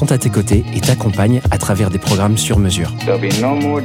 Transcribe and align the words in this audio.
sont 0.00 0.12
à 0.12 0.16
tes 0.16 0.30
côtés 0.30 0.64
et 0.74 0.80
t'accompagnent 0.80 1.42
à 1.50 1.58
travers 1.58 1.90
des 1.90 1.98
programmes 1.98 2.38
sur 2.38 2.58
mesure. 2.58 2.90
No. 3.06 3.80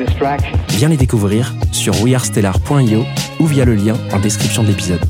Viens 0.70 0.88
les 0.88 0.96
découvrir 0.96 1.54
sur 1.74 2.02
wearestellar.io 2.02 3.04
ou 3.42 3.46
via 3.46 3.66
le 3.66 3.76
lien 3.76 3.98
en 4.14 4.20
description 4.20 4.64
de 4.64 4.70
l'épisode. 4.70 5.02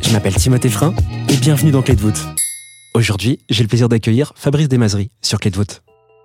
Je 0.00 0.10
m'appelle 0.12 0.34
Timothée 0.34 0.70
Frein 0.70 0.94
et 1.28 1.36
bienvenue 1.36 1.72
dans 1.72 1.82
Clé 1.82 1.94
de 1.94 2.00
voûte. 2.00 2.26
Aujourd'hui, 2.94 3.38
j'ai 3.50 3.64
le 3.64 3.68
plaisir 3.68 3.90
d'accueillir 3.90 4.32
Fabrice 4.34 4.68
Desmazeries 4.68 5.10
sur 5.20 5.40
Clé 5.40 5.50
de 5.50 5.56
voûte. 5.56 5.82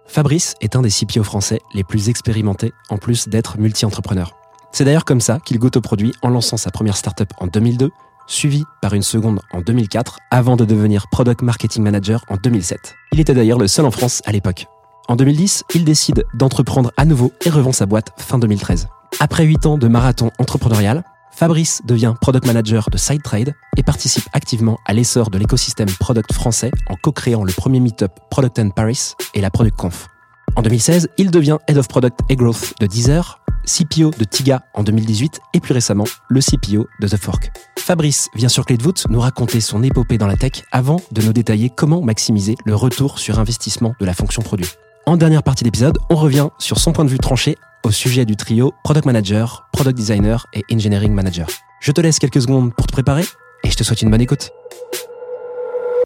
Fabrice 0.08 0.56
est 0.62 0.78
un 0.78 0.82
des 0.82 0.92
CPO 0.92 1.23
français 1.23 1.60
les 1.73 1.84
plus 1.84 2.08
expérimentés 2.08 2.72
en 2.88 2.98
plus 2.98 3.28
d'être 3.28 3.60
multi-entrepreneur. 3.60 4.32
C'est 4.72 4.86
d'ailleurs 4.86 5.04
comme 5.04 5.20
ça 5.20 5.40
qu'il 5.44 5.60
goûte 5.60 5.76
au 5.76 5.82
produit 5.82 6.14
en 6.22 6.30
lançant 6.30 6.56
sa 6.56 6.72
première 6.72 6.95
startup 6.95 7.34
en 7.40 7.48
2002, 7.48 7.90
suivi 8.32 8.64
par 8.82 8.94
une 8.94 9.02
seconde 9.02 9.40
en 9.52 9.62
2004, 9.62 10.18
avant 10.32 10.56
de 10.56 10.66
devenir 10.66 11.08
Product 11.10 11.42
Marketing 11.42 11.84
Manager 11.84 12.24
en 12.30 12.38
2007. 12.38 12.96
Il 13.12 13.20
était 13.20 13.34
d'ailleurs 13.34 13.60
le 13.60 13.68
seul 13.68 13.86
en 13.86 13.92
France 13.92 14.22
à 14.26 14.32
l'époque. 14.32 14.66
En 15.08 15.16
2010, 15.16 15.64
il 15.76 15.84
décide 15.84 16.26
d'entreprendre 16.34 16.92
à 16.98 17.06
nouveau 17.06 17.34
et 17.46 17.50
revend 17.50 17.73
sa 17.73 17.86
boîte 17.86 18.10
fin 18.18 18.40
2013. 18.40 18.88
Après 19.20 19.44
8 19.44 19.66
ans 19.66 19.78
de 19.78 19.88
marathon 19.88 20.32
entrepreneurial, 20.40 21.04
Fabrice 21.32 21.82
devient 21.86 22.14
product 22.20 22.46
manager 22.46 22.90
de 22.90 22.98
SideTrade 22.98 23.54
et 23.78 23.84
participe 23.84 24.26
activement 24.34 24.78
à 24.86 24.94
l'essor 24.94 25.30
de 25.30 25.38
l'écosystème 25.38 25.90
product 26.00 26.34
français 26.34 26.72
en 26.88 26.95
co-créant 26.95 27.44
le 27.44 27.52
premier 27.54 27.80
meetup 27.80 28.12
Product 28.30 28.60
and 28.60 28.70
Paris 28.72 29.14
et 29.34 29.42
la 29.42 29.50
Product 29.50 29.76
Conf. 29.76 30.08
En 30.56 30.62
2016, 30.62 31.10
il 31.18 31.32
devient 31.32 31.58
Head 31.68 31.78
of 31.78 31.88
Product 31.88 32.20
et 32.30 32.36
Growth 32.36 32.73
de 32.80 32.86
Deezer, 32.86 33.40
CPO 33.66 34.12
de 34.17 34.23
Tiga 34.23 34.64
en 34.73 34.84
2018 34.84 35.40
et 35.54 35.59
plus 35.59 35.73
récemment 35.73 36.06
le 36.30 36.40
CPO 36.42 36.88
de 37.00 37.08
The 37.08 37.17
Fork. 37.17 37.52
Fabrice 37.78 38.30
vient 38.36 38.50
sur 38.50 38.66
Clé 38.66 38.78
de 38.78 38.84
voûte 38.84 39.06
nous 39.09 39.20
raconter 39.20 39.62
son 39.62 39.84
épopée 39.84 40.17
dans 40.17 40.28
la 40.28 40.38
tech 40.38 40.64
avant 40.72 41.02
de 41.12 41.22
nous 41.22 41.34
détailler 41.34 41.70
comment 41.70 42.02
maximiser 42.02 42.56
le 42.66 42.76
retour 42.76 43.20
sur 43.20 43.39
investissement 43.39 43.94
de 44.00 44.06
la 44.06 44.14
fonction 44.14 44.42
produit. 44.42 44.70
En 45.06 45.17
dernière 45.17 45.44
partie 45.44 45.64
d'épisode, 45.64 45.98
on 46.09 46.16
revient 46.16 46.50
sur 46.59 46.80
son 46.80 46.94
point 46.94 47.06
de 47.06 47.09
vue 47.09 47.20
tranché 47.20 47.58
au 47.84 47.92
sujet 47.92 48.26
du 48.26 48.36
trio 48.36 48.73
Product 48.84 49.06
Manager, 49.06 49.67
Product 49.73 49.98
Designer 49.98 50.45
et 50.54 50.64
Engineering 50.72 51.14
Manager. 51.14 51.48
Je 51.82 51.92
te 51.92 52.02
laisse 52.02 52.20
quelques 52.20 52.42
secondes 52.42 52.73
pour 52.76 52.86
te 52.86 52.92
préparer 52.92 53.26
et 53.64 53.70
je 53.70 53.76
te 53.76 53.83
souhaite 53.83 54.02
une 54.02 54.11
bonne 54.11 54.22
écoute. 54.22 54.52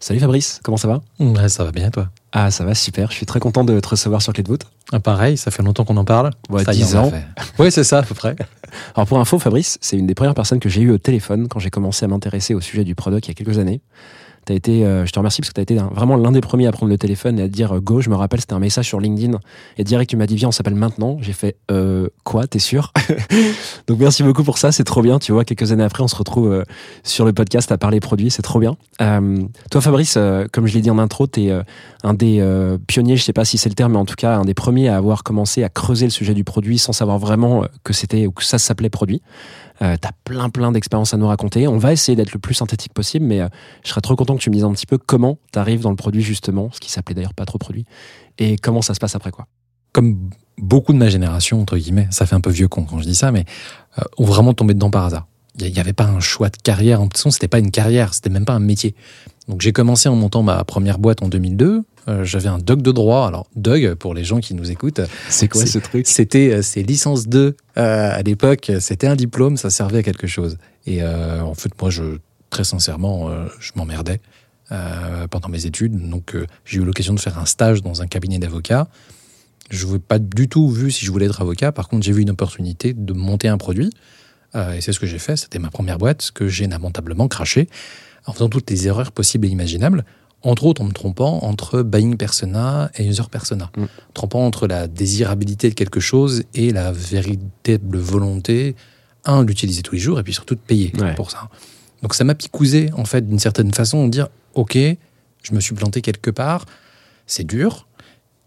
Salut 0.01 0.19
Fabrice, 0.19 0.59
comment 0.63 0.77
ça 0.77 0.87
va? 0.87 1.01
Ouais, 1.19 1.49
ça 1.49 1.63
va 1.63 1.72
bien, 1.72 1.89
toi? 1.89 2.09
Ah 2.38 2.51
ça 2.51 2.66
va 2.66 2.75
super, 2.75 3.12
je 3.12 3.16
suis 3.16 3.25
très 3.25 3.40
content 3.40 3.63
de 3.63 3.79
te 3.79 3.88
recevoir 3.88 4.22
sur 4.22 4.34
Clé 4.34 4.44
de 4.44 4.50
voûte. 4.50 4.63
Ah, 4.91 5.00
pareil, 5.00 5.38
ça 5.38 5.51
fait 5.51 5.63
longtemps 5.63 5.85
qu'on 5.85 5.96
en 5.96 6.03
parle. 6.03 6.31
Ouais, 6.50 6.66
Ça 6.66 6.73
y 6.73 6.81
est, 6.81 6.84
10 6.84 6.96
on 6.96 6.97
l'a 6.97 7.07
ans. 7.07 7.13
Oui, 7.59 7.72
c'est 7.72 7.85
ça, 7.85 8.00
à 8.00 8.03
peu 8.03 8.13
près. 8.13 8.35
Alors 8.96 9.07
pour 9.07 9.18
info, 9.19 9.40
Fabrice, 9.40 9.78
c'est 9.79 9.97
une 9.97 10.06
des 10.06 10.16
premières 10.16 10.34
personnes 10.35 10.59
que 10.59 10.68
j'ai 10.68 10.81
eues 10.81 10.91
au 10.91 10.97
téléphone 10.97 11.47
quand 11.47 11.59
j'ai 11.59 11.69
commencé 11.69 12.03
à 12.03 12.09
m'intéresser 12.09 12.53
au 12.53 12.59
sujet 12.59 12.84
du 12.84 12.94
product 12.94 13.28
il 13.28 13.29
y 13.29 13.31
a 13.31 13.35
quelques 13.35 13.57
années. 13.57 13.79
T'as 14.45 14.53
été, 14.53 14.85
euh, 14.85 15.07
je 15.07 15.11
te 15.11 15.17
remercie 15.17 15.41
parce 15.41 15.50
que 15.50 15.56
tu 15.56 15.59
as 15.59 15.63
été 15.63 15.75
vraiment 15.95 16.16
l'un 16.17 16.31
des 16.31 16.41
premiers 16.41 16.67
à 16.67 16.72
prendre 16.72 16.91
le 16.91 16.97
téléphone 17.00 17.39
et 17.39 17.41
à 17.41 17.47
te 17.47 17.51
dire 17.51 17.75
euh, 17.75 17.79
go. 17.79 18.00
Je 18.00 18.11
me 18.11 18.16
rappelle, 18.16 18.39
c'était 18.39 18.53
un 18.53 18.59
message 18.59 18.85
sur 18.85 19.00
LinkedIn 19.00 19.39
et 19.78 19.83
direct 19.83 20.09
tu 20.09 20.17
m'as 20.17 20.28
dit 20.28 20.35
viens, 20.35 20.50
on 20.50 20.51
s'appelle 20.51 20.75
maintenant. 20.75 21.17
J'ai 21.19 21.33
fait 21.33 21.56
euh, 21.72 22.09
quoi, 22.23 22.45
t'es 22.45 22.59
sûr? 22.59 22.94
Donc 23.88 23.97
merci 24.00 24.22
beaucoup 24.22 24.44
pour 24.44 24.59
ça, 24.59 24.72
c'est 24.72 24.84
trop 24.84 25.01
bien. 25.01 25.17
Tu 25.17 25.31
vois, 25.31 25.45
quelques 25.45 25.72
années 25.72 25.84
après, 25.84 26.03
on 26.03 26.07
se 26.07 26.16
retrouve 26.16 26.63
sur 27.03 27.25
le 27.25 27.34
podcast 27.34 27.72
à 27.72 27.79
parler 27.79 28.00
produits, 28.00 28.29
c'est 28.29 28.44
trop 28.44 28.59
bien. 28.59 28.78
Toi, 29.00 29.81
Fabrice, 29.81 30.17
comme 30.51 30.67
je 30.67 30.75
l'ai 30.75 30.81
dit 30.81 30.91
en 30.91 31.00
intro, 31.00 31.25
t'es 31.25 31.50
euh, 31.50 31.63
un 32.03 32.13
des 32.13 32.44
pionniers, 32.88 33.17
je 33.17 33.23
sais 33.23 33.34
pas 33.34 33.45
si 33.45 33.57
c'est 33.57 33.69
le 33.69 33.75
terme, 33.75 33.94
mais 33.94 33.97
en 33.97 34.05
tout 34.05 34.16
cas 34.16 34.38
un 34.38 34.45
des 34.45 34.53
premiers 34.53 34.89
à 34.89 34.97
avoir 34.97 35.23
commencé 35.23 35.63
à 35.63 35.69
creuser 35.69 36.05
le 36.05 36.11
sujet 36.11 36.35
du 36.35 36.44
produit 36.44 36.78
sans 36.78 36.94
savoir 36.94 37.17
vraiment 37.17 37.66
que 37.84 37.94
c'était 37.94 38.28
ou 38.28 38.31
que 38.31 38.44
ça 38.44 38.59
s'appelait 38.59 38.89
produit. 38.89 39.22
Euh, 39.81 39.95
T'as 39.99 40.11
plein 40.23 40.49
plein 40.49 40.71
d'expériences 40.71 41.13
à 41.13 41.17
nous 41.17 41.27
raconter. 41.27 41.67
On 41.67 41.77
va 41.77 41.91
essayer 41.91 42.15
d'être 42.15 42.33
le 42.33 42.39
plus 42.39 42.53
synthétique 42.53 42.93
possible, 42.93 43.25
mais 43.25 43.41
euh, 43.41 43.47
je 43.83 43.89
serais 43.89 44.01
trop 44.01 44.15
content 44.15 44.35
que 44.35 44.41
tu 44.41 44.49
me 44.49 44.55
dises 44.55 44.63
un 44.63 44.71
petit 44.71 44.85
peu 44.85 44.97
comment 44.97 45.37
t'arrives 45.51 45.81
dans 45.81 45.89
le 45.89 45.95
produit 45.95 46.21
justement, 46.21 46.69
ce 46.73 46.79
qui 46.79 46.91
s'appelait 46.91 47.15
d'ailleurs 47.15 47.33
pas 47.33 47.45
trop 47.45 47.57
produit, 47.57 47.85
et 48.37 48.57
comment 48.57 48.81
ça 48.81 48.93
se 48.93 48.99
passe 48.99 49.15
après 49.15 49.31
quoi. 49.31 49.47
Comme 49.91 50.29
beaucoup 50.57 50.93
de 50.93 50.97
ma 50.97 51.09
génération, 51.09 51.61
entre 51.61 51.77
guillemets, 51.77 52.07
ça 52.11 52.25
fait 52.25 52.35
un 52.35 52.41
peu 52.41 52.49
vieux 52.49 52.67
con 52.67 52.83
quand 52.83 52.99
je 52.99 53.05
dis 53.05 53.15
ça, 53.15 53.31
mais 53.31 53.45
euh, 53.99 54.03
ont 54.17 54.25
vraiment 54.25 54.53
tombé 54.53 54.73
dedans 54.73 54.89
par 54.89 55.05
hasard. 55.05 55.27
Il 55.59 55.71
n'y 55.71 55.79
avait 55.79 55.93
pas 55.93 56.05
un 56.05 56.19
choix 56.19 56.49
de 56.49 56.57
carrière. 56.57 56.99
En 57.01 57.05
toute 57.05 57.17
façon, 57.17 57.31
c'était 57.31 57.47
pas 57.47 57.59
une 57.59 57.71
carrière, 57.71 58.13
c'était 58.13 58.29
même 58.29 58.43
pas 58.43 58.53
un 58.53 58.59
métier. 58.59 58.93
Donc 59.47 59.61
j'ai 59.61 59.71
commencé 59.71 60.09
en 60.09 60.15
montant 60.15 60.43
ma 60.43 60.63
première 60.65 60.99
boîte 60.99 61.23
en 61.23 61.29
2002. 61.29 61.83
Euh, 62.07 62.23
J'avais 62.23 62.49
un 62.49 62.59
doc 62.59 62.81
de 62.81 62.91
droit. 62.91 63.27
Alors, 63.27 63.47
Doug, 63.55 63.95
pour 63.95 64.13
les 64.13 64.23
gens 64.23 64.39
qui 64.39 64.53
nous 64.53 64.71
écoutent, 64.71 65.01
C'est 65.29 65.47
quoi 65.47 65.66
ce 65.66 65.79
truc? 65.79 66.07
C'était 66.07 66.53
euh, 66.53 66.61
c'est 66.61 66.83
licence 66.83 67.27
2 67.27 67.39
euh, 67.39 67.53
à 67.75 68.21
l'époque. 68.21 68.71
C'était 68.79 69.07
un 69.07 69.16
diplôme, 69.16 69.57
ça 69.57 69.69
servait 69.69 69.99
à 69.99 70.03
quelque 70.03 70.27
chose. 70.27 70.57
Et 70.85 71.01
euh, 71.01 71.41
en 71.41 71.55
fait, 71.55 71.71
moi, 71.81 71.89
je 71.89 72.03
très 72.49 72.63
sincèrement, 72.63 73.29
je 73.59 73.71
m'emmerdais 73.75 74.21
pendant 75.29 75.49
mes 75.49 75.66
études. 75.66 76.09
Donc, 76.09 76.33
j'ai 76.63 76.79
eu 76.79 76.85
l'occasion 76.85 77.13
de 77.13 77.19
faire 77.19 77.38
un 77.38 77.45
stage 77.45 77.81
dans 77.81 78.01
un 78.01 78.07
cabinet 78.07 78.39
d'avocats. 78.39 78.87
Je 79.72 79.85
n'ai 79.87 79.99
pas 79.99 80.19
du 80.19 80.47
tout 80.47 80.69
vu 80.69 80.89
si 80.89 81.05
je 81.05 81.11
voulais 81.11 81.25
être 81.25 81.41
avocat. 81.41 81.73
Par 81.73 81.89
contre, 81.89 82.05
j'ai 82.05 82.13
vu 82.13 82.22
une 82.22 82.29
opportunité 82.29 82.93
de 82.93 83.11
monter 83.11 83.49
un 83.49 83.57
produit. 83.57 83.89
Et 84.53 84.79
c'est 84.79 84.93
ce 84.93 85.01
que 85.01 85.05
j'ai 85.05 85.19
fait. 85.19 85.35
C'était 85.35 85.59
ma 85.59 85.69
première 85.69 85.97
boîte 85.97 86.31
que 86.33 86.47
j'ai 86.47 86.66
lamentablement 86.67 87.27
craché 87.27 87.67
en 88.25 88.31
faisant 88.31 88.47
toutes 88.47 88.69
les 88.69 88.87
erreurs 88.87 89.11
possibles 89.11 89.47
et 89.47 89.49
imaginables. 89.49 90.05
Entre 90.45 90.63
autres, 90.66 90.81
en 90.81 90.85
me 90.85 90.91
trompant 90.94 91.39
entre 91.44 91.81
buying 91.81 92.17
persona 92.17 92.91
et 92.95 93.06
user 93.06 93.23
persona. 93.31 93.72
Mm. 93.78 93.85
Trompant 94.13 94.45
entre 94.45 94.67
la 94.67 94.88
désirabilité 94.88 95.69
de 95.69 95.73
quelque 95.73 96.00
chose 96.00 96.44
et 96.53 96.72
la 96.72 96.91
véritable 96.91 97.97
volonté, 97.97 98.75
un, 99.25 99.44
d'utiliser 99.44 99.81
tous 99.81 99.95
les 99.95 100.01
jours 100.01 100.19
et 100.19 100.23
puis 100.23 100.34
surtout 100.34 100.55
de 100.55 100.59
payer 100.59 100.91
Ouais. 101.01 101.16
pour 101.16 101.31
ça. 101.31 101.50
Donc 102.01 102.13
ça 102.13 102.23
m'a 102.23 102.35
picousé, 102.35 102.91
en 102.95 103.05
fait, 103.05 103.28
d'une 103.28 103.39
certaine 103.39 103.73
façon, 103.73 104.05
de 104.05 104.11
dire 104.11 104.28
Ok, 104.53 104.78
je 104.78 105.53
me 105.53 105.59
suis 105.59 105.73
planté 105.75 106.01
quelque 106.01 106.29
part, 106.31 106.66
c'est 107.28 107.44
dur, 107.45 107.88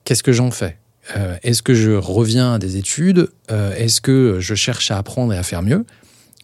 qu'est-ce 0.04 0.22
que 0.22 0.32
j'en 0.32 0.50
fais? 0.50 0.78
Euh, 1.16 1.36
Est-ce 1.42 1.62
que 1.62 1.74
je 1.74 1.90
reviens 1.90 2.54
à 2.54 2.58
des 2.58 2.76
études? 2.76 3.30
Euh, 3.50 3.74
Est-ce 3.74 4.00
que 4.00 4.38
je 4.40 4.54
cherche 4.54 4.90
à 4.90 4.98
apprendre 4.98 5.32
et 5.32 5.36
à 5.38 5.42
faire 5.42 5.62
mieux 5.62 5.84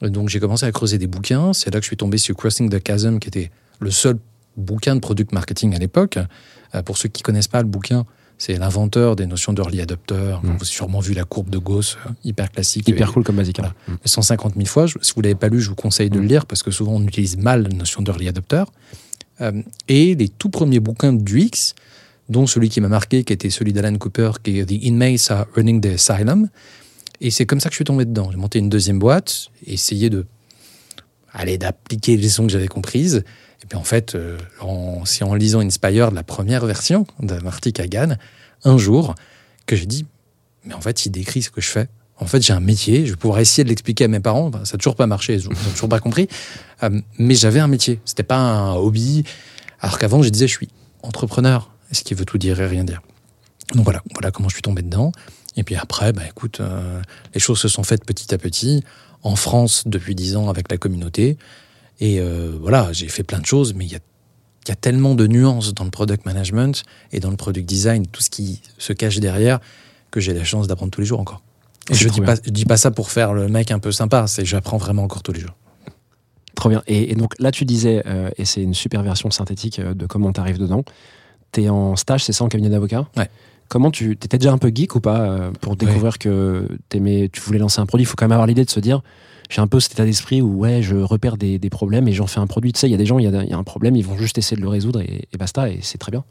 Donc 0.02 0.28
j'ai 0.30 0.40
commencé 0.40 0.66
à 0.66 0.72
creuser 0.72 0.98
des 0.98 1.06
bouquins. 1.06 1.52
C'est 1.52 1.72
là 1.72 1.78
que 1.78 1.84
je 1.84 1.88
suis 1.90 1.96
tombé 1.96 2.18
sur 2.18 2.34
Crossing 2.34 2.68
the 2.70 2.80
Chasm, 2.84 3.18
qui 3.18 3.28
était 3.28 3.50
le 3.78 3.90
seul 3.90 4.18
bouquin 4.56 4.94
de 4.94 5.00
product 5.00 5.32
marketing 5.32 5.74
à 5.74 5.78
l'époque. 5.78 6.18
Euh, 6.74 6.82
pour 6.82 6.96
ceux 6.98 7.08
qui 7.08 7.22
connaissent 7.22 7.48
pas 7.48 7.62
le 7.62 7.68
bouquin, 7.68 8.04
c'est 8.38 8.56
l'inventeur 8.56 9.14
des 9.16 9.26
notions 9.26 9.52
d'early 9.52 9.80
adopter. 9.80 10.14
Mm. 10.42 10.46
Vous 10.46 10.50
avez 10.50 10.64
sûrement 10.64 11.00
vu 11.00 11.14
la 11.14 11.24
courbe 11.24 11.50
de 11.50 11.58
Gauss, 11.58 11.96
euh, 12.06 12.10
hyper 12.24 12.50
classique. 12.50 12.88
Hyper 12.88 13.08
Et- 13.08 13.12
cool 13.12 13.22
comme 13.24 13.36
basique. 13.36 13.60
hein. 13.60 13.72
150 14.04 14.54
000 14.54 14.66
fois. 14.66 14.86
Si 14.88 14.94
vous 15.14 15.20
ne 15.20 15.24
l'avez 15.24 15.34
pas 15.34 15.48
lu, 15.48 15.60
je 15.60 15.68
vous 15.68 15.74
conseille 15.76 16.10
de 16.10 16.18
le 16.18 16.26
lire 16.26 16.46
parce 16.46 16.62
que 16.62 16.70
souvent 16.70 16.92
on 16.92 17.02
utilise 17.02 17.36
mal 17.36 17.62
la 17.62 17.68
notion 17.70 18.02
d'early 18.02 18.28
adopter. 18.28 18.64
Euh, 19.40 19.62
et 19.88 20.14
les 20.14 20.28
tout 20.28 20.48
premiers 20.48 20.80
bouquins 20.80 21.12
d'UX, 21.12 21.74
dont 22.28 22.46
celui 22.46 22.68
qui 22.70 22.80
m'a 22.80 22.88
marqué, 22.88 23.22
qui 23.24 23.32
était 23.32 23.50
celui 23.50 23.72
d'Alan 23.72 23.96
Cooper, 23.98 24.30
qui 24.42 24.58
est 24.60 24.64
The 24.66 24.84
Inmates 24.84 25.30
Are 25.30 25.46
Running 25.54 25.80
the 25.80 25.86
Asylum. 25.94 26.48
Et 27.20 27.30
c'est 27.30 27.46
comme 27.46 27.60
ça 27.60 27.68
que 27.68 27.72
je 27.74 27.76
suis 27.78 27.84
tombé 27.84 28.04
dedans. 28.04 28.30
J'ai 28.30 28.36
monté 28.36 28.58
une 28.58 28.68
deuxième 28.68 28.98
boîte, 28.98 29.48
essayé 29.66 30.10
de 30.10 30.26
aller 31.34 31.58
d'appliquer 31.58 32.16
les 32.16 32.22
leçons 32.22 32.46
que 32.46 32.52
j'avais 32.52 32.68
comprises. 32.68 33.24
Et 33.62 33.66
puis 33.66 33.76
en 33.76 33.84
fait, 33.84 34.14
euh, 34.14 34.38
en- 34.60 35.04
c'est 35.04 35.24
en 35.24 35.34
lisant 35.34 35.60
Inspired, 35.60 36.12
la 36.12 36.22
première 36.22 36.64
version 36.64 37.06
de 37.20 37.34
Marty 37.40 37.72
Kagan, 37.72 38.16
un 38.64 38.78
jour, 38.78 39.14
que 39.66 39.76
j'ai 39.76 39.86
dit, 39.86 40.06
mais 40.64 40.74
en 40.74 40.80
fait, 40.80 41.04
il 41.06 41.10
décrit 41.10 41.42
ce 41.42 41.50
que 41.50 41.60
je 41.60 41.68
fais. 41.68 41.88
En 42.18 42.26
fait, 42.26 42.40
j'ai 42.42 42.52
un 42.52 42.60
métier, 42.60 43.04
je 43.06 43.10
vais 43.10 43.16
pouvoir 43.16 43.40
essayer 43.40 43.64
de 43.64 43.68
l'expliquer 43.68 44.04
à 44.04 44.08
mes 44.08 44.20
parents. 44.20 44.50
Ça 44.64 44.74
n'a 44.74 44.78
toujours 44.78 44.94
pas 44.94 45.06
marché, 45.06 45.34
ils 45.34 45.44
n'ont 45.48 45.54
toujours 45.72 45.88
pas 45.88 45.98
compris. 45.98 46.28
Euh, 46.82 47.00
mais 47.18 47.34
j'avais 47.34 47.60
un 47.60 47.66
métier, 47.66 48.00
c'était 48.04 48.22
pas 48.22 48.36
un 48.38 48.74
hobby. 48.74 49.24
Alors 49.80 49.98
qu'avant, 49.98 50.22
je 50.22 50.28
disais, 50.28 50.46
je 50.46 50.52
suis 50.52 50.68
entrepreneur, 51.02 51.70
ce 51.90 52.02
qui 52.04 52.14
veut 52.14 52.24
tout 52.24 52.38
dire 52.38 52.60
et 52.60 52.66
rien 52.66 52.84
dire? 52.84 53.02
Donc 53.74 53.84
voilà, 53.84 54.02
voilà 54.12 54.30
comment 54.30 54.48
je 54.48 54.54
suis 54.54 54.62
tombé 54.62 54.82
dedans. 54.82 55.10
Et 55.56 55.64
puis 55.64 55.74
après, 55.76 56.12
bah, 56.12 56.22
écoute, 56.28 56.60
euh, 56.60 57.00
les 57.34 57.40
choses 57.40 57.58
se 57.58 57.68
sont 57.68 57.82
faites 57.82 58.04
petit 58.04 58.32
à 58.34 58.38
petit. 58.38 58.84
En 59.24 59.36
France, 59.36 59.82
depuis 59.86 60.14
dix 60.14 60.36
ans, 60.36 60.48
avec 60.48 60.70
la 60.70 60.78
communauté. 60.78 61.36
Et 61.98 62.20
euh, 62.20 62.56
voilà, 62.60 62.92
j'ai 62.92 63.08
fait 63.08 63.24
plein 63.24 63.40
de 63.40 63.46
choses, 63.46 63.74
mais 63.74 63.84
il 63.84 63.90
y 63.90 63.96
a, 63.96 64.00
il 64.64 64.68
y 64.68 64.72
a 64.72 64.76
tellement 64.76 65.14
de 65.14 65.26
nuances 65.26 65.74
dans 65.74 65.84
le 65.84 65.90
product 65.90 66.26
management 66.26 66.84
et 67.10 67.20
dans 67.20 67.30
le 67.30 67.36
product 67.36 67.66
design, 67.66 68.06
tout 68.06 68.22
ce 68.22 68.30
qui 68.30 68.60
se 68.78 68.92
cache 68.92 69.18
derrière, 69.18 69.60
que 70.10 70.20
j'ai 70.20 70.34
la 70.34 70.44
chance 70.44 70.68
d'apprendre 70.68 70.92
tous 70.92 71.00
les 71.00 71.06
jours 71.06 71.20
encore. 71.20 71.42
Et 71.90 71.94
je 71.94 72.08
trop 72.08 72.20
dis 72.20 72.24
pas, 72.24 72.34
je 72.44 72.50
dis 72.50 72.64
pas 72.64 72.76
ça 72.76 72.90
pour 72.90 73.10
faire 73.10 73.32
le 73.32 73.48
mec 73.48 73.70
un 73.70 73.78
peu 73.78 73.92
sympa, 73.92 74.26
c'est 74.26 74.44
j'apprends 74.44 74.76
vraiment 74.78 75.04
encore 75.04 75.22
tous 75.22 75.32
les 75.32 75.40
jours. 75.40 75.54
Trop 76.54 76.68
bien. 76.68 76.82
Et, 76.86 77.10
et 77.10 77.14
donc 77.14 77.34
là, 77.40 77.50
tu 77.50 77.64
disais, 77.64 78.02
euh, 78.06 78.30
et 78.36 78.44
c'est 78.44 78.62
une 78.62 78.74
super 78.74 79.02
version 79.02 79.30
synthétique 79.30 79.80
euh, 79.80 79.94
de 79.94 80.06
comment 80.06 80.32
tu 80.32 80.40
arrives 80.40 80.58
dedans. 80.58 80.84
Tu 81.52 81.62
es 81.62 81.68
en 81.68 81.96
stage, 81.96 82.24
c'est 82.24 82.32
ça, 82.32 82.44
en 82.44 82.48
cabinet 82.48 82.70
d'avocat? 82.70 83.08
Ouais. 83.16 83.28
Comment 83.68 83.90
tu 83.90 84.12
étais 84.12 84.38
déjà 84.38 84.52
un 84.52 84.58
peu 84.58 84.70
geek 84.74 84.94
ou 84.94 85.00
pas 85.00 85.20
euh, 85.22 85.50
pour 85.60 85.74
découvrir 85.76 86.18
que 86.18 86.68
t'aimais, 86.88 87.28
tu 87.32 87.40
voulais 87.40 87.58
lancer 87.58 87.80
un 87.80 87.86
produit? 87.86 88.04
Il 88.04 88.06
faut 88.06 88.14
quand 88.16 88.24
même 88.26 88.32
avoir 88.32 88.46
l'idée 88.46 88.64
de 88.64 88.70
se 88.70 88.80
dire 88.80 89.02
j'ai 89.50 89.60
un 89.60 89.66
peu 89.66 89.78
cet 89.80 89.92
état 89.92 90.04
d'esprit 90.04 90.40
où 90.40 90.58
ouais, 90.60 90.80
je 90.82 90.96
repère 90.96 91.36
des, 91.36 91.58
des 91.58 91.70
problèmes 91.70 92.08
et 92.08 92.12
j'en 92.12 92.26
fais 92.26 92.40
un 92.40 92.46
produit. 92.46 92.72
Tu 92.72 92.80
sais, 92.80 92.88
il 92.88 92.92
y 92.92 92.94
a 92.94 92.98
des 92.98 93.04
gens, 93.06 93.18
il 93.18 93.24
y 93.24 93.28
a, 93.36 93.42
il 93.42 93.50
y 93.50 93.52
a 93.52 93.56
un 93.58 93.62
problème, 93.64 93.94
ils 93.96 94.04
vont 94.04 94.16
juste 94.16 94.38
essayer 94.38 94.56
de 94.56 94.62
le 94.62 94.68
résoudre 94.68 95.00
et, 95.02 95.28
et 95.32 95.36
basta, 95.36 95.68
et 95.68 95.80
c'est 95.82 95.98
très 95.98 96.10
bien. 96.12 96.24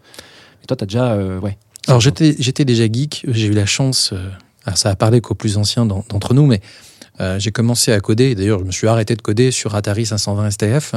Et 0.63 0.65
toi, 0.65 0.75
tu 0.77 0.83
as 0.83 0.87
déjà. 0.87 1.11
euh, 1.13 1.39
ouais. 1.39 1.57
Alors 1.87 1.99
j'étais 2.01 2.35
j'étais 2.39 2.63
déjà 2.65 2.85
geek, 2.91 3.25
j'ai 3.27 3.47
eu 3.47 3.51
la 3.53 3.65
chance, 3.65 4.11
euh, 4.13 4.29
alors 4.65 4.77
ça 4.77 4.89
a 4.89 4.95
parlé 4.95 5.19
qu'aux 5.21 5.35
plus 5.35 5.57
anciens 5.57 5.85
d'en- 5.85 6.05
d'entre 6.09 6.33
nous, 6.33 6.45
mais 6.45 6.61
euh, 7.19 7.37
j'ai 7.39 7.51
commencé 7.51 7.91
à 7.91 7.99
coder, 7.99 8.35
d'ailleurs 8.35 8.59
je 8.59 8.63
me 8.63 8.71
suis 8.71 8.87
arrêté 8.87 9.15
de 9.15 9.21
coder 9.21 9.51
sur 9.51 9.75
Atari 9.75 10.05
520 10.05 10.49
STF, 10.49 10.95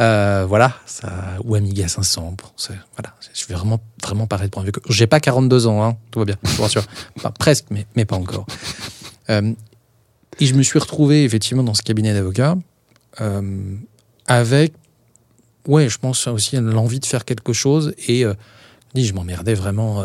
euh, 0.00 0.44
voilà, 0.48 0.74
ça, 0.86 1.10
ou 1.44 1.54
Amiga 1.54 1.88
500, 1.88 2.22
bon, 2.38 2.48
c'est- 2.56 2.72
voilà, 2.96 3.14
je 3.34 3.46
vais 3.46 3.54
vraiment, 3.54 3.80
vraiment 4.02 4.26
paraître 4.26 4.50
pour 4.52 4.60
un 4.62 4.64
vieux. 4.64 4.72
J'ai 4.88 5.06
pas 5.06 5.20
42 5.20 5.66
ans, 5.66 5.82
hein, 5.82 5.96
tout 6.10 6.18
va 6.20 6.24
bien, 6.24 6.36
je 6.44 6.50
vous 6.50 6.62
rassure. 6.62 6.84
Enfin, 7.16 7.30
presque, 7.32 7.66
mais, 7.70 7.86
mais 7.96 8.04
pas 8.04 8.16
encore. 8.16 8.46
Euh, 9.30 9.52
et 10.40 10.46
je 10.46 10.54
me 10.54 10.62
suis 10.62 10.78
retrouvé 10.78 11.24
effectivement 11.24 11.62
dans 11.64 11.74
ce 11.74 11.82
cabinet 11.82 12.14
d'avocat 12.14 12.56
euh, 13.20 13.74
avec, 14.26 14.72
ouais, 15.66 15.88
je 15.88 15.98
pense 15.98 16.26
aussi 16.28 16.56
l'envie 16.56 17.00
de 17.00 17.06
faire 17.06 17.24
quelque 17.24 17.52
chose 17.52 17.92
et 18.06 18.24
dis, 18.94 19.04
je 19.04 19.14
m'emmerdais 19.14 19.54
vraiment. 19.54 20.02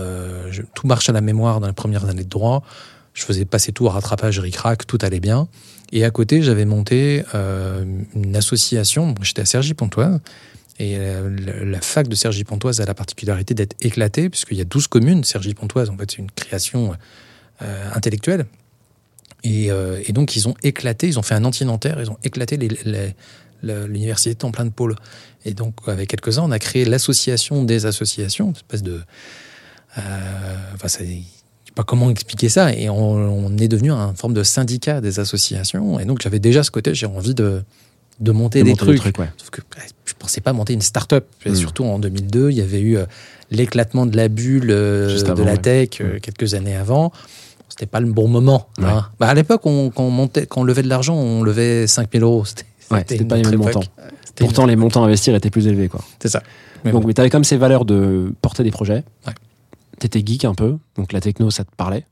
je- 0.50 0.64
tout 0.74 0.88
marche 0.88 1.10
à 1.10 1.14
la 1.14 1.22
mémoire 1.22 1.60
dans 1.60 1.68
les 1.68 1.74
premières 1.74 2.06
années 2.06 2.24
de 2.24 2.30
droit. 2.30 2.64
Je 3.14 3.24
faisais 3.24 3.46
passer 3.46 3.72
tout 3.72 3.88
à 3.88 3.92
rattrapage, 3.92 4.40
ric-rac, 4.40 4.88
tout 4.88 4.98
allait 5.02 5.20
bien. 5.20 5.48
Et 5.96 6.04
à 6.04 6.10
côté, 6.10 6.42
j'avais 6.42 6.66
monté 6.66 7.24
euh, 7.36 7.86
une 8.16 8.36
association. 8.36 9.12
Bon, 9.12 9.24
J'étais 9.24 9.44
à 9.44 9.46
Cergy-Pontoise. 9.46 10.20
Et 10.80 10.96
euh, 10.98 11.30
la, 11.64 11.82
fac 11.82 12.08
de 12.08 12.16
Cergy-Pontoise 12.16 12.82
a 12.82 12.86
la 12.86 12.96
particularité 12.96 13.54
d'être 13.54 13.76
éclatée, 13.80 14.28
puisqu'il 14.28 14.58
y 14.58 14.62
a 14.62 14.66
12 14.66 14.88
communes. 14.88 15.24
Cergy-Pontoise, 15.24 15.92
en 15.92 15.98
fait, 15.98 16.10
c'est 16.10 16.18
une 16.18 16.32
création 16.32 16.96
euh, 17.62 17.90
intellectuelle. 17.94 18.48
Et, 19.44 19.70
donc, 20.14 20.36
ils 20.36 20.48
ont 20.48 20.56
éclaté, 20.64 21.08
ils 21.08 21.20
ont 21.20 21.22
fait 21.22 21.36
un 21.36 21.44
anti-Nanterre, 21.44 21.98
ils 22.00 22.10
ont 22.10 22.18
éclaté 22.24 22.58
l'université 23.62 24.34
de 24.34 24.52
plein 24.52 24.66
de 24.66 24.72
pôles. 24.72 24.96
Et 25.46 25.54
donc, 25.54 25.76
avec 25.86 26.10
quelques-uns, 26.10 26.44
on 26.44 26.52
a 26.52 26.60
créé 26.60 26.86
l'association 26.86 27.64
des 27.64 27.86
associations, 27.86 28.48
une 28.48 28.56
espèce 28.56 28.82
de. 28.82 29.02
euh, 29.98 30.02
enfin, 30.74 30.88
sais 31.74 31.76
pas 31.76 31.84
comment 31.84 32.10
expliquer 32.10 32.50
ça. 32.50 32.74
Et 32.74 32.90
on, 32.90 33.12
on 33.14 33.58
est 33.58 33.68
devenu 33.68 33.92
une 33.92 34.16
forme 34.16 34.34
de 34.34 34.44
syndicat 34.44 35.02
des 35.02 35.20
associations. 35.20 36.00
Et 36.00 36.06
donc, 36.06 36.22
j'avais 36.22 36.40
déjà 36.40 36.64
ce 36.64 36.72
côté, 36.72 36.94
j'ai 36.94 37.06
envie 37.06 37.34
de, 37.36 37.64
de 38.20 38.32
monter 38.32 38.60
de 38.60 38.66
des 38.66 38.70
monter 38.72 38.96
trucs. 38.96 39.20
ouais. 39.20 39.30
Sauf 39.38 39.50
que 39.50 39.62
ouais, 39.62 39.84
je 40.06 40.14
pensais 40.18 40.42
pas 40.42 40.54
monter 40.54 40.74
une 40.74 40.82
start-up. 40.82 41.26
Et 41.46 41.52
Mm. 41.52 41.56
Surtout 41.56 41.84
en 41.86 42.00
2002, 42.00 42.52
il 42.52 42.58
y 42.58 42.62
avait 42.62 42.80
eu 42.82 42.98
euh, 42.98 43.06
l'éclatement 43.52 44.06
de 44.06 44.16
la 44.16 44.28
bulle 44.28 44.70
euh, 44.70 45.22
de 45.22 45.44
la 45.44 45.54
ouais. 45.54 45.58
tech 45.58 45.90
euh, 46.02 46.16
Mm. 46.18 46.20
quelques 46.20 46.54
années 46.54 46.76
avant. 46.76 47.12
C'était 47.70 47.86
pas 47.88 48.00
le 48.00 48.12
bon 48.12 48.28
moment. 48.28 48.68
Ouais. 48.78 48.86
hein. 48.86 49.08
Bah, 49.20 49.28
à 49.30 49.34
l'époque, 49.34 49.66
on, 49.66 49.90
quand, 49.90 50.04
on 50.04 50.12
montait, 50.12 50.46
quand 50.46 50.62
on 50.62 50.64
levait 50.64 50.84
de 50.84 50.90
l'argent, 50.90 51.16
on 51.16 51.42
levait 51.42 51.88
5000 51.88 52.22
euros. 52.22 52.46
C'était 52.46 53.24
pas 53.26 53.38
les 53.38 53.44
mêmes 53.44 53.58
montants. 53.60 53.82
Pourtant, 54.36 54.66
les 54.68 54.76
montants 54.76 55.04
à 55.04 55.08
investir 55.08 55.34
étaient 55.36 55.50
plus 55.50 55.66
élevés. 55.68 55.88
Quoi. 55.88 56.02
C'est 56.20 56.28
ça. 56.30 56.44
Mais 56.86 56.92
donc, 56.92 57.02
bon. 57.04 57.08
mais 57.08 57.14
tu 57.14 57.22
avais 57.22 57.30
comme 57.32 57.44
ces 57.44 57.58
valeurs 57.58 57.86
de 57.86 58.32
porter 58.42 58.64
des 58.64 58.72
projets. 58.72 59.04
Ouais. 59.94 59.98
Tu 60.00 60.06
étais 60.08 60.24
geek 60.26 60.46
un 60.46 60.56
peu, 60.56 60.78
donc 60.96 61.14
la 61.14 61.22
techno, 61.22 61.52
ça 61.52 61.64
te 61.64 61.76
parlait. 61.76 62.06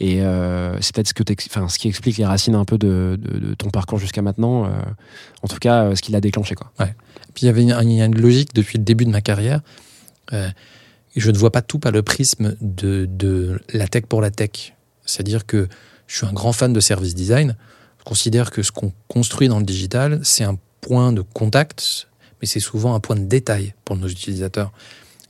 Et 0.00 0.22
euh, 0.22 0.80
c'est 0.80 0.94
peut-être 0.94 1.08
ce, 1.08 1.78
qui 1.78 1.88
explique 1.88 2.18
les 2.18 2.24
racines 2.24 2.54
un 2.54 2.64
peu 2.64 2.78
de, 2.78 3.18
ton 3.58 3.70
parcours 3.70 3.98
jusqu'à 3.98 4.22
maintenant. 4.22 4.66
euh, 4.66 4.70
en 5.42 5.48
tout 5.48 5.58
cas, 5.58 5.84
euh, 5.84 5.94
ce 5.96 6.02
qui 6.02 6.12
l'a 6.12 6.20
déclenché. 6.20 6.54
Quoi. 6.54 6.70
Puis 7.34 7.42
il 7.42 7.46
y 7.46 7.48
avait 7.48 7.62
une, 7.62 8.14
logique 8.14 8.54
depuis 8.54 8.78
le 8.78 8.84
début 8.84 9.04
de 9.04 9.10
ma 9.10 9.20
carrière. 9.20 9.60
je 10.30 11.30
ne 11.30 11.38
vois 11.38 11.50
pas 11.50 11.62
tout 11.62 11.80
par 11.80 11.90
le 11.90 12.02
prisme 12.02 12.56
de 12.60 13.60
la 13.72 13.88
tech 13.88 14.04
pour 14.04 14.20
la 14.20 14.30
tech. 14.30 14.74
C'est-à-dire 15.04 15.46
que 15.46 15.68
je 16.06 16.16
suis 16.16 16.26
un 16.26 16.32
grand 16.32 16.52
fan 16.52 16.72
de 16.72 16.80
service 16.80 17.14
design. 17.14 17.56
Je 17.98 18.04
considère 18.04 18.50
que 18.50 18.62
ce 18.62 18.70
qu'on 18.70 18.92
construit 19.08 19.48
dans 19.48 19.58
le 19.58 19.64
digital, 19.64 20.20
c'est 20.22 20.44
un 20.44 20.58
point 20.80 21.12
de 21.12 21.22
contact, 21.22 22.08
mais 22.40 22.46
c'est 22.46 22.60
souvent 22.60 22.94
un 22.94 23.00
point 23.00 23.16
de 23.16 23.24
détail 23.24 23.74
pour 23.84 23.96
nos 23.96 24.08
utilisateurs. 24.08 24.72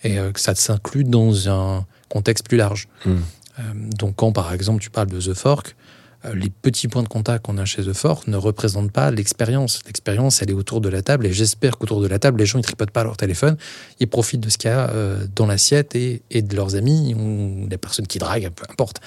Et 0.05 0.19
euh, 0.19 0.33
que 0.33 0.41
ça 0.41 0.55
s'inclut 0.55 1.05
dans 1.05 1.49
un 1.49 1.87
contexte 2.09 2.47
plus 2.47 2.57
large. 2.57 2.89
Hmm. 3.05 3.17
Euh, 3.59 3.63
donc 3.99 4.17
quand 4.17 4.33
par 4.33 4.53
exemple 4.53 4.81
tu 4.81 4.91
parles 4.91 5.09
de 5.09 5.21
The 5.21 5.35
Fork, 5.35 5.77
euh, 6.25 6.35
les 6.35 6.51
petits 6.51 6.89
points 6.89 7.03
de 7.03 7.09
contact 7.09 7.45
qu'on 7.45 7.59
a 7.59 7.65
chez 7.65 7.83
The 7.83 7.93
Fork 7.93 8.27
ne 8.29 8.37
représentent 8.37 8.93
pas 8.93 9.11
l'expérience. 9.11 9.81
L'expérience, 9.87 10.43
elle 10.43 10.51
est 10.51 10.55
autour 10.55 10.81
de 10.81 10.89
la 10.89 11.03
table 11.03 11.27
et 11.27 11.33
j'espère 11.33 11.79
qu'autour 11.79 12.01
de 12.01 12.07
la 12.07 12.19
table, 12.19 12.39
les 12.41 12.47
gens 12.47 12.59
ne 12.59 12.63
tripotent 12.63 12.91
pas 12.91 13.05
leur 13.05 13.17
téléphone, 13.17 13.57
ils 14.01 14.09
profitent 14.09 14.41
de 14.41 14.51
ce 14.51 14.59
qu'il 14.59 14.71
y 14.71 14.73
a 14.73 14.91
dans 15.35 15.47
l'assiette 15.47 15.95
et, 15.95 16.23
et 16.31 16.43
de 16.43 16.57
leurs 16.57 16.75
amis 16.75 17.15
ou 17.15 17.67
des 17.67 17.79
personnes 17.79 18.07
qui 18.07 18.19
draguent, 18.19 18.51
peu 18.51 18.65
importe. 18.69 19.01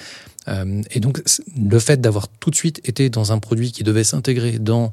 Et 0.90 1.00
donc 1.00 1.22
le 1.56 1.78
fait 1.78 2.00
d'avoir 2.00 2.28
tout 2.28 2.50
de 2.50 2.56
suite 2.56 2.80
été 2.88 3.10
dans 3.10 3.30
un 3.32 3.38
produit 3.38 3.72
qui 3.72 3.84
devait 3.84 4.04
s'intégrer 4.04 4.58
dans 4.58 4.92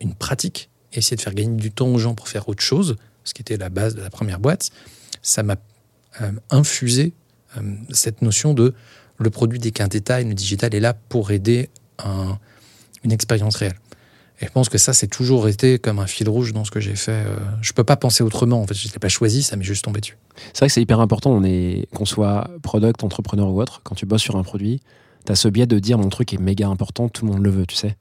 une 0.00 0.14
pratique, 0.14 0.70
essayer 0.92 1.16
de 1.16 1.22
faire 1.22 1.34
gagner 1.34 1.56
du 1.56 1.70
temps 1.70 1.88
aux 1.88 1.98
gens 1.98 2.14
pour 2.14 2.28
faire 2.28 2.48
autre 2.48 2.62
chose, 2.62 2.96
ce 3.24 3.34
qui 3.34 3.42
était 3.42 3.56
la 3.56 3.68
base 3.68 3.94
de 3.94 4.00
la 4.00 4.10
première 4.10 4.38
boîte, 4.38 4.70
ça 5.26 5.42
m'a 5.42 5.56
euh, 6.22 6.30
infusé 6.50 7.12
euh, 7.56 7.60
cette 7.90 8.22
notion 8.22 8.54
de 8.54 8.74
le 9.18 9.30
produit 9.30 9.58
n'est 9.58 9.70
qu'un 9.70 9.88
détail, 9.88 10.24
le 10.26 10.34
digital 10.34 10.74
est 10.74 10.80
là 10.80 10.94
pour 10.94 11.30
aider 11.30 11.70
un- 12.04 12.38
une 13.04 13.12
expérience 13.12 13.56
réelle. 13.56 13.78
Et 14.40 14.46
je 14.46 14.50
pense 14.50 14.68
que 14.68 14.76
ça, 14.76 14.92
c'est 14.92 15.06
toujours 15.06 15.48
été 15.48 15.78
comme 15.78 15.98
un 15.98 16.06
fil 16.06 16.28
rouge 16.28 16.52
dans 16.52 16.64
ce 16.66 16.70
que 16.70 16.80
j'ai 16.80 16.94
fait. 16.96 17.12
euh, 17.26 17.36
je 17.62 17.72
peux 17.72 17.84
pas 17.84 17.96
penser 17.96 18.22
autrement. 18.22 18.60
En 18.60 18.66
fait, 18.66 18.74
je 18.74 18.92
l'ai 18.92 18.98
pas 18.98 19.08
choisi, 19.08 19.42
ça 19.42 19.56
m'est 19.56 19.64
juste 19.64 19.84
tombé 19.86 20.00
dessus. 20.00 20.18
C'est 20.52 20.58
vrai 20.58 20.66
que 20.68 20.72
c'est 20.74 20.82
hyper 20.82 21.00
important, 21.00 21.30
on 21.30 21.42
est, 21.44 21.88
qu'on 21.94 22.04
soit 22.04 22.50
product, 22.62 23.02
entrepreneur 23.02 23.48
ou 23.48 23.60
autre, 23.62 23.80
quand 23.82 23.94
tu 23.94 24.04
bosses 24.04 24.22
sur 24.22 24.36
un 24.36 24.42
produit, 24.42 24.82
tu 25.24 25.32
as 25.32 25.36
ce 25.36 25.48
biais 25.48 25.66
de 25.66 25.78
dire 25.78 25.96
mon 25.96 26.10
truc 26.10 26.34
est 26.34 26.38
méga 26.38 26.68
important, 26.68 27.08
tout 27.08 27.24
le 27.24 27.32
monde 27.32 27.42
le 27.42 27.50
veut, 27.50 27.64
tu 27.66 27.76
sais. 27.76 27.96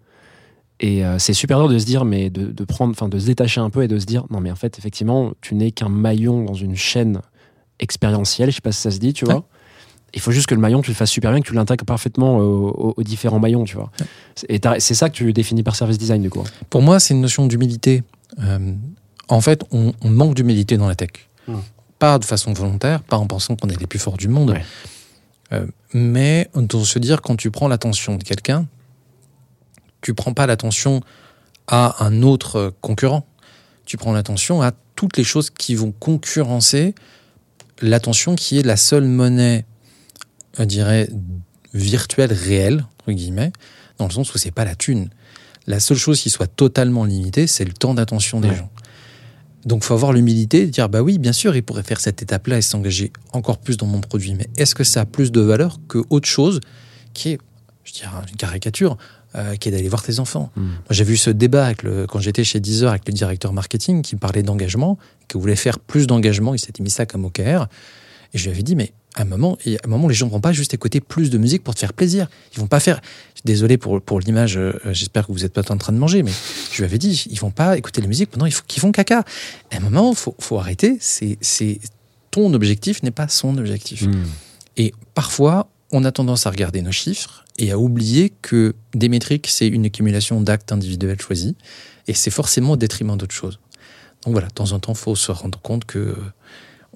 Et 0.82 1.06
euh, 1.06 1.18
c'est 1.20 1.34
super 1.34 1.60
dur 1.60 1.70
de 1.70 1.78
se 1.80 1.86
dire, 1.86 2.04
mais 2.06 2.30
de, 2.30 2.48
de 2.48 2.64
prendre, 2.66 2.92
enfin 2.92 3.08
de 3.08 3.18
se 3.18 3.26
détacher 3.26 3.62
un 3.62 3.70
peu 3.70 3.84
et 3.84 3.88
de 3.88 3.98
se 3.98 4.06
dire, 4.06 4.26
non 4.30 4.42
mais 4.42 4.52
en 4.52 4.56
fait, 4.56 4.78
effectivement, 4.78 5.32
tu 5.42 5.56
n'es 5.56 5.72
qu'un 5.72 5.88
maillon 5.90 6.44
dans 6.44 6.54
une 6.54 6.76
chaîne 6.76 7.22
expérientielle, 7.80 8.50
je 8.52 8.56
sais 8.56 8.62
pas 8.62 8.72
si 8.72 8.82
ça 8.82 8.92
se 8.92 9.00
dit, 9.00 9.14
tu 9.14 9.26
vois. 9.26 9.36
Ouais. 9.36 9.42
Il 10.14 10.22
faut 10.22 10.32
juste 10.32 10.48
que 10.48 10.56
le 10.56 10.62
maillon, 10.62 10.82
tu 10.82 10.92
le 10.92 10.96
fasses 10.96 11.12
super 11.12 11.32
bien, 11.32 11.42
que 11.42 11.48
tu 11.48 11.54
l'intègres 11.54 11.84
parfaitement 11.86 12.38
aux, 12.38 12.70
aux- 12.70 12.94
aux 12.96 13.04
différents 13.04 13.40
maillons, 13.40 13.66
tu 13.66 13.76
vois. 13.76 13.92
Et 14.48 14.62
c'est 14.80 14.94
ça 14.94 15.10
que 15.10 15.16
tu 15.16 15.34
définis 15.34 15.62
par 15.64 15.76
service 15.76 15.98
design, 15.98 16.22
du 16.22 16.30
coup. 16.30 16.44
Pour 16.70 16.82
moi, 16.82 17.00
c'est 17.02 17.14
une 17.14 17.20
notion 17.22 17.48
d'humilité. 17.48 18.04
Euh, 18.42 18.74
en 19.28 19.42
fait, 19.42 19.64
on, 19.72 19.92
on 20.02 20.10
manque 20.10 20.34
d'humilité 20.36 20.78
dans 20.78 20.88
la 20.88 20.96
tech. 20.96 21.10
Hmm. 21.50 21.56
Pas 22.00 22.18
de 22.18 22.24
façon 22.26 22.54
volontaire, 22.54 23.02
pas 23.04 23.18
en 23.18 23.28
pensant 23.28 23.56
qu'on 23.58 23.68
est 23.70 23.80
les 23.80 23.88
plus 23.88 24.00
forts 24.00 24.18
du 24.18 24.28
monde, 24.30 24.52
Ouais. 24.52 24.64
Euh, 25.54 25.68
mais 25.94 26.50
de 26.56 26.84
se 26.84 26.98
dire 26.98 27.22
quand 27.22 27.36
tu 27.36 27.52
prends 27.52 27.68
l'attention 27.68 28.16
de 28.16 28.24
quelqu'un, 28.24 28.66
tu 30.06 30.14
prends 30.14 30.34
pas 30.34 30.46
l'attention 30.46 31.02
à 31.68 32.06
un 32.06 32.22
autre 32.22 32.76
concurrent. 32.82 33.26
Tu 33.86 33.98
prends 33.98 34.14
l'attention 34.14 34.62
à 34.62 34.72
toutes 34.96 35.18
les 35.18 35.24
choses 35.24 35.50
qui 35.50 35.74
vont 35.74 35.92
concurrencer 35.92 36.94
l'attention 37.82 38.36
qui 38.36 38.60
est 38.60 38.64
la 38.64 38.78
seule 38.78 39.06
monnaie, 39.06 39.66
je 40.60 40.64
dirais, 40.64 41.10
virtuelle 41.74 42.32
réelle, 42.32 42.86
entre 43.02 43.14
guillemets, 43.14 43.52
dans 43.98 44.06
le 44.06 44.12
sens 44.12 44.32
où 44.36 44.38
c'est 44.38 44.52
pas 44.52 44.64
la 44.64 44.76
thune. 44.76 45.10
La 45.66 45.80
seule 45.80 45.98
chose 45.98 46.22
qui 46.22 46.30
soit 46.30 46.46
totalement 46.46 47.04
limitée, 47.04 47.48
c'est 47.48 47.66
le 47.66 47.74
temps 47.74 47.96
d'attention 47.96 48.40
des 48.40 48.50
Ouais. 48.50 48.56
gens. 48.58 48.70
Donc, 49.66 49.84
faut 49.84 49.96
avoir 49.96 50.14
l'humilité 50.14 50.68
de 50.68 50.72
dire, 50.72 50.88
bah 50.88 51.02
oui, 51.02 51.18
bien 51.18 51.34
sûr, 51.34 51.56
il 51.56 51.64
pourrait 51.64 51.82
faire 51.82 52.00
cette 52.00 52.22
étape-là 52.22 52.60
et 52.60 52.62
s'engager 52.62 53.12
encore 53.34 53.58
plus 53.58 53.76
dans 53.76 53.88
mon 53.88 54.02
produit. 54.02 54.36
Mais 54.36 54.48
est-ce 54.56 54.76
que 54.76 54.84
ça 54.84 55.02
a 55.02 55.06
plus 55.08 55.32
de 55.32 55.42
valeur 55.42 55.80
que 55.88 56.04
autre 56.12 56.28
chose 56.28 56.60
qui 57.16 57.30
est, 57.32 57.40
je 57.84 57.94
dirais, 57.94 58.12
une 58.30 58.38
caricature, 58.38 58.98
euh, 59.36 59.56
qui 59.56 59.70
est 59.70 59.72
d'aller 59.72 59.90
voir 59.90 60.04
tes 60.04 60.20
enfants 60.20 60.52
Hmm. 60.56 60.70
J'ai 60.90 61.04
vu 61.04 61.18
ce 61.18 61.30
débat 61.30 61.66
avec 61.66 61.84
le, 61.84 62.08
quand 62.08 62.20
j'étais 62.20 62.44
chez 62.44 62.60
Deezer 62.60 62.90
avec 62.90 63.08
le 63.08 63.14
directeur 63.14 63.54
marketing 63.54 64.02
qui 64.02 64.16
parlait 64.16 64.44
d'engagement, 64.44 64.98
qui 65.28 65.38
voulait 65.38 65.56
faire 65.56 65.80
plus 65.80 66.08
d'engagement. 66.08 66.54
Il 66.54 66.60
s'était 66.60 66.84
mis 66.84 66.90
ça 66.90 67.06
comme 67.06 67.26
OKR. 67.26 67.68
Et 68.34 68.38
je 68.38 68.44
lui 68.46 68.52
avais 68.52 68.64
dit, 68.64 68.76
mais 68.76 68.92
à 69.16 69.22
un 69.22 69.26
moment, 69.26 69.58
et 69.66 69.78
à 69.78 69.80
un 69.86 69.88
moment 69.88 70.08
les 70.08 70.14
gens 70.14 70.28
ne 70.28 70.32
vont 70.32 70.42
pas 70.42 70.52
juste 70.52 70.74
écouter 70.74 71.00
plus 71.00 71.30
de 71.30 71.38
musique 71.38 71.64
pour 71.64 71.74
te 71.74 71.80
faire 71.80 71.94
plaisir. 71.94 72.28
Ils 72.54 72.60
vont 72.60 72.68
pas 72.68 72.80
faire. 72.80 73.02
Désolé 73.46 73.78
pour, 73.78 74.02
pour 74.02 74.20
l'image, 74.20 74.58
euh, 74.58 74.74
j'espère 74.92 75.28
que 75.28 75.32
vous 75.32 75.40
n'êtes 75.40 75.54
pas 75.54 75.62
en 75.72 75.78
train 75.78 75.94
de 75.94 75.98
manger, 75.98 76.24
mais 76.24 76.32
je 76.72 76.78
lui 76.78 76.84
avais 76.84 76.98
dit, 76.98 77.26
ils 77.30 77.40
vont 77.40 77.52
pas 77.52 77.78
écouter 77.78 78.02
la 78.02 78.08
musique 78.08 78.32
pendant 78.32 78.48
qu'ils 78.68 78.82
font 78.82 78.92
caca. 78.92 79.24
À 79.72 79.78
un 79.78 79.80
moment, 79.82 80.12
il 80.12 80.18
faut, 80.18 80.36
faut 80.40 80.58
arrêter. 80.58 80.98
C'est, 81.00 81.38
c'est, 81.42 81.80
ton 82.32 82.54
objectif 82.54 83.04
n'est 83.04 83.12
pas 83.12 83.28
son 83.28 83.58
objectif. 83.58 84.04
Hmm. 84.04 84.24
Et 84.78 84.94
parfois, 85.14 85.70
on 85.92 86.04
a 86.04 86.12
tendance 86.12 86.48
à 86.48 86.50
regarder 86.50 86.82
nos 86.82 86.92
chiffres 86.92 87.45
et 87.58 87.72
à 87.72 87.78
oublier 87.80 88.32
que 88.42 88.76
des 88.94 89.10
métriques, 89.10 89.48
c'est 89.50 89.68
une 89.68 89.86
accumulation 89.86 90.42
d'actes 90.42 90.72
individuels 90.72 91.22
choisis 91.22 91.54
et 92.08 92.14
c'est 92.14 92.32
forcément 92.32 92.72
au 92.72 92.78
détriment 92.78 93.18
d'autres 93.18 93.34
choses. 93.36 93.60
Donc 94.26 94.34
voilà, 94.34 94.48
de 94.48 94.54
temps 94.54 94.72
en 94.72 94.80
temps, 94.80 94.94
il 94.94 94.98
faut 94.98 95.16
se 95.16 95.32
rendre 95.32 95.60
compte 95.62 95.86
que 95.86 96.00
euh, 96.00 96.16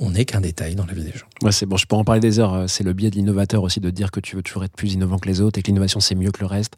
on 0.02 0.12
n'est 0.12 0.24
qu'un 0.26 0.40
détail 0.42 0.76
dans 0.76 0.86
la 0.86 0.94
vie 0.94 1.04
des 1.04 1.12
gens. 1.12 1.26
Ouais, 1.44 1.52
c'est 1.52 1.66
bon, 1.66 1.76
je 1.78 1.86
peux 1.86 1.96
en 1.96 2.04
parler 2.06 2.22
des 2.22 2.40
heures. 2.40 2.54
euh, 2.54 2.68
C'est 2.68 2.84
le 2.84 2.94
biais 2.94 3.10
de 3.10 3.16
l'innovateur 3.16 3.64
aussi 3.64 3.80
de 3.82 3.90
dire 3.90 4.12
que 4.12 4.20
tu 4.20 4.36
veux 4.36 4.42
toujours 4.42 4.64
être 4.64 4.74
plus 4.74 4.94
innovant 4.94 5.18
que 5.20 5.28
les 5.28 5.42
autres 5.42 5.60
et 5.60 5.62
que 5.62 5.68
l'innovation 5.68 6.00
c'est 6.00 6.16
mieux 6.16 6.32
que 6.32 6.40
le 6.40 6.46
reste. 6.46 6.74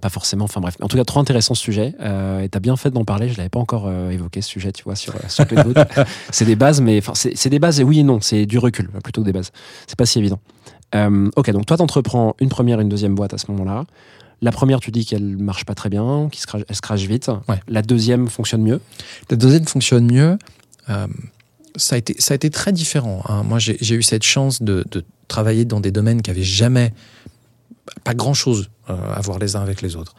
Pas 0.00 0.10
forcément. 0.10 0.44
Enfin 0.44 0.60
bref. 0.60 0.76
En 0.80 0.88
tout 0.88 0.96
cas, 0.96 1.04
trop 1.04 1.20
intéressant 1.20 1.54
ce 1.54 1.62
sujet. 1.62 1.94
Euh, 2.00 2.40
et 2.42 2.48
t'as 2.48 2.60
bien 2.60 2.76
fait 2.76 2.90
d'en 2.90 3.04
parler. 3.04 3.28
Je 3.30 3.36
l'avais 3.38 3.48
pas 3.48 3.58
encore 3.58 3.86
euh, 3.86 4.10
évoqué 4.10 4.42
ce 4.42 4.48
sujet, 4.50 4.72
tu 4.72 4.84
vois, 4.84 4.94
sur, 4.94 5.14
sur 5.28 5.46
c'est 6.30 6.44
des 6.44 6.56
bases, 6.56 6.80
mais 6.80 7.00
c'est 7.14 7.48
des 7.50 7.58
bases 7.58 7.80
et 7.80 7.82
oui 7.82 8.00
et 8.00 8.02
non. 8.02 8.20
C'est 8.20 8.46
du 8.46 8.58
recul 8.58 8.88
plutôt 9.02 9.22
que 9.22 9.26
des 9.26 9.32
bases. 9.32 9.50
C'est 9.86 9.96
pas 9.98 10.06
si 10.06 10.18
évident. 10.18 10.38
Euh, 10.94 11.30
ok, 11.36 11.50
donc 11.50 11.66
toi, 11.66 11.76
t'entreprends 11.76 12.36
une 12.40 12.48
première, 12.48 12.80
une 12.80 12.88
deuxième 12.88 13.14
boîte 13.14 13.34
à 13.34 13.38
ce 13.38 13.50
moment-là. 13.50 13.84
La 14.42 14.52
première, 14.52 14.80
tu 14.80 14.90
dis 14.90 15.04
qu'elle 15.06 15.36
marche 15.36 15.64
pas 15.64 15.74
très 15.74 15.88
bien, 15.88 16.28
qu'elle 16.30 16.40
se 16.40 16.46
crache, 16.46 16.62
elle 16.68 16.76
se 16.76 16.80
crache 16.82 17.02
vite. 17.02 17.30
Ouais. 17.48 17.60
La 17.68 17.82
deuxième 17.82 18.28
fonctionne 18.28 18.62
mieux. 18.62 18.80
La 19.30 19.36
deuxième 19.36 19.66
fonctionne 19.66 20.10
mieux. 20.10 20.38
Euh, 20.90 21.06
ça, 21.74 21.94
a 21.96 21.98
été, 21.98 22.14
ça 22.18 22.32
a 22.32 22.36
été 22.36 22.50
très 22.50 22.72
différent. 22.72 23.22
hein. 23.28 23.42
Moi, 23.42 23.58
j'ai 23.58 23.94
eu 23.94 24.02
cette 24.02 24.22
chance 24.22 24.62
de, 24.62 24.84
de 24.90 25.04
travailler 25.28 25.64
dans 25.64 25.80
des 25.80 25.90
domaines 25.90 26.22
qui 26.22 26.30
avaient 26.30 26.42
jamais, 26.42 26.92
pas 28.04 28.14
grand-chose 28.14 28.68
euh, 28.90 28.94
à 29.14 29.20
voir 29.22 29.38
les 29.38 29.56
uns 29.56 29.62
avec 29.62 29.82
les 29.82 29.96
autres. 29.96 30.14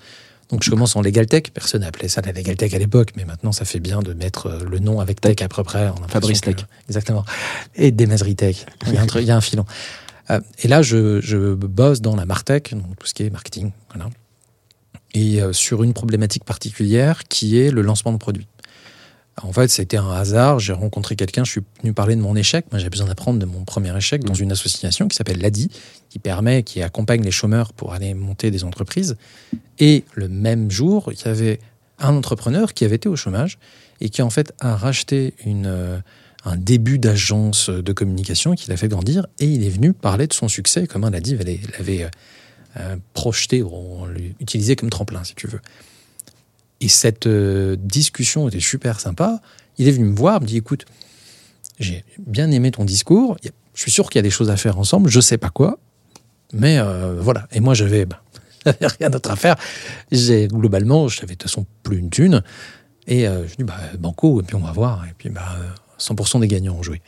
Donc, 0.49 0.63
je 0.63 0.69
commence 0.69 0.95
en 0.95 1.01
legal 1.01 1.25
tech. 1.27 1.43
Personne 1.53 1.81
n'appelait 1.81 2.07
ça 2.07 2.21
la 2.21 2.31
legal 2.31 2.55
tech 2.55 2.73
à 2.73 2.79
l'époque, 2.79 3.11
mais 3.17 3.25
maintenant, 3.25 3.51
ça 3.51 3.65
fait 3.65 3.79
bien 3.81 3.99
de 3.99 4.13
mettre 4.13 4.59
le 4.69 4.79
nom 4.79 4.99
avec 4.99 5.19
tech 5.21 5.35
à 5.41 5.47
peu 5.49 5.61
près. 5.63 5.89
On 5.89 6.07
Fabrice 6.07 6.39
que- 6.41 6.51
Tech. 6.51 6.65
Exactement. 6.87 7.25
Et 7.75 7.91
Desmazeries 7.91 8.35
Tech. 8.35 8.65
Il 8.87 8.93
y 8.93 8.97
a 8.97 9.01
un, 9.01 9.05
truc- 9.05 9.21
il 9.23 9.27
y 9.27 9.31
a 9.31 9.35
un 9.35 9.41
filon. 9.41 9.65
Euh, 10.29 10.39
et 10.59 10.67
là, 10.67 10.81
je, 10.81 11.53
bosse 11.53 12.01
dans 12.01 12.15
la 12.15 12.25
Martech, 12.25 12.73
donc 12.73 12.97
tout 12.99 13.07
ce 13.07 13.13
qui 13.13 13.23
est 13.23 13.29
marketing. 13.29 13.71
Voilà. 13.93 14.09
Et 15.13 15.41
euh, 15.41 15.53
sur 15.53 15.83
une 15.83 15.93
problématique 15.93 16.43
particulière 16.43 17.23
qui 17.23 17.59
est 17.59 17.71
le 17.71 17.81
lancement 17.81 18.11
de 18.11 18.17
produits. 18.17 18.47
En 19.43 19.53
fait, 19.53 19.67
c'était 19.67 19.97
un 19.97 20.11
hasard. 20.11 20.59
J'ai 20.59 20.73
rencontré 20.73 21.15
quelqu'un, 21.15 21.43
je 21.43 21.51
suis 21.51 21.61
venu 21.81 21.93
parler 21.93 22.15
de 22.15 22.21
mon 22.21 22.35
échec. 22.35 22.65
Moi, 22.71 22.79
j'ai 22.79 22.89
besoin 22.89 23.07
d'apprendre 23.07 23.39
de 23.39 23.45
mon 23.45 23.63
premier 23.65 23.95
échec 23.95 24.23
dans 24.23 24.33
une 24.33 24.51
association 24.51 25.07
qui 25.07 25.15
s'appelle 25.15 25.39
l'ADI, 25.39 25.69
qui 26.09 26.17
permet, 26.17 26.63
qui 26.63 26.81
accompagne 26.81 27.21
les 27.21 27.31
chômeurs 27.31 27.71
pour 27.73 27.93
aller 27.93 28.15
monter 28.15 28.49
des 28.49 28.63
entreprises. 28.63 29.15
Et 29.77 30.05
le 30.15 30.27
même 30.27 30.71
jour, 30.71 31.11
il 31.13 31.23
y 31.23 31.27
avait 31.27 31.59
un 31.99 32.15
entrepreneur 32.15 32.73
qui 32.73 32.83
avait 32.83 32.95
été 32.95 33.09
au 33.09 33.15
chômage 33.15 33.59
et 34.01 34.09
qui, 34.09 34.23
en 34.23 34.31
fait, 34.31 34.53
a 34.59 34.75
racheté 34.75 35.35
une, 35.45 35.67
euh, 35.67 35.99
un 36.47 36.55
début 36.57 36.97
d'agence 36.97 37.69
de 37.69 37.93
communication 37.93 38.55
qu'il 38.55 38.71
a 38.71 38.77
fait 38.77 38.87
grandir. 38.87 39.27
Et 39.39 39.45
il 39.45 39.63
est 39.65 39.69
venu 39.69 39.93
parler 39.93 40.27
de 40.27 40.33
son 40.33 40.47
succès, 40.47 40.87
comme 40.87 41.07
l'ADI 41.09 41.35
l'avait, 41.35 41.59
l'avait 41.77 42.03
euh, 42.03 42.09
euh, 42.79 42.95
projeté, 43.13 43.61
ou 43.61 44.05
utilisé 44.39 44.75
comme 44.75 44.89
tremplin, 44.89 45.23
si 45.23 45.35
tu 45.35 45.47
veux. 45.47 45.59
Et 46.79 46.87
cette 46.87 47.27
euh, 47.27 47.75
discussion 47.79 48.47
était 48.47 48.59
super 48.59 48.99
sympa. 48.99 49.41
Il 49.77 49.87
est 49.87 49.91
venu 49.91 50.05
me 50.05 50.15
voir, 50.15 50.41
me 50.41 50.45
dit 50.45 50.57
écoute, 50.57 50.85
j'ai 51.79 52.03
bien 52.19 52.49
aimé 52.51 52.71
ton 52.71 52.85
discours. 52.85 53.37
Je 53.73 53.81
suis 53.81 53.91
sûr 53.91 54.09
qu'il 54.09 54.17
y 54.17 54.21
a 54.21 54.23
des 54.23 54.31
choses 54.31 54.49
à 54.49 54.57
faire 54.57 54.79
ensemble. 54.79 55.09
Je 55.09 55.19
sais 55.19 55.37
pas 55.37 55.49
quoi, 55.49 55.79
mais 56.51 56.79
voilà. 57.19 57.47
Et 57.51 57.59
moi, 57.59 57.75
j'avais 57.75 58.05
ben, 58.05 58.17
rien 58.99 59.09
d'autre 59.11 59.29
à 59.29 59.35
faire. 59.35 59.55
Globalement, 60.11 61.07
je 61.07 61.21
n'avais 61.21 61.33
de 61.33 61.37
toute 61.37 61.43
façon 61.43 61.65
plus 61.83 61.97
une 61.97 62.09
thune. 62.09 62.41
Et 63.07 63.27
euh, 63.27 63.47
je 63.47 63.55
dis 63.55 63.63
bah 63.63 63.79
banco 63.97 64.41
et 64.41 64.43
puis 64.43 64.55
on 64.55 64.59
va 64.59 64.71
voir. 64.71 65.05
Et 65.05 65.13
puis 65.17 65.29
bah 65.29 65.55
100% 65.99 66.39
des 66.39 66.47
gagnants 66.47 66.75
ont 66.75 66.83
joué. 66.83 67.01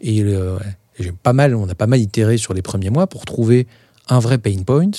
Et 0.00 0.22
euh, 0.22 0.58
et 0.98 1.12
pas 1.12 1.32
mal, 1.32 1.54
on 1.54 1.68
a 1.68 1.74
pas 1.74 1.86
mal 1.86 2.00
itéré 2.00 2.38
sur 2.38 2.54
les 2.54 2.62
premiers 2.62 2.90
mois 2.90 3.06
pour 3.06 3.24
trouver 3.24 3.66
un 4.08 4.18
vrai 4.18 4.38
pain 4.38 4.62
point 4.64 4.90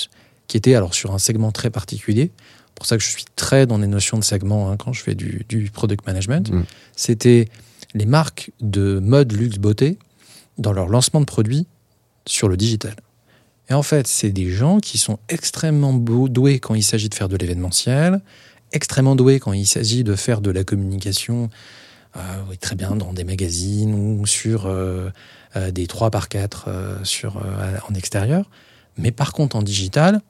qui 0.47 0.57
était 0.57 0.75
alors 0.75 0.93
sur 0.93 1.13
un 1.13 1.19
segment 1.19 1.51
très 1.51 1.69
particulier. 1.69 2.31
Pour 2.75 2.85
ça 2.85 2.97
que 2.97 3.03
je 3.03 3.09
suis 3.09 3.25
très 3.35 3.65
dans 3.65 3.77
les 3.77 3.87
notions 3.87 4.17
de 4.17 4.23
segment 4.23 4.71
hein, 4.71 4.77
quand 4.77 4.93
je 4.93 5.03
fais 5.03 5.15
du, 5.15 5.45
du 5.49 5.69
product 5.69 6.07
management. 6.07 6.51
Mm. 6.51 6.63
C'était 6.95 7.49
les 7.93 8.05
marques 8.05 8.51
de 8.61 8.99
mode, 8.99 9.33
luxe, 9.33 9.57
beauté 9.57 9.97
dans 10.57 10.71
leur 10.71 10.87
lancement 10.87 11.19
de 11.19 11.25
produits 11.25 11.67
sur 12.25 12.47
le 12.47 12.55
digital. 12.57 12.95
Et 13.69 13.73
en 13.73 13.83
fait, 13.83 14.07
c'est 14.07 14.31
des 14.31 14.49
gens 14.49 14.79
qui 14.79 14.97
sont 14.97 15.19
extrêmement 15.29 15.93
doués 15.93 16.59
quand 16.59 16.75
il 16.75 16.83
s'agit 16.83 17.09
de 17.09 17.15
faire 17.15 17.29
de 17.29 17.37
l'événementiel, 17.37 18.21
extrêmement 18.71 19.15
doués 19.15 19.39
quand 19.39 19.53
il 19.53 19.67
s'agit 19.67 20.03
de 20.03 20.15
faire 20.15 20.41
de 20.41 20.49
la 20.49 20.63
communication, 20.63 21.49
oui, 22.49 22.57
très 22.57 22.75
bien 22.75 22.95
dans 22.95 23.13
des 23.13 23.23
magazines 23.23 23.93
ou 23.93 24.25
sur 24.25 24.65
euh, 24.65 25.09
euh, 25.55 25.71
des 25.71 25.87
3 25.87 26.09
par 26.11 26.27
4 26.27 26.65
euh, 26.67 27.03
sur, 27.03 27.41
en 27.87 27.93
extérieur. 27.93 28.49
Mais 28.97 29.11
par 29.11 29.33
contre, 29.33 29.55
en 29.55 29.61
digital, 29.61 30.21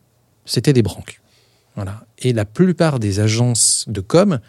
c'était 0.46 0.74
des 0.74 0.82
branques. 0.84 1.22
Voilà. 1.76 2.06
Et 2.20 2.34
la 2.34 2.46
plupart 2.46 3.00
des 3.00 3.20
agences 3.20 3.86
de 3.88 4.02
com, 4.02 4.40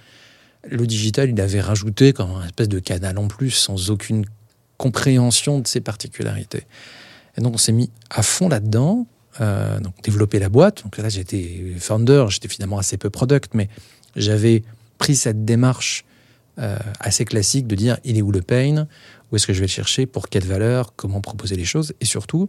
le 0.68 0.86
digital, 0.86 1.30
il 1.30 1.40
avait 1.40 1.60
rajouté 1.60 2.12
comme 2.12 2.32
un 2.32 2.44
espèce 2.44 2.68
de 2.68 2.80
canal 2.80 3.18
en 3.18 3.28
plus, 3.28 3.50
sans 3.50 3.90
aucune 3.90 4.26
compréhension 4.76 5.60
de 5.60 5.66
ses 5.66 5.80
particularités. 5.80 6.66
Et 7.36 7.40
donc, 7.40 7.54
on 7.54 7.58
s'est 7.58 7.72
mis 7.72 7.90
à 8.10 8.22
fond 8.22 8.48
là-dedans, 8.48 9.06
donc 9.38 9.94
développer 10.02 10.38
la 10.38 10.48
boîte. 10.48 10.82
Donc 10.82 10.98
là, 10.98 11.08
j'étais 11.08 11.74
founder, 11.78 12.26
j'étais 12.28 12.48
finalement 12.48 12.78
assez 12.78 12.96
peu 12.96 13.08
product, 13.08 13.54
mais 13.54 13.68
j'avais 14.16 14.64
pris 14.98 15.14
cette 15.14 15.44
démarche 15.44 16.04
euh, 16.60 16.76
assez 17.00 17.24
classique 17.24 17.66
de 17.66 17.74
dire 17.74 17.98
il 18.04 18.18
est 18.18 18.22
où 18.22 18.32
le 18.32 18.42
pain, 18.42 18.86
où 19.30 19.36
est-ce 19.36 19.46
que 19.46 19.52
je 19.52 19.60
vais 19.60 19.66
le 19.66 19.70
chercher, 19.70 20.06
pour 20.06 20.28
quelle 20.28 20.44
valeur, 20.44 20.94
comment 20.96 21.20
proposer 21.20 21.56
les 21.56 21.64
choses, 21.64 21.94
et 22.00 22.04
surtout, 22.04 22.48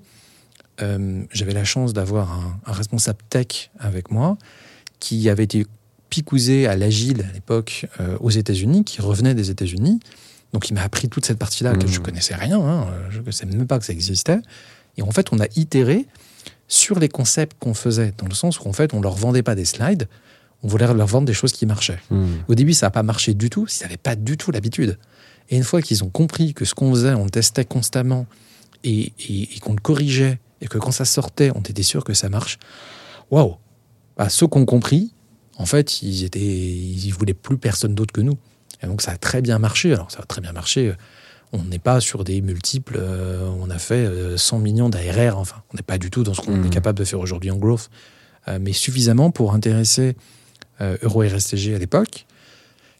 euh, 0.82 1.24
j'avais 1.32 1.53
la 1.53 1.63
chance 1.63 1.94
d'avoir 1.94 2.32
un, 2.32 2.60
un 2.65 2.72
responsable 2.72 3.20
tech 3.30 3.70
avec 3.80 4.12
moi 4.12 4.38
qui 5.00 5.30
avait 5.30 5.44
été 5.44 5.65
picousé 6.10 6.68
à 6.68 6.75
l'agile 6.75 7.25
à 7.30 7.34
l'époque 7.34 7.88
euh, 8.00 8.18
aux 8.20 8.30
États-Unis, 8.30 8.84
qui 8.84 9.01
revenait 9.01 9.34
des 9.34 9.50
États-Unis. 9.50 10.00
Donc 10.53 10.70
il 10.70 10.74
m'a 10.74 10.84
appris 10.84 11.08
toute 11.08 11.25
cette 11.25 11.39
partie-là 11.39 11.75
que 11.75 11.88
je 11.88 12.00
connaissais 12.01 12.36
rien, 12.36 12.60
hein, 12.60 12.88
je 13.10 13.22
ne 13.22 13.32
savais 13.32 13.56
même 13.56 13.68
pas 13.68 13.80
que 13.80 13.86
ça 13.86 13.94
existait. 13.94 14.39
Et 14.98 15.01
en 15.01 15.12
fait, 15.12 15.32
on 15.32 15.39
a 15.39 15.46
itéré 15.56 16.06
sur 16.68 17.00
les 17.00 17.08
concepts 17.08 17.58
qu'on 17.60 17.74
faisait, 17.74 18.13
dans 18.18 18.27
le 18.27 18.34
sens 18.34 18.60
où 18.60 18.68
en 18.68 18.74
fait, 18.74 18.94
on 18.94 19.01
leur 19.01 19.15
vendait 19.15 19.44
pas 19.44 19.56
des 19.56 19.65
slides, 19.65 20.08
on 20.63 20.68
voulait 20.68 20.91
leur 20.94 21.08
vendre 21.08 21.25
des 21.25 21.34
choses 21.34 21.51
qui 21.53 21.65
marchaient. 21.65 22.00
Hmm. 22.10 22.25
Au 22.48 22.56
début, 22.56 22.74
ça 22.74 22.88
n'a 22.88 22.91
pas 22.91 23.03
marché 23.03 23.34
du 23.34 23.50
tout, 23.50 23.68
ils 23.68 23.84
n'avaient 23.84 23.98
pas 23.98 24.15
du 24.15 24.38
tout 24.38 24.51
l'habitude. 24.51 24.98
Et 25.50 25.58
une 25.58 25.63
fois 25.63 25.82
qu'ils 25.82 26.03
ont 26.03 26.10
compris 26.10 26.53
que 26.53 26.65
ce 26.65 26.74
qu'on 26.75 26.91
faisait, 26.94 27.13
on 27.13 27.24
le 27.25 27.30
testait 27.30 27.65
constamment 27.65 28.25
et, 28.84 29.12
et- 29.27 29.56
et 29.56 29.60
qu'on 29.60 29.74
le 29.74 29.82
corrigeait, 29.82 30.39
et 30.62 30.68
que 30.68 30.77
quand 30.77 30.91
ça 30.91 31.06
sortait, 31.06 31.51
on 31.56 31.62
était 31.62 31.84
sûr 31.84 32.03
que 32.03 32.13
ça 32.13 32.30
marche, 32.30 32.58
waouh 33.32 33.56
Bah, 34.18 34.30
Ceux 34.30 34.48
qui 34.48 34.58
ont 34.58 34.65
compris, 34.65 35.13
en 35.58 35.65
fait, 35.65 36.01
ils 36.03 36.24
étaient, 36.24 36.39
ils 36.39 37.12
voulaient 37.12 37.34
plus 37.34 37.58
personne 37.58 37.96
d'autre 37.96 38.13
que 38.13 38.22
nous. 38.22 38.38
Et 38.84 38.88
donc 38.88 39.01
ça 39.01 39.12
a 39.12 39.18
très 39.18 39.41
bien 39.41 39.58
marché. 39.60 39.94
Alors 39.94 40.10
ça 40.12 40.20
a 40.20 40.25
très 40.25 40.41
bien 40.41 40.51
marché. 40.53 40.94
On 41.53 41.63
n'est 41.63 41.80
pas 41.80 42.00
sur 42.00 42.24
des 42.24 42.41
multiples. 42.41 42.98
euh, 43.00 43.48
on 43.60 43.70
a 43.70 43.77
fait 43.77 44.06
euh, 44.06 44.38
100 44.38 44.60
millions 44.60 44.89
d'ARR. 44.89 45.38
Enfin, 45.38 45.58
on 45.72 45.75
n'est 45.77 45.84
pas 45.84 45.98
du 45.98 46.10
tout 46.10 46.24
dans 46.24 46.34
ce 46.34 46.41
qu'on 46.41 46.56
Mhm. 46.58 46.65
est 46.68 46.70
capable 46.70 46.98
de 47.00 47.03
faire 47.03 47.20
aujourd'hui 47.20 47.51
en 47.51 47.58
growth, 47.58 47.89
Euh, 48.48 48.58
mais 48.60 48.74
suffisamment 48.74 49.30
pour 49.30 49.53
intéresser 49.53 50.15
euh, 50.82 50.98
Euro 51.04 51.22
RSTG 51.22 51.76
à 51.76 51.80
l'époque, 51.80 52.26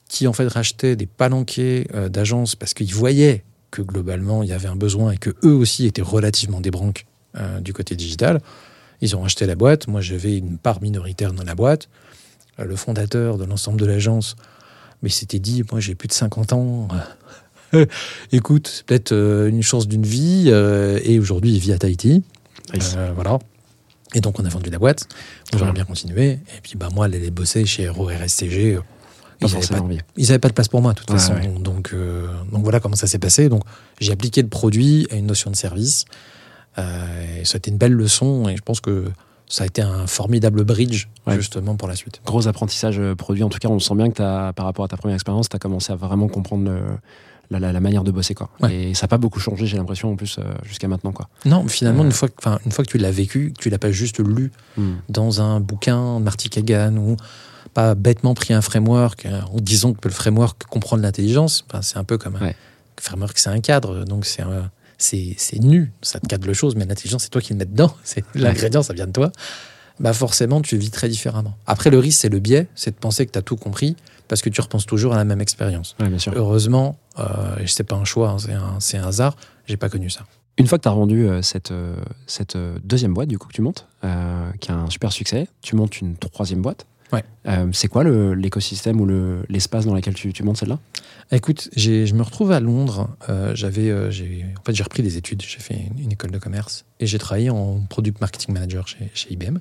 qui 0.08 0.28
en 0.28 0.34
fait 0.34 0.48
rachetait 0.48 0.96
des 0.96 1.06
palanquets 1.06 1.88
euh, 1.94 2.10
d'agences 2.10 2.56
parce 2.56 2.74
qu'ils 2.74 2.94
voyaient 2.94 3.44
que 3.72 3.82
globalement 3.82 4.44
il 4.44 4.50
y 4.50 4.54
avait 4.54 4.68
un 4.68 4.76
besoin 4.76 5.12
et 5.12 5.18
que 5.18 5.32
eux 5.44 5.54
aussi 5.54 5.86
étaient 5.86 6.02
relativement 6.02 6.62
des 6.62 6.72
branques 6.72 7.06
euh, 7.38 7.60
du 7.60 7.74
côté 7.74 7.96
digital. 7.96 8.42
Ils 9.02 9.16
ont 9.16 9.22
racheté 9.22 9.46
la 9.46 9.56
boîte. 9.56 9.88
Moi, 9.88 10.02
j'avais 10.02 10.38
une 10.38 10.58
part 10.58 10.82
minoritaire 10.82 11.34
dans 11.34 11.44
la 11.44 11.56
boîte. 11.56 11.90
Le 12.60 12.76
fondateur 12.76 13.38
de 13.38 13.46
l'ensemble 13.46 13.80
de 13.80 13.86
l'agence, 13.86 14.36
mais 15.02 15.10
s'était 15.10 15.40
dit, 15.40 15.64
moi 15.72 15.80
j'ai 15.80 15.96
plus 15.96 16.08
de 16.08 16.14
50 16.14 16.54
ans. 16.54 16.88
Écoute, 18.32 18.68
c'est 18.68 18.86
peut-être 18.86 19.14
une 19.50 19.64
chance 19.64 19.88
d'une 19.88 20.06
vie. 20.06 20.50
et 20.50 21.18
aujourd'hui, 21.18 21.54
il 21.54 21.60
vit 21.60 21.72
à 21.72 21.80
Tahiti. 21.80 22.24
Euh, 22.96 23.12
voilà. 23.16 23.40
Et 24.14 24.22
donc, 24.22 24.40
on 24.40 24.46
a 24.46 24.50
vendu 24.50 24.70
la 24.70 24.78
boîte. 24.80 25.08
Ouais. 25.54 25.60
J'aurais 25.60 25.72
bien 25.72 25.86
continué. 25.86 26.32
Et 26.32 26.62
puis, 26.62 26.74
bah, 26.76 26.90
moi, 26.94 27.06
aller 27.06 27.32
bosser 27.32 27.66
chez 27.66 27.88
euh, 27.88 28.82
Pas 29.40 29.48
ils 29.48 29.54
n'avaient 29.54 29.68
pas, 29.68 29.78
avaient 30.30 30.40
pas 30.40 30.48
de 30.50 30.54
place 30.54 30.68
pour 30.68 30.82
moi, 30.82 30.94
de 30.94 31.00
toute 31.00 31.10
Ouais, 31.10 31.18
façon. 31.18 31.34
ouais. 31.34 31.48
Donc, 31.48 31.92
euh, 31.94 32.28
donc, 32.52 32.64
voilà 32.64 32.80
comment 32.80 32.96
ça 32.96 33.08
s'est 33.08 33.20
passé. 33.20 33.50
Donc, 33.50 33.64
j'ai 34.00 34.12
appliqué 34.12 34.42
le 34.42 34.50
produit 34.50 35.08
à 35.12 35.16
une 35.16 35.26
notion 35.28 35.50
de 35.50 35.56
service. 35.56 36.06
Euh, 36.78 37.40
et 37.42 37.46
ça 37.46 37.56
a 37.56 37.58
été 37.58 37.72
une 37.72 37.78
belle 37.78 37.94
leçon. 37.94 38.48
Et 38.50 38.56
je 38.58 38.62
pense 38.62 38.82
que 38.82 39.06
ça 39.48 39.64
a 39.64 39.68
été 39.68 39.82
un 39.82 40.08
formidable 40.08 40.64
bridge, 40.64 41.08
Ouais. 41.28 41.36
justement, 41.36 41.76
pour 41.76 41.88
la 41.88 41.96
suite. 41.96 42.22
Gros 42.26 42.48
apprentissage 42.48 43.00
euh, 43.00 43.16
produit. 43.16 43.44
En 43.44 43.50
tout 43.50 43.60
cas, 43.60 43.68
on 43.70 43.80
sent 43.80 43.96
bien 43.96 44.10
que 44.10 44.16
t'as, 44.16 44.54
par 44.54 44.66
rapport 44.66 44.86
à 44.86 44.88
ta 44.88 44.98
première 44.98 45.16
expérience, 45.16 45.50
tu 45.50 45.56
as 45.56 45.60
commencé 45.60 45.92
à 45.92 45.96
vraiment 45.96 46.28
comprendre 46.28 46.66
le- 46.66 46.98
la, 47.52 47.60
la- 47.60 47.72
la 47.72 47.80
manière 47.80 48.04
de 48.04 48.10
bosser. 48.12 48.34
Quoi. 48.34 48.50
Ouais. 48.62 48.74
Et 48.74 48.94
ça 48.96 49.04
n'a 49.04 49.10
pas 49.10 49.18
beaucoup 49.20 49.40
changé, 49.40 49.68
j'ai 49.68 49.78
l'impression, 49.78 50.12
en 50.12 50.16
plus, 50.16 50.38
euh, 50.40 50.44
jusqu'à 50.64 50.88
maintenant. 50.88 51.12
Quoi. 51.12 51.30
Non, 51.46 51.68
finalement, 51.68 52.02
Euh. 52.02 52.06
une, 52.08 52.12
fois 52.12 52.30
que, 52.30 52.50
une 52.66 52.72
fois 52.72 52.84
que 52.84 52.90
tu 52.90 52.98
l'as 52.98 53.12
vécu, 53.12 53.54
que 53.56 53.62
tu 53.62 53.70
l'as 53.70 53.78
pas 53.78 53.92
juste 53.92 54.20
lu 54.20 54.52
Hmm. 54.78 54.94
dans 55.10 55.42
un 55.42 55.60
bouquin 55.60 56.20
de 56.20 56.24
Marty 56.24 56.50
Kagan 56.50 56.96
ou 56.98 57.18
pas 57.74 57.94
bêtement 57.96 58.34
pris 58.34 58.54
un 58.54 58.62
framework 58.62 59.26
euh, 59.26 59.42
en 59.54 59.58
disant 59.60 59.94
que 59.94 60.08
le 60.08 60.14
framework 60.14 60.64
comprend 60.66 60.98
l'intelligence, 60.98 61.64
ben, 61.72 61.82
c'est 61.82 61.98
un 61.98 62.04
peu 62.04 62.18
comme 62.18 62.38
un 62.38 62.42
Ouais. 62.48 62.56
framework, 63.00 63.38
c'est 63.38 63.50
un 63.50 63.60
cadre, 63.62 64.04
donc 64.06 64.26
c'est 64.26 64.42
un- 64.42 64.72
c'est 64.98 65.36
c'est 65.38 65.60
nu, 65.60 65.92
ça 66.02 66.20
te 66.20 66.28
cadre 66.28 66.46
le 66.48 66.54
chose, 66.54 66.76
mais 66.76 66.86
l'intelligence, 66.86 67.24
c'est 67.24 67.30
toi 67.30 67.42
qui 67.42 67.54
le 67.54 67.60
mets 67.60 67.66
dedans. 67.66 67.94
C'est 68.04 68.24
L'ingrédient, 68.36 68.84
ça 68.84 68.94
vient 68.94 69.08
de 69.08 69.12
toi. 69.12 69.32
Bah 70.00 70.14
forcément, 70.14 70.62
tu 70.62 70.78
vis 70.78 70.90
très 70.90 71.10
différemment. 71.10 71.56
Après, 71.68 71.90
le 71.90 72.00
risque, 72.00 72.22
c'est 72.22 72.30
le 72.30 72.40
biais, 72.40 72.68
c'est 72.76 72.92
de 72.92 72.96
penser 72.96 73.26
que 73.26 73.32
tu 73.32 73.38
as 73.40 73.42
tout 73.42 73.56
compris, 73.56 73.96
parce 74.32 74.42
que 74.42 74.48
tu 74.50 74.62
repenses 74.62 74.86
toujours 74.86 75.14
à 75.14 75.18
la 75.18 75.26
même 75.26 75.42
expérience. 75.42 75.98
Ouais. 76.00 76.10
Heureusement, 76.34 76.98
euh, 77.20 77.58
et 77.60 77.68
c'est 77.68 77.84
pas 77.84 77.98
un 77.98 78.06
choix, 78.06 78.30
hein, 78.30 78.38
c'est 78.40 78.54
un, 78.54 78.80
c'est 78.80 78.98
un 78.98 79.06
hasard, 79.06 79.36
j'ai 79.68 79.76
pas 79.76 79.90
connu 79.90 80.10
ça. 80.10 80.22
Une 80.58 80.68
fois 80.68 80.78
que 80.78 80.84
tu 80.84 80.88
as 80.88 80.92
rendu 80.94 81.28
euh, 81.28 81.42
cette, 81.42 81.72
euh, 81.72 81.98
cette 82.28 82.56
euh, 82.56 82.78
deuxième 82.86 83.14
boîte, 83.14 83.28
du 83.28 83.38
coup, 83.38 83.50
que 83.50 83.54
tu 83.54 83.62
montes, 83.62 83.88
qui 84.62 84.72
a 84.72 84.76
un 84.76 84.90
super 84.90 85.12
succès, 85.12 85.50
tu 85.62 85.76
montes 85.76 86.00
une 86.00 86.16
troisième 86.16 86.62
boîte. 86.62 86.86
Ouais. 87.12 87.26
C'est 87.74 87.90
quoi 87.90 88.06
le- 88.06 88.34
l'écosystème 88.34 89.02
ou 89.02 89.06
le- 89.06 89.44
l'espace 89.50 89.86
dans 89.86 89.94
lequel 89.94 90.14
tu, 90.14 90.32
tu 90.32 90.44
montes 90.44 90.56
celle-là? 90.56 90.80
Écoute, 91.34 91.68
j'ai- 91.76 92.06
je 92.08 92.16
me 92.16 92.22
retrouve 92.24 92.54
à 92.54 92.62
Londres. 92.62 93.10
j'avais, 93.54 94.10
j'ai, 94.14 94.46
en 94.58 94.64
fait, 94.64 94.74
j'ai 94.74 94.84
repris 94.84 95.04
des 95.04 95.18
études. 95.18 95.42
J'ai 95.42 95.60
fait 95.60 95.76
une, 95.76 96.04
une 96.06 96.12
école 96.14 96.32
de 96.32 96.38
commerce 96.40 96.86
et 97.02 97.06
j'ai 97.06 97.18
travaillé 97.20 97.50
en 97.50 97.82
product 97.90 98.22
marketing 98.22 98.54
manager 98.54 98.88
chez, 98.88 99.12
chez 99.14 99.34
IBM 99.34 99.58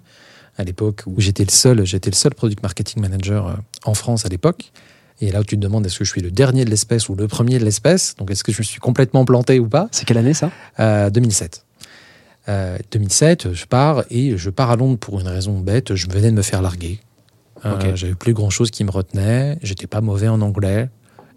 à 0.56 0.64
l'époque 0.64 1.02
où 1.06 1.20
j'étais 1.20 1.44
le 1.44 1.50
seul, 1.50 1.84
j'étais 1.84 2.10
le 2.10 2.16
seul 2.16 2.34
product 2.34 2.62
marketing 2.62 3.02
manager 3.02 3.48
euh, 3.48 3.54
en 3.84 3.94
France 3.94 4.26
à 4.26 4.28
l'époque. 4.28 4.72
Et 5.20 5.30
là 5.30 5.40
où 5.40 5.44
tu 5.44 5.56
te 5.56 5.60
demandes 5.60 5.84
est-ce 5.84 5.98
que 5.98 6.04
je 6.04 6.10
suis 6.10 6.22
le 6.22 6.30
dernier 6.30 6.64
de 6.64 6.70
l'espèce 6.70 7.08
ou 7.08 7.14
le 7.14 7.28
premier 7.28 7.58
de 7.58 7.64
l'espèce, 7.64 8.16
donc 8.16 8.30
est-ce 8.30 8.42
que 8.42 8.52
je 8.52 8.58
me 8.58 8.64
suis 8.64 8.80
complètement 8.80 9.24
planté 9.24 9.58
ou 9.58 9.68
pas? 9.68 9.88
C'est 9.92 10.06
quelle 10.06 10.18
année 10.18 10.34
ça? 10.34 10.50
Euh, 10.78 11.10
2007. 11.10 11.64
Euh, 12.48 12.78
2007, 12.90 13.52
je 13.52 13.66
pars 13.66 14.04
et 14.10 14.36
je 14.36 14.50
pars 14.50 14.70
à 14.70 14.76
Londres 14.76 14.98
pour 14.98 15.20
une 15.20 15.28
raison 15.28 15.60
bête. 15.60 15.94
Je 15.94 16.08
venais 16.08 16.30
de 16.30 16.36
me 16.36 16.42
faire 16.42 16.62
larguer. 16.62 17.00
Euh. 17.64 17.94
J'avais 17.94 18.14
plus 18.14 18.32
grand 18.32 18.50
chose 18.50 18.70
qui 18.70 18.84
me 18.84 18.90
retenait. 18.90 19.58
J'étais 19.62 19.86
pas 19.86 20.00
mauvais 20.00 20.28
en 20.28 20.40
anglais. 20.40 20.88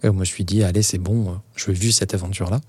Et 0.02 0.08
je 0.08 0.12
me 0.12 0.24
suis 0.24 0.44
dit, 0.44 0.62
allez, 0.62 0.82
c'est 0.82 0.98
bon, 0.98 1.28
euh, 1.28 1.32
je 1.56 1.66
vais 1.66 1.72
vivre 1.72 1.94
cette 1.94 2.14
aventure-là. 2.14 2.60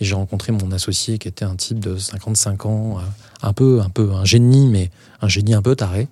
Et 0.00 0.04
j'ai 0.04 0.14
rencontré 0.14 0.52
mon 0.52 0.72
associé 0.72 1.18
qui 1.18 1.28
était 1.28 1.44
un 1.44 1.56
type 1.56 1.78
de 1.78 1.96
55 1.96 2.66
ans, 2.66 2.98
euh, 2.98 3.02
un 3.42 3.52
peu, 3.52 3.80
un 3.80 3.90
peu 3.90 4.12
un 4.12 4.24
génie, 4.24 4.66
mais 4.68 4.90
un 5.20 5.28
génie 5.28 5.54
un 5.54 5.62
peu 5.62 5.76
taré. 5.76 6.08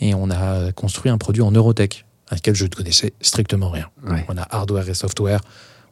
Et 0.00 0.14
on 0.14 0.30
a 0.30 0.72
construit 0.72 1.10
un 1.10 1.18
produit 1.18 1.42
en 1.42 1.52
Eurotech, 1.52 2.06
avec 2.28 2.42
lequel 2.42 2.54
je 2.54 2.64
ne 2.64 2.70
connaissais 2.70 3.12
strictement 3.20 3.70
rien. 3.70 3.86
Ouais. 4.06 4.24
On 4.28 4.36
a 4.36 4.46
hardware 4.50 4.88
et 4.88 4.94
software. 4.94 5.40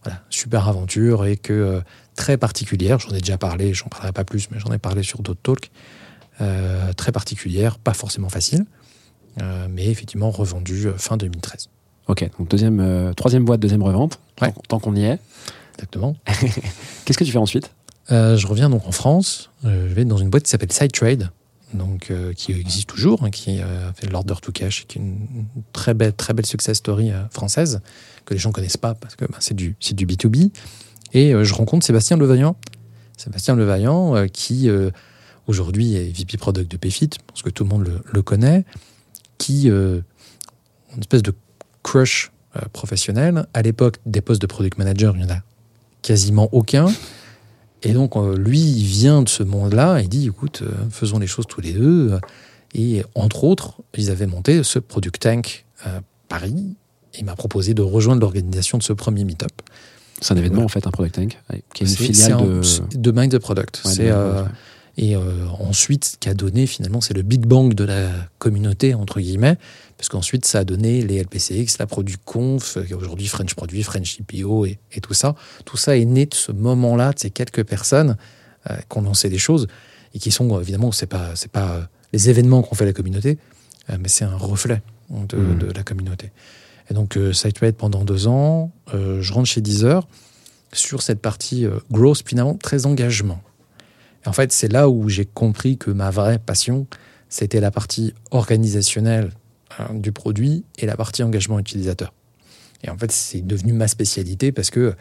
Voilà, 0.04 0.22
super 0.30 0.68
aventure 0.68 1.26
et 1.26 1.36
que 1.36 1.52
euh, 1.52 1.80
très 2.14 2.36
particulière. 2.36 2.98
J'en 2.98 3.10
ai 3.10 3.18
déjà 3.18 3.38
parlé, 3.38 3.74
j'en 3.74 3.88
parlerai 3.88 4.12
pas 4.12 4.24
plus, 4.24 4.50
mais 4.50 4.58
j'en 4.58 4.72
ai 4.72 4.78
parlé 4.78 5.02
sur 5.02 5.22
d'autres 5.22 5.40
talks. 5.42 5.70
Euh, 6.40 6.92
très 6.92 7.10
particulière, 7.10 7.78
pas 7.78 7.94
forcément 7.94 8.28
facile, 8.28 8.64
euh, 9.42 9.66
mais 9.68 9.86
effectivement 9.86 10.30
revendue 10.30 10.88
fin 10.96 11.16
2013. 11.16 11.68
Ok, 12.06 12.30
donc 12.38 12.48
deuxième, 12.48 13.12
troisième 13.16 13.44
boîte, 13.44 13.60
deuxième 13.60 13.82
revente. 13.82 14.20
Ouais. 14.40 14.52
Tant, 14.52 14.62
tant 14.68 14.78
qu'on 14.78 14.94
y 14.94 15.04
est. 15.04 15.18
Exactement. 15.78 16.16
Qu'est-ce 17.04 17.18
que 17.18 17.24
tu 17.24 17.32
fais 17.32 17.38
ensuite 17.38 17.70
Euh, 18.10 18.36
je 18.36 18.46
reviens 18.46 18.68
donc 18.68 18.86
en 18.86 18.92
France. 18.92 19.50
Euh, 19.64 19.88
je 19.88 19.94
vais 19.94 20.04
dans 20.04 20.18
une 20.18 20.28
boîte 20.28 20.42
qui 20.44 20.50
s'appelle 20.50 20.72
SideTrade, 20.72 21.30
donc 21.72 22.10
euh, 22.10 22.32
qui 22.32 22.52
existe 22.52 22.88
toujours, 22.88 23.22
hein, 23.22 23.30
qui 23.30 23.60
fait 23.94 24.06
de 24.06 24.12
l'order 24.12 24.34
to 24.42 24.52
cash, 24.52 24.86
qui 24.86 24.98
est 24.98 25.02
une 25.02 25.46
très 25.72 25.94
belle, 25.94 26.12
très 26.12 26.34
belle 26.34 26.46
success 26.46 26.78
story 26.78 27.12
française 27.30 27.80
que 28.24 28.34
les 28.34 28.40
gens 28.40 28.52
connaissent 28.52 28.76
pas 28.76 28.94
parce 28.94 29.14
que 29.16 29.24
bah, 29.24 29.38
c'est 29.40 29.54
du, 29.54 29.76
c'est 29.80 29.94
du 29.94 30.06
B2B. 30.06 30.50
Et 31.14 31.32
je 31.42 31.54
rencontre 31.54 31.86
Sébastien 31.86 32.16
Levaillant. 32.16 32.56
Sébastien 33.18 33.56
Levaillant, 33.56 34.16
euh, 34.16 34.26
qui 34.26 34.70
euh, 34.70 34.90
aujourd'hui 35.46 35.96
est 35.96 36.16
VP 36.16 36.38
Product 36.38 36.70
de 36.70 36.76
PayFit, 36.76 37.10
parce 37.26 37.42
que 37.42 37.50
tout 37.50 37.64
le 37.64 37.70
monde 37.70 37.84
le, 37.84 38.00
le 38.10 38.22
connaît, 38.22 38.64
qui, 39.36 39.70
euh, 39.70 40.00
une 40.94 41.00
espèce 41.00 41.22
de 41.22 41.34
crush 41.82 42.32
professionnel. 42.72 43.46
À 43.54 43.62
l'époque, 43.62 43.98
des 44.04 44.20
postes 44.20 44.40
de 44.40 44.46
product 44.46 44.78
manager, 44.78 45.14
il 45.14 45.24
n'y 45.24 45.30
en 45.30 45.34
a 45.34 45.42
quasiment 46.02 46.48
aucun. 46.52 46.86
Et 47.82 47.92
donc, 47.92 48.16
euh, 48.16 48.36
lui, 48.36 48.60
il 48.60 48.84
vient 48.84 49.22
de 49.22 49.28
ce 49.28 49.42
monde-là 49.42 50.00
et 50.00 50.04
il 50.04 50.08
dit 50.08 50.26
écoute, 50.26 50.62
euh, 50.62 50.70
faisons 50.90 51.18
les 51.18 51.26
choses 51.28 51.46
tous 51.48 51.60
les 51.60 51.72
deux. 51.72 52.18
Et 52.74 53.02
entre 53.14 53.44
autres, 53.44 53.74
ils 53.96 54.10
avaient 54.10 54.26
monté 54.26 54.62
ce 54.62 54.78
Product 54.78 55.18
Tank 55.20 55.64
à 55.84 56.00
Paris. 56.28 56.76
Il 57.18 57.24
m'a 57.24 57.36
proposé 57.36 57.74
de 57.74 57.82
rejoindre 57.82 58.20
l'organisation 58.20 58.78
de 58.78 58.82
ce 58.82 58.92
premier 58.92 59.24
meet-up. 59.24 59.52
C'est 60.20 60.32
un 60.32 60.36
événement 60.36 60.54
Voilà. 60.56 60.64
en 60.66 60.68
fait, 60.68 60.86
un 60.86 60.90
Product 60.90 61.14
Tank, 61.14 61.38
qui 61.72 61.84
est 61.84 61.86
une 61.86 61.96
filiale 61.96 62.32
un- 62.32 62.42
de. 62.42 62.60
de 62.98 63.10
Mind 63.12 63.32
the 63.32 63.38
Product. 63.38 63.80
Ouais, 63.84 63.92
C'est, 63.92 64.10
Et 65.00 65.14
euh, 65.14 65.46
ensuite, 65.60 66.04
ce 66.04 66.16
qui 66.18 66.28
a 66.28 66.34
donné 66.34 66.66
finalement, 66.66 67.00
c'est 67.00 67.14
le 67.14 67.22
Big 67.22 67.46
Bang 67.46 67.72
de 67.72 67.84
la 67.84 68.10
communauté, 68.38 68.94
entre 68.94 69.20
guillemets, 69.20 69.56
parce 69.96 70.08
qu'ensuite, 70.08 70.44
ça 70.44 70.58
a 70.58 70.64
donné 70.64 71.02
les 71.02 71.22
LPCX, 71.22 71.78
la 71.78 71.86
Product 71.86 72.20
Conf, 72.24 72.76
euh, 72.76 72.96
aujourd'hui 72.96 73.28
French 73.28 73.54
Produit, 73.54 73.84
French 73.84 74.18
IPO 74.18 74.66
et, 74.66 74.80
et 74.92 75.00
tout 75.00 75.14
ça. 75.14 75.36
Tout 75.64 75.76
ça 75.76 75.96
est 75.96 76.04
né 76.04 76.26
de 76.26 76.34
ce 76.34 76.50
moment-là, 76.50 77.12
de 77.12 77.18
ces 77.20 77.30
quelques 77.30 77.64
personnes 77.64 78.16
euh, 78.68 78.76
qui 78.76 78.98
ont 78.98 79.02
lancé 79.02 79.28
des 79.28 79.38
choses 79.38 79.68
et 80.14 80.18
qui 80.18 80.32
sont, 80.32 80.60
évidemment, 80.60 80.90
c'est 80.90 81.06
pas, 81.06 81.36
c'est 81.36 81.50
pas 81.50 81.88
les 82.12 82.28
événements 82.28 82.62
qu'ont 82.62 82.74
fait 82.74 82.84
la 82.84 82.92
communauté, 82.92 83.38
euh, 83.90 83.96
mais 84.00 84.08
c'est 84.08 84.24
un 84.24 84.36
reflet 84.36 84.82
de, 85.10 85.54
de 85.54 85.72
la 85.72 85.84
communauté. 85.84 86.32
Et 86.90 86.94
donc, 86.94 87.16
euh, 87.16 87.32
SiteRate 87.32 87.76
pendant 87.76 88.04
deux 88.04 88.26
ans, 88.26 88.72
je 88.92 89.32
rentre 89.32 89.48
chez 89.48 89.60
Deezer 89.60 90.08
sur 90.72 91.02
cette 91.02 91.20
partie 91.20 91.66
growth, 91.92 92.22
finalement, 92.26 92.54
très 92.54 92.84
engagement. 92.84 93.40
En 94.28 94.32
fait, 94.32 94.52
c'est 94.52 94.70
là 94.70 94.88
où 94.88 95.08
j'ai 95.08 95.24
compris 95.24 95.78
que 95.78 95.90
ma 95.90 96.10
vraie 96.10 96.38
passion, 96.38 96.86
c'était 97.28 97.60
la 97.60 97.70
partie 97.70 98.12
organisationnelle 98.30 99.30
hein, 99.78 99.94
du 99.94 100.12
produit 100.12 100.64
et 100.78 100.86
la 100.86 100.96
partie 100.96 101.22
engagement 101.22 101.58
utilisateur. 101.58 102.12
Et 102.84 102.90
en 102.90 102.98
fait, 102.98 103.10
c'est 103.10 103.40
devenu 103.40 103.72
ma 103.72 103.88
spécialité 103.88 104.52
parce 104.52 104.70
que 104.70 104.94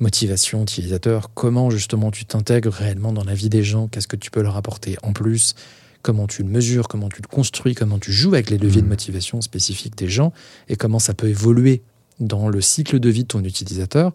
motivation 0.00 0.62
utilisateur, 0.62 1.30
comment 1.34 1.70
justement 1.70 2.10
tu 2.10 2.24
t'intègres 2.24 2.72
réellement 2.72 3.12
dans 3.12 3.24
la 3.24 3.34
vie 3.34 3.48
des 3.48 3.62
gens, 3.64 3.88
qu'est-ce 3.88 4.06
que 4.08 4.16
tu 4.16 4.30
peux 4.30 4.42
leur 4.42 4.56
apporter 4.56 4.96
en 5.02 5.12
plus, 5.12 5.54
comment 6.02 6.26
tu 6.26 6.42
le 6.42 6.48
mesures, 6.48 6.86
comment 6.88 7.08
tu 7.08 7.20
le 7.22 7.28
construis, 7.28 7.74
comment 7.74 7.98
tu 7.98 8.12
joues 8.12 8.34
avec 8.34 8.50
les 8.50 8.58
leviers 8.58 8.80
de 8.82 8.86
Mhm. 8.86 8.90
motivation 8.90 9.40
spécifiques 9.40 9.96
des 9.96 10.08
gens 10.08 10.32
et 10.68 10.76
comment 10.76 10.98
ça 11.00 11.14
peut 11.14 11.28
évoluer 11.28 11.82
dans 12.20 12.48
le 12.48 12.60
cycle 12.60 13.00
de 13.00 13.08
vie 13.08 13.22
de 13.22 13.28
ton 13.28 13.42
utilisateur. 13.44 14.12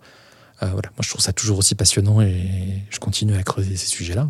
Euh, 0.63 0.67
voilà, 0.67 0.89
moi 0.89 1.02
je 1.02 1.10
trouve 1.10 1.21
ça 1.21 1.34
toujours 1.34 1.58
aussi 1.58 1.76
passionnant 1.76 2.21
et 2.21 2.84
je 2.89 2.99
continue 2.99 3.36
à 3.36 3.43
creuser 3.43 3.76
ces 3.76 3.88
sujets-là. 3.88 4.30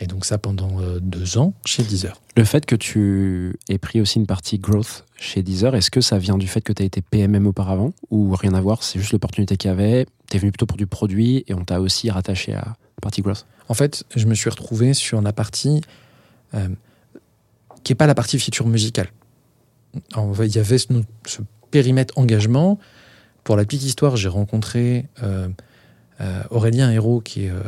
Et 0.00 0.06
donc 0.06 0.24
ça 0.24 0.38
pendant 0.38 0.80
euh, 0.80 0.98
deux 1.00 1.38
ans 1.38 1.54
chez 1.64 1.84
Deezer. 1.84 2.20
Le 2.36 2.44
fait 2.44 2.66
que 2.66 2.74
tu 2.74 3.56
aies 3.68 3.78
pris 3.78 4.00
aussi 4.00 4.18
une 4.18 4.26
partie 4.26 4.58
growth 4.58 5.04
chez 5.16 5.42
Deezer, 5.42 5.76
est-ce 5.76 5.90
que 5.90 6.00
ça 6.00 6.18
vient 6.18 6.36
du 6.36 6.48
fait 6.48 6.60
que 6.60 6.72
tu 6.72 6.82
as 6.82 6.84
été 6.84 7.00
PMM 7.00 7.46
auparavant 7.46 7.92
ou 8.10 8.34
rien 8.34 8.54
à 8.54 8.60
voir 8.60 8.82
C'est 8.82 8.98
juste 8.98 9.12
l'opportunité 9.12 9.56
qu'il 9.56 9.70
y 9.70 9.72
avait, 9.72 10.06
tu 10.28 10.36
es 10.36 10.40
venu 10.40 10.50
plutôt 10.50 10.66
pour 10.66 10.76
du 10.76 10.86
produit 10.86 11.44
et 11.46 11.54
on 11.54 11.64
t'a 11.64 11.80
aussi 11.80 12.10
rattaché 12.10 12.52
à 12.52 12.64
la 12.64 12.76
partie 13.00 13.22
growth? 13.22 13.46
En 13.68 13.74
fait, 13.74 14.04
je 14.14 14.26
me 14.26 14.34
suis 14.34 14.50
retrouvé 14.50 14.94
sur 14.94 15.22
la 15.22 15.32
partie 15.32 15.80
euh, 16.54 16.68
qui 17.84 17.92
n'est 17.92 17.96
pas 17.96 18.06
la 18.06 18.14
partie 18.14 18.38
feature 18.38 18.66
musicale. 18.66 19.08
Il 20.16 20.54
y 20.54 20.58
avait 20.58 20.78
ce, 20.78 20.88
ce 21.24 21.40
périmètre 21.70 22.18
engagement. 22.18 22.80
Pour 23.44 23.56
la 23.56 23.64
petite 23.64 23.82
histoire, 23.84 24.16
j'ai 24.16 24.28
rencontré 24.28 25.06
euh, 25.22 25.48
euh, 26.20 26.42
Aurélien 26.50 26.90
Hérault, 26.90 27.20
qui 27.20 27.44
est 27.44 27.50
euh, 27.50 27.60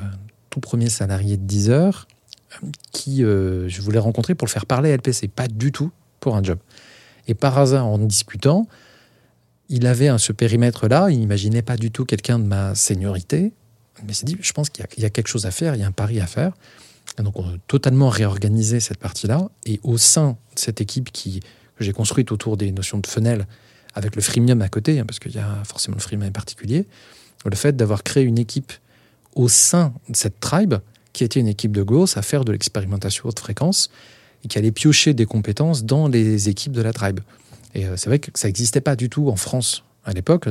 tout 0.51 0.61
premier 0.61 0.89
salarié 0.89 1.37
de 1.37 1.43
Deezer, 1.45 2.07
qui 2.93 3.23
euh, 3.23 3.69
je 3.69 3.83
voulais 3.83 3.99
rencontrer 3.99 4.35
pour 4.35 4.47
le 4.47 4.51
faire 4.53 4.67
parler 4.67 4.91
à 4.93 4.97
LPC, 4.97 5.29
pas 5.29 5.49
du 5.49 5.73
tout 5.73 5.91
pour 6.21 6.37
un 6.37 6.43
job. 6.43 6.59
Et 7.29 7.35
par 7.35 7.59
hasard, 7.59 7.87
en 7.87 7.99
discutant, 7.99 8.67
il 9.69 9.87
avait 9.87 10.17
ce 10.19 10.33
périmètre-là, 10.33 11.11
il 11.11 11.19
n'imaginait 11.19 11.63
pas 11.63 11.77
du 11.77 11.91
tout 11.91 12.05
quelqu'un 12.05 12.39
de 12.39 12.45
ma 12.45 12.75
seniorité, 12.75 13.53
mais 14.07 14.13
s'est 14.15 14.25
dit, 14.27 14.37
je 14.41 14.53
pense 14.53 14.71
qu'il 14.71 14.85
y 14.99 15.05
a- 15.05 15.11
quelque 15.11 15.29
chose 15.29 15.45
à 15.45 15.51
faire, 15.51 15.75
il 15.75 15.81
y 15.81 15.85
a 15.85 15.87
un 15.87 15.93
pari 15.93 16.21
à 16.21 16.27
faire. 16.27 16.53
Donc, 17.19 17.39
on 17.39 17.45
a 17.45 17.53
totalement 17.67 18.09
réorganisé 18.09 18.79
cette 18.81 18.99
partie-là. 18.99 19.49
Et 19.65 19.81
au 19.83 19.97
sein 19.99 20.31
de 20.55 20.59
cette 20.61 20.81
équipe 20.81 21.11
qui, 21.13 21.41
que 21.77 21.85
j'ai 21.85 21.93
construite 21.93 22.31
autour 22.33 22.57
des 22.57 22.73
notions 22.73 22.99
de 22.99 23.07
funnel, 23.07 23.47
avec 23.97 24.15
le 24.15 24.23
freemium 24.23 24.63
à 24.63 24.69
côté, 24.69 25.01
hein, 25.01 25.05
parce 25.07 25.19
qu'il 25.19 25.35
y 25.35 25.39
a 25.39 25.63
forcément 25.65 25.97
le 25.97 26.03
freemium 26.03 26.31
particulier, 26.31 26.87
le 27.45 27.57
fait 27.57 27.75
d'avoir 27.77 28.03
créé 28.05 28.23
une 28.25 28.39
équipe 28.39 28.73
au 29.35 29.49
sein 29.49 29.93
de 30.09 30.15
cette 30.17 30.39
tribe, 30.39 30.75
qui 31.13 31.25
était 31.25 31.41
une 31.41 31.49
équipe 31.49 31.73
de 31.73 31.83
growth, 31.83 32.17
à 32.17 32.23
faire 32.23 32.45
de 32.45 32.53
l'expérimentation 32.53 33.29
haute 33.29 33.41
fréquence, 33.41 33.91
et 34.45 34.49
qui 34.49 34.59
allait 34.59 34.71
piocher 34.73 35.15
des 35.15 35.27
compétences 35.27 35.85
dans 35.85 36.09
les 36.09 36.49
équipes 36.49 36.73
de 36.73 36.83
la 36.83 36.93
tribe. 36.93 37.21
Et 37.75 37.87
euh, 37.87 37.97
c'est 37.97 38.09
vrai 38.11 38.19
que 38.19 38.31
ça 38.35 38.49
n'existait 38.49 38.81
pas 38.81 38.97
du 38.97 39.09
tout 39.09 39.29
en 39.29 39.37
France 39.37 39.83
à 40.05 40.13
l'époque. 40.13 40.47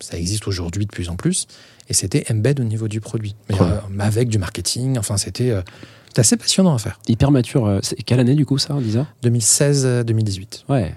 Ça 0.00 0.18
existe 0.18 0.46
aujourd'hui 0.46 0.84
de 0.86 0.90
plus 0.90 1.08
en 1.08 1.16
plus. 1.16 1.46
Et 1.88 1.94
c'était 1.94 2.24
embed 2.30 2.60
au 2.60 2.64
niveau 2.64 2.88
du 2.88 3.00
produit. 3.00 3.34
Mais, 3.48 3.60
Ouais. 3.60 3.66
euh, 3.66 4.00
avec 4.00 4.28
du 4.28 4.38
marketing. 4.38 4.98
Enfin, 4.98 5.16
c'était 5.16 5.50
euh, 5.50 5.62
c'était 6.08 6.20
assez 6.20 6.36
passionnant 6.36 6.74
à 6.74 6.78
faire. 6.78 7.00
Hyper 7.08 7.30
mature. 7.30 7.80
quelle 8.06 8.20
année 8.20 8.34
du 8.34 8.46
coup 8.46 8.58
ça, 8.58 8.74
Deezer 8.74 9.06
2016-2018. 9.22 10.64
Ouais. 10.68 10.94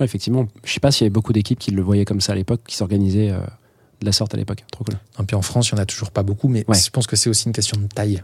Ouais, 0.00 0.06
effectivement. 0.06 0.46
Je 0.64 0.72
sais 0.72 0.80
pas 0.80 0.90
s'il 0.90 1.04
y 1.04 1.06
avait 1.06 1.10
beaucoup 1.12 1.32
d'équipes 1.32 1.58
qui 1.58 1.70
le 1.70 1.82
voyaient 1.82 2.04
comme 2.04 2.20
ça 2.20 2.32
à 2.32 2.34
l'époque, 2.34 2.62
qui 2.66 2.76
s'organisaient 2.76 3.30
euh, 3.30 3.38
de 4.00 4.06
la 4.06 4.12
sorte 4.12 4.34
à 4.34 4.36
l'époque. 4.36 4.64
Trop 4.70 4.84
cool. 4.84 4.94
Et 5.20 5.22
puis 5.24 5.36
en 5.36 5.42
France, 5.42 5.70
il 5.70 5.74
n'y 5.74 5.80
en 5.80 5.82
a 5.82 5.86
toujours 5.86 6.10
pas 6.10 6.22
beaucoup, 6.22 6.48
mais 6.48 6.64
Ouais. 6.68 6.78
je 6.78 6.90
pense 6.90 7.06
que 7.06 7.16
c'est 7.16 7.30
aussi 7.30 7.46
une 7.46 7.52
question 7.52 7.80
de 7.80 7.86
taille. 7.86 8.22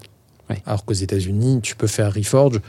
Ouais. 0.51 0.63
Alors 0.67 0.85
qu'aux 0.85 0.95
États-Unis, 0.95 1.61
tu 1.63 1.77
peux 1.77 1.87
faire 1.87 2.13
Reforge, 2.15 2.61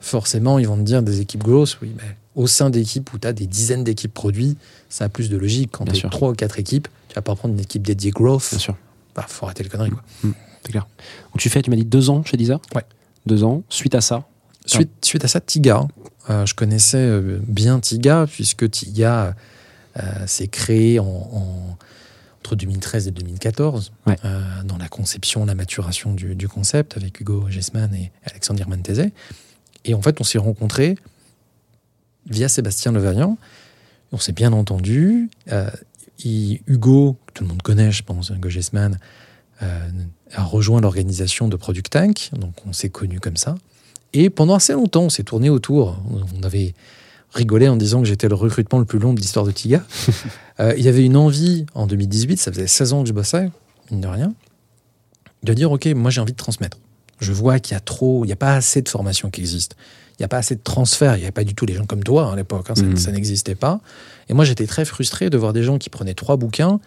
forcément, 0.00 0.58
ils 0.58 0.68
vont 0.68 0.76
te 0.76 0.82
dire 0.82 1.02
des 1.02 1.20
équipes 1.20 1.42
grosses. 1.42 1.78
Oui, 1.82 1.92
mais 1.96 2.16
au 2.36 2.46
sein 2.46 2.70
d'équipes 2.70 3.12
où 3.12 3.18
tu 3.18 3.26
as 3.26 3.32
des 3.32 3.46
dizaines 3.46 3.84
d'équipes 3.84 4.14
produits, 4.14 4.56
ça 4.88 5.04
a 5.04 5.08
plus 5.08 5.28
de 5.30 5.36
logique. 5.36 5.70
Quand 5.72 5.84
tu 5.84 5.96
sûr. 5.96 6.10
trois 6.10 6.30
ou 6.30 6.34
quatre 6.34 6.58
équipes, 6.58 6.88
tu 7.08 7.14
vas 7.14 7.22
pas 7.22 7.34
prendre 7.34 7.54
une 7.54 7.60
équipe 7.60 7.82
dédiée 7.82 8.10
growth. 8.12 8.48
Bien 8.50 8.58
sûr. 8.58 8.76
Bah, 9.14 9.24
faut 9.28 9.46
arrêter 9.46 9.62
les 9.62 9.68
conneries. 9.68 9.90
Quoi. 9.90 10.02
Mm. 10.22 10.30
C'est 10.64 10.70
clair. 10.72 10.86
Donc 11.32 11.38
tu 11.40 11.48
fais, 11.50 11.60
tu 11.62 11.70
m'as 11.70 11.76
dit 11.76 11.84
deux 11.84 12.10
ans 12.10 12.24
chez 12.24 12.36
Deezer? 12.36 12.60
Ouais. 12.74 12.82
Deux 13.26 13.44
ans. 13.44 13.62
Suite 13.68 13.94
à 13.94 14.00
ça, 14.00 14.26
Suite, 14.66 14.90
suite 15.04 15.24
à 15.24 15.28
ça, 15.28 15.40
Tiga. 15.40 15.86
Euh, 16.30 16.46
je 16.46 16.54
connaissais 16.54 16.98
euh, 16.98 17.38
bien 17.46 17.80
Tiga, 17.80 18.26
puisque 18.30 18.70
Tiga 18.70 19.34
euh, 19.98 20.26
s'est 20.26 20.48
créé 20.48 20.98
en, 20.98 21.04
en- 21.06 21.78
entre 22.40 22.56
2013 22.56 23.08
et 23.08 23.10
2014, 23.10 23.92
Ouais. 24.06 24.16
euh, 24.24 24.62
dans 24.64 24.76
la 24.76 24.88
conception, 24.88 25.46
la 25.46 25.54
maturation 25.54 26.12
du, 26.12 26.34
du 26.34 26.46
concept, 26.48 26.96
avec 26.96 27.18
Hugo 27.20 27.48
Gessman 27.48 27.94
et 27.94 28.12
Alexandre 28.24 28.66
Mantese. 28.68 29.08
Et 29.86 29.94
en 29.94 30.02
fait, 30.02 30.20
on 30.20 30.24
s'est 30.24 30.36
rencontrés 30.38 30.96
via 32.28 32.48
Sébastien 32.48 32.92
Levaillant. 32.92 33.38
On 34.12 34.18
s'est 34.18 34.32
bien 34.32 34.52
entendu. 34.52 35.30
Il- 36.24 36.60
Hugo, 36.66 37.18
que 37.26 37.32
tout 37.32 37.44
le 37.44 37.48
monde 37.48 37.62
connaît, 37.62 37.92
je 37.92 38.02
pense, 38.02 38.28
Hugo 38.30 38.48
Gessman, 38.50 38.98
a 39.60 40.42
rejoint 40.42 40.80
l'organisation 40.82 41.48
de 41.48 41.56
Product 41.56 41.88
Tank. 41.90 42.30
Donc, 42.34 42.54
on 42.66 42.72
s'est 42.74 42.90
connus 42.90 43.20
comme 43.20 43.36
ça. 43.38 43.54
Et 44.14 44.30
pendant 44.30 44.54
assez 44.54 44.72
longtemps, 44.72 45.02
on 45.02 45.10
s'est 45.10 45.24
tourné 45.24 45.50
autour. 45.50 45.98
On 46.40 46.42
avait 46.42 46.74
rigolé 47.32 47.68
en 47.68 47.76
disant 47.76 48.00
que 48.00 48.06
j'étais 48.06 48.28
le 48.28 48.34
recrutement 48.36 48.78
le 48.78 48.84
plus 48.84 48.98
long 49.00 49.12
de 49.12 49.20
l'histoire 49.20 49.44
de 49.44 49.50
Tiga. 49.52 49.82
Euh, 50.60 50.72
il 50.78 50.84
y 50.84 50.88
avait 50.88 51.04
une 51.04 51.16
envie 51.16 51.66
en 51.74 51.88
2018, 51.88 52.36
ça 52.36 52.52
faisait 52.52 52.68
16 52.68 52.92
ans 52.92 53.02
que 53.02 53.08
je 53.08 53.12
bossais, 53.12 53.50
mine 53.90 54.00
de 54.02 54.06
rien, 54.06 54.32
de 55.42 55.52
dire 55.52 55.72
Ok, 55.72 55.86
moi 55.86 56.12
j'ai 56.12 56.20
envie 56.20 56.30
de 56.30 56.36
transmettre. 56.36 56.78
Je 57.18 57.32
vois 57.32 57.58
qu'il 57.58 57.74
y 57.74 57.76
a 57.76 57.80
trop, 57.80 58.22
il 58.24 58.28
n'y 58.28 58.32
a 58.32 58.36
pas 58.36 58.54
assez 58.54 58.80
de 58.80 58.88
formations 58.88 59.30
qui 59.30 59.40
existent. 59.40 59.74
Il 60.12 60.22
n'y 60.22 60.24
a 60.24 60.28
pas 60.28 60.36
assez 60.36 60.54
de 60.54 60.60
transferts. 60.62 61.16
Il 61.16 61.18
n'y 61.18 61.24
avait 61.24 61.32
pas 61.32 61.42
du 61.42 61.56
tout 61.56 61.66
les 61.66 61.74
gens 61.74 61.86
comme 61.86 62.04
toi 62.04 62.26
hein, 62.26 62.34
à 62.34 62.36
l'époque. 62.36 62.70
hein, 62.70 62.76
ça 62.76 62.84
Mhm. 62.84 62.96
ça 62.96 63.10
n'existait 63.10 63.56
pas. 63.56 63.80
Et 64.28 64.32
moi 64.32 64.44
j'étais 64.44 64.68
très 64.68 64.84
frustré 64.84 65.28
de 65.28 65.36
voir 65.36 65.52
des 65.52 65.64
gens 65.64 65.76
qui 65.76 65.90
prenaient 65.90 66.14
trois 66.14 66.36
bouquins 66.36 66.78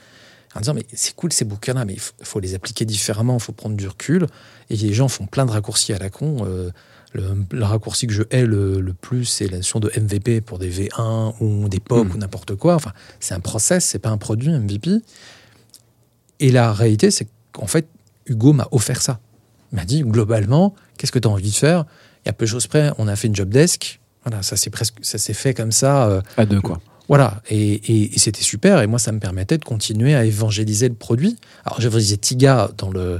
en 0.55 0.59
disant 0.61 0.73
mais 0.73 0.85
c'est 0.93 1.13
cool 1.13 1.33
ces 1.33 1.43
bouquins-là, 1.43 1.83
mais 1.83 1.95
il 1.95 1.99
faut, 1.99 2.13
faut 2.23 2.39
les 2.39 2.55
appliquer 2.55 2.85
différemment, 2.85 3.35
il 3.35 3.41
faut 3.43 3.51
prendre 3.51 3.75
du 3.75 3.85
recul. 3.85 4.27
Et 4.69 4.77
les 4.77 4.93
gens 4.93 5.09
font 5.09 5.25
plein 5.25 5.45
de 5.45 5.51
raccourcis 5.51 5.91
à 5.91 5.97
la 5.99 6.09
con. 6.09 6.45
Euh, 6.45 6.69
le, 7.13 7.23
le 7.51 7.63
raccourci 7.63 8.05
que 8.07 8.13
je 8.13 8.23
hais 8.31 8.45
le, 8.45 8.79
le 8.81 8.93
plus, 8.93 9.25
c'est 9.25 9.47
la 9.47 9.57
notion 9.57 9.79
de 9.79 9.89
MVP 9.99 10.41
pour 10.41 10.59
des 10.59 10.69
V1 10.71 11.33
ou 11.39 11.67
des 11.69 11.79
POC 11.79 12.07
Mm. 12.07 12.11
ou 12.11 12.17
n'importe 12.17 12.55
quoi. 12.55 12.75
Enfin, 12.75 12.91
c'est 13.19 13.33
un 13.33 13.39
process, 13.39 13.85
c'est 13.85 13.99
pas 13.99 14.09
un 14.09 14.17
produit 14.17 14.49
MVP. 14.49 14.91
Et 16.39 16.51
la 16.51 16.73
réalité, 16.73 17.11
c'est 17.11 17.27
qu'en 17.51 17.67
fait, 17.67 17.87
Hugo 18.27 18.53
m'a 18.53 18.67
offert 18.71 19.01
ça. 19.01 19.19
Il 19.71 19.77
m'a 19.77 19.85
dit 19.85 20.01
globalement, 20.01 20.75
qu'est-ce 20.97 21.11
que 21.11 21.19
tu 21.19 21.27
as 21.27 21.31
envie 21.31 21.49
de 21.49 21.55
faire? 21.55 21.85
Il 22.25 22.27
y 22.27 22.29
a 22.29 22.33
peu 22.33 22.45
de 22.45 22.49
choses 22.49 22.67
près, 22.67 22.91
on 22.97 23.07
a 23.07 23.15
fait 23.15 23.27
une 23.27 23.35
job 23.35 23.49
desk. 23.49 23.99
Voilà, 24.25 24.43
ça 24.43 24.57
s'est 24.57 24.69
presque, 24.69 24.95
ça 25.01 25.17
s'est 25.17 25.33
fait 25.33 25.53
comme 25.53 25.71
ça. 25.71 26.07
euh, 26.09 26.21
à 26.35 26.45
deux 26.45 26.61
quoi. 26.61 26.81
voilà, 27.07 27.41
et, 27.49 27.73
et- 27.73 28.15
et 28.15 28.19
c'était 28.19 28.43
super. 28.43 28.81
Et 28.81 28.87
moi, 28.87 28.99
ça 28.99 29.11
me 29.13 29.19
permettait 29.19 29.57
de 29.57 29.63
continuer 29.65 30.13
à 30.13 30.25
évangéliser 30.25 30.89
le 30.89 30.95
produit. 30.95 31.37
Alors, 31.65 31.79
j'évangélisais 31.81 32.17
Tiga 32.17 32.69
dans 32.77 32.89
le, 32.91 33.19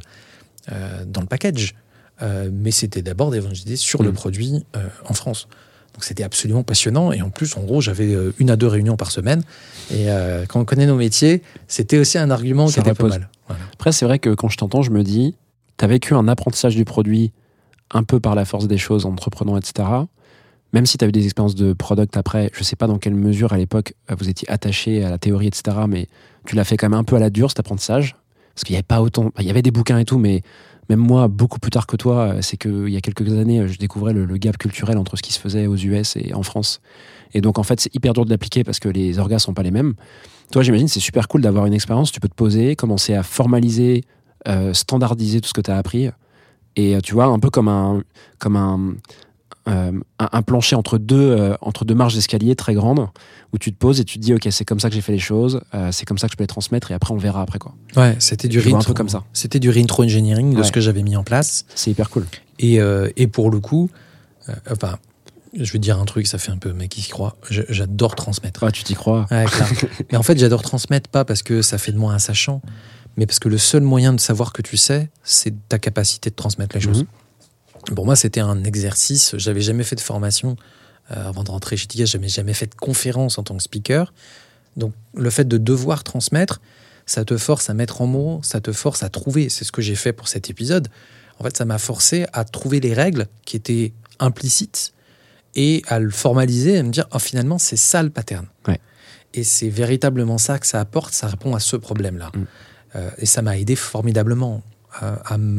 euh, 0.71 1.05
dans 1.05 1.21
le 1.21 1.27
package, 1.27 1.73
euh, 2.21 2.49
mais 2.51 2.71
c'était 2.71 3.01
d'abord 3.01 3.31
d'évangéliser 3.31 3.75
sur 3.75 4.03
le 4.03 4.11
Mm. 4.11 4.13
produit 4.13 4.65
euh, 4.75 4.87
en 5.07 5.13
France. 5.13 5.47
Donc, 5.93 6.03
c'était 6.03 6.23
absolument 6.23 6.63
passionnant. 6.63 7.11
Et 7.11 7.21
en 7.21 7.29
plus, 7.31 7.57
en 7.57 7.61
gros, 7.61 7.81
j'avais 7.81 8.13
euh, 8.13 8.31
une 8.37 8.49
à 8.51 8.55
deux 8.55 8.67
réunions 8.67 8.97
par 8.97 9.09
semaine. 9.11 9.41
Et 9.91 10.09
euh, 10.11 10.45
quand 10.47 10.59
on 10.59 10.65
connaît 10.65 10.85
nos 10.85 10.95
métiers, 10.95 11.41
c'était 11.67 11.97
aussi 11.97 12.17
un 12.19 12.29
argument 12.29 12.67
qui 12.67 12.79
était 12.79 12.93
pas 12.93 13.07
mal. 13.07 13.29
Voilà. 13.47 13.63
Après, 13.73 13.91
c'est 13.91 14.05
vrai 14.05 14.19
que 14.19 14.33
quand 14.35 14.49
je 14.49 14.57
t'entends, 14.57 14.83
je 14.83 14.91
me 14.91 15.03
dis, 15.03 15.35
tu 15.77 15.85
as 15.85 15.87
vécu 15.87 16.13
un 16.13 16.27
apprentissage 16.27 16.75
du 16.75 16.85
produit 16.85 17.31
un 17.91 18.03
peu 18.03 18.19
par 18.19 18.35
la 18.35 18.45
force 18.45 18.67
des 18.67 18.77
choses, 18.77 19.05
entreprenant, 19.05 19.57
etc. 19.57 19.87
Même 20.73 20.85
si 20.85 20.97
tu 20.97 21.05
as 21.05 21.07
eu 21.07 21.11
des 21.11 21.23
expériences 21.23 21.55
de 21.55 21.73
product 21.73 22.17
après, 22.17 22.51
je 22.53 22.63
sais 22.63 22.75
pas 22.75 22.87
dans 22.87 22.97
quelle 22.97 23.15
mesure 23.15 23.53
à 23.53 23.57
l'époque 23.57 23.93
vous 24.15 24.27
étiez 24.29 24.47
attaché 24.51 25.03
à 25.03 25.09
la 25.09 25.17
théorie, 25.17 25.47
etc. 25.47 25.77
Mais 25.87 26.07
tu 26.45 26.55
l'as 26.55 26.65
fait 26.65 26.75
quand 26.77 26.89
même 26.89 26.99
un 26.99 27.05
peu 27.05 27.15
à 27.15 27.19
la 27.19 27.29
dure 27.29 27.49
cet 27.49 27.59
apprentissage. 27.59 28.15
Parce 28.53 28.63
qu'il 28.65 28.73
n'y 28.73 28.77
avait 28.77 28.83
pas 28.83 29.01
autant. 29.01 29.31
Il 29.39 29.45
y 29.45 29.49
avait 29.49 29.61
des 29.61 29.71
bouquins 29.71 29.97
et 29.97 30.05
tout, 30.05 30.17
mais 30.17 30.41
même 30.89 30.99
moi, 30.99 31.27
beaucoup 31.27 31.59
plus 31.59 31.71
tard 31.71 31.87
que 31.87 31.97
toi, 31.97 32.33
euh, 32.33 32.41
c'est 32.41 32.57
qu'il 32.57 32.89
y 32.89 32.97
a 32.97 33.01
quelques 33.01 33.31
années, 33.37 33.59
euh, 33.59 33.67
je 33.67 33.77
découvrais 33.77 34.13
le, 34.13 34.25
gap 34.37 34.57
culturel 34.57 34.97
entre 34.97 35.17
ce 35.17 35.21
qui 35.21 35.33
se 35.33 35.39
faisait 35.39 35.67
aux 35.67 35.75
US 35.75 36.15
et 36.15 36.33
en 36.33 36.43
France. 36.43 36.79
Et 37.33 37.41
donc, 37.41 37.59
en 37.59 37.63
fait, 37.63 37.79
c'est 37.79 37.93
hyper 37.93 38.13
dur 38.13 38.25
de 38.25 38.29
l'appliquer 38.29 38.63
parce 38.63 38.79
que 38.79 38.89
les 38.89 39.19
orgas 39.19 39.39
sont 39.39 39.53
pas 39.53 39.63
les 39.63 39.71
mêmes. 39.71 39.95
Toi, 40.51 40.63
j'imagine, 40.63 40.87
c'est 40.87 40.99
super 40.99 41.27
cool 41.27 41.41
d'avoir 41.41 41.65
une 41.65 41.73
expérience. 41.73 42.11
Tu 42.11 42.19
peux 42.19 42.29
te 42.29 42.35
poser, 42.35 42.75
commencer 42.75 43.13
à 43.13 43.23
formaliser, 43.23 44.03
euh, 44.47 44.73
standardiser 44.73 45.41
tout 45.41 45.49
ce 45.49 45.53
que 45.53 45.61
tu 45.61 45.71
as 45.71 45.77
appris. 45.77 46.09
Et 46.77 46.95
tu 47.03 47.15
vois, 47.15 47.25
un 47.25 47.39
peu 47.39 47.49
comme 47.49 47.67
un, 47.67 48.03
comme 48.37 48.55
un, 48.55 48.93
euh, 49.67 49.91
un, 50.19 50.29
un 50.31 50.41
plancher 50.41 50.75
entre 50.75 50.97
deux, 50.97 51.15
euh, 51.19 51.55
entre 51.61 51.83
deux 51.85 51.93
marches 51.95 52.15
d'escalier 52.15 52.55
très 52.55 52.73
grandes 52.73 53.07
où 53.53 53.57
tu 53.57 53.71
te 53.73 53.77
poses 53.77 53.99
et 53.99 54.05
tu 54.05 54.17
te 54.19 54.23
dis, 54.23 54.33
OK, 54.33 54.47
c'est 54.51 54.65
comme 54.65 54.79
ça 54.79 54.89
que 54.89 54.95
j'ai 54.95 55.01
fait 55.01 55.11
les 55.11 55.19
choses, 55.19 55.61
euh, 55.73 55.89
c'est 55.91 56.05
comme 56.05 56.17
ça 56.17 56.27
que 56.27 56.33
je 56.33 56.37
peux 56.37 56.43
les 56.43 56.47
transmettre 56.47 56.91
et 56.91 56.93
après, 56.93 57.13
on 57.13 57.17
verra 57.17 57.41
après. 57.41 57.59
quoi. 57.59 57.73
Ouais, 57.95 58.15
c'était 58.19 58.47
du 58.47 58.59
vois 58.59 58.79
un 58.79 58.81
peu 58.83 58.93
comme 58.93 59.09
ça. 59.09 59.23
C'était 59.33 59.59
du 59.59 59.69
réintro 59.69 60.03
engineering 60.03 60.53
de 60.53 60.57
Ouais. 60.59 60.63
ce 60.63 60.71
que 60.71 60.81
j'avais 60.81 61.03
mis 61.03 61.15
en 61.15 61.23
place. 61.23 61.65
C'est 61.75 61.91
hyper 61.91 62.09
cool. 62.09 62.25
Et, 62.59 62.79
et 63.15 63.27
pour 63.27 63.51
le 63.51 63.59
coup, 63.59 63.89
enfin, 64.71 64.97
je 65.53 65.63
vais 65.71 65.79
te 65.79 65.83
dire 65.83 65.99
un 65.99 66.05
truc, 66.05 66.27
ça 66.27 66.37
fait 66.37 66.51
un 66.51 66.57
peu 66.57 66.73
mec 66.73 66.89
qui 66.89 67.01
se 67.01 67.09
croit. 67.09 67.35
J'adore 67.49 68.15
transmettre. 68.15 68.63
Ah, 68.63 68.71
tu 68.71 68.83
t'y 68.83 68.93
crois 68.95 69.25
Ouais, 69.31 69.45
mais 70.11 70.17
en 70.17 70.23
fait, 70.23 70.37
j'adore 70.37 70.61
transmettre 70.61 71.09
pas 71.09 71.25
parce 71.25 71.41
que 71.43 71.61
ça 71.61 71.77
fait 71.77 71.91
de 71.91 71.97
moi 71.97 72.13
un 72.13 72.19
sachant, 72.19 72.61
mais 73.15 73.25
parce 73.25 73.39
que 73.39 73.49
le 73.49 73.57
seul 73.57 73.81
moyen 73.83 74.13
de 74.13 74.19
savoir 74.19 74.53
que 74.53 74.61
tu 74.61 74.77
sais, 74.77 75.09
c'est 75.23 75.53
ta 75.69 75.79
capacité 75.79 76.29
de 76.29 76.35
transmettre 76.35 76.75
les 76.75 76.81
choses. 76.81 77.05
Pour 77.95 78.05
moi, 78.05 78.15
c'était 78.15 78.39
un 78.39 78.63
exercice. 78.63 79.35
J'avais 79.37 79.61
jamais 79.61 79.83
fait 79.83 79.95
de 79.95 80.01
formation 80.01 80.55
euh, 81.11 81.27
avant 81.27 81.43
de 81.43 81.51
rentrer 81.51 81.77
chez 81.77 81.87
Tiga. 81.87 82.05
J'avais 82.05 82.27
jamais 82.27 82.53
fait 82.53 82.67
de 82.67 82.75
conférence 82.75 83.37
en 83.37 83.43
tant 83.43 83.55
que 83.55 83.63
speaker. 83.63 84.13
Donc, 84.75 84.93
le 85.15 85.29
fait 85.29 85.47
de 85.47 85.57
devoir 85.57 86.03
transmettre, 86.03 86.61
ça 87.05 87.23
te 87.25 87.37
force 87.37 87.69
à 87.69 87.73
mettre 87.73 88.01
en 88.01 88.07
mots, 88.07 88.41
ça 88.43 88.61
te 88.61 88.71
force 88.71 89.03
à 89.03 89.09
trouver. 89.09 89.49
C'est 89.49 89.63
ce 89.63 89.71
que 89.71 89.81
j'ai 89.81 89.95
fait 89.95 90.13
pour 90.13 90.27
cet 90.27 90.49
épisode. 90.49 90.89
En 91.39 91.43
fait, 91.43 91.55
ça 91.55 91.65
m'a 91.65 91.77
forcé 91.77 92.25
à 92.33 92.43
trouver 92.43 92.79
les 92.79 92.93
règles 92.93 93.27
qui 93.45 93.55
étaient 93.55 93.93
implicites 94.19 94.93
et 95.55 95.81
à 95.87 95.99
le 95.99 96.09
formaliser 96.09 96.73
et 96.73 96.77
à 96.79 96.83
me 96.83 96.91
dire, 96.91 97.07
oh, 97.11 97.19
finalement, 97.19 97.57
c'est 97.57 97.77
ça 97.77 98.03
le 98.03 98.09
pattern. 98.09 98.45
Ouais. 98.67 98.79
Et 99.33 99.43
c'est 99.43 99.69
véritablement 99.69 100.37
ça 100.37 100.59
que 100.59 100.67
ça 100.67 100.79
apporte, 100.79 101.13
ça 101.13 101.27
répond 101.27 101.55
à 101.55 101.59
ce 101.59 101.75
problème-là. 101.75 102.31
Mm. 102.33 102.45
Euh, 102.95 103.09
et 103.17 103.25
ça 103.25 103.41
m'a 103.41 103.57
aidé 103.57 103.75
formidablement 103.75 104.61
euh, 105.03 105.15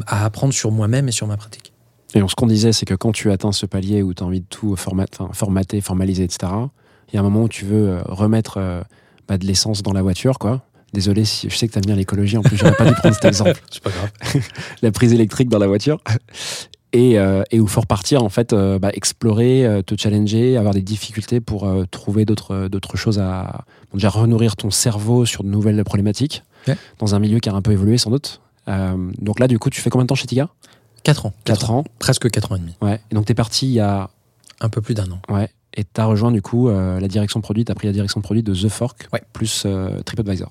à 0.06 0.24
apprendre 0.24 0.52
sur 0.52 0.70
moi-même 0.70 1.08
et 1.08 1.12
sur 1.12 1.26
ma 1.26 1.36
pratique. 1.36 1.72
Et 2.14 2.20
donc, 2.20 2.30
ce 2.30 2.34
qu'on 2.34 2.46
disait, 2.46 2.72
c'est 2.72 2.86
que 2.86 2.94
quand 2.94 3.12
tu 3.12 3.30
atteins 3.30 3.52
ce 3.52 3.66
palier 3.66 4.02
où 4.02 4.14
tu 4.14 4.22
as 4.22 4.26
envie 4.26 4.40
de 4.40 4.46
tout 4.48 4.76
format- 4.76 5.06
formater, 5.32 5.80
formaliser, 5.80 6.24
etc., 6.24 6.52
il 7.10 7.14
y 7.14 7.16
a 7.16 7.20
un 7.20 7.22
moment 7.22 7.42
où 7.44 7.48
tu 7.48 7.64
veux 7.64 7.88
euh, 7.88 8.02
remettre 8.06 8.56
euh, 8.58 8.82
bah, 9.28 9.38
de 9.38 9.46
l'essence 9.46 9.82
dans 9.82 9.92
la 9.92 10.02
voiture, 10.02 10.38
quoi. 10.38 10.62
Désolé, 10.94 11.26
si, 11.26 11.50
je 11.50 11.56
sais 11.56 11.68
que 11.68 11.72
tu 11.72 11.78
aimes 11.78 11.84
bien 11.84 11.96
l'écologie, 11.96 12.38
en 12.38 12.42
plus, 12.42 12.56
j'aurais 12.56 12.74
pas 12.74 12.86
dû 12.86 12.94
prendre 12.94 13.14
cet 13.14 13.26
exemple. 13.26 13.60
C'est 13.70 13.82
pas 13.82 13.90
grave. 13.90 14.10
La 14.82 14.90
prise 14.90 15.12
électrique 15.12 15.50
dans 15.50 15.58
la 15.58 15.66
voiture. 15.66 16.00
Et, 16.94 17.18
euh, 17.18 17.42
et 17.50 17.60
où 17.60 17.66
faut 17.66 17.82
repartir, 17.82 18.22
en 18.22 18.30
fait, 18.30 18.54
euh, 18.54 18.78
bah, 18.78 18.88
explorer, 18.94 19.82
te 19.84 19.94
challenger, 19.98 20.56
avoir 20.56 20.72
des 20.72 20.80
difficultés 20.80 21.40
pour 21.40 21.70
trouver 21.90 22.24
d'autres 22.24 22.68
d'autres 22.68 22.96
choses 22.96 23.18
à. 23.18 23.64
bon, 23.92 23.98
déjà, 23.98 24.08
renourrir 24.08 24.56
ton 24.56 24.70
cerveau 24.70 25.26
sur 25.26 25.44
de 25.44 25.50
nouvelles 25.50 25.84
problématiques, 25.84 26.42
dans 26.98 27.14
un 27.14 27.18
milieu 27.18 27.38
qui 27.38 27.50
a 27.50 27.54
un 27.54 27.60
peu 27.60 27.72
évolué, 27.72 27.98
sans 27.98 28.10
doute. 28.10 28.40
Donc 28.66 29.40
là, 29.40 29.46
du 29.46 29.58
coup, 29.58 29.68
tu 29.68 29.82
fais 29.82 29.90
combien 29.90 30.04
de 30.04 30.08
temps 30.08 30.14
chez 30.14 30.26
Tiga? 30.26 30.48
4 31.04 31.26
ans. 31.26 31.32
4 31.44 31.70
ans. 31.70 31.84
Presque 31.98 32.30
4 32.30 32.52
ans 32.52 32.56
et 32.56 32.58
demi. 32.60 32.74
Ouais. 32.80 33.00
Et 33.10 33.14
donc, 33.14 33.26
tu 33.26 33.32
es 33.32 33.34
parti 33.34 33.66
il 33.66 33.72
y 33.72 33.80
a 33.80 34.10
Un 34.60 34.68
peu 34.68 34.80
plus 34.80 34.94
d'un 34.94 35.10
an. 35.10 35.20
Ouais. 35.28 35.48
Et 35.74 35.84
tu 35.84 36.00
as 36.00 36.04
rejoint 36.06 36.32
du 36.32 36.42
coup 36.42 36.68
euh, 36.68 36.98
la 36.98 37.06
direction 37.08 37.40
produit, 37.40 37.64
tu 37.64 37.70
as 37.70 37.74
pris 37.74 37.86
la 37.86 37.92
direction 37.92 38.20
produit 38.20 38.42
de 38.42 38.52
The 38.54 38.68
Fork 38.68 39.08
Ouais. 39.12 39.22
plus 39.32 39.62
euh, 39.66 40.00
TripAdvisor. 40.02 40.50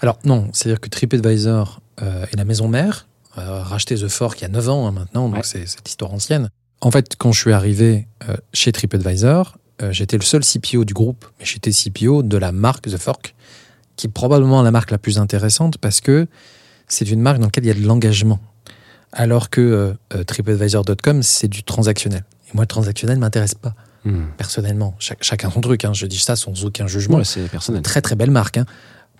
Alors 0.00 0.18
non, 0.24 0.48
c'est-à-dire 0.52 0.80
que 0.80 0.88
TripAdvisor 0.88 1.80
euh, 2.02 2.26
est 2.32 2.36
la 2.36 2.44
maison 2.44 2.66
mère, 2.68 3.06
racheté 3.36 3.94
The 3.96 4.08
Fork 4.08 4.40
il 4.40 4.42
y 4.42 4.44
a 4.46 4.48
9 4.48 4.68
ans 4.68 4.86
hein, 4.86 4.92
maintenant, 4.92 5.28
donc 5.28 5.36
Ouais. 5.38 5.42
c'est 5.44 5.66
cette 5.66 5.88
histoire 5.88 6.12
ancienne. 6.12 6.50
En 6.80 6.90
fait, 6.90 7.14
quand 7.16 7.32
je 7.32 7.40
suis 7.40 7.52
arrivé 7.52 8.06
chez 8.52 8.72
TripAdvisor, 8.72 9.56
j'étais 9.90 10.16
le 10.16 10.22
seul 10.22 10.42
CPO 10.44 10.84
du 10.84 10.94
groupe, 10.94 11.24
mais 11.38 11.44
j'étais 11.44 11.70
CPO 11.70 12.22
de 12.22 12.36
la 12.36 12.52
marque 12.52 12.88
The 12.90 12.96
Fork, 12.98 13.34
qui 13.96 14.06
est 14.08 14.10
probablement 14.10 14.62
la 14.62 14.70
marque 14.70 14.90
la 14.90 14.98
plus 14.98 15.18
intéressante 15.18 15.78
parce 15.78 16.00
que 16.00 16.26
c'est 16.88 17.08
une 17.10 17.20
marque 17.20 17.38
dans 17.38 17.46
laquelle 17.46 17.64
il 17.64 17.68
y 17.68 17.70
a 17.70 17.74
de 17.74 17.86
l'engagement. 17.86 18.38
Alors 19.16 19.48
que 19.48 19.60
euh, 19.60 19.92
euh, 20.14 20.24
TripAdvisor.com, 20.24 21.22
c'est 21.22 21.48
du 21.48 21.62
transactionnel. 21.62 22.24
Et 22.48 22.50
moi, 22.54 22.64
le 22.64 22.66
transactionnel 22.68 23.16
ne 23.16 23.20
m'intéresse 23.20 23.54
pas, 23.54 23.74
personnellement. 24.36 24.94
Chac- 24.98 25.22
chacun 25.22 25.50
son 25.50 25.60
truc, 25.60 25.84
hein, 25.84 25.92
je 25.94 26.06
dis 26.06 26.18
ça 26.18 26.36
sans 26.36 26.64
aucun 26.64 26.86
jugement. 26.86 27.18
Ouais, 27.18 27.24
c'est 27.24 27.48
personnel. 27.48 27.82
Très 27.82 28.02
très 28.02 28.16
belle 28.16 28.30
marque. 28.30 28.58
hein. 28.58 28.66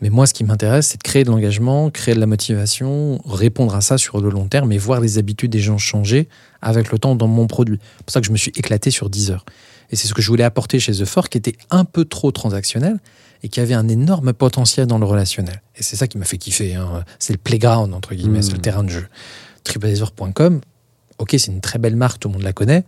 Mais 0.02 0.10
moi, 0.10 0.26
ce 0.26 0.34
qui 0.34 0.42
m'intéresse, 0.44 0.88
c'est 0.88 0.98
de 0.98 1.02
créer 1.04 1.22
de 1.24 1.30
l'engagement, 1.30 1.88
créer 1.90 2.14
de 2.16 2.20
la 2.20 2.26
motivation, 2.26 3.20
répondre 3.26 3.74
à 3.76 3.80
ça 3.80 3.96
sur 3.96 4.20
le 4.20 4.28
long 4.28 4.48
terme 4.48 4.72
et 4.72 4.78
voir 4.78 5.00
les 5.00 5.18
habitudes 5.18 5.52
des 5.52 5.60
gens 5.60 5.78
changer 5.78 6.28
avec 6.60 6.90
le 6.90 6.98
temps 6.98 7.14
dans 7.14 7.28
mon 7.28 7.46
produit. 7.46 7.78
C'est 7.98 8.04
pour 8.04 8.12
ça 8.12 8.20
que 8.20 8.26
je 8.26 8.32
me 8.32 8.36
suis 8.36 8.52
éclaté 8.56 8.90
sur 8.90 9.08
10 9.08 9.30
heures. 9.30 9.44
Et 9.90 9.96
c'est 9.96 10.08
ce 10.08 10.14
que 10.14 10.20
je 10.20 10.28
voulais 10.28 10.44
apporter 10.44 10.80
chez 10.80 10.92
The 10.92 11.04
Fork, 11.04 11.30
qui 11.30 11.38
était 11.38 11.56
un 11.70 11.84
peu 11.84 12.04
trop 12.04 12.32
transactionnel 12.32 12.98
et 13.44 13.48
qui 13.48 13.60
avait 13.60 13.74
un 13.74 13.86
énorme 13.88 14.32
potentiel 14.32 14.86
dans 14.88 14.98
le 14.98 15.06
relationnel. 15.06 15.62
Et 15.76 15.82
c'est 15.84 15.96
ça 15.96 16.08
qui 16.08 16.18
m'a 16.18 16.24
fait 16.24 16.38
kiffer. 16.38 16.74
hein. 16.74 17.04
C'est 17.20 17.32
le 17.32 17.38
playground, 17.38 17.94
entre 17.94 18.14
guillemets, 18.14 18.40
Mm. 18.40 18.42
c'est 18.42 18.52
le 18.52 18.58
terrain 18.60 18.82
de 18.82 18.90
jeu. 18.90 19.06
TripAdvisor.com, 19.64 20.60
ok, 21.18 21.30
c'est 21.38 21.50
une 21.52 21.60
très 21.60 21.78
belle 21.78 21.96
marque, 21.96 22.20
tout 22.20 22.28
le 22.28 22.34
monde 22.34 22.42
la 22.42 22.52
connaît, 22.52 22.80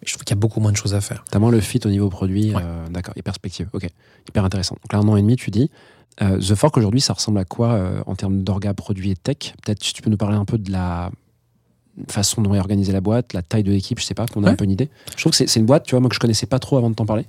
mais 0.00 0.06
je 0.06 0.12
trouve 0.12 0.24
qu'il 0.24 0.34
y 0.34 0.38
a 0.38 0.40
beaucoup 0.40 0.60
moins 0.60 0.72
de 0.72 0.76
choses 0.76 0.94
à 0.94 1.00
faire. 1.00 1.24
T'as 1.30 1.38
moins 1.38 1.50
le 1.50 1.60
fit 1.60 1.80
au 1.84 1.88
niveau 1.88 2.08
produit. 2.08 2.54
Ouais. 2.54 2.60
euh, 2.62 2.88
D'accord, 2.88 3.14
et 3.16 3.22
perspective. 3.22 3.68
Ok, 3.72 3.86
hyper 4.28 4.44
intéressant. 4.44 4.76
Donc 4.82 4.92
là, 4.92 4.98
un 4.98 5.08
an 5.08 5.16
et 5.16 5.22
demi, 5.22 5.36
tu 5.36 5.50
dis. 5.50 5.70
Euh, 6.20 6.38
The 6.38 6.54
Fork 6.54 6.76
aujourd'hui, 6.76 7.00
ça 7.00 7.14
ressemble 7.14 7.38
à 7.38 7.44
quoi 7.44 7.72
euh, 7.72 8.02
en 8.06 8.14
termes 8.16 8.42
d'orga, 8.42 8.74
produit 8.74 9.10
et 9.12 9.16
tech? 9.16 9.54
Peut-être 9.62 9.82
si 9.82 9.94
tu 9.94 10.02
peux 10.02 10.10
nous 10.10 10.16
parler 10.18 10.36
un 10.36 10.44
peu 10.44 10.58
de 10.58 10.70
la 10.70 11.10
façon 12.08 12.40
dont 12.42 12.54
est 12.54 12.58
organisée 12.58 12.92
la 12.92 13.00
boîte, 13.00 13.32
la 13.32 13.42
taille 13.42 13.62
de 13.62 13.70
l'équipe, 13.70 13.98
je 13.98 14.04
sais 14.04 14.14
pas, 14.14 14.26
qu'on 14.26 14.42
a 14.42 14.46
Ouais. 14.46 14.52
un 14.52 14.56
peu 14.56 14.64
une 14.64 14.70
idée. 14.70 14.88
Je 15.16 15.20
trouve 15.22 15.30
que 15.32 15.36
c'est 15.36 15.46
c'est 15.46 15.60
une 15.60 15.66
boîte, 15.66 15.84
tu 15.84 15.90
vois, 15.92 16.00
moi 16.00 16.08
que 16.08 16.14
je 16.14 16.20
connaissais 16.20 16.46
pas 16.46 16.58
trop 16.58 16.76
avant 16.78 16.90
de 16.90 16.94
t'en 16.94 17.06
parler. 17.06 17.26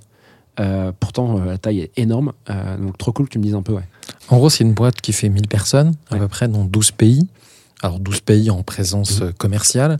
Euh, 0.60 0.92
pourtant, 0.98 1.38
euh, 1.38 1.44
la 1.46 1.58
taille 1.58 1.80
est 1.80 1.92
énorme. 1.98 2.32
Euh, 2.48 2.76
donc, 2.78 2.96
trop 2.96 3.12
cool 3.12 3.26
que 3.26 3.32
tu 3.32 3.38
me 3.38 3.44
dises 3.44 3.54
un 3.54 3.62
peu, 3.62 3.72
ouais. 3.72 3.82
En 4.28 4.36
gros, 4.38 4.50
c'est 4.50 4.62
une 4.64 4.72
boîte 4.72 5.00
qui 5.00 5.12
fait 5.12 5.28
1000 5.28 5.48
personnes, 5.48 5.94
à 6.10 6.14
Ouais. 6.14 6.20
peu 6.20 6.28
près 6.28 6.48
dans 6.48 6.64
12 6.64 6.92
pays. 6.92 7.26
Alors, 7.84 8.00
12 8.00 8.20
pays 8.22 8.50
en 8.50 8.62
présence 8.62 9.20
Mhm. 9.20 9.26
euh, 9.28 9.32
commerciale, 9.32 9.98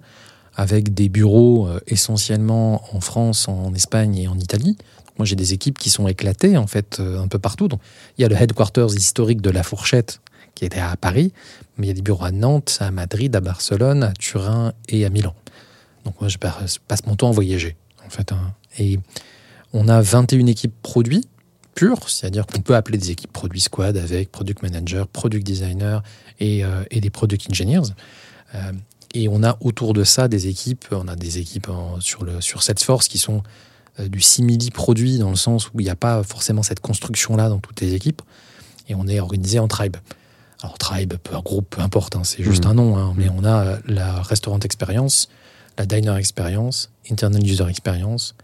avec 0.57 0.95
des 0.95 1.11
bureaux 1.11 1.67
euh, 1.69 1.81
essentiellement 1.87 2.83
en 2.97 3.01
France, 3.01 3.47
en 3.47 3.75
Espagne 3.75 4.17
et 4.17 4.27
en 4.27 4.39
Italie. 4.39 4.79
Moi, 5.19 5.27
j'ai 5.27 5.37
des 5.37 5.53
équipes 5.53 5.79
qui 5.79 5.91
sont 5.91 6.09
éclatées, 6.09 6.57
en 6.57 6.67
fait, 6.67 6.97
euh, 6.99 7.21
un 7.21 7.29
peu 7.29 7.39
partout. 7.39 7.69
Donc, 7.69 7.81
il 8.17 8.23
y 8.23 8.25
a 8.25 8.29
le 8.29 8.37
headquarters 8.37 8.95
historique 8.95 9.43
de 9.43 9.51
La 9.51 9.63
Fourchette, 9.63 10.23
qui 10.55 10.65
était 10.65 10.81
à 10.81 10.97
Paris, 10.97 11.35
mais 11.77 11.87
il 11.87 11.89
y 11.89 11.91
a 11.91 11.95
des 11.95 12.01
bureaux 12.01 12.25
à 12.25 12.31
Nantes, 12.33 12.79
à 12.81 12.91
Madrid, 12.91 13.37
à 13.37 13.41
Barcelone, 13.41 14.03
à 14.03 14.13
Turin 14.15 14.73
et 14.89 15.05
à 15.05 15.11
Milan. 15.11 15.35
Donc, 16.07 16.19
moi, 16.23 16.29
je 16.31 16.39
passe 16.39 17.07
mon 17.07 17.17
temps 17.17 17.29
à 17.29 17.33
voyager, 17.33 17.77
en 18.07 18.09
fait. 18.09 18.33
hein. 18.33 18.55
Et 18.79 18.99
on 19.75 19.89
a 19.89 20.01
21 20.01 20.47
équipes 20.47 20.75
produits 20.83 21.27
pures, 21.75 22.09
c'est-à-dire 22.09 22.47
qu'on 22.47 22.61
peut 22.61 22.75
appeler 22.77 22.99
des 22.99 23.11
équipes 23.11 23.33
produits 23.33 23.61
squad 23.61 23.97
avec 23.97 24.31
product 24.33 24.63
manager, 24.63 25.07
product 25.09 25.45
designer 25.47 26.03
et, 26.41 26.65
euh, 26.65 26.83
et 26.91 27.01
des 27.01 27.11
product 27.11 27.49
engineers. 27.51 27.83
Euh, 28.55 28.73
et 29.15 29.29
on 29.29 29.43
a 29.45 29.57
autour 29.61 29.93
de 29.95 30.03
ça 30.05 30.27
des 30.29 30.49
équipes, 30.49 30.87
on 30.91 31.07
a 31.09 31.17
des 31.17 31.39
équipes 31.39 31.69
en- 31.69 32.01
sur, 32.01 32.25
le, 32.25 32.41
sur 32.41 32.63
Salesforce 32.63 33.09
qui 33.09 33.19
sont 33.19 33.43
euh, 34.01 34.09
du 34.09 34.21
simili 34.21 34.71
produit 34.71 35.19
dans 35.19 35.31
le 35.31 35.37
sens 35.37 35.69
où 35.73 35.81
il 35.81 35.85
n'y 35.85 35.91
a 35.91 35.95
pas 35.97 36.23
forcément 36.25 36.63
cette 36.65 36.81
construction-là 36.81 37.49
dans 37.49 37.59
toutes 37.61 37.81
les 37.81 37.95
équipes. 37.95 38.23
Et 38.89 38.95
on 38.95 39.07
est 39.07 39.21
organisé 39.21 39.59
en 39.61 39.69
tribe. 39.69 39.97
Alors 40.63 40.79
tribe, 40.79 41.15
peu, 41.23 41.37
groupe, 41.43 41.69
peu 41.71 41.81
importe, 41.81 42.17
hein, 42.17 42.25
c'est 42.25 42.43
juste 42.43 42.65
Mhm. 42.65 42.71
un 42.71 42.75
nom, 42.75 42.97
hein, 42.97 43.15
mais 43.17 43.29
on 43.29 43.45
a 43.45 43.79
la 43.87 44.21
restaurant 44.23 44.59
experience, 44.61 45.29
la 45.79 45.87
diner 45.87 46.17
experience, 46.17 46.91
internal 47.11 47.43
user 47.47 47.67
experience 47.69 48.35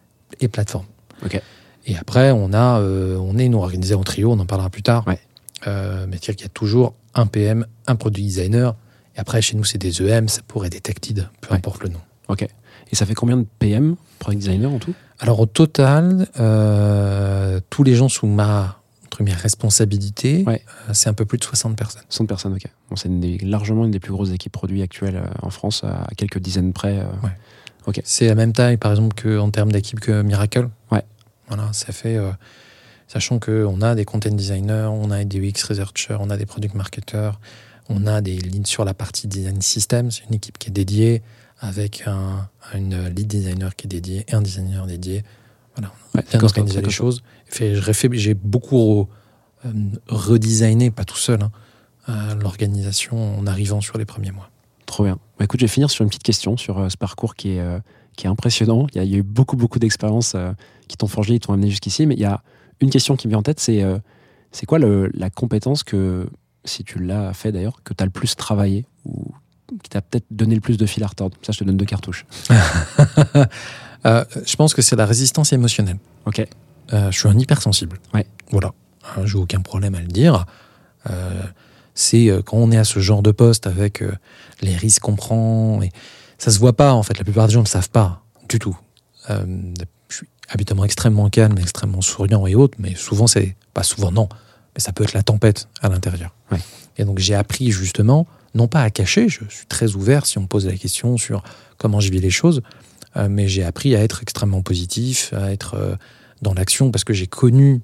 et 0.40 0.48
plateforme. 0.48 0.86
Ok. 1.24 1.40
Et 1.86 1.96
après, 1.96 2.30
on 2.30 2.52
a, 2.52 2.80
euh, 2.80 3.16
on 3.18 3.38
est 3.38 3.48
nous 3.48 3.58
organisé 3.58 3.94
en 3.94 4.02
trio, 4.02 4.30
on 4.32 4.38
en 4.38 4.46
parlera 4.46 4.70
plus 4.70 4.82
tard. 4.82 5.06
Ouais. 5.06 5.18
Euh, 5.66 6.06
mais 6.08 6.16
c'est-à-dire 6.16 6.36
qu'il 6.36 6.44
y 6.44 6.50
a 6.50 6.52
toujours 6.52 6.94
un 7.14 7.26
PM, 7.26 7.66
un 7.86 7.96
product 7.96 8.24
designer. 8.24 8.74
Et 9.16 9.20
après, 9.20 9.42
chez 9.42 9.56
nous, 9.56 9.64
c'est 9.64 9.78
des 9.78 10.00
EM, 10.02 10.28
ça 10.28 10.40
pourrait 10.46 10.66
être 10.68 10.72
des 10.74 10.80
tech 10.80 10.96
lead, 11.06 11.28
peu 11.40 11.50
Ouais. 11.50 11.56
importe 11.56 11.82
le 11.82 11.88
nom. 11.90 12.00
Ok. 12.28 12.42
Et 12.92 12.96
ça 12.96 13.06
fait 13.06 13.14
combien 13.14 13.36
de 13.36 13.46
PM, 13.58 13.96
product 14.18 14.40
designer 14.42 14.70
en 14.72 14.78
tout? 14.78 14.94
Alors 15.18 15.40
au 15.40 15.46
total, 15.46 16.26
euh, 16.38 17.60
tous 17.70 17.82
les 17.84 17.94
gens 17.94 18.08
sous 18.08 18.26
ma 18.26 18.76
entre 19.06 19.24
guillemets, 19.24 19.36
responsabilité, 19.40 20.44
Ouais. 20.46 20.62
c'est 20.92 21.08
un 21.08 21.14
peu 21.14 21.24
plus 21.24 21.36
de 21.36 21.42
60 21.44 21.76
personnes. 21.76 22.02
100 22.08 22.26
personnes, 22.26 22.54
ok. 22.54 22.62
Bon, 22.88 22.96
c'est 22.96 23.10
largement 23.42 23.84
une 23.84 23.90
des 23.90 23.98
plus 23.98 24.12
grosses 24.12 24.30
équipes 24.30 24.52
produits 24.52 24.82
actuelles 24.82 25.20
en 25.42 25.50
France, 25.50 25.82
à 25.84 26.06
quelques 26.16 26.38
dizaines 26.38 26.72
près. 26.72 27.00
euh. 27.00 27.92
C'est 28.04 28.26
la 28.28 28.36
même 28.36 28.52
taille, 28.52 28.76
par 28.76 28.92
exemple, 28.92 29.20
qu'en 29.20 29.50
termes 29.50 29.72
d'équipe 29.72 29.98
que 29.98 30.22
Miracle. 30.22 30.68
Ouais. 30.92 31.02
Voilà, 31.50 31.72
ça 31.72 31.92
fait. 31.92 32.16
euh, 32.16 32.30
sachant 33.06 33.38
qu'on 33.38 33.82
a 33.82 33.94
des 33.94 34.04
content 34.04 34.30
designers, 34.30 34.88
on 34.90 35.10
a 35.10 35.22
des 35.24 35.38
UX 35.38 35.62
researchers, 35.68 36.16
on 36.20 36.30
a 36.30 36.36
des 36.36 36.46
product 36.46 36.74
marketers, 36.74 37.38
on 37.88 38.06
a 38.06 38.20
des 38.20 38.36
leads 38.38 38.68
sur 38.68 38.84
la 38.84 38.94
partie 38.94 39.26
design 39.26 39.60
system. 39.60 40.10
C'est 40.10 40.24
une 40.28 40.34
équipe 40.34 40.58
qui 40.58 40.68
est 40.68 40.72
dédiée 40.72 41.22
avec 41.58 42.04
un, 42.06 42.48
une 42.74 43.08
lead 43.08 43.26
designer 43.26 43.74
qui 43.76 43.86
est 43.86 43.88
dédié 43.88 44.24
et 44.28 44.34
un 44.34 44.40
designer 44.42 44.86
dédié. 44.86 45.24
Voilà, 45.76 45.92
on 46.14 46.18
Ouais, 46.18 46.20
a 46.20 46.22
bien 46.22 46.30
d'accord, 46.40 46.48
organisé 46.50 46.80
les 46.80 46.90
choses. 46.90 47.22
J'ai 48.12 48.34
beaucoup 48.34 49.08
euh, 49.66 49.72
redesigné, 50.08 50.90
pas 50.90 51.04
tout 51.04 51.16
seul, 51.16 51.42
hein, 51.42 51.50
euh, 52.08 52.34
l'organisation 52.36 53.38
en 53.38 53.46
arrivant 53.46 53.80
sur 53.80 53.98
les 53.98 54.04
premiers 54.04 54.30
mois. 54.30 54.50
Trop 54.86 55.04
bien. 55.04 55.18
Bah, 55.38 55.44
écoute, 55.44 55.60
je 55.60 55.64
vais 55.64 55.68
finir 55.72 55.90
sur 55.90 56.02
une 56.02 56.08
petite 56.08 56.22
question 56.22 56.56
sur 56.56 56.78
euh, 56.78 56.88
ce 56.88 56.96
parcours 56.96 57.34
qui 57.34 57.52
est, 57.56 57.60
euh, 57.60 57.78
qui 58.16 58.26
est 58.26 58.30
impressionnant. 58.30 58.86
Il 58.92 58.96
y, 58.96 59.00
a, 59.00 59.04
il 59.04 59.10
y 59.10 59.14
a 59.14 59.18
eu 59.18 59.22
beaucoup, 59.22 59.56
beaucoup 59.56 59.78
d'expériences 59.78 60.32
euh, 60.34 60.52
qui 60.90 60.96
t'ont 60.96 61.06
forgé, 61.06 61.34
qui 61.34 61.40
t'ont 61.46 61.52
amené 61.54 61.70
jusqu'ici. 61.70 62.06
Mais 62.06 62.14
il 62.14 62.20
y 62.20 62.24
a 62.26 62.42
une 62.80 62.90
question 62.90 63.16
qui 63.16 63.26
me 63.28 63.30
vient 63.32 63.38
en 63.38 63.42
tête, 63.42 63.60
c'est 63.60 63.82
euh, 63.82 63.98
c'est 64.52 64.66
quoi 64.66 64.78
le- 64.78 65.10
la 65.14 65.30
compétence 65.30 65.82
que, 65.84 66.28
si 66.64 66.84
tu 66.84 66.98
l'as 66.98 67.32
fait 67.32 67.52
d'ailleurs, 67.52 67.82
que 67.84 67.94
tu 67.94 68.02
as 68.02 68.06
le 68.06 68.10
plus 68.10 68.34
travaillé 68.36 68.84
ou 69.04 69.32
qui 69.82 69.88
t'a 69.90 70.00
peut-être 70.02 70.26
donné 70.30 70.54
le 70.56 70.60
plus 70.60 70.76
de 70.76 70.86
fil 70.86 71.02
à 71.04 71.06
retordre? 71.06 71.36
Ça, 71.42 71.52
je 71.52 71.58
te 71.58 71.64
donne 71.64 71.76
deux 71.76 71.86
cartouches. 71.86 72.26
Euh, 74.06 74.24
je 74.46 74.56
pense 74.56 74.72
que 74.72 74.80
c'est 74.80 74.96
la 74.96 75.04
résistance 75.04 75.52
émotionnelle. 75.52 75.98
Ok. 76.24 76.40
Euh, 76.94 77.10
je 77.10 77.18
suis 77.18 77.28
un 77.28 77.38
hypersensible. 77.38 77.98
Ouais. 78.14 78.26
Voilà. 78.50 78.72
Euh, 79.18 79.26
J'ai 79.26 79.36
aucun 79.36 79.60
problème 79.60 79.94
à 79.94 80.00
le 80.00 80.06
dire. 80.06 80.46
C'est 81.94 82.30
quand 82.46 82.56
on 82.56 82.70
est 82.72 82.78
à 82.78 82.84
ce 82.84 82.98
genre 83.00 83.22
de 83.22 83.30
poste 83.30 83.66
avec 83.66 84.02
les 84.62 84.74
risques 84.74 85.02
qu'on 85.02 85.16
prend. 85.16 85.82
Et 85.82 85.90
ça 86.38 86.50
se 86.50 86.58
voit 86.58 86.74
pas, 86.74 86.94
en 86.94 87.02
fait. 87.02 87.18
La 87.18 87.24
plupart 87.24 87.46
des 87.46 87.52
gens 87.52 87.60
ne 87.60 87.66
savent 87.66 87.90
pas 87.90 88.22
du 88.48 88.58
tout. 88.58 88.74
Euh, 89.28 89.44
habituellement 90.50 90.84
extrêmement 90.84 91.30
calme, 91.30 91.56
extrêmement 91.58 92.02
souriant 92.02 92.46
et 92.46 92.54
autres, 92.54 92.76
mais 92.78 92.94
souvent, 92.94 93.26
c'est. 93.26 93.56
Pas 93.72 93.84
souvent, 93.84 94.10
non. 94.10 94.28
Mais 94.74 94.80
ça 94.80 94.92
peut 94.92 95.04
être 95.04 95.12
la 95.12 95.22
tempête 95.22 95.68
à 95.80 95.88
l'intérieur. 95.88 96.34
Ouais. 96.50 96.58
Et 96.98 97.04
donc, 97.04 97.18
j'ai 97.18 97.34
appris 97.34 97.70
justement, 97.70 98.26
non 98.54 98.66
pas 98.66 98.82
à 98.82 98.90
cacher, 98.90 99.28
je 99.28 99.44
suis 99.48 99.66
très 99.66 99.94
ouvert 99.94 100.26
si 100.26 100.38
on 100.38 100.42
me 100.42 100.46
pose 100.46 100.66
la 100.66 100.74
question 100.74 101.16
sur 101.16 101.42
comment 101.78 102.00
je 102.00 102.10
vis 102.10 102.18
les 102.18 102.30
choses, 102.30 102.62
euh, 103.16 103.28
mais 103.30 103.48
j'ai 103.48 103.64
appris 103.64 103.94
à 103.94 104.00
être 104.02 104.22
extrêmement 104.22 104.62
positif, 104.62 105.32
à 105.32 105.52
être 105.52 105.74
euh, 105.74 105.94
dans 106.42 106.52
l'action, 106.52 106.90
parce 106.90 107.04
que 107.04 107.12
j'ai 107.12 107.28
connu, 107.28 107.80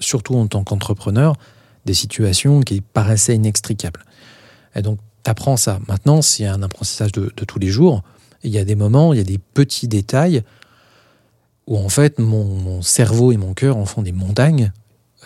surtout 0.00 0.34
en 0.34 0.48
tant 0.48 0.64
qu'entrepreneur, 0.64 1.36
des 1.84 1.94
situations 1.94 2.60
qui 2.60 2.80
paraissaient 2.80 3.36
inextricables. 3.36 4.04
Et 4.74 4.82
donc, 4.82 4.98
tu 5.24 5.30
apprends 5.30 5.56
ça. 5.56 5.78
Maintenant, 5.86 6.20
c'est 6.20 6.46
un 6.46 6.62
apprentissage 6.62 7.12
de, 7.12 7.32
de 7.34 7.44
tous 7.44 7.58
les 7.58 7.68
jours. 7.68 8.02
Il 8.42 8.50
y 8.50 8.58
a 8.58 8.64
des 8.64 8.74
moments, 8.74 9.12
il 9.12 9.18
y 9.18 9.20
a 9.20 9.24
des 9.24 9.38
petits 9.38 9.88
détails 9.88 10.42
où, 11.68 11.76
en 11.78 11.88
fait, 11.88 12.18
mon, 12.18 12.44
mon 12.44 12.82
cerveau 12.82 13.30
et 13.30 13.36
mon 13.36 13.54
cœur 13.54 13.76
en 13.76 13.84
font 13.86 14.02
des 14.02 14.10
montagnes, 14.12 14.72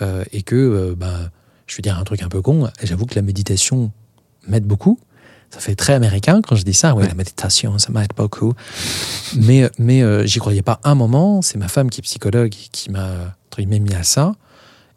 euh, 0.02 0.24
et 0.32 0.42
que, 0.42 0.56
euh, 0.56 0.94
bah, 0.94 1.30
je 1.66 1.76
vais 1.76 1.82
dire 1.82 1.98
un 1.98 2.04
truc 2.04 2.22
un 2.22 2.28
peu 2.28 2.42
con, 2.42 2.68
j'avoue 2.82 3.06
que 3.06 3.14
la 3.14 3.22
méditation 3.22 3.90
m'aide 4.48 4.64
beaucoup. 4.64 4.98
Ça 5.50 5.60
fait 5.60 5.74
très 5.76 5.92
américain 5.92 6.40
quand 6.42 6.56
je 6.56 6.64
dis 6.64 6.74
ça. 6.74 6.94
Oui, 6.94 7.02
Ouais. 7.02 7.08
la 7.08 7.14
méditation, 7.14 7.78
ça 7.78 7.92
m'aide 7.92 8.12
beaucoup. 8.16 8.54
Mais, 9.36 9.70
mais 9.78 10.02
euh, 10.02 10.26
j'y 10.26 10.38
croyais 10.38 10.62
pas 10.62 10.80
un 10.82 10.94
moment. 10.94 11.42
C'est 11.42 11.58
ma 11.58 11.68
femme 11.68 11.90
qui 11.90 12.00
est 12.00 12.02
psychologue 12.02 12.50
qui 12.50 12.90
m'a 12.90 13.34
mis 13.58 13.94
à 13.94 14.02
ça. 14.02 14.34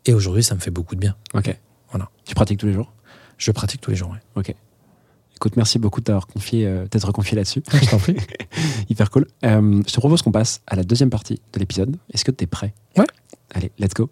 Et 0.06 0.14
aujourd'hui, 0.14 0.44
ça 0.44 0.56
me 0.56 0.60
fait 0.62 0.72
beaucoup 0.72 0.96
de 0.96 1.02
bien. 1.02 1.16
Ok. 1.34 1.56
Voilà. 1.92 2.10
Tu 2.26 2.34
pratiques 2.36 2.60
tous 2.60 2.68
les 2.68 2.74
jours? 2.74 2.92
Je 3.38 3.52
pratique 3.52 3.82
tous 3.82 3.92
les 3.92 3.98
jours. 3.98 4.12
ouais. 4.36 4.56
Écoute, 5.36 5.58
merci 5.58 5.80
beaucoup 5.80 6.00
de 6.00 6.06
t'avoir 6.06 6.28
confié, 6.28 6.66
euh, 6.66 6.88
t'être 6.88 7.12
confié 7.12 7.36
là-dessus. 7.36 7.62
Je 7.74 7.90
t'en 7.90 7.98
prie. 7.98 8.16
Hyper 8.90 9.10
cool. 9.10 9.28
Euh, 9.44 9.82
je 9.86 9.94
te 9.94 10.00
propose 10.00 10.22
qu'on 10.22 10.32
passe 10.32 10.62
à 10.68 10.76
la 10.76 10.84
deuxième 10.84 11.10
partie 11.10 11.42
de 11.54 11.60
l'épisode. 11.60 11.98
Est-ce 12.14 12.24
que 12.24 12.32
tu 12.32 12.46
es 12.46 12.48
prêt? 12.48 12.74
Ouais. 12.98 13.06
Allez, 13.54 13.72
let's 13.80 13.94
go. 13.94 14.10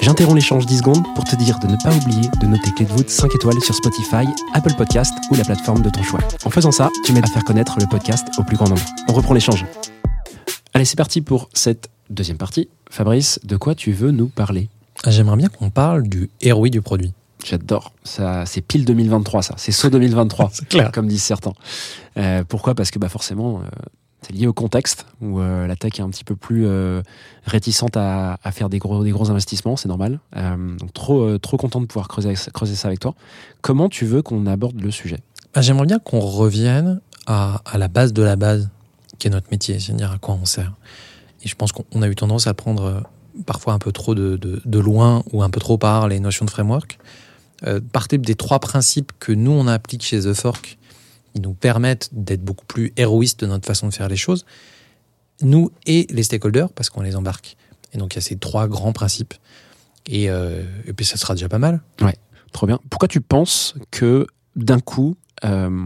J'interromps 0.00 0.36
l'échange 0.36 0.64
10 0.64 0.78
secondes 0.78 1.04
pour 1.14 1.24
te 1.24 1.36
dire 1.36 1.58
de 1.58 1.66
ne 1.66 1.76
pas 1.82 1.94
oublier 1.94 2.28
de 2.40 2.46
noter 2.46 2.70
Clé 2.72 2.86
de 2.86 2.92
voûte 2.92 3.10
5 3.10 3.34
étoiles 3.34 3.60
sur 3.60 3.74
Spotify, 3.74 4.26
Apple 4.54 4.74
Podcast 4.74 5.12
ou 5.30 5.34
la 5.34 5.44
plateforme 5.44 5.82
de 5.82 5.90
ton 5.90 6.02
choix. 6.02 6.20
En 6.44 6.50
faisant 6.50 6.70
ça, 6.70 6.90
tu 7.04 7.12
m'aides 7.12 7.24
à 7.24 7.28
faire 7.28 7.44
connaître 7.44 7.76
le 7.80 7.86
podcast 7.86 8.26
au 8.38 8.44
plus 8.44 8.56
grand 8.56 8.68
nombre. 8.68 8.84
On 9.08 9.12
reprend 9.12 9.34
l'échange. 9.34 9.66
Allez, 10.72 10.84
c'est 10.84 10.96
parti 10.96 11.20
pour 11.20 11.50
cette 11.52 11.90
deuxième 12.10 12.38
partie. 12.38 12.68
Fabrice, 12.90 13.40
de 13.44 13.56
quoi 13.56 13.74
tu 13.74 13.92
veux 13.92 14.12
nous 14.12 14.28
parler? 14.28 14.68
J'aimerais 15.06 15.36
bien 15.36 15.48
qu'on 15.48 15.70
parle 15.70 16.04
du 16.04 16.30
ROI 16.44 16.68
du 16.70 16.80
produit. 16.80 17.12
J'adore. 17.44 17.92
Ça, 18.04 18.44
c'est 18.46 18.60
pile 18.60 18.84
2023, 18.84 19.42
ça. 19.42 19.54
C'est 19.58 19.72
saut 19.72 19.90
2023. 19.90 20.50
C'est 20.52 20.68
clair. 20.68 20.90
Comme 20.92 21.06
disent 21.06 21.22
certains. 21.22 21.52
Euh, 22.16 22.42
pourquoi? 22.46 22.74
Parce 22.74 22.90
que 22.90 22.98
bah, 22.98 23.08
forcément, 23.08 23.60
euh, 23.60 23.68
c'est 24.22 24.32
lié 24.32 24.46
au 24.48 24.52
contexte 24.52 25.06
où 25.20 25.38
euh, 25.40 25.66
la 25.68 25.76
tech 25.76 25.92
est 25.98 26.02
un 26.02 26.10
petit 26.10 26.24
peu 26.24 26.34
plus 26.34 26.66
réticente 27.44 27.96
à, 27.96 28.38
à 28.42 28.50
faire 28.52 28.68
des 28.68 28.78
gros, 28.78 29.04
des 29.04 29.12
gros 29.12 29.30
investissements, 29.30 29.76
c'est 29.76 29.88
normal. 29.88 30.18
Donc 30.34 30.92
trop, 30.92 31.38
trop 31.38 31.56
content 31.56 31.80
de 31.80 31.86
pouvoir 31.86 32.08
creuser, 32.08 32.34
creuser 32.52 32.74
ça 32.74 32.88
avec 32.88 32.98
toi. 33.00 33.14
Comment 33.62 33.88
tu 33.88 34.04
veux 34.04 34.22
qu'on 34.22 34.46
aborde 34.46 34.80
le 34.80 34.90
sujet? 34.90 35.18
Bah, 35.54 35.60
J'aimerais 35.62 35.86
bien 35.86 36.00
qu'on 36.00 36.18
revienne 36.20 37.00
à, 37.26 37.62
à 37.64 37.78
la 37.78 37.86
base 37.88 38.12
de 38.12 38.22
la 38.22 38.34
base, 38.36 38.68
qui 39.20 39.28
est 39.28 39.30
notre 39.30 39.50
métier, 39.52 39.78
c'est-à-dire 39.78 40.10
à 40.10 40.18
quoi 40.18 40.36
on 40.40 40.44
sert. 40.44 40.72
Et 41.44 41.48
je 41.48 41.54
pense 41.54 41.70
qu'on 41.70 41.84
on 41.92 42.02
a 42.02 42.08
eu 42.08 42.16
tendance 42.16 42.48
à 42.48 42.54
prendre 42.54 43.04
parfois 43.46 43.72
un 43.72 43.78
peu 43.78 43.92
trop 43.92 44.16
de, 44.16 44.36
de- 44.36 44.60
de 44.64 44.78
loin 44.80 45.22
ou 45.32 45.44
un 45.44 45.50
peu 45.50 45.60
trop 45.60 45.78
par 45.78 46.08
les 46.08 46.18
notions 46.18 46.44
de 46.44 46.50
framework. 46.50 46.98
Euh, 47.66 47.80
partez 47.92 48.18
des 48.18 48.34
trois 48.34 48.60
principes 48.60 49.12
que 49.18 49.32
nous, 49.32 49.50
on 49.50 49.66
applique 49.66 50.02
chez 50.02 50.20
The 50.20 50.32
Fork, 50.32 50.78
qui 51.34 51.40
nous 51.40 51.54
permettent 51.54 52.10
d'être 52.12 52.42
beaucoup 52.42 52.66
plus 52.66 52.92
héroïstes 52.96 53.40
de 53.40 53.46
notre 53.46 53.66
façon 53.66 53.88
de 53.88 53.94
faire 53.94 54.08
les 54.08 54.16
choses, 54.16 54.44
nous 55.40 55.70
et 55.86 56.06
les 56.10 56.22
stakeholders, 56.22 56.72
parce 56.72 56.90
qu'on 56.90 57.02
les 57.02 57.16
embarque. 57.16 57.56
Et 57.92 57.98
donc, 57.98 58.14
il 58.14 58.16
y 58.16 58.18
a 58.18 58.22
ces 58.22 58.36
trois 58.36 58.68
grands 58.68 58.92
principes. 58.92 59.34
Et, 60.06 60.30
euh, 60.30 60.62
et 60.86 60.92
puis, 60.92 61.04
ça 61.04 61.16
sera 61.16 61.34
déjà 61.34 61.48
pas 61.48 61.58
mal. 61.58 61.80
Trop 62.52 62.66
bien. 62.66 62.80
Pourquoi 62.90 63.08
tu 63.08 63.20
penses 63.20 63.74
que 63.90 64.26
d'un 64.56 64.80
coup, 64.80 65.16
euh, 65.44 65.84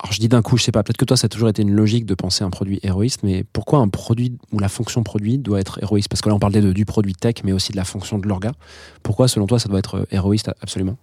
alors 0.00 0.12
je 0.12 0.20
dis 0.20 0.28
d'un 0.28 0.42
coup, 0.42 0.56
je 0.56 0.62
sais 0.62 0.70
pas, 0.70 0.84
peut-être 0.84 0.96
que 0.96 1.04
toi 1.04 1.16
ça 1.16 1.26
a 1.26 1.28
toujours 1.28 1.48
été 1.48 1.62
une 1.62 1.72
logique 1.72 2.06
de 2.06 2.14
penser 2.14 2.44
un 2.44 2.50
produit 2.50 2.78
héroïste, 2.84 3.20
mais 3.24 3.44
pourquoi 3.52 3.80
un 3.80 3.88
produit 3.88 4.38
ou 4.52 4.60
la 4.60 4.68
fonction 4.68 5.02
produit 5.02 5.38
doit 5.38 5.58
être 5.58 5.82
héroïste? 5.82 6.08
Parce 6.08 6.20
que 6.20 6.28
là 6.28 6.36
on 6.36 6.38
parlait 6.38 6.60
de, 6.60 6.72
du 6.72 6.84
produit 6.84 7.14
tech, 7.14 7.36
mais 7.42 7.52
aussi 7.52 7.72
de 7.72 7.76
la 7.76 7.84
fonction 7.84 8.18
de 8.18 8.28
l'orga. 8.28 8.52
Pourquoi 9.02 9.26
selon 9.26 9.46
toi 9.46 9.58
ça 9.58 9.68
doit 9.68 9.80
être 9.80 9.96
euh, 9.96 10.06
héroïste 10.12 10.52
absolument? 10.60 10.96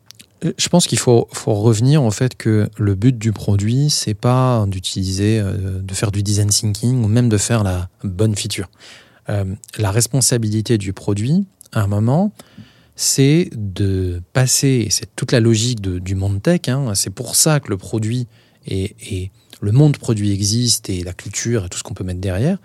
Euh, 0.46 0.54
Je 0.58 0.70
pense 0.70 0.88
qu'il 0.88 0.98
faut, 0.98 1.28
revenir 1.46 2.04
au 2.04 2.12
fait 2.12 2.38
que 2.38 2.70
le 2.78 2.96
but 2.96 3.18
du 3.18 3.34
produit, 3.34 3.90
c'est 3.90 4.14
pas 4.14 4.66
d'utiliser, 4.66 5.42
euh, 5.42 5.82
de 5.82 5.94
faire 5.94 6.12
du 6.12 6.24
design 6.24 6.48
thinking 6.48 7.04
ou 7.04 7.10
même 7.10 7.28
de 7.28 7.38
faire 7.38 7.64
la 7.64 7.90
bonne 8.04 8.36
feature. 8.36 8.70
La 9.80 9.90
responsabilité 9.90 10.78
du 10.78 10.94
produit, 10.94 11.48
à 11.74 11.82
un 11.82 11.88
moment, 11.88 12.32
c'est 12.96 13.50
de 13.56 14.22
passer, 14.34 14.84
et 14.86 14.90
c'est 14.92 15.08
toute 15.16 15.32
la 15.32 15.40
logique 15.40 15.82
du 15.82 16.14
monde 16.14 16.44
tech, 16.44 16.62
hein, 16.68 16.94
c'est 16.94 17.10
pour 17.10 17.36
ça 17.36 17.60
que 17.60 17.70
le 17.70 17.78
produit 17.78 18.28
et, 18.66 18.96
et 19.12 19.32
le 19.62 19.72
monde 19.72 19.98
produit 19.98 20.32
existe 20.32 20.90
et 20.90 21.04
la 21.04 21.14
culture 21.14 21.66
et 21.66 21.70
tout 21.70 21.78
ce 21.78 21.84
qu'on 21.84 21.94
peut 21.94 22.04
mettre 22.04 22.22
derrière, 22.22 22.58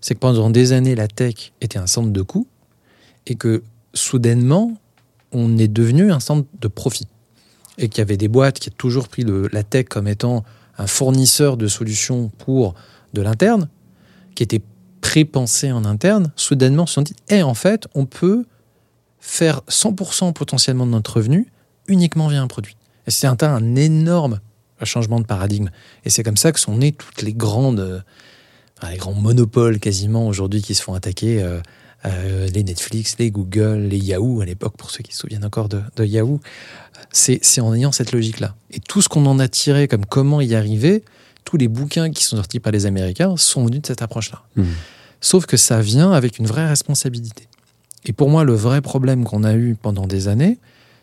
c'est 0.00 0.14
que 0.14 0.20
pendant 0.20 0.50
des 0.50 0.72
années, 0.72 0.94
la 0.94 1.08
tech 1.08 1.52
était 1.60 1.78
un 1.78 1.86
centre 1.86 2.10
de 2.10 2.22
coût 2.22 2.46
et 3.26 3.34
que 3.34 3.62
soudainement, 3.94 4.76
on 5.32 5.58
est 5.58 5.68
devenu 5.68 6.12
un 6.12 6.20
centre 6.20 6.46
de 6.60 6.68
profit. 6.68 7.08
Et 7.78 7.88
qu'il 7.88 7.98
y 7.98 8.02
avait 8.02 8.16
des 8.16 8.28
boîtes 8.28 8.58
qui 8.58 8.70
ont 8.70 8.74
toujours 8.78 9.08
pris 9.08 9.24
la 9.52 9.62
tech 9.62 9.86
comme 9.88 10.08
étant 10.08 10.44
un 10.78 10.86
fournisseur 10.86 11.56
de 11.56 11.68
solutions 11.68 12.30
pour 12.38 12.74
de 13.12 13.22
l'interne, 13.22 13.68
qui 14.34 14.42
étaient 14.42 14.62
pré-pensées 15.00 15.72
en 15.72 15.84
interne, 15.84 16.32
soudainement 16.36 16.86
se 16.86 16.94
sont 16.94 17.02
dit, 17.02 17.16
Eh, 17.28 17.42
en 17.42 17.54
fait, 17.54 17.86
on 17.94 18.06
peut 18.06 18.44
faire 19.20 19.62
100% 19.68 20.32
potentiellement 20.32 20.86
de 20.86 20.92
notre 20.92 21.16
revenu 21.16 21.50
uniquement 21.88 22.28
via 22.28 22.42
un 22.42 22.46
produit. 22.46 22.76
Et 23.06 23.10
c'est 23.10 23.26
un, 23.26 23.36
un 23.40 23.76
énorme 23.76 24.40
changement 24.84 25.20
de 25.20 25.26
paradigme. 25.26 25.70
Et 26.04 26.10
c'est 26.10 26.22
comme 26.22 26.36
ça 26.36 26.52
que 26.52 26.60
sont 26.60 26.76
nées 26.76 26.92
toutes 26.92 27.22
les 27.22 27.32
grandes, 27.32 28.04
enfin, 28.78 28.92
les 28.92 28.98
grands 28.98 29.14
monopoles 29.14 29.78
quasiment 29.78 30.26
aujourd'hui 30.26 30.62
qui 30.62 30.74
se 30.74 30.82
font 30.82 30.94
attaquer. 30.94 31.42
euh, 31.42 31.60
euh, 32.04 32.46
les 32.48 32.62
Netflix, 32.62 33.16
les 33.18 33.30
Google, 33.30 33.88
les 33.90 33.98
Yahoo 33.98 34.40
à 34.40 34.44
l'époque, 34.44 34.76
pour 34.76 34.90
ceux 34.90 35.02
qui 35.02 35.12
se 35.12 35.20
souviennent 35.20 35.44
encore 35.44 35.68
de, 35.68 35.80
de 35.96 36.04
Yahoo. 36.04 36.40
C'est 37.10 37.60
en 37.60 37.74
ayant 37.74 37.90
cette 37.90 38.12
logique-là. 38.12 38.54
Et 38.70 38.80
tout 38.80 39.02
ce 39.02 39.08
qu'on 39.08 39.26
en 39.26 39.38
a 39.38 39.48
tiré 39.48 39.88
comme 39.88 40.04
comment 40.04 40.40
y 40.40 40.54
arriver, 40.54 41.02
tous 41.44 41.56
les 41.56 41.68
bouquins 41.68 42.10
qui 42.10 42.22
sont 42.22 42.36
sortis 42.36 42.60
par 42.60 42.72
les 42.72 42.86
Américains 42.86 43.36
sont 43.36 43.64
venus 43.64 43.82
de 43.82 43.86
cette 43.86 44.02
approche-là. 44.02 44.42
Mhm. 44.56 44.66
Sauf 45.20 45.46
que 45.46 45.56
ça 45.56 45.80
vient 45.80 46.12
avec 46.12 46.38
une 46.38 46.46
vraie 46.46 46.68
responsabilité. 46.68 47.48
Et 48.04 48.12
pour 48.12 48.28
moi, 48.28 48.44
le 48.44 48.54
vrai 48.54 48.82
problème 48.82 49.24
qu'on 49.24 49.42
a 49.42 49.54
eu 49.54 49.74
pendant 49.80 50.06
des 50.06 50.28
années, 50.28 50.58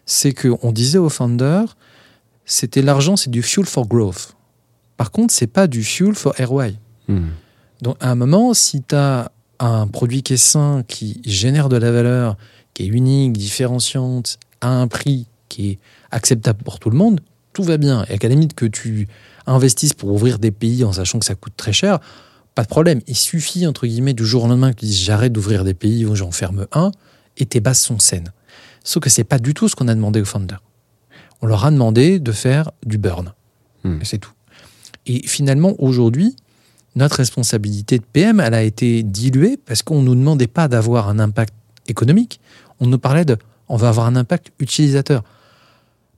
c'est 0.06 0.34
qu'on 0.34 0.72
disait 0.72 1.00
aux 1.00 1.10
founders, 1.10 1.76
c'était 2.46 2.82
l'argent, 2.82 3.16
c'est 3.16 3.30
du 3.30 3.42
fuel 3.42 3.66
for 3.66 3.88
growth. 3.88 4.36
Par 4.98 5.12
contre, 5.12 5.34
c'est 5.34 5.48
pas 5.48 5.68
du 5.68 5.84
fuel 5.84 6.16
for 6.16 6.34
ROI. 6.40 6.70
Hmm. 7.08 7.30
Donc, 7.82 7.98
à 8.00 8.12
un 8.12 8.16
moment, 8.16 8.54
si 8.54 8.82
tu 8.82 8.96
as 8.96 9.32
un 9.60 9.88
produit 9.88 10.24
qui 10.24 10.34
est 10.34 10.38
sain, 10.38 10.84
qui 10.88 11.22
génère 11.26 11.70
de 11.70 11.78
la 11.78 11.92
valeur, 11.92 12.38
qui 12.74 12.84
est 12.84 12.88
unique, 12.88 13.34
différenciante, 13.34 14.38
à 14.62 14.70
un 14.70 14.88
prix 14.88 15.28
qui 15.50 15.72
est 15.72 15.80
acceptable 16.12 16.64
pour 16.64 16.80
tout 16.80 16.90
le 16.90 16.98
monde, 16.98 17.22
tout 17.54 17.64
va 17.64 17.78
bien. 17.78 18.06
Et 18.10 18.14
à 18.14 18.18
la 18.22 18.30
limite 18.30 18.56
que 18.56 18.66
tu 18.66 19.08
investisses 19.46 19.94
pour 19.94 20.12
ouvrir 20.12 20.40
des 20.40 20.52
pays 20.52 20.84
en 20.84 20.94
sachant 20.94 21.20
que 21.20 21.26
ça 21.26 21.36
coûte 21.36 21.54
très 21.56 21.74
cher, 21.74 22.00
pas 22.56 22.64
de 22.64 22.68
problème. 22.68 23.02
Il 23.08 23.16
suffit, 23.16 23.66
entre 23.68 23.88
guillemets, 23.88 24.14
du 24.14 24.26
jour 24.26 24.44
au 24.44 24.48
lendemain 24.48 24.72
que 24.74 24.80
tu 24.80 24.86
dises 24.86 25.00
j'arrête 25.00 25.34
d'ouvrir 25.34 25.64
des 25.64 25.74
pays 25.74 26.06
ou 26.06 26.16
j'en 26.16 26.32
ferme 26.32 26.68
un, 26.72 26.92
et 27.38 27.46
tes 27.46 27.60
bases 27.60 27.80
sont 27.80 28.00
saines. 28.00 28.32
Sauf 28.84 29.04
que 29.04 29.10
c'est 29.10 29.24
pas 29.24 29.40
du 29.40 29.54
tout 29.54 29.70
ce 29.70 29.76
qu'on 29.76 29.88
a 29.88 29.96
demandé 29.96 30.22
aux 30.22 30.26
founders. 30.26 30.62
On 31.44 31.46
leur 31.46 31.66
a 31.66 31.72
demandé 31.72 32.20
de 32.20 32.32
faire 32.32 32.72
du 32.86 32.98
burn. 32.98 33.34
Hmm. 33.84 34.00
Et 34.02 34.06
c'est 34.06 34.18
tout. 34.18 34.32
Et 35.06 35.28
finalement, 35.28 35.74
aujourd'hui, 35.78 36.38
notre 36.96 37.18
responsabilité 37.18 37.98
de 38.00 38.04
PM, 38.14 38.40
elle 38.40 38.54
a 38.54 38.64
été 38.64 39.04
diluée 39.04 39.58
parce 39.58 39.84
qu'on 39.84 40.00
ne 40.00 40.06
nous 40.06 40.16
demandait 40.16 40.48
pas 40.48 40.70
d'avoir 40.70 41.10
un 41.10 41.20
impact 41.20 41.54
économique. 41.88 42.40
On 42.80 42.88
nous 42.88 42.98
parlait 42.98 43.26
de 43.26 43.38
on 43.68 43.76
va 43.76 43.90
avoir 43.90 44.06
un 44.08 44.16
impact 44.16 44.52
utilisateur. 44.60 45.24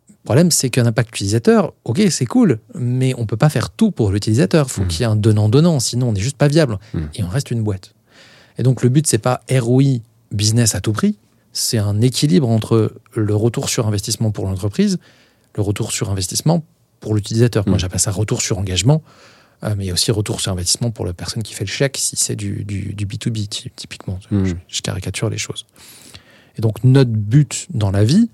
Le 0.09 0.15
problème, 0.25 0.51
c'est 0.51 0.69
qu'un 0.69 0.85
impact 0.85 1.09
utilisateur, 1.15 1.73
ok, 1.85 2.01
c'est 2.11 2.25
cool, 2.27 2.59
mais 2.75 3.13
on 3.17 3.25
peut 3.25 3.37
pas 3.37 3.49
faire 3.49 3.71
tout 3.71 3.89
pour 3.91 4.11
l'utilisateur. 4.11 4.67
Il 4.67 4.71
faut 4.71 4.81
Mhm. 4.83 4.87
qu'il 4.87 4.99
y 5.01 5.03
ait 5.03 5.07
un 5.07 5.15
donnant-donnant, 5.15 5.79
sinon 5.79 6.09
on 6.09 6.13
n'est 6.13 6.19
juste 6.19 6.37
pas 6.37 6.47
viable. 6.47 6.77
Mhm. 6.93 7.09
Et 7.15 7.23
on 7.23 7.29
reste 7.29 7.49
une 7.51 7.63
boîte. 7.63 7.93
Et 8.59 8.63
donc 8.63 8.83
le 8.83 8.89
but, 8.89 9.07
c'est 9.07 9.17
pas 9.17 9.41
ROI 9.51 10.01
business 10.31 10.75
à 10.75 10.81
tout 10.81 10.93
prix, 10.93 11.17
c'est 11.57 11.77
un 11.77 12.01
équilibre 12.01 12.49
entre 12.49 12.93
le 13.15 13.33
retour 13.35 13.69
sur 13.69 13.87
investissement 13.87 14.29
pour 14.31 14.45
l'entreprise, 14.45 14.97
le 15.55 15.61
retour 15.63 15.91
sur 15.93 16.09
investissement 16.11 16.65
pour 16.99 17.15
l'utilisateur. 17.15 17.63
Moi, 17.65 17.75
Mhm. 17.75 17.79
j'appelle 17.79 17.99
ça 18.01 18.11
retour 18.11 18.41
sur 18.41 18.57
engagement. 18.57 19.01
Euh, 19.63 19.73
mais 19.77 19.85
il 19.85 19.87
y 19.87 19.89
a 19.89 19.93
aussi 19.93 20.11
retour 20.11 20.41
sur 20.41 20.51
investissement 20.51 20.91
pour 20.91 21.05
la 21.05 21.13
personne 21.13 21.41
qui 21.41 21.53
fait 21.53 21.63
le 21.63 21.69
chèque 21.69 21.95
si 21.97 22.17
c'est 22.17 22.35
du, 22.35 22.65
du, 22.65 22.93
du 22.93 23.05
B2B, 23.05 23.47
ty- 23.47 23.71
typiquement. 23.73 24.19
Mhm. 24.29 24.45
Je, 24.47 24.53
je 24.67 24.81
caricature 24.81 25.29
les 25.29 25.37
choses. 25.37 25.65
Et 26.57 26.61
donc, 26.61 26.83
notre 26.83 27.09
but 27.11 27.67
dans 27.73 27.89
la 27.89 28.03
vie, 28.03 28.29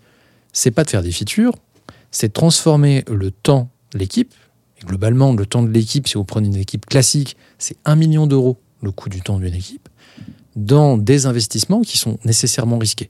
c'est 0.52 0.72
pas 0.72 0.84
de 0.84 0.90
faire 0.90 1.04
des 1.04 1.12
features, 1.12 1.54
c'est 2.10 2.30
de 2.30 2.34
transformer 2.34 3.04
le 3.08 3.30
temps, 3.30 3.70
l'équipe. 3.94 4.34
Et 4.82 4.86
globalement, 4.86 5.32
le 5.34 5.46
temps 5.46 5.62
de 5.62 5.70
l'équipe, 5.70 6.08
si 6.08 6.16
vous 6.16 6.24
prenez 6.26 6.48
une 6.48 6.56
équipe 6.56 6.88
classique, 6.88 7.38
c'est 7.60 7.78
1 7.86 7.96
million 7.96 8.26
d'euros 8.26 8.58
le 8.82 8.92
coût 8.92 9.10
du 9.10 9.22
temps 9.22 9.40
d'une 9.40 9.54
équipe, 9.54 9.88
dans 10.56 10.98
des 10.98 11.26
investissements 11.26 11.82
qui 11.82 11.98
sont 11.98 12.18
nécessairement 12.26 12.78
risqués. 12.78 13.10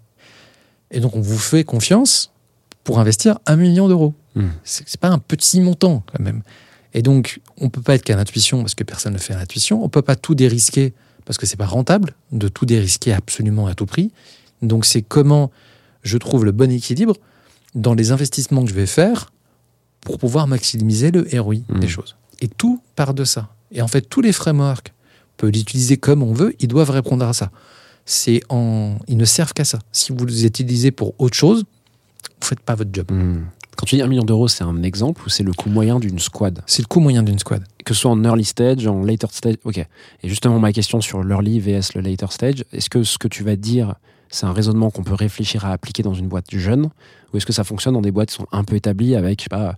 Et 0.92 1.00
donc, 1.00 1.16
on 1.16 1.22
vous 1.22 1.38
fait 1.38 1.64
confiance 1.64 2.32
pour 2.84 3.00
investir 3.00 3.40
1 3.46 3.56
million 3.56 3.88
d'euros. 3.88 4.14
Hmm. 4.36 4.50
C'est 4.64 4.84
c'est 4.88 5.00
pas 5.00 5.10
un 5.10 5.20
petit 5.20 5.62
montant 5.62 6.04
quand 6.12 6.22
même. 6.24 6.42
Et 6.94 7.02
donc, 7.02 7.40
on 7.58 7.70
peut 7.70 7.82
pas 7.82 7.96
être 7.96 8.04
qu'à 8.04 8.16
l'intuition 8.16 8.60
parce 8.62 8.76
que 8.76 8.84
personne 8.84 9.14
ne 9.14 9.18
fait 9.18 9.34
à 9.34 9.38
l'intuition. 9.38 9.84
On 9.84 9.90
peut 9.90 10.02
pas 10.02 10.16
tout 10.18 10.36
dérisquer 10.36 10.94
parce 11.26 11.38
que 11.38 11.46
c'est 11.46 11.56
pas 11.58 11.66
rentable 11.66 12.14
de 12.32 12.48
tout 12.50 12.66
dérisquer 12.66 13.14
absolument 13.14 13.68
à 13.68 13.76
tout 13.76 13.86
prix. 13.86 14.12
Donc, 14.62 14.86
c'est 14.86 15.02
comment 15.02 15.52
je 16.04 16.18
trouve 16.18 16.44
le 16.46 16.52
bon 16.52 16.70
équilibre 16.72 17.16
dans 17.76 17.94
les 17.94 18.12
investissements 18.12 18.64
que 18.64 18.70
je 18.70 18.76
vais 18.76 18.86
faire 18.88 19.32
pour 20.02 20.18
pouvoir 20.18 20.48
maximiser 20.48 21.12
le 21.12 21.26
ROI 21.40 21.56
Mhm. 21.70 21.80
des 21.80 21.88
choses. 21.88 22.18
Et 22.42 22.48
tout 22.50 22.82
part 22.96 23.14
de 23.14 23.24
ça. 23.24 23.50
Et 23.72 23.82
en 23.82 23.88
fait, 23.88 24.02
tous 24.02 24.22
les 24.22 24.34
frameworks, 24.34 24.92
peut 25.42 25.48
l'utiliser 25.48 25.98
comme 25.98 26.22
on 26.22 26.34
veut, 26.34 26.54
ils 26.60 26.68
doivent 26.68 26.92
répondre 26.92 27.26
à 27.26 27.34
ça. 27.34 27.50
C'est 28.06 28.42
en, 28.50 28.96
ils 29.08 29.18
ne 29.18 29.26
servent 29.26 29.54
qu'à 29.54 29.66
ça. 29.66 29.80
Si 29.92 30.12
vous 30.12 30.26
les 30.26 30.46
utilisez 30.46 30.92
pour 30.92 31.16
autre 31.18 31.36
chose, 31.36 31.64
vous 32.24 32.48
faites 32.48 32.60
pas 32.60 32.76
votre 32.76 32.92
job. 32.94 33.08
Hmm. 33.12 33.46
Quand 33.76 33.86
tu 33.88 33.96
dis 33.96 34.04
1 34.04 34.08
million 34.08 34.24
d'euros, 34.24 34.48
c'est 34.48 34.64
un 34.64 34.84
exemple 34.84 35.24
ou 35.26 35.30
c'est 35.30 35.42
le 35.42 35.54
coût 35.54 35.70
moyen 35.70 36.00
d'une 36.00 36.20
squad? 36.20 36.62
C'est 36.68 36.84
le 36.84 36.88
coût 36.88 37.00
moyen 37.00 37.24
d'une 37.24 37.40
squad. 37.40 37.64
Que 37.84 37.96
ce 37.96 38.02
soit 38.02 38.12
en 38.12 38.24
early 38.24 38.46
stage, 38.46 38.86
en 38.86 39.02
later 39.02 39.30
stage. 39.32 39.56
Ok. 39.64 39.78
Et 39.78 40.30
justement, 40.30 40.60
ma 40.60 40.72
question 40.72 41.02
sur 41.02 41.24
l'early 41.24 41.60
vs 41.60 41.96
le 41.96 42.02
later 42.02 42.32
stage, 42.32 42.64
est-ce 42.72 42.92
que 42.92 43.02
ce 43.02 43.18
que 43.18 43.28
tu 43.28 43.44
vas 43.44 43.56
dire, 43.56 43.96
c'est 44.30 44.46
un 44.46 44.54
raisonnement 44.54 44.92
qu'on 44.92 45.04
peut 45.04 45.16
réfléchir 45.16 45.66
à 45.66 45.72
appliquer 45.72 46.04
dans 46.04 46.14
une 46.14 46.28
boîte 46.28 46.56
jeune? 46.56 46.90
Ou 47.34 47.38
est-ce 47.38 47.48
que 47.48 47.54
ça 47.54 47.64
fonctionne 47.64 47.96
dans 47.96 48.02
des 48.02 48.12
boîtes 48.12 48.30
qui 48.30 48.36
sont 48.36 48.48
un 48.52 48.64
peu 48.64 48.76
établies 48.76 49.16
avec, 49.16 49.40
je 49.40 49.44
sais 49.46 49.50
pas, 49.50 49.76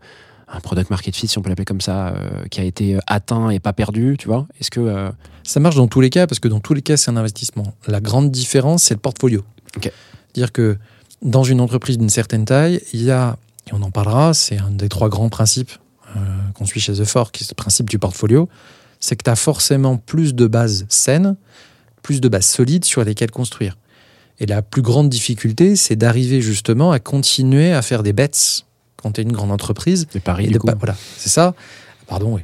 un 0.47 0.59
product 0.59 0.89
market 0.89 1.15
fit, 1.15 1.27
si 1.27 1.37
on 1.37 1.41
peut 1.41 1.49
l'appeler 1.49 1.65
comme 1.65 1.81
ça, 1.81 2.09
euh, 2.09 2.45
qui 2.51 2.59
a 2.59 2.63
été 2.63 2.97
atteint 3.07 3.49
et 3.49 3.59
pas 3.59 3.73
perdu, 3.73 4.15
tu 4.19 4.27
vois 4.27 4.47
Est-ce 4.59 4.69
que. 4.71 4.79
euh, 4.79 5.09
Ça 5.43 5.59
marche 5.59 5.75
dans 5.75 5.87
tous 5.87 6.01
les 6.01 6.09
cas 6.09 6.27
parce 6.27 6.39
que 6.39 6.47
dans 6.47 6.59
tous 6.59 6.73
les 6.73 6.81
cas, 6.81 6.97
c'est 6.97 7.11
un 7.11 7.17
investissement. 7.17 7.73
La 7.87 7.99
grande 8.01 8.31
différence, 8.31 8.83
c'est 8.83 8.93
le 8.93 8.99
portfolio. 8.99 9.43
Ok. 9.77 9.91
Dire 10.33 10.51
que 10.51 10.77
dans 11.21 11.43
une 11.43 11.61
entreprise 11.61 11.97
d'une 11.97 12.09
certaine 12.09 12.45
taille, 12.45 12.81
il 12.93 13.01
y 13.03 13.11
a, 13.11 13.37
et 13.67 13.73
on 13.73 13.81
en 13.81 13.91
parlera, 13.91 14.33
c'est 14.33 14.57
un 14.57 14.71
des 14.71 14.89
trois 14.89 15.09
grands 15.09 15.29
principes 15.29 15.71
euh, 16.15 16.19
qu'on 16.53 16.65
suit 16.65 16.79
chez 16.79 16.93
The 16.93 17.05
Fort, 17.05 17.31
qui 17.31 17.43
est 17.43 17.49
le 17.49 17.55
principe 17.55 17.89
du 17.89 17.97
portfolio, 17.97 18.49
c'est 18.99 19.15
que 19.15 19.23
tu 19.23 19.29
as 19.29 19.35
forcément 19.35 19.97
plus 19.97 20.35
de 20.35 20.47
bases 20.47 20.85
saines, 20.89 21.35
plus 22.01 22.21
de 22.21 22.27
bases 22.29 22.45
solides 22.45 22.85
sur 22.85 23.03
lesquelles 23.03 23.31
construire. 23.31 23.77
Et 24.39 24.45
la 24.45 24.61
plus 24.61 24.81
grande 24.81 25.09
difficulté, 25.09 25.75
c'est 25.75 25.95
d'arriver 25.95 26.41
justement 26.41 26.91
à 26.91 26.99
continuer 26.99 27.71
à 27.71 27.81
faire 27.81 28.03
des 28.03 28.13
bets 28.13 28.31
quand 29.03 29.11
tu 29.11 29.21
es 29.21 29.23
une 29.23 29.31
grande 29.31 29.51
entreprise 29.51 30.07
des 30.13 30.19
paris, 30.19 30.45
et 30.45 30.47
du 30.47 30.53
de 30.53 30.59
coup 30.59 30.67
pas- 30.67 30.75
voilà, 30.75 30.95
c'est 31.17 31.29
ça. 31.29 31.53
Pardon, 32.07 32.33
oui. 32.35 32.41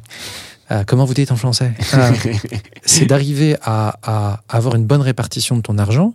Euh, 0.72 0.84
comment 0.86 1.06
vous 1.06 1.16
dites 1.16 1.32
en 1.32 1.36
français 1.36 1.72
Euh, 1.96 2.12
C'est 2.86 3.06
d'arriver 3.06 3.56
à, 3.64 3.98
à 4.04 4.44
avoir 4.50 4.76
une 4.76 4.86
bonne 4.86 5.02
répartition 5.02 5.58
de 5.58 5.62
ton 5.62 5.78
argent 5.80 6.14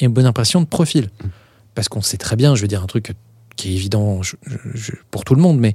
et 0.00 0.06
une 0.06 0.12
bonne 0.12 0.26
impression 0.26 0.60
de 0.60 0.66
profil. 0.66 1.10
Parce 1.76 1.88
qu'on 1.88 2.02
sait 2.02 2.16
très 2.16 2.34
bien, 2.36 2.54
je 2.56 2.62
vais 2.62 2.68
dire 2.68 2.82
un 2.82 2.86
truc 2.86 3.12
qui 3.56 3.70
est 3.70 3.74
évident 3.76 4.22
je- 4.22 4.34
je- 4.46 4.56
je- 4.74 4.92
pour 5.10 5.24
tout 5.24 5.34
le 5.36 5.40
monde, 5.40 5.58
mais 5.60 5.74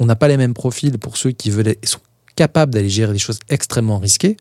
on 0.00 0.04
n'a 0.06 0.16
pas 0.16 0.26
les 0.28 0.36
mêmes 0.36 0.54
profils 0.54 0.98
pour 0.98 1.16
ceux 1.16 1.30
qui 1.30 1.50
veulent, 1.50 1.74
sont 1.84 2.00
capables 2.34 2.72
d'aller 2.74 2.88
gérer 2.90 3.12
des 3.12 3.18
choses 3.18 3.38
extrêmement 3.48 3.98
risquées, 3.98 4.36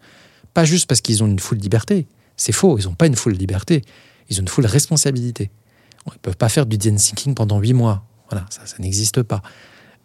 pas 0.54 0.66
juste 0.66 0.88
parce 0.88 1.02
qu'ils 1.02 1.22
ont 1.24 1.28
une 1.28 1.40
full 1.40 1.58
liberté. 1.60 2.08
C'est 2.36 2.52
faux, 2.54 2.78
ils 2.80 2.86
n'ont 2.86 2.94
pas 2.96 3.08
une 3.08 3.16
full 3.16 3.34
liberté, 3.34 3.84
ils 4.30 4.38
ont 4.40 4.42
une 4.42 4.48
full 4.48 4.66
responsabilité. 4.66 5.52
Ils 6.08 6.14
ne 6.14 6.18
peuvent 6.20 6.38
pas 6.38 6.50
faire 6.50 6.66
du 6.66 6.78
design 6.78 6.98
thinking 6.98 7.36
pendant 7.36 7.60
huit 7.60 7.74
mois. 7.74 8.04
Voilà, 8.30 8.46
ça, 8.50 8.66
ça 8.66 8.76
n'existe 8.80 9.24
pas. 9.24 9.42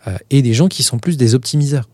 Euh, 0.07 0.17
et 0.31 0.43
des 0.43 0.55
gens 0.55 0.69
qui 0.69 0.83
sont 0.83 0.99
plus 0.99 1.17
des 1.17 1.35
optimiseurs. 1.35 1.89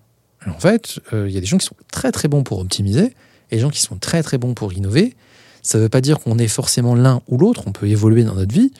En 0.46 0.58
fait, 0.58 1.00
euh, 1.12 1.28
il 1.28 1.34
y 1.34 1.36
a 1.36 1.40
des 1.40 1.46
gens 1.46 1.58
qui 1.58 1.66
sont 1.66 1.76
très 1.92 2.12
très 2.12 2.28
bons 2.28 2.42
pour 2.42 2.58
optimiser 2.58 3.14
et 3.50 3.56
des 3.56 3.60
gens 3.60 3.70
qui 3.70 3.80
sont 3.80 3.96
très 3.96 4.22
très 4.22 4.38
bons 4.38 4.54
pour 4.54 4.72
innover. 4.72 5.14
Ça 5.62 5.78
ne 5.78 5.82
veut 5.82 5.88
pas 5.88 6.00
dire 6.00 6.18
qu'on 6.18 6.38
est 6.38 6.48
forcément 6.48 6.94
l'un 6.94 7.20
ou 7.28 7.36
l'autre, 7.36 7.64
on 7.66 7.72
peut 7.72 7.88
évoluer 7.88 8.24
dans 8.24 8.34
notre 8.34 8.54
vie, 8.54 8.72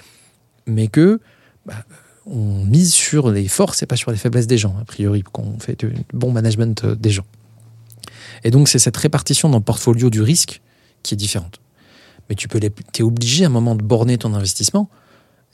mais 0.66 0.88
que 0.88 1.20
bah, 1.66 1.84
on 2.26 2.64
mise 2.64 2.94
sur 2.94 3.30
les 3.30 3.48
forces 3.48 3.82
et 3.82 3.86
pas 3.86 3.96
sur 3.96 4.10
les 4.10 4.16
faiblesses 4.16 4.46
des 4.46 4.56
gens, 4.56 4.74
a 4.80 4.84
priori, 4.84 5.22
qu'on 5.22 5.58
fait 5.58 5.78
du 5.78 5.92
bon 6.14 6.32
management 6.32 6.84
euh, 6.84 6.94
des 6.94 7.10
gens. 7.10 7.26
Et 8.42 8.50
donc, 8.50 8.68
c'est 8.68 8.78
cette 8.78 8.96
répartition 8.96 9.50
dans 9.50 9.58
le 9.58 9.64
portfolio 9.64 10.08
du 10.08 10.22
risque 10.22 10.62
qui 11.02 11.14
est 11.14 11.16
différente. 11.18 11.60
Mais 12.28 12.36
tu 12.36 12.48
peux 12.48 12.60
es 12.62 13.02
obligé 13.02 13.44
à 13.44 13.48
un 13.48 13.50
moment 13.50 13.74
de 13.74 13.82
borner 13.82 14.16
ton 14.16 14.32
investissement. 14.32 14.88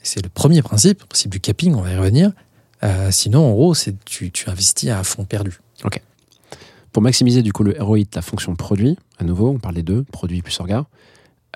C'est 0.03 0.21
le 0.23 0.29
premier 0.29 0.61
principe, 0.61 1.01
le 1.01 1.07
principe 1.07 1.31
du 1.31 1.39
capping, 1.39 1.73
on 1.75 1.81
va 1.81 1.91
y 1.91 1.97
revenir. 1.97 2.31
Euh, 2.83 3.09
sinon, 3.11 3.45
en 3.45 3.51
gros, 3.51 3.73
c'est 3.73 3.95
tu, 4.05 4.31
tu 4.31 4.49
investis 4.49 4.89
à 4.89 5.03
fond 5.03 5.25
perdu. 5.25 5.59
Pour 6.93 7.03
maximiser 7.03 7.43
du 7.43 7.53
coup 7.53 7.63
le 7.63 7.75
ROI 7.79 7.99
de 7.99 8.03
ta 8.05 8.21
fonction 8.21 8.55
produit, 8.55 8.97
à 9.19 9.23
nouveau, 9.23 9.49
on 9.49 9.59
parle 9.59 9.75
des 9.75 9.83
deux, 9.83 10.03
produit 10.03 10.41
plus 10.41 10.59
orga, 10.59 10.85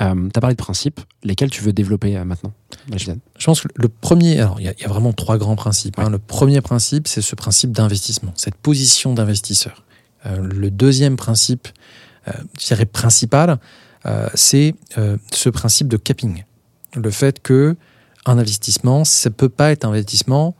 euh, 0.01 0.13
tu 0.13 0.37
as 0.37 0.41
parlé 0.41 0.55
de 0.55 0.61
principes, 0.61 0.99
lesquels 1.23 1.49
tu 1.49 1.61
veux 1.63 1.73
développer 1.73 2.15
euh, 2.17 2.25
maintenant 2.25 2.53
Majdan 2.89 3.17
Je 3.39 3.45
pense 3.45 3.61
que 3.61 3.67
le 3.75 3.87
premier, 3.89 4.39
alors 4.39 4.59
il 4.59 4.65
y, 4.65 4.69
a- 4.69 4.73
il 4.77 4.81
y 4.81 4.85
a 4.85 4.89
vraiment 4.89 5.13
trois 5.13 5.37
grands 5.37 5.55
principes. 5.55 5.97
hein. 5.99 6.09
Le 6.09 6.19
premier 6.19 6.61
principe, 6.61 7.07
c'est 7.07 7.21
ce 7.21 7.35
principe 7.35 7.71
d'investissement, 7.71 8.33
cette 8.35 8.55
position 8.55 9.13
d'investisseur. 9.13 9.83
Euh, 10.27 10.37
le 10.39 10.69
deuxième 10.69 11.15
principe, 11.17 11.67
je 12.59 12.65
dirais 12.67 12.85
principal, 12.85 13.57
c'est 14.35 14.75
ce 15.31 15.49
principe 15.49 15.87
de 15.87 15.97
capping. 15.97 16.43
Le 16.95 17.09
fait 17.09 17.41
que 17.41 17.75
un 18.25 18.37
investissement, 18.37 19.03
ça 19.03 19.29
peut 19.29 19.49
pas 19.49 19.71
être 19.71 19.85
un 19.85 19.89
investissement 19.89 20.55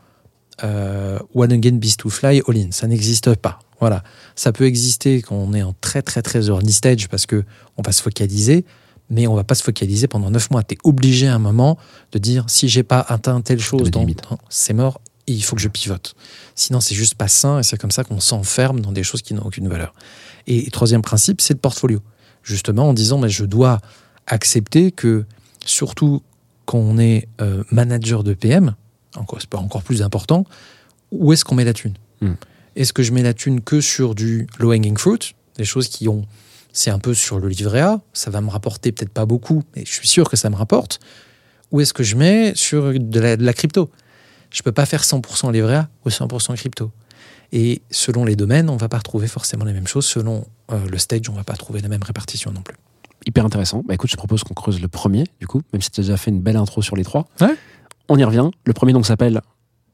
euh, 0.64 1.18
one 1.34 1.52
again 1.52 1.76
beast 1.76 2.00
to 2.00 2.10
fly 2.10 2.42
all 2.46 2.56
in. 2.56 2.70
Ça 2.70 2.86
n'existe 2.86 3.34
pas. 3.36 3.58
Voilà. 3.80 4.02
Ça 4.36 4.52
peut 4.52 4.66
exister 4.66 5.22
quand 5.22 5.34
on 5.34 5.52
est 5.54 5.62
en 5.62 5.74
très 5.80 6.02
très 6.02 6.22
très 6.22 6.48
early 6.48 6.72
stage 6.72 7.08
parce 7.08 7.26
que 7.26 7.44
on 7.76 7.82
va 7.82 7.92
se 7.92 8.02
focaliser, 8.02 8.64
mais 9.10 9.26
on 9.26 9.34
va 9.34 9.44
pas 9.44 9.54
se 9.54 9.62
focaliser 9.62 10.06
pendant 10.06 10.30
neuf 10.30 10.50
mois. 10.50 10.62
Tu 10.62 10.74
es 10.74 10.78
obligé 10.84 11.26
à 11.26 11.34
un 11.34 11.40
moment 11.40 11.78
de 12.12 12.18
dire 12.18 12.44
si 12.48 12.68
j'ai 12.68 12.82
pas 12.82 13.00
atteint 13.00 13.40
telle 13.40 13.60
chose, 13.60 13.90
c'est 14.48 14.74
mort. 14.74 15.00
Et 15.28 15.32
il 15.32 15.42
faut 15.42 15.54
que 15.54 15.62
je 15.62 15.68
pivote. 15.68 16.14
Sinon, 16.56 16.80
c'est 16.80 16.96
juste 16.96 17.14
pas 17.14 17.28
sain 17.28 17.60
et 17.60 17.62
c'est 17.62 17.76
comme 17.76 17.92
ça 17.92 18.02
qu'on 18.02 18.18
s'enferme 18.18 18.80
dans 18.80 18.90
des 18.90 19.04
choses 19.04 19.22
qui 19.22 19.34
n'ont 19.34 19.44
aucune 19.44 19.68
valeur. 19.68 19.94
Et 20.48 20.68
troisième 20.70 21.02
principe, 21.02 21.40
c'est 21.40 21.54
le 21.54 21.60
portfolio. 21.60 22.00
Justement, 22.42 22.88
en 22.88 22.92
disant, 22.92 23.18
mais 23.18 23.28
je 23.28 23.44
dois 23.44 23.78
accepter 24.26 24.90
que, 24.90 25.24
surtout 25.64 26.22
quand 26.66 26.78
on 26.78 26.98
est 26.98 27.28
euh, 27.40 27.64
manager 27.70 28.24
de 28.24 28.34
PM, 28.34 28.74
encore, 29.16 29.40
c'est 29.40 29.50
pas 29.50 29.58
encore 29.58 29.82
plus 29.82 30.02
important, 30.02 30.44
où 31.10 31.32
est-ce 31.32 31.44
qu'on 31.44 31.54
met 31.54 31.64
la 31.64 31.74
thune 31.74 31.94
Hmm. 32.22 32.34
Est-ce 32.76 32.94
que 32.94 33.02
je 33.02 33.12
mets 33.12 33.22
la 33.22 33.34
thune 33.34 33.60
que 33.60 33.80
sur 33.80 34.14
du 34.14 34.46
low-hanging 34.58 34.96
fruit, 34.96 35.34
des 35.56 35.64
choses 35.64 35.88
qui 35.88 36.08
ont. 36.08 36.24
C'est 36.72 36.90
un 36.90 36.98
peu 36.98 37.12
sur 37.12 37.38
le 37.38 37.48
livret 37.48 37.80
A, 37.80 38.00
ça 38.14 38.30
va 38.30 38.40
me 38.40 38.48
rapporter 38.48 38.92
peut-être 38.92 39.12
pas 39.12 39.26
beaucoup, 39.26 39.62
mais 39.76 39.84
je 39.84 39.92
suis 39.92 40.08
sûr 40.08 40.30
que 40.30 40.36
ça 40.36 40.48
me 40.48 40.56
rapporte. 40.56 41.00
Ou 41.70 41.82
est-ce 41.82 41.92
que 41.92 42.02
je 42.02 42.16
mets 42.16 42.52
sur 42.54 42.98
de 42.98 43.20
la, 43.20 43.36
de 43.36 43.44
la 43.44 43.52
crypto? 43.52 43.90
Je 44.50 44.62
peux 44.62 44.72
pas 44.72 44.86
faire 44.86 45.02
100% 45.02 45.52
livret 45.52 45.74
A 45.74 45.88
ou 46.06 46.08
100% 46.08 46.54
crypto. 46.56 46.90
Et 47.52 47.82
selon 47.90 48.24
les 48.24 48.36
domaines, 48.36 48.70
on 48.70 48.78
va 48.78 48.88
pas 48.88 48.98
retrouver 48.98 49.26
forcément 49.26 49.66
les 49.66 49.74
mêmes 49.74 49.86
choses. 49.86 50.06
Selon 50.06 50.46
euh, 50.70 50.86
le 50.88 50.96
stage, 50.96 51.28
on 51.28 51.34
va 51.34 51.44
pas 51.44 51.56
trouver 51.56 51.82
la 51.82 51.88
même 51.88 52.02
répartition 52.02 52.52
non 52.52 52.62
plus. 52.62 52.76
Hyper 53.26 53.44
intéressant. 53.44 53.82
Bah 53.86 53.94
écoute, 53.94 54.10
je 54.10 54.16
propose 54.16 54.42
qu'on 54.44 54.54
creuse 54.54 54.80
le 54.80 54.88
premier, 54.88 55.24
du 55.40 55.46
coup, 55.46 55.62
même 55.72 55.80
si 55.82 55.90
tu 55.90 56.00
as 56.00 56.04
déjà 56.04 56.16
fait 56.16 56.30
une 56.30 56.40
belle 56.40 56.56
intro 56.56 56.82
sur 56.82 56.96
les 56.96 57.04
trois. 57.04 57.26
Ouais. 57.40 57.54
On 58.08 58.18
y 58.18 58.24
revient. 58.24 58.50
Le 58.64 58.72
premier 58.72 58.92
donc 58.92 59.06
s'appelle 59.06 59.40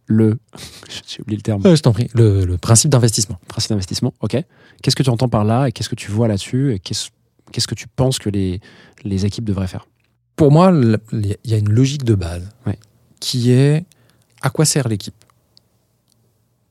le. 0.07 0.39
J'ai 1.07 1.21
oublié 1.21 1.37
le 1.37 1.43
terme. 1.43 1.63
Euh, 1.67 1.77
je 1.77 1.83
t'en 1.83 1.93
prie, 1.93 2.09
le, 2.15 2.45
le 2.47 2.57
principe 2.59 2.91
d'investissement. 2.91 3.39
Principe 3.49 3.71
d'investissement. 3.71 4.15
Ok. 4.21 4.37
Qu'est-ce 4.83 4.97
que 4.97 5.03
tu 5.03 5.11
entends 5.11 5.29
par 5.29 5.45
là 5.45 5.67
et 5.69 5.73
qu'est-ce 5.73 5.89
que 5.91 5.95
tu 5.95 6.11
vois 6.11 6.29
là-dessus 6.29 6.73
et 6.75 6.79
qu'est-ce 6.79 7.09
qu'est-ce 7.53 7.67
que 7.69 7.75
tu 7.75 7.87
penses 7.89 8.19
que 8.19 8.29
les, 8.31 8.61
les 9.05 9.25
équipes 9.27 9.45
devraient 9.45 9.67
faire? 9.67 9.87
Pour 10.37 10.51
moi, 10.53 10.73
il 11.13 11.37
y 11.45 11.55
a 11.55 11.57
une 11.59 11.71
logique 11.71 12.05
de 12.05 12.15
base 12.15 12.49
Ouais. 12.67 12.79
qui 13.21 13.51
est 13.53 13.85
à 14.43 14.51
quoi 14.51 14.65
sert 14.65 14.87
l'équipe? 14.89 15.15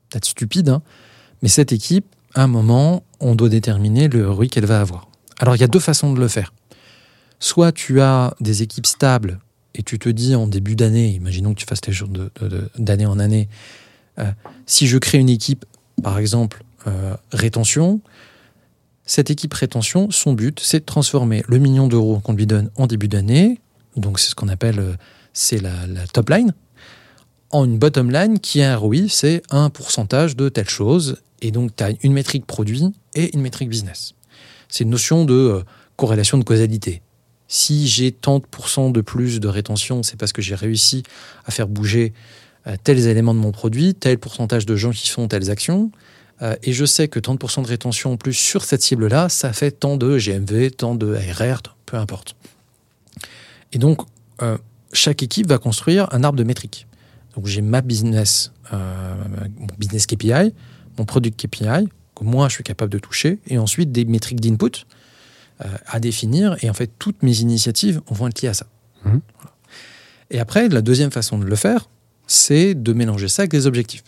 Peut-être 0.08 0.24
stupide, 0.24 0.68
hein, 0.70 0.82
mais 1.42 1.48
cette 1.48 1.72
équipe, 1.72 2.06
à 2.34 2.42
un 2.44 2.46
moment, 2.46 3.02
on 3.20 3.34
doit 3.34 3.48
déterminer 3.50 4.08
le 4.08 4.30
ROI 4.30 4.46
qu'elle 4.46 4.64
va 4.66 4.80
avoir. 4.80 5.07
Alors, 5.38 5.54
il 5.56 5.60
y 5.60 5.64
a 5.64 5.68
deux 5.68 5.80
façons 5.80 6.12
de 6.12 6.20
le 6.20 6.28
faire. 6.28 6.52
Soit 7.40 7.72
tu 7.72 8.00
as 8.00 8.34
des 8.40 8.62
équipes 8.62 8.86
stables 8.86 9.38
et 9.74 9.82
tu 9.82 9.98
te 9.98 10.08
dis 10.08 10.34
en 10.34 10.46
début 10.48 10.74
d'année, 10.74 11.10
imaginons 11.10 11.54
que 11.54 11.60
tu 11.60 11.66
fasses 11.66 11.80
de- 11.80 12.30
de- 12.40 12.70
d'année 12.78 13.06
en 13.06 13.18
année, 13.18 13.48
euh, 14.18 14.30
si 14.66 14.86
je 14.88 14.98
crée 14.98 15.18
une 15.18 15.28
équipe, 15.28 15.64
par 16.02 16.18
exemple, 16.18 16.64
euh, 16.88 17.14
rétention, 17.32 18.00
cette 19.04 19.30
équipe 19.30 19.54
rétention, 19.54 20.10
son 20.10 20.32
but, 20.32 20.58
c'est 20.60 20.80
de 20.80 20.84
transformer 20.84 21.44
le 21.46 21.58
million 21.58 21.86
d'euros 21.86 22.18
qu'on 22.20 22.32
lui 22.34 22.46
donne 22.46 22.70
en 22.76 22.86
début 22.88 23.08
d'année, 23.08 23.60
donc 23.96 24.18
c'est 24.18 24.30
ce 24.30 24.34
qu'on 24.34 24.48
appelle, 24.48 24.80
euh, 24.80 24.94
c'est 25.32 25.58
la, 25.62 25.86
la 25.86 26.06
top 26.08 26.30
line, 26.30 26.52
en 27.50 27.64
une 27.64 27.78
bottom 27.78 28.10
line 28.10 28.40
qui 28.40 28.58
est 28.60 28.64
un 28.64 28.76
ROI, 28.76 29.08
c'est 29.08 29.42
un 29.50 29.70
pourcentage 29.70 30.34
de 30.34 30.48
telle 30.48 30.68
chose, 30.68 31.18
et 31.40 31.52
donc 31.52 31.76
tu 31.76 31.84
as 31.84 31.90
une 32.02 32.12
métrique 32.12 32.46
produit 32.46 32.84
et 33.14 33.32
une 33.34 33.42
métrique 33.42 33.68
business. 33.68 34.14
C'est 34.68 34.84
une 34.84 34.90
notion 34.90 35.24
de 35.24 35.34
euh, 35.34 35.62
corrélation 35.96 36.38
de 36.38 36.44
causalité. 36.44 37.02
Si 37.48 37.88
j'ai 37.88 38.12
tant 38.12 38.40
de 38.40 39.00
plus 39.00 39.40
de 39.40 39.48
rétention, 39.48 40.02
c'est 40.02 40.16
parce 40.16 40.32
que 40.32 40.42
j'ai 40.42 40.54
réussi 40.54 41.02
à 41.46 41.50
faire 41.50 41.66
bouger 41.66 42.12
euh, 42.66 42.76
tels 42.82 43.06
éléments 43.06 43.34
de 43.34 43.40
mon 43.40 43.52
produit, 43.52 43.94
tel 43.94 44.18
pourcentage 44.18 44.66
de 44.66 44.76
gens 44.76 44.90
qui 44.90 45.08
font 45.08 45.28
telles 45.28 45.50
actions. 45.50 45.90
Euh, 46.42 46.56
et 46.62 46.72
je 46.72 46.84
sais 46.84 47.08
que 47.08 47.18
tant 47.18 47.32
de 47.32 47.38
pourcents 47.38 47.62
de 47.62 47.68
rétention 47.68 48.12
en 48.12 48.16
plus 48.16 48.34
sur 48.34 48.64
cette 48.64 48.82
cible-là, 48.82 49.28
ça 49.30 49.52
fait 49.52 49.70
tant 49.70 49.96
de 49.96 50.18
GMV, 50.18 50.70
tant 50.72 50.94
de 50.94 51.14
ARR, 51.14 51.62
peu 51.86 51.96
importe. 51.96 52.36
Et 53.72 53.78
donc, 53.78 54.00
chaque 54.92 55.22
équipe 55.22 55.46
va 55.46 55.58
construire 55.58 56.08
un 56.12 56.24
arbre 56.24 56.38
de 56.38 56.44
métriques. 56.44 56.86
Donc, 57.34 57.46
j'ai 57.46 57.60
ma 57.60 57.82
business, 57.82 58.52
business 59.78 60.06
KPI, 60.06 60.54
mon 60.96 61.04
product 61.04 61.38
KPI, 61.38 61.88
que 62.18 62.24
moi 62.24 62.48
je 62.48 62.54
suis 62.54 62.64
capable 62.64 62.92
de 62.92 62.98
toucher, 62.98 63.38
et 63.46 63.58
ensuite 63.58 63.92
des 63.92 64.04
métriques 64.04 64.40
d'input 64.40 64.86
euh, 65.64 65.66
à 65.86 66.00
définir. 66.00 66.56
Et 66.62 66.70
en 66.70 66.74
fait, 66.74 66.90
toutes 66.98 67.22
mes 67.22 67.40
initiatives 67.40 68.00
vont 68.08 68.28
être 68.28 68.42
liées 68.42 68.48
à 68.48 68.54
ça. 68.54 68.66
Mhm. 69.04 69.20
Voilà. 69.36 69.54
Et 70.30 70.38
après, 70.38 70.68
la 70.68 70.82
deuxième 70.82 71.10
façon 71.10 71.38
de 71.38 71.44
le 71.44 71.56
faire, 71.56 71.88
c'est 72.26 72.74
de 72.74 72.92
mélanger 72.92 73.28
ça 73.28 73.42
avec 73.42 73.50
des 73.50 73.66
objectifs. 73.66 74.04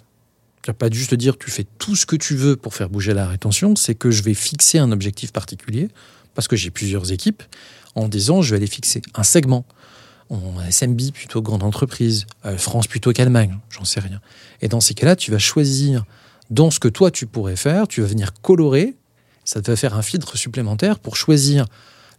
Pas 0.79 0.89
juste 0.89 1.15
dire 1.15 1.37
tu 1.37 1.51
fais 1.51 1.67
tout 1.79 1.97
ce 1.97 2.07
que 2.07 2.15
tu 2.15 2.37
veux 2.37 2.55
pour 2.55 2.75
faire 2.75 2.89
bouger 2.89 3.13
la 3.13 3.27
rétention, 3.27 3.75
c'est 3.75 3.97
que 3.97 4.13
je 4.13 4.23
vais 4.23 4.35
fixer 4.35 4.79
un 4.79 4.93
objectif 4.93 5.33
particulier, 5.33 5.89
parce 6.35 6.47
que 6.47 6.55
j'ai 6.55 6.71
plusieurs 6.71 7.11
équipes, 7.11 7.43
en 7.97 8.07
disant 8.07 8.41
je 8.41 8.51
vais 8.51 8.59
aller 8.59 8.69
fixer 8.69 9.03
un 9.15 9.25
segment. 9.25 9.65
En 10.29 10.61
SMB 10.71 11.11
plutôt 11.13 11.43
grande 11.43 11.65
entreprise, 11.65 12.27
euh, 12.45 12.57
France 12.57 12.87
plutôt 12.87 13.13
qu'Allemagne, 13.13 13.59
j'en 13.71 13.85
sais 13.85 13.99
rien. 13.99 14.21
Et 14.63 14.69
dans 14.69 14.81
ces 14.81 14.95
cas-là, 14.95 15.17
tu 15.17 15.33
vas 15.33 15.41
choisir 15.41 16.05
dans 16.51 16.71
ce 16.71 16.81
que 16.81 16.89
toi 16.89 17.11
tu 17.11 17.27
pourrais 17.27 17.57
faire, 17.57 17.89
tu 17.89 18.01
vas 18.03 18.07
venir 18.07 18.33
colorer, 18.43 18.97
ça 19.45 19.63
te 19.63 19.71
va 19.71 19.77
faire 19.77 19.97
un 19.97 20.03
filtre 20.03 20.37
supplémentaire 20.37 20.99
pour 20.99 21.17
choisir 21.17 21.67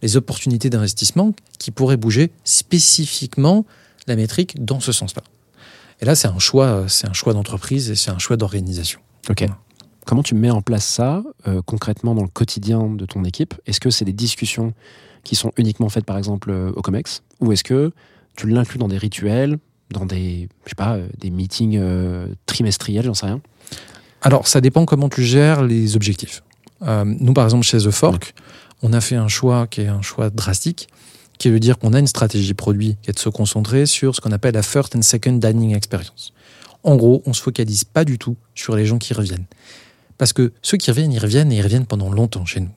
les 0.02 0.18
opportunités 0.18 0.70
d'investissement 0.70 1.34
qui 1.60 1.72
pourraient 1.72 1.98
bouger 1.98 2.32
spécifiquement 2.44 3.66
la 4.08 4.16
métrique 4.16 4.64
dans 4.64 4.80
ce 4.80 4.92
sens-là. 4.92 5.22
Et 6.02 6.06
là, 6.06 6.16
c'est 6.16 6.28
un 6.28 6.40
choix, 6.40 6.86
c'est 6.88 7.08
un 7.08 7.14
choix 7.14 7.34
d'entreprise 7.34 7.92
et 7.92 7.96
c'est 7.96 8.10
un 8.10 8.18
choix 8.18 8.36
d'organisation. 8.36 9.00
Ok. 9.30 9.46
Comment 10.08 10.24
tu 10.24 10.34
mets 10.34 10.50
en 10.50 10.64
place 10.64 10.86
ça 10.86 11.24
euh, 11.48 11.62
concrètement 11.64 12.16
dans 12.16 12.24
le 12.24 12.28
quotidien 12.28 12.88
de 12.88 13.06
ton 13.06 13.24
équipe? 13.24 13.54
Est-ce 13.68 13.80
que 13.80 13.92
c'est 13.92 14.06
des 14.06 14.14
discussions 14.14 14.74
qui 15.24 15.36
sont 15.36 15.52
uniquement 15.58 15.90
faites 15.90 16.06
par 16.06 16.18
exemple 16.18 16.50
euh, 16.50 16.72
au 16.76 16.82
COMEX? 16.82 17.22
Ou 17.40 17.52
est-ce 17.52 17.64
que 17.64 17.92
tu 18.36 18.48
l'inclus 18.48 18.80
dans 18.80 18.88
des 18.88 18.98
rituels, 18.98 19.60
dans 19.92 20.06
des, 20.08 20.50
je 20.66 20.70
sais 20.70 20.76
pas, 20.76 20.96
euh, 20.96 21.08
des 21.20 21.30
meetings 21.30 21.78
euh, 21.80 22.28
trimestriels, 22.48 23.06
j'en 23.06 23.14
sais 23.14 23.28
rien? 23.28 23.42
Alors, 24.22 24.48
ça 24.48 24.62
dépend 24.62 24.86
comment 24.86 25.10
tu 25.10 25.24
gères 25.24 25.64
les 25.64 25.96
objectifs. 25.96 26.44
Euh, 26.84 27.04
nous, 27.06 27.34
par 27.34 27.46
exemple, 27.46 27.66
chez 27.66 27.80
The 27.80 27.92
Fork, 27.92 28.34
on 28.84 28.94
a 28.94 29.02
fait 29.02 29.16
un 29.16 29.28
choix 29.28 29.68
qui 29.68 29.82
est 29.82 29.88
un 29.88 30.02
choix 30.02 30.30
drastique, 30.30 30.90
qui 31.38 31.50
de 31.50 31.58
dire 31.58 31.80
qu'on 31.80 31.94
a 31.94 32.00
une 32.00 32.08
stratégie 32.08 32.54
produit 32.54 32.98
qui 33.02 33.10
est 33.10 33.14
de 33.14 33.20
se 33.20 33.30
concentrer 33.30 33.88
sur 33.88 34.16
ce 34.16 34.22
qu'on 34.22 34.32
appelle 34.32 34.54
la 34.54 34.62
first 34.62 34.96
and 34.96 35.02
second 35.02 35.34
dining 35.34 35.76
experience. 35.76 36.34
En 36.84 36.96
gros, 36.96 37.24
on 37.26 37.34
se 37.34 37.42
focalise 37.42 37.84
pas 37.84 38.06
du 38.06 38.20
tout 38.20 38.38
sur 38.54 38.76
les 38.76 38.86
gens 38.86 39.00
qui 39.00 39.14
reviennent. 39.14 39.46
Parce 40.20 40.34
que 40.34 40.54
ceux 40.62 40.78
qui 40.78 40.92
reviennent, 40.92 41.12
ils 41.12 41.20
reviennent 41.20 41.52
et 41.52 41.58
ils 41.58 41.62
reviennent 41.62 41.88
pendant 41.88 42.12
longtemps 42.12 42.46
chez 42.46 42.60
nous. 42.60 42.70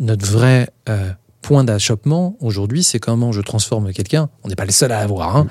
Notre 0.00 0.24
vrai 0.24 0.70
euh, 0.88 1.10
point 1.42 1.64
d'achoppement 1.64 2.36
aujourd'hui, 2.40 2.82
c'est 2.82 2.98
comment 2.98 3.30
je 3.30 3.42
transforme 3.42 3.92
quelqu'un. 3.92 4.30
On 4.42 4.48
n'est 4.48 4.54
pas 4.54 4.64
les 4.64 4.72
seuls 4.72 4.92
à 4.92 5.00
avoir. 5.00 5.36
hein. 5.36 5.46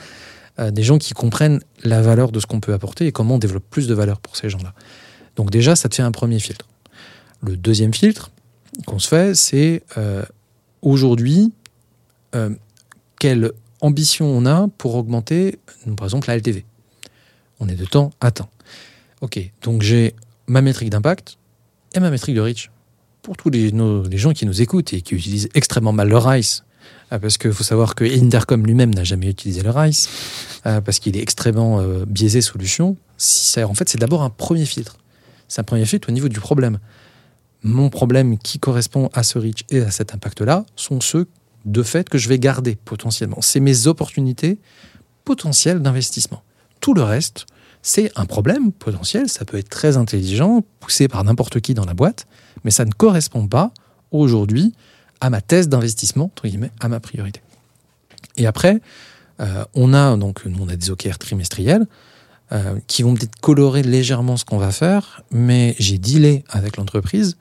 Euh, 0.60 0.72
des 0.72 0.84
gens 0.84 0.98
qui 0.98 1.14
comprennent 1.14 1.62
la 1.84 2.02
valeur 2.02 2.32
de 2.32 2.40
ce 2.40 2.46
qu'on 2.46 2.60
peut 2.60 2.74
apporter 2.74 3.08
et 3.08 3.12
comment 3.12 3.36
on 3.36 3.40
développe 3.40 3.64
plus 3.70 3.88
de 3.88 3.94
valeur 3.94 4.20
pour 4.20 4.36
ces 4.36 4.50
gens-là. 4.50 4.74
Donc 5.36 5.50
déjà, 5.50 5.76
ça 5.76 5.90
te 5.90 5.96
fait 5.96 6.02
un 6.02 6.12
premier 6.12 6.40
filtre. 6.40 6.66
Le 7.42 7.58
deuxième 7.58 7.94
filtre 7.94 8.32
qu'on 8.86 9.00
se 9.00 9.08
fait, 9.08 9.36
c'est 9.36 9.84
euh, 9.98 10.24
aujourd'hui, 10.82 11.52
euh, 12.36 12.50
quelle 13.20 13.52
ambition 13.82 14.26
on 14.26 14.46
a 14.46 14.68
pour 14.78 14.96
augmenter, 14.96 15.60
euh, 15.88 15.94
par 15.94 16.06
exemple, 16.06 16.28
la 16.28 16.38
LTV. 16.38 16.66
On 17.60 17.68
est 17.68 17.76
de 17.76 17.86
temps 17.86 18.12
atteint. 18.22 18.50
Ok, 19.22 19.40
donc 19.62 19.82
j'ai 19.82 20.16
ma 20.48 20.62
métrique 20.62 20.90
d'impact 20.90 21.38
et 21.94 22.00
ma 22.00 22.10
métrique 22.10 22.36
de 22.36 22.42
reach. 22.42 22.72
Pour 23.22 23.38
tous 23.38 23.52
les, 23.52 23.72
gens 24.18 24.34
qui 24.34 24.48
nous 24.48 24.62
écoutent 24.62 24.94
et 24.94 25.02
qui 25.02 25.14
utilisent 25.14 25.50
extrêmement 25.54 25.94
mal 25.94 26.10
le 26.10 26.18
RICE, 26.18 26.64
ah, 27.12 27.20
parce 27.20 27.38
qu'il 27.38 27.52
faut 27.52 27.64
savoir 27.64 27.94
que 27.94 28.04
Intercom 28.04 28.66
lui-même 28.66 28.94
n'a 28.94 29.04
jamais 29.04 29.28
utilisé 29.28 29.62
le 29.62 29.70
RICE, 29.70 30.10
parce 30.64 30.98
qu'il 30.98 31.16
est 31.18 31.22
extrêmement 31.22 31.80
euh, 31.80 32.06
biaisé 32.08 32.42
solution, 32.42 32.98
si 33.18 33.62
en 33.64 33.76
fait 33.76 33.90
c'est 33.90 34.00
d'abord 34.00 34.24
un 34.24 34.32
premier 34.32 34.66
filtre. 34.66 34.98
C'est 35.52 35.60
un 35.60 35.66
premier 35.66 35.86
filtre 35.86 36.08
au 36.08 36.14
niveau 36.14 36.30
du 36.30 36.40
problème. 36.40 36.80
Mon 37.62 37.90
problème 37.90 38.38
qui 38.38 38.58
correspond 38.58 39.10
à 39.12 39.22
ce 39.22 39.38
reach 39.38 39.66
et 39.70 39.82
à 39.82 39.92
cet 39.92 40.14
impact-là 40.14 40.66
sont 40.78 41.02
ceux 41.02 41.28
de 41.66 41.84
fait 41.84 42.08
que 42.08 42.18
je 42.18 42.30
vais 42.30 42.40
garder 42.40 42.78
potentiellement. 42.86 43.36
C'est 43.42 43.60
mes 43.60 43.88
opportunités 43.88 44.60
potentielles 45.26 45.82
d'investissement. 45.82 46.42
Tout 46.80 46.94
le 46.94 47.04
reste, 47.04 47.48
C'est 47.84 48.12
un 48.16 48.26
problème 48.26 48.72
potentiel, 48.72 49.28
ça 49.28 49.44
peut 49.44 49.58
être 49.58 49.68
très 49.68 49.98
intelligent, 49.98 50.64
poussé 50.80 51.08
par 51.08 51.24
n'importe 51.24 51.60
qui 51.62 51.74
dans 51.74 51.86
la 51.86 51.96
boîte, 51.96 52.28
mais 52.64 52.70
ça 52.70 52.86
ne 52.86 52.92
correspond 52.92 53.48
pas 53.48 53.74
aujourd'hui 54.12 54.74
à 55.20 55.32
ma 55.32 55.42
thèse 55.42 55.68
d'investissement, 55.68 56.26
entre 56.26 56.48
guillemets, 56.48 56.72
à 56.80 56.90
ma 56.90 57.00
priorité. 57.00 57.42
Et 58.38 58.46
après, 58.46 58.82
euh, 59.40 59.66
on 59.74 59.96
a 59.96 60.16
donc 60.16 60.46
nous, 60.46 60.64
on 60.64 60.70
a 60.70 60.76
des 60.76 60.92
OKR 60.92 61.18
trimestriels 61.18 61.88
euh, 62.54 62.80
qui 62.88 63.04
vont 63.04 63.16
peut-être 63.16 63.40
colorer 63.40 63.84
légèrement 63.84 64.38
ce 64.38 64.46
qu'on 64.46 64.58
va 64.58 64.72
faire, 64.72 65.24
mais 65.32 65.76
j'ai 65.80 65.98
dealé 65.98 66.44
avec 66.50 66.78
l'entreprise 66.78 67.38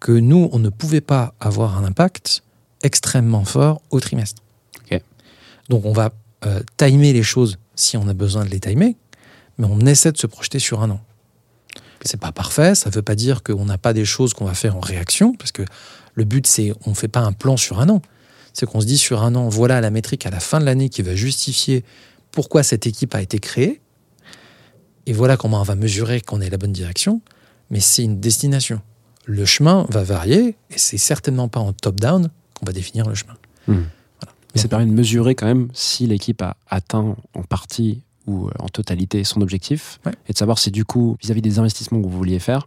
que 0.00 0.12
nous, 0.12 0.48
on 0.52 0.58
ne 0.58 0.68
pouvait 0.68 1.00
pas 1.00 1.34
avoir 1.40 1.78
un 1.78 1.84
impact 1.84 2.42
extrêmement 2.82 3.44
fort 3.44 3.80
au 3.90 4.00
trimestre. 4.00 4.42
Donc 5.68 5.84
on 5.84 5.92
va 5.92 6.12
euh, 6.44 6.60
timer 6.76 7.12
les 7.12 7.22
choses 7.22 7.58
si 7.74 7.96
on 7.96 8.08
a 8.08 8.14
besoin 8.14 8.44
de 8.44 8.50
les 8.50 8.60
timer, 8.60 8.96
mais 9.58 9.66
on 9.68 9.80
essaie 9.80 10.12
de 10.12 10.18
se 10.18 10.26
projeter 10.26 10.58
sur 10.58 10.82
un 10.82 10.90
an. 10.90 11.00
C'est 12.02 12.20
pas 12.20 12.32
parfait, 12.32 12.74
ça 12.74 12.90
veut 12.90 13.02
pas 13.02 13.14
dire 13.14 13.42
qu'on 13.42 13.64
n'a 13.64 13.78
pas 13.78 13.92
des 13.92 14.04
choses 14.04 14.32
qu'on 14.32 14.44
va 14.44 14.54
faire 14.54 14.76
en 14.76 14.80
réaction, 14.80 15.34
parce 15.34 15.50
que 15.50 15.62
le 16.14 16.24
but 16.24 16.46
c'est 16.46 16.72
on 16.86 16.94
fait 16.94 17.08
pas 17.08 17.20
un 17.20 17.32
plan 17.32 17.56
sur 17.56 17.80
un 17.80 17.88
an. 17.88 18.00
C'est 18.52 18.64
qu'on 18.64 18.80
se 18.80 18.86
dit 18.86 18.96
sur 18.96 19.22
un 19.22 19.34
an, 19.34 19.48
voilà 19.48 19.80
la 19.80 19.90
métrique 19.90 20.24
à 20.24 20.30
la 20.30 20.40
fin 20.40 20.60
de 20.60 20.64
l'année 20.64 20.88
qui 20.88 21.02
va 21.02 21.14
justifier 21.14 21.84
pourquoi 22.30 22.62
cette 22.62 22.86
équipe 22.86 23.14
a 23.14 23.20
été 23.20 23.38
créée, 23.38 23.80
et 25.06 25.12
voilà 25.12 25.36
comment 25.36 25.60
on 25.60 25.64
va 25.64 25.74
mesurer 25.74 26.20
qu'on 26.20 26.40
est 26.40 26.50
la 26.50 26.56
bonne 26.58 26.72
direction, 26.72 27.20
mais 27.70 27.80
c'est 27.80 28.02
une 28.04 28.20
destination. 28.20 28.80
Le 29.24 29.44
chemin 29.44 29.86
va 29.88 30.02
varier, 30.04 30.56
et 30.70 30.78
c'est 30.78 30.98
certainement 30.98 31.48
pas 31.48 31.60
en 31.60 31.72
top-down 31.72 32.28
qu'on 32.54 32.66
va 32.66 32.72
définir 32.72 33.08
le 33.08 33.14
chemin. 33.14 33.34
Mais 33.68 34.62
ça 34.62 34.68
permet 34.68 34.86
de 34.86 34.92
mesurer 34.92 35.34
quand 35.34 35.46
même 35.46 35.68
si 35.74 36.06
l'équipe 36.06 36.40
a 36.40 36.56
atteint 36.70 37.16
en 37.34 37.42
partie 37.42 38.02
ou 38.26 38.46
euh, 38.46 38.50
en 38.58 38.68
totalité 38.68 39.22
son 39.22 39.40
objectif 39.42 40.00
Ouais. 40.06 40.12
et 40.28 40.32
de 40.32 40.38
savoir 40.38 40.58
si 40.58 40.70
du 40.70 40.84
coup, 40.84 41.16
vis-à-vis 41.22 41.42
des 41.42 41.58
investissements 41.58 42.00
que 42.00 42.06
vous 42.06 42.16
vouliez 42.16 42.38
faire, 42.38 42.66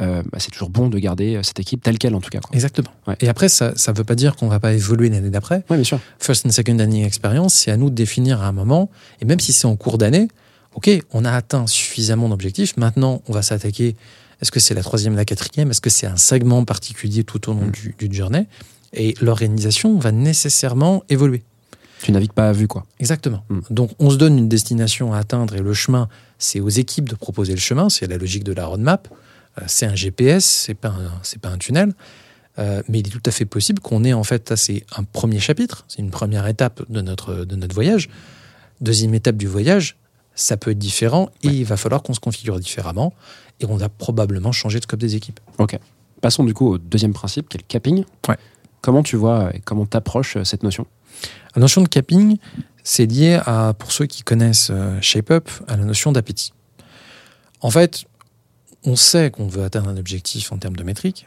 euh, 0.00 0.22
bah, 0.30 0.38
c'est 0.38 0.50
toujours 0.50 0.68
bon 0.70 0.88
de 0.88 0.98
garder 0.98 1.36
euh, 1.36 1.42
cette 1.42 1.58
équipe 1.60 1.82
telle 1.82 1.98
qu'elle 1.98 2.14
en 2.14 2.20
tout 2.20 2.28
cas. 2.30 2.40
quoi. 2.40 2.50
Exactement. 2.54 2.90
Ouais. 3.06 3.16
Et 3.20 3.28
après, 3.28 3.48
ça 3.48 3.70
ne 3.72 3.92
veut 3.96 4.04
pas 4.04 4.14
dire 4.16 4.36
qu'on 4.36 4.48
va 4.48 4.60
pas 4.60 4.74
évoluer 4.74 5.08
l'année 5.08 5.30
d'après. 5.30 5.64
Ouais, 5.70 5.76
bien 5.76 5.84
sûr. 5.84 5.98
First 6.18 6.44
and 6.46 6.50
second 6.50 6.78
année 6.78 7.04
expérience, 7.06 7.54
c'est 7.54 7.70
à 7.70 7.76
nous 7.78 7.88
de 7.90 7.94
définir 7.94 8.42
à 8.42 8.46
un 8.48 8.52
moment, 8.52 8.90
et 9.20 9.24
même 9.24 9.40
si 9.40 9.52
c'est 9.52 9.66
en 9.66 9.76
cours 9.76 9.96
d'année, 9.98 10.28
ok, 10.74 10.90
on 11.12 11.24
a 11.24 11.32
atteint 11.32 11.66
suffisamment 11.66 12.28
d'objectifs, 12.28 12.76
maintenant 12.76 13.22
on 13.28 13.32
va 13.32 13.42
s'attaquer, 13.42 13.96
est-ce 14.40 14.50
que 14.50 14.60
c'est 14.60 14.74
la 14.74 14.82
troisième, 14.82 15.16
la 15.16 15.24
quatrième, 15.24 15.70
est-ce 15.70 15.80
que 15.80 15.90
c'est 15.90 16.06
un 16.06 16.16
segment 16.16 16.64
particulier 16.64 17.24
tout 17.24 17.48
au 17.48 17.54
long 17.54 17.66
Mm. 17.66 17.70
du, 17.70 18.08
du 18.08 18.16
journée, 18.16 18.46
et 18.92 19.14
l'organisation 19.20 19.98
va 19.98 20.12
nécessairement 20.12 21.04
évoluer. 21.08 21.42
Tu 22.02 22.12
navigues 22.12 22.32
pas 22.32 22.48
à 22.50 22.52
vue 22.52 22.68
quoi. 22.68 22.84
Exactement. 23.00 23.44
Mm. 23.48 23.60
Donc 23.70 23.90
on 23.98 24.10
se 24.10 24.16
donne 24.16 24.38
une 24.38 24.48
destination 24.48 25.14
à 25.14 25.18
atteindre 25.18 25.54
et 25.56 25.60
le 25.60 25.74
chemin, 25.74 26.08
c'est 26.38 26.60
aux 26.60 26.68
équipes 26.68 27.08
de 27.08 27.14
proposer 27.14 27.54
le 27.54 27.60
chemin, 27.60 27.88
c'est 27.88 28.06
la 28.06 28.18
logique 28.18 28.44
de 28.44 28.52
la 28.52 28.66
roadmap. 28.66 29.08
Euh, 29.58 29.62
c'est 29.66 29.86
un 29.86 29.94
GPS, 29.94 30.44
c'est 30.44 30.74
pas 30.74 30.88
un, 30.88 31.12
c'est 31.22 31.40
pas 31.40 31.48
un 31.48 31.58
tunnel. 31.58 31.94
Euh, 32.58 32.82
mais 32.88 33.00
il 33.00 33.06
est 33.08 33.10
tout 33.10 33.22
à 33.26 33.30
fait 33.32 33.46
possible 33.46 33.80
qu'on 33.80 34.04
ait 34.04 34.12
en 34.12 34.22
fait, 34.22 34.54
c'est 34.54 34.84
un 34.96 35.02
premier 35.02 35.40
chapitre, 35.40 35.84
c'est 35.88 36.00
une 36.00 36.10
première 36.10 36.46
étape 36.46 36.82
de 36.88 37.00
notre, 37.00 37.44
de 37.44 37.56
notre 37.56 37.74
voyage. 37.74 38.08
Deuxième 38.80 39.14
étape 39.14 39.36
du 39.36 39.46
voyage, 39.48 39.96
ça 40.34 40.56
peut 40.56 40.72
être 40.72 40.78
différent 40.78 41.30
et 41.42 41.48
il 41.48 41.64
va 41.64 41.76
falloir 41.76 42.02
qu'on 42.02 42.14
se 42.14 42.20
configure 42.20 42.58
différemment 42.58 43.12
et 43.60 43.66
on 43.66 43.76
va 43.76 43.88
probablement 43.88 44.52
changer 44.52 44.78
de 44.78 44.84
scope 44.84 45.00
des 45.00 45.14
équipes. 45.14 45.40
Ok. 45.58 45.78
Passons 46.20 46.44
du 46.44 46.54
coup 46.54 46.72
au 46.72 46.78
deuxième 46.78 47.12
principe, 47.12 47.48
qui 47.48 47.56
est 47.56 47.60
le 47.60 47.66
capping. 47.66 48.04
Ouais. 48.28 48.38
Comment 48.80 49.02
tu 49.02 49.16
vois 49.16 49.54
et 49.54 49.60
comment 49.60 49.86
t'approches 49.86 50.36
euh, 50.36 50.44
cette 50.44 50.62
notion? 50.62 50.86
La 51.54 51.60
notion 51.60 51.82
de 51.82 51.88
capping, 51.88 52.38
c'est 52.82 53.06
lié 53.06 53.40
à, 53.46 53.74
pour 53.78 53.92
ceux 53.92 54.06
qui 54.06 54.22
connaissent 54.22 54.70
euh, 54.70 55.00
ShapeUp, 55.00 55.48
à 55.68 55.76
la 55.76 55.84
notion 55.84 56.12
d'appétit. 56.12 56.52
En 57.60 57.70
fait, 57.70 58.04
on 58.84 58.96
sait 58.96 59.30
qu'on 59.30 59.46
veut 59.46 59.64
atteindre 59.64 59.88
un 59.88 59.96
objectif 59.96 60.52
en 60.52 60.58
termes 60.58 60.76
de 60.76 60.82
métrique, 60.82 61.26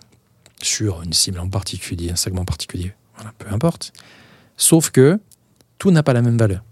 sur 0.61 1.01
une 1.01 1.13
cible 1.13 1.39
en 1.39 1.49
particulier, 1.49 2.11
un 2.11 2.15
segment 2.15 2.45
particulier, 2.45 2.93
voilà, 3.15 3.31
peu 3.37 3.51
importe. 3.51 3.93
Sauf 4.57 4.89
que 4.89 5.19
tout 5.77 5.91
n'a 5.91 6.03
pas 6.03 6.13
la 6.13 6.21
même 6.21 6.37
valeur. 6.37 6.63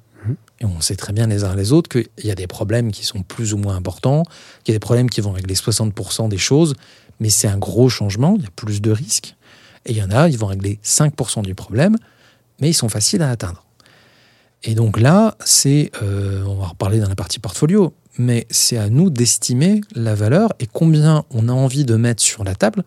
Et 0.62 0.66
on 0.66 0.80
sait 0.82 0.96
très 0.96 1.12
bien 1.12 1.28
les 1.28 1.44
uns 1.44 1.56
les 1.56 1.74
autres 1.74 1.90
qu'il 1.90 2.26
y 2.26 2.32
a 2.32 2.36
des 2.36 2.48
problèmes 2.48 2.92
qui 2.92 3.06
sont 3.06 3.24
plus 3.24 3.54
ou 3.54 3.58
moins 3.58 3.76
importants, 3.76 4.24
qu'il 4.64 4.74
y 4.74 4.76
a 4.76 4.80
des 4.80 4.80
problèmes 4.80 5.10
qui 5.10 5.22
vont 5.22 5.32
régler 5.32 5.56
60% 5.56 6.30
des 6.30 6.38
choses, 6.38 6.76
mais 7.20 7.30
c'est 7.30 7.48
un 7.48 7.58
gros 7.58 7.90
changement, 7.90 8.36
il 8.38 8.44
y 8.44 8.48
a 8.48 8.52
plus 8.56 8.82
de 8.82 8.92
risques. 8.92 9.36
Et 9.86 9.92
il 9.92 9.98
y 9.98 10.04
en 10.04 10.12
a, 10.12 10.30
ils 10.30 10.38
vont 10.38 10.48
régler 10.48 10.80
5% 10.84 11.44
du 11.44 11.56
problème, 11.56 11.98
mais 12.60 12.70
ils 12.70 12.74
sont 12.74 12.90
faciles 12.90 13.22
à 13.22 13.30
atteindre. 13.30 13.66
Et 14.64 14.76
donc 14.76 15.00
là, 15.00 15.36
c'est, 15.46 15.92
euh, 16.02 16.44
on 16.46 16.56
va 16.56 16.68
reparler 16.68 17.00
dans 17.00 17.10
la 17.10 17.16
partie 17.16 17.40
portfolio, 17.40 17.94
mais 18.18 18.48
c'est 18.50 18.78
à 18.78 18.90
nous 18.90 19.10
d'estimer 19.10 19.82
la 19.94 20.16
valeur 20.16 20.54
et 20.60 20.68
combien 20.68 21.26
on 21.30 21.50
a 21.50 21.52
envie 21.52 21.86
de 21.86 21.96
mettre 21.96 22.24
sur 22.24 22.44
la 22.44 22.56
table 22.56 22.84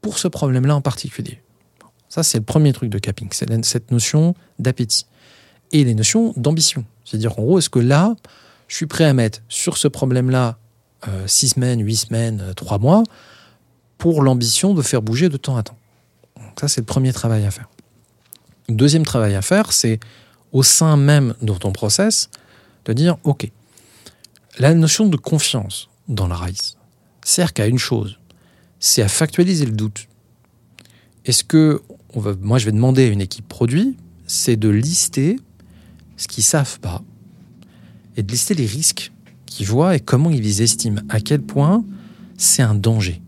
pour 0.00 0.18
ce 0.18 0.26
problème-là 0.26 0.74
en 0.74 0.80
particulier. 0.80 1.40
Ça, 2.08 2.22
c'est 2.22 2.38
le 2.38 2.44
premier 2.44 2.72
truc 2.72 2.90
de 2.90 2.98
capping, 2.98 3.28
c'est 3.30 3.64
cette 3.64 3.90
notion 3.90 4.34
d'appétit. 4.58 5.06
Et 5.72 5.84
les 5.84 5.94
notions 5.94 6.32
d'ambition. 6.36 6.84
C'est-à-dire, 7.04 7.38
en 7.38 7.42
gros, 7.42 7.58
est-ce 7.58 7.70
que 7.70 7.78
là, 7.78 8.14
je 8.68 8.76
suis 8.76 8.86
prêt 8.86 9.04
à 9.04 9.14
mettre 9.14 9.40
sur 9.48 9.76
ce 9.76 9.88
problème-là 9.88 10.58
6 11.26 11.48
semaines, 11.48 11.80
8 11.80 11.96
semaines, 11.96 12.52
3 12.54 12.78
mois, 12.78 13.02
pour 13.98 14.22
l'ambition 14.22 14.74
de 14.74 14.82
faire 14.82 15.02
bouger 15.02 15.28
de 15.28 15.36
temps 15.36 15.56
à 15.56 15.62
temps? 15.62 15.78
Donc 16.36 16.60
ça, 16.60 16.68
c'est 16.68 16.80
le 16.80 16.86
premier 16.86 17.12
travail 17.12 17.44
à 17.44 17.50
faire. 17.50 17.68
Deuxième 18.68 19.04
travail 19.04 19.34
à 19.34 19.42
faire, 19.42 19.72
c'est 19.72 19.98
au 20.52 20.62
sein 20.62 20.96
même 20.96 21.34
de 21.42 21.52
ton 21.54 21.72
process, 21.72 22.28
de 22.84 22.92
dire, 22.92 23.16
OK, 23.24 23.50
la 24.58 24.74
notion 24.74 25.06
de 25.06 25.16
confiance 25.16 25.88
dans 26.08 26.28
la 26.28 26.36
RISE 26.36 26.76
sert 27.24 27.52
qu'à 27.52 27.66
une 27.66 27.78
chose, 27.78 28.18
c'est 28.78 29.02
à 29.02 29.08
factualiser 29.08 29.64
le 29.64 29.72
doute. 29.72 30.08
Est-ce 31.24 31.42
que, 31.42 31.82
moi 32.40 32.58
je 32.58 32.66
vais 32.66 32.72
demander 32.72 33.04
à 33.04 33.08
une 33.08 33.20
équipe 33.20 33.48
produit, 33.48 33.96
c'est 34.26 34.56
de 34.56 34.68
lister 34.68 35.38
ce 36.16 36.28
qu'ils 36.28 36.44
savent 36.44 36.80
pas 36.80 37.02
et 38.16 38.22
de 38.22 38.30
lister 38.30 38.54
les 38.54 38.66
risques 38.66 39.12
qu'ils 39.46 39.66
voient 39.66 39.96
et 39.96 40.00
comment 40.00 40.30
ils 40.30 40.60
estiment 40.60 41.00
à 41.08 41.20
quel 41.20 41.42
point 41.42 41.84
c'est 42.36 42.62
un 42.62 42.74
danger. 42.74 43.22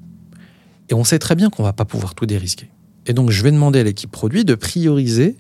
Et 0.89 0.95
on 0.95 1.05
sait 1.05 1.19
très 1.19 1.35
bien 1.35 1.51
qu'on 1.51 1.63
va 1.63 1.73
pas 1.73 1.85
pouvoir 1.85 2.15
tout 2.15 2.27
dérisquer. 2.27 2.69
Et 3.07 3.13
donc 3.13 3.31
je 3.31 3.43
vais 3.43 3.53
demander 3.53 3.81
à 3.81 3.83
l'équipe 3.83 4.11
produit 4.11 4.45
de 4.45 4.55
prioriser 4.55 5.37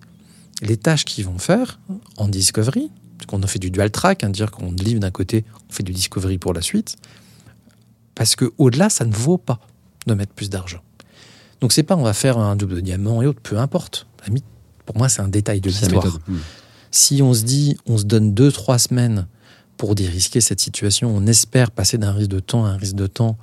les 0.62 0.76
tâches 0.76 1.04
qu'ils 1.04 1.24
vont 1.24 1.38
faire 1.38 1.80
en 2.16 2.28
discovery, 2.28 2.90
parce 3.18 3.26
qu'on 3.26 3.42
a 3.42 3.46
fait 3.46 3.58
du 3.58 3.70
dual 3.70 3.90
track, 3.90 4.24
hein, 4.24 4.30
dire 4.30 4.50
qu'on 4.50 4.72
livre 4.72 5.00
d'un 5.00 5.10
côté, 5.10 5.44
on 5.68 5.72
fait 5.72 5.82
du 5.82 5.92
discovery 5.92 6.38
pour 6.38 6.52
la 6.52 6.62
suite, 6.62 6.96
parce 8.14 8.36
que 8.36 8.52
au-delà, 8.58 8.88
ça 8.88 9.04
ne 9.04 9.12
vaut 9.12 9.38
pas 9.38 9.60
de 10.06 10.14
mettre 10.14 10.32
plus 10.32 10.50
d'argent. 10.50 10.80
Donc 11.60 11.72
c'est 11.72 11.82
pas 11.82 11.96
on 11.96 12.02
va 12.02 12.12
faire 12.12 12.38
un 12.38 12.56
double 12.56 12.76
de 12.76 12.80
diamant 12.80 13.22
et 13.22 13.26
autres, 13.26 13.40
peu 13.40 13.58
importe. 13.58 14.06
Pour 14.86 14.98
moi, 14.98 15.08
c'est 15.08 15.22
un 15.22 15.28
détail 15.28 15.60
de 15.60 15.70
l'histoire. 15.70 16.18
Si 16.94 17.22
on 17.22 17.34
se 17.34 17.42
dit, 17.42 17.76
on 17.86 17.98
se 17.98 18.04
donne 18.04 18.34
deux, 18.34 18.52
trois 18.52 18.78
semaines 18.78 19.26
pour 19.76 19.96
dérisquer 19.96 20.40
cette 20.40 20.60
situation, 20.60 21.12
on 21.12 21.26
espère 21.26 21.72
passer 21.72 21.98
d'un 21.98 22.12
risque 22.12 22.30
de 22.30 22.38
temps 22.38 22.66
à 22.66 22.68
un 22.68 22.76
risque 22.76 22.94
de 22.94 23.08
temps, 23.08 23.36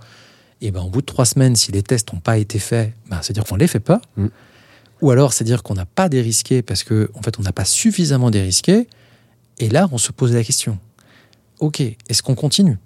et 0.61 0.71
ben 0.71 0.79
au 0.79 0.89
bout 0.89 1.01
de 1.01 1.05
trois 1.05 1.25
semaines, 1.25 1.57
si 1.57 1.69
les 1.73 1.83
tests 1.83 2.13
n'ont 2.13 2.21
pas 2.21 2.37
été 2.37 2.59
faits, 2.59 2.93
ben, 3.09 3.21
c'est-à-dire 3.21 3.43
qu'on 3.43 3.55
ne 3.55 3.59
les 3.59 3.67
fait 3.67 3.81
pas. 3.81 3.99
Mm. 4.15 4.27
Ou 5.01 5.11
alors, 5.11 5.33
c'est-à-dire 5.33 5.63
qu'on 5.63 5.73
n'a 5.73 5.85
pas 5.85 6.07
dérisqué 6.07 6.61
parce 6.61 6.85
qu'en 6.85 7.07
en 7.13 7.21
fait, 7.21 7.39
on 7.39 7.41
n'a 7.41 7.51
pas 7.51 7.65
suffisamment 7.65 8.31
dérisqué. 8.31 8.87
Et 9.59 9.67
là, 9.67 9.89
on 9.91 9.97
se 9.97 10.13
pose 10.13 10.31
la 10.33 10.45
question 10.45 10.79
Ok, 11.59 11.81
est-ce 11.81 12.23
qu'on 12.23 12.35
continue? 12.35 12.77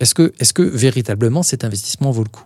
Est-ce 0.00 0.14
que, 0.14 0.34
est 0.38 0.52
que 0.52 0.62
véritablement 0.62 1.42
cet 1.42 1.64
investissement 1.64 2.10
vaut 2.10 2.24
le 2.24 2.28
coup? 2.28 2.44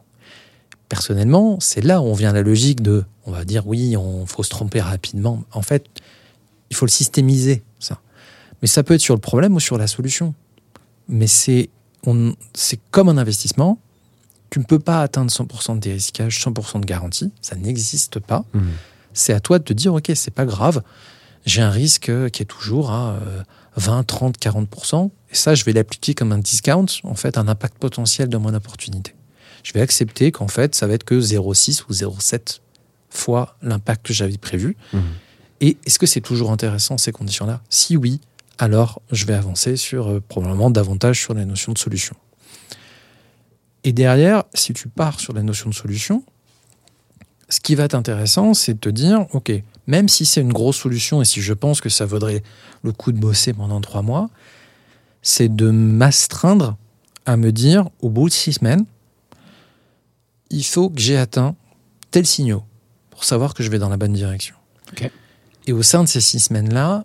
Personnellement, 0.88 1.58
c'est 1.58 1.84
là 1.84 2.00
où 2.02 2.04
on 2.04 2.14
vient 2.14 2.30
à 2.30 2.34
la 2.34 2.42
logique 2.42 2.82
de 2.82 3.04
on 3.26 3.32
va 3.32 3.44
dire 3.44 3.66
oui, 3.66 3.96
on 3.96 4.26
faut 4.26 4.44
se 4.44 4.50
tromper 4.50 4.80
rapidement. 4.80 5.42
En 5.50 5.62
fait, 5.62 5.86
il 6.70 6.76
faut 6.76 6.86
le 6.86 6.90
systémiser, 6.90 7.62
ça. 7.78 8.00
Mais 8.60 8.68
ça 8.68 8.82
peut 8.82 8.94
être 8.94 9.00
sur 9.00 9.14
le 9.14 9.20
problème 9.20 9.54
ou 9.54 9.60
sur 9.60 9.78
la 9.78 9.86
solution. 9.86 10.34
Mais 11.08 11.26
c'est 11.26 11.70
comme 12.90 13.08
un 13.08 13.18
investissement. 13.18 13.78
Tu 14.50 14.58
ne 14.58 14.64
peux 14.64 14.78
pas 14.78 15.02
atteindre 15.02 15.30
100% 15.30 15.76
de 15.76 15.80
dérisquage, 15.80 16.40
100% 16.40 16.80
de 16.80 16.86
garantie. 16.86 17.30
Ça 17.40 17.56
n'existe 17.56 18.18
pas. 18.18 18.44
Hmm. 18.54 18.70
C'est 19.12 19.32
à 19.32 19.40
toi 19.40 19.58
de 19.58 19.64
te 19.64 19.72
dire, 19.72 19.94
OK, 19.94 20.10
c'est 20.14 20.32
pas 20.32 20.46
grave. 20.46 20.82
J'ai 21.44 21.62
un 21.62 21.70
risque 21.70 22.10
qui 22.30 22.42
est 22.42 22.46
toujours 22.46 22.90
à 22.90 23.12
euh, 23.12 23.42
20, 23.76 24.04
30, 24.04 24.38
40%. 24.38 25.10
Et 25.30 25.34
ça, 25.34 25.54
je 25.54 25.64
vais 25.64 25.72
l'appliquer 25.72 26.14
comme 26.14 26.32
un 26.32 26.38
discount, 26.38 26.86
en 27.04 27.14
fait, 27.14 27.38
un 27.38 27.48
impact 27.48 27.78
potentiel 27.78 28.28
de 28.28 28.36
mon 28.36 28.52
opportunité. 28.54 29.14
Je 29.62 29.72
vais 29.72 29.80
accepter 29.80 30.32
qu'en 30.32 30.48
fait, 30.48 30.74
ça 30.74 30.86
va 30.86 30.94
être 30.94 31.04
que 31.04 31.14
0,6 31.14 31.84
ou 31.88 31.92
0,7 31.92 32.60
fois 33.10 33.56
l'impact 33.62 34.06
que 34.06 34.12
j'avais 34.12 34.38
prévu. 34.38 34.76
Mhm. 34.92 35.02
Et 35.60 35.76
est-ce 35.84 35.98
que 35.98 36.06
c'est 36.06 36.20
toujours 36.20 36.52
intéressant 36.52 36.98
ces 36.98 37.12
conditions-là? 37.12 37.60
Si 37.68 37.96
oui, 37.96 38.20
alors 38.58 39.00
je 39.10 39.24
vais 39.26 39.34
avancer 39.34 39.76
sur 39.76 40.08
euh, 40.08 40.20
probablement 40.20 40.70
davantage 40.70 41.20
sur 41.20 41.34
les 41.34 41.44
notions 41.44 41.72
de 41.72 41.78
solution. 41.78 42.16
Et 43.84 43.92
derrière, 43.92 44.44
si 44.54 44.72
tu 44.72 44.88
pars 44.88 45.20
sur 45.20 45.32
la 45.32 45.42
notion 45.42 45.70
de 45.70 45.74
solution, 45.74 46.24
ce 47.48 47.60
qui 47.60 47.74
va 47.74 47.84
être 47.84 47.94
intéressant, 47.94 48.52
c'est 48.54 48.74
de 48.74 48.78
te 48.78 48.88
dire, 48.88 49.26
OK, 49.32 49.50
même 49.86 50.08
si 50.08 50.26
c'est 50.26 50.40
une 50.40 50.52
grosse 50.52 50.76
solution 50.76 51.22
et 51.22 51.24
si 51.24 51.40
je 51.40 51.54
pense 51.54 51.80
que 51.80 51.88
ça 51.88 52.04
vaudrait 52.04 52.42
le 52.82 52.92
coup 52.92 53.12
de 53.12 53.18
bosser 53.18 53.52
pendant 53.52 53.80
trois 53.80 54.02
mois, 54.02 54.28
c'est 55.22 55.54
de 55.54 55.70
m'astreindre 55.70 56.76
à 57.24 57.36
me 57.36 57.52
dire, 57.52 57.88
au 58.00 58.10
bout 58.10 58.28
de 58.28 58.34
six 58.34 58.54
semaines, 58.54 58.84
il 60.50 60.64
faut 60.64 60.90
que 60.90 61.00
j'ai 61.00 61.16
atteint 61.16 61.54
tel 62.10 62.26
signaux 62.26 62.64
pour 63.10 63.24
savoir 63.24 63.54
que 63.54 63.62
je 63.62 63.70
vais 63.70 63.78
dans 63.78 63.88
la 63.88 63.96
bonne 63.96 64.12
direction. 64.12 64.54
Ok. 64.92 65.10
Et 65.68 65.72
au 65.72 65.82
sein 65.82 66.02
de 66.02 66.08
ces 66.08 66.22
six 66.22 66.40
semaines-là, 66.40 67.04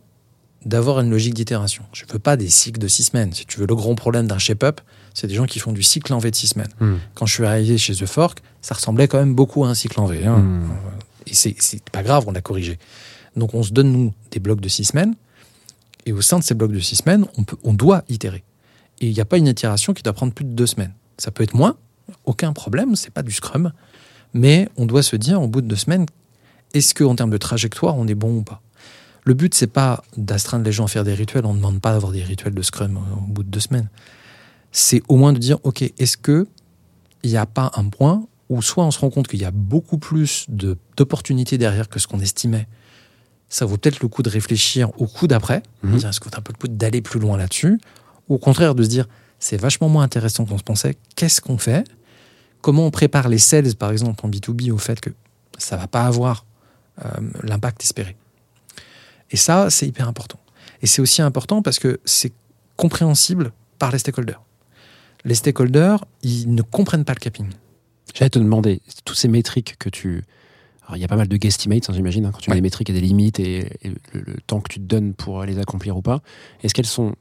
d'avoir 0.66 1.02
une 1.02 1.10
logique 1.10 1.34
d'itération. 1.34 1.84
Je 1.92 2.06
ne 2.06 2.14
veux 2.14 2.20
pas 2.20 2.38
des 2.38 2.48
cycles 2.48 2.80
de 2.80 2.88
six 2.88 3.04
semaines. 3.04 3.34
Si 3.34 3.46
tu 3.46 3.60
veux, 3.60 3.68
le 3.68 3.76
grand 3.76 3.94
problème 3.96 4.26
d'un 4.26 4.38
shape-up, 4.38 4.80
c'est 5.14 5.28
des 5.28 5.34
gens 5.34 5.46
qui 5.46 5.60
font 5.60 5.74
du 5.74 5.84
cycle 5.84 6.14
en 6.14 6.20
V 6.20 6.32
de 6.32 6.36
six 6.38 6.48
semaines. 6.48 6.72
Hmm. 6.80 6.96
Quand 7.14 7.26
je 7.26 7.34
suis 7.34 7.46
arrivé 7.46 7.78
chez 7.78 7.94
The 7.94 8.06
Fork, 8.06 8.40
ça 8.62 8.74
ressemblait 8.74 9.10
quand 9.10 9.20
même 9.20 9.36
beaucoup 9.36 9.66
à 9.66 9.68
un 9.68 9.74
cycle 9.74 10.00
en 10.00 10.06
V. 10.06 10.26
hein. 10.26 10.38
Hmm. 10.38 10.70
Et 11.28 11.34
c'est 11.34 11.90
pas 11.92 12.04
grave, 12.04 12.24
on 12.28 12.32
l'a 12.32 12.40
corrigé. 12.40 12.80
Donc 13.36 13.54
on 13.54 13.64
se 13.64 13.74
donne, 13.74 13.92
nous, 13.92 14.14
des 14.32 14.40
blocs 14.40 14.62
de 14.62 14.70
six 14.70 14.86
semaines. 14.86 15.16
Et 16.06 16.14
au 16.14 16.22
sein 16.22 16.40
de 16.40 16.44
ces 16.46 16.54
blocs 16.54 16.72
de 16.72 16.80
six 16.80 16.96
semaines, 16.96 17.26
on, 17.38 17.44
peut, 17.44 17.58
on 17.66 17.74
doit 17.74 18.06
itérer. 18.08 18.46
Et 19.02 19.08
il 19.08 19.14
n'y 19.14 19.20
a 19.22 19.26
pas 19.26 19.38
une 19.38 19.48
itération 19.48 19.94
qui 19.94 20.04
doit 20.04 20.14
prendre 20.14 20.32
plus 20.32 20.46
de 20.46 20.52
deux 20.54 20.68
semaines. 20.68 20.94
Ça 21.18 21.32
peut 21.32 21.44
être 21.44 21.54
moins, 21.54 21.76
aucun 22.24 22.54
problème, 22.54 22.96
c'est 22.96 23.12
pas 23.12 23.24
du 23.24 23.32
scrum. 23.34 23.74
Mais 24.34 24.70
on 24.78 24.86
doit 24.86 25.04
se 25.04 25.18
dire, 25.18 25.42
au 25.42 25.50
bout 25.50 25.60
de 25.60 25.68
deux 25.68 25.76
semaines, 25.76 26.06
est-ce 26.74 26.94
qu'en 26.94 27.16
termes 27.16 27.30
de 27.30 27.38
trajectoire, 27.38 27.96
on 27.98 28.08
est 28.08 28.16
bon 28.16 28.38
ou 28.38 28.44
pas? 28.44 28.62
Le 29.26 29.34
but, 29.34 29.54
c'est 29.54 29.68
pas 29.68 30.04
d'astreindre 30.18 30.66
les 30.66 30.72
gens 30.72 30.86
à 30.86 30.88
faire 30.88 31.04
des 31.06 31.14
rituels. 31.14 31.46
On 31.46 31.54
ne 31.54 31.58
demande 31.58 31.80
pas 31.80 31.94
d'avoir 31.94 32.12
des 32.12 32.24
rituels 32.24 32.54
de 32.54 32.62
scrum 32.62 32.98
au 32.98 33.32
bout 33.32 33.44
de 33.44 33.50
deux 33.50 33.60
semaines. 33.62 33.90
C'est 34.72 35.02
au 35.08 35.16
moins 35.16 35.32
de 35.34 35.38
dire, 35.40 35.60
OK, 35.64 35.82
est-ce 35.82 36.18
que 36.18 36.48
il 37.24 37.30
n'y 37.30 37.38
a 37.38 37.46
pas 37.46 37.72
un 37.76 37.86
point 37.86 38.26
où 38.50 38.62
soit 38.62 38.84
on 38.84 38.92
se 38.92 39.00
rend 39.00 39.10
compte 39.10 39.28
qu'il 39.30 39.40
y 39.42 39.46
a 39.46 39.52
beaucoup 39.52 39.98
plus 39.98 40.46
de- 40.50 40.78
d'opportunités 40.98 41.58
derrière 41.58 41.88
que 41.88 42.00
ce 42.00 42.08
qu'on 42.08 42.20
estimait? 42.20 42.68
Ça 43.48 43.66
vaut 43.66 43.78
peut-être 43.78 44.02
le 44.02 44.10
coup 44.10 44.24
de 44.24 44.30
réfléchir 44.30 44.90
au 45.00 45.08
coup 45.08 45.28
d'après. 45.28 45.64
Mhm. 45.84 45.96
Est-ce 45.98 46.20
que 46.20 46.28
vaut 46.28 46.36
un 46.38 46.42
peu 46.42 46.52
le 46.52 46.58
coup 46.58 46.68
d'aller 46.68 47.02
plus 47.02 47.20
loin 47.20 47.38
là-dessus? 47.38 47.80
Ou 48.28 48.36
au 48.36 48.38
contraire 48.40 48.76
de 48.76 48.84
se 48.84 48.90
dire, 48.90 49.08
c'est 49.40 49.58
vachement 49.58 49.88
moins 49.90 50.04
intéressant 50.04 50.44
qu'on 50.46 50.58
se 50.58 50.64
pensait. 50.64 50.98
Qu'est-ce 51.16 51.40
qu'on 51.40 51.58
fait? 51.58 51.88
Comment 52.62 52.86
on 52.88 52.92
prépare 52.92 53.30
les 53.30 53.38
sales, 53.38 53.76
par 53.76 53.92
exemple, 53.92 54.26
en 54.26 54.30
B2B, 54.30 54.72
au 54.72 54.78
fait 54.78 55.00
que 55.00 55.12
ça 55.58 55.78
va 55.78 55.88
pas 55.88 56.04
avoir 56.06 56.46
l'impact 57.44 57.84
espéré 57.84 58.16
Et 59.32 59.38
ça, 59.38 59.70
c'est 59.70 59.88
hyper 59.88 60.08
important. 60.08 60.40
Et 60.82 60.88
c'est 60.88 61.02
aussi 61.02 61.22
important 61.22 61.62
parce 61.62 61.80
que 61.80 62.00
c'est 62.06 62.34
compréhensible 62.78 63.52
par 63.80 63.92
les 63.92 63.98
stakeholders. 63.98 64.42
Les 65.26 65.36
stakeholders, 65.36 66.04
ils 66.22 66.54
ne 66.54 66.62
comprennent 66.62 67.06
pas 67.06 67.14
le 67.14 67.20
capping. 67.20 67.48
J'allais 68.14 68.30
te 68.30 68.40
demander, 68.40 68.82
tous 69.06 69.16
ces 69.16 69.28
métriques 69.28 69.76
que 69.80 69.90
tu. 69.90 70.24
Alors, 70.86 70.98
il 70.98 71.00
y 71.02 71.06
a 71.06 71.08
pas 71.08 71.16
mal 71.16 71.30
de 71.30 71.38
guesstimates, 71.38 71.90
hein, 71.90 71.94
j'imagine, 71.96 72.26
hein, 72.26 72.32
quand 72.34 72.40
tu 72.40 72.50
mets 72.50 72.56
Ouais. 72.56 72.58
des 72.58 72.62
métriques, 72.64 72.90
il 72.90 72.96
y 72.96 72.98
a 72.98 73.02
des 73.02 73.08
limites 73.08 73.40
et, 73.40 73.72
et 73.84 73.90
le, 74.14 74.22
le 74.22 74.36
temps 74.46 74.60
que 74.60 74.68
tu 74.68 74.80
te 74.80 74.84
donnes 74.86 75.14
pour 75.14 75.44
les 75.46 75.58
accomplir 75.60 75.96
ou 75.96 76.02
pas. 76.02 76.22
Est-ce 76.62 76.74
qu'elles 76.74 76.86
sont 76.86 77.16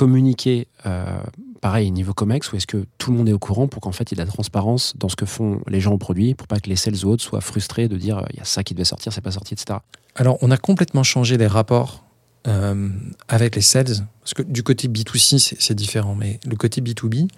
communiquées, 0.00 0.66
euh, 0.86 1.20
pareil, 1.60 1.90
niveau 1.90 2.14
COMEX, 2.14 2.52
ou 2.52 2.56
est-ce 2.56 2.66
que 2.66 2.86
tout 2.96 3.10
le 3.10 3.18
monde 3.18 3.28
est 3.28 3.34
au 3.34 3.38
courant 3.38 3.68
pour 3.68 3.82
qu'en 3.82 3.92
fait 3.92 4.10
il 4.10 4.16
y 4.16 4.18
ait 4.18 4.24
de 4.24 4.26
la 4.26 4.32
transparence 4.32 4.94
dans 4.96 5.10
ce 5.10 5.16
que 5.16 5.26
font 5.26 5.60
les 5.68 5.78
gens 5.78 5.92
au 5.92 5.98
produit, 5.98 6.34
pour 6.34 6.46
pas 6.46 6.58
que 6.58 6.70
les 6.70 6.76
sales 6.76 7.04
ou 7.04 7.10
autres 7.10 7.22
soient 7.22 7.42
frustrés 7.42 7.86
de 7.86 7.98
dire 7.98 8.24
il 8.32 8.38
y 8.38 8.40
a 8.40 8.46
ça 8.46 8.64
qui 8.64 8.72
devait 8.72 8.86
sortir, 8.86 9.12
c'est 9.12 9.20
pas 9.20 9.32
sorti, 9.32 9.52
etc. 9.52 9.80
Alors, 10.14 10.38
on 10.40 10.50
a 10.50 10.56
complètement 10.56 11.02
changé 11.02 11.36
les 11.36 11.46
rapports 11.46 12.02
euh, 12.48 12.88
avec 13.28 13.56
les 13.56 13.60
sales. 13.60 14.06
Parce 14.22 14.32
que 14.32 14.42
du 14.42 14.62
côté 14.62 14.88
B2C, 14.88 15.56
c'est 15.58 15.74
différent. 15.74 16.14
Mais 16.14 16.40
le 16.46 16.56
côté 16.56 16.80
B2B, 16.80 17.28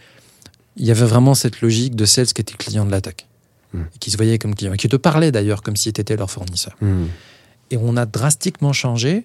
il 0.77 0.87
y 0.87 0.93
avait 0.93 1.05
vraiment 1.05 1.35
cette 1.35 1.63
logique 1.63 1.97
de 1.97 2.05
sales 2.05 2.27
qui 2.27 2.41
était 2.41 2.55
client 2.55 2.85
de 2.87 2.93
l'attaque. 2.93 3.27
Hmm. 3.73 3.87
Qui 3.99 4.13
se 4.13 4.17
voyait 4.17 4.39
comme 4.39 4.55
client. 4.55 4.73
Et 4.73 4.77
qui 4.77 4.89
te 4.89 4.95
parlait 4.95 5.33
d'ailleurs 5.33 5.63
comme 5.63 5.75
si 5.75 5.93
tu 5.93 6.01
étais 6.01 6.17
leur 6.17 6.31
fournisseur. 6.31 6.77
Hmm. 6.81 7.07
Et 7.73 7.77
on 7.77 7.97
a 7.97 8.07
drastiquement 8.07 8.73
changé 8.73 9.25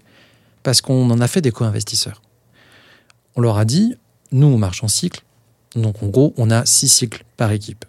parce 0.63 0.81
qu'on 0.81 1.07
en 1.11 1.21
a 1.21 1.27
fait 1.27 1.41
des 1.41 1.51
co-investisseurs. 1.51 2.23
On 3.37 3.41
leur 3.41 3.59
a 3.59 3.65
dit, 3.65 3.95
nous, 4.31 4.47
on 4.47 4.57
marche 4.57 4.83
en 4.83 4.87
cycle. 4.87 5.21
Donc, 5.75 6.01
en 6.01 6.07
gros, 6.07 6.33
on 6.37 6.49
a 6.49 6.65
six 6.65 6.87
cycles 6.87 7.23
par 7.37 7.51
équipe. 7.51 7.85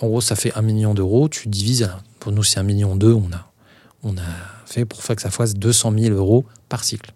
En 0.00 0.06
gros, 0.06 0.20
ça 0.20 0.36
fait 0.36 0.52
un 0.54 0.60
million 0.60 0.92
d'euros. 0.92 1.30
Tu 1.30 1.48
divises, 1.48 1.90
pour 2.20 2.30
nous, 2.30 2.42
c'est 2.42 2.60
un 2.60 2.62
million 2.62 2.94
deux. 2.94 3.14
On 3.14 3.30
a, 3.32 3.50
on 4.02 4.18
a 4.18 4.30
fait 4.66 4.84
pour 4.84 5.02
faire 5.02 5.16
que 5.16 5.22
ça 5.22 5.30
fasse 5.30 5.54
200 5.54 5.94
000 5.98 6.14
euros 6.14 6.44
par 6.68 6.84
cycle. 6.84 7.14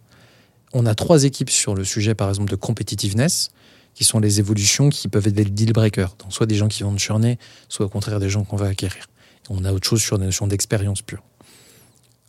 On 0.72 0.86
a 0.86 0.94
trois 0.94 1.24
équipes 1.24 1.50
sur 1.50 1.74
le 1.74 1.84
sujet, 1.84 2.14
par 2.14 2.30
exemple, 2.30 2.50
de 2.50 2.56
competitiveness, 2.56 3.50
qui 3.94 4.04
sont 4.04 4.20
les 4.20 4.40
évolutions 4.40 4.88
qui 4.88 5.08
peuvent 5.08 5.26
être 5.26 5.34
des 5.34 5.44
deal 5.44 5.74
breakers. 5.74 6.16
Donc, 6.18 6.32
soit 6.32 6.46
des 6.46 6.54
gens 6.54 6.68
qui 6.68 6.82
vont 6.82 6.96
churner, 6.96 7.38
soit 7.68 7.84
au 7.84 7.90
contraire 7.90 8.20
des 8.20 8.30
gens 8.30 8.44
qu'on 8.44 8.56
va 8.56 8.68
acquérir. 8.68 9.04
On 9.50 9.66
a 9.66 9.72
autre 9.72 9.86
chose 9.86 10.00
sur 10.00 10.18
des 10.18 10.24
notions 10.24 10.46
d'expérience 10.46 11.02
pure. 11.02 11.22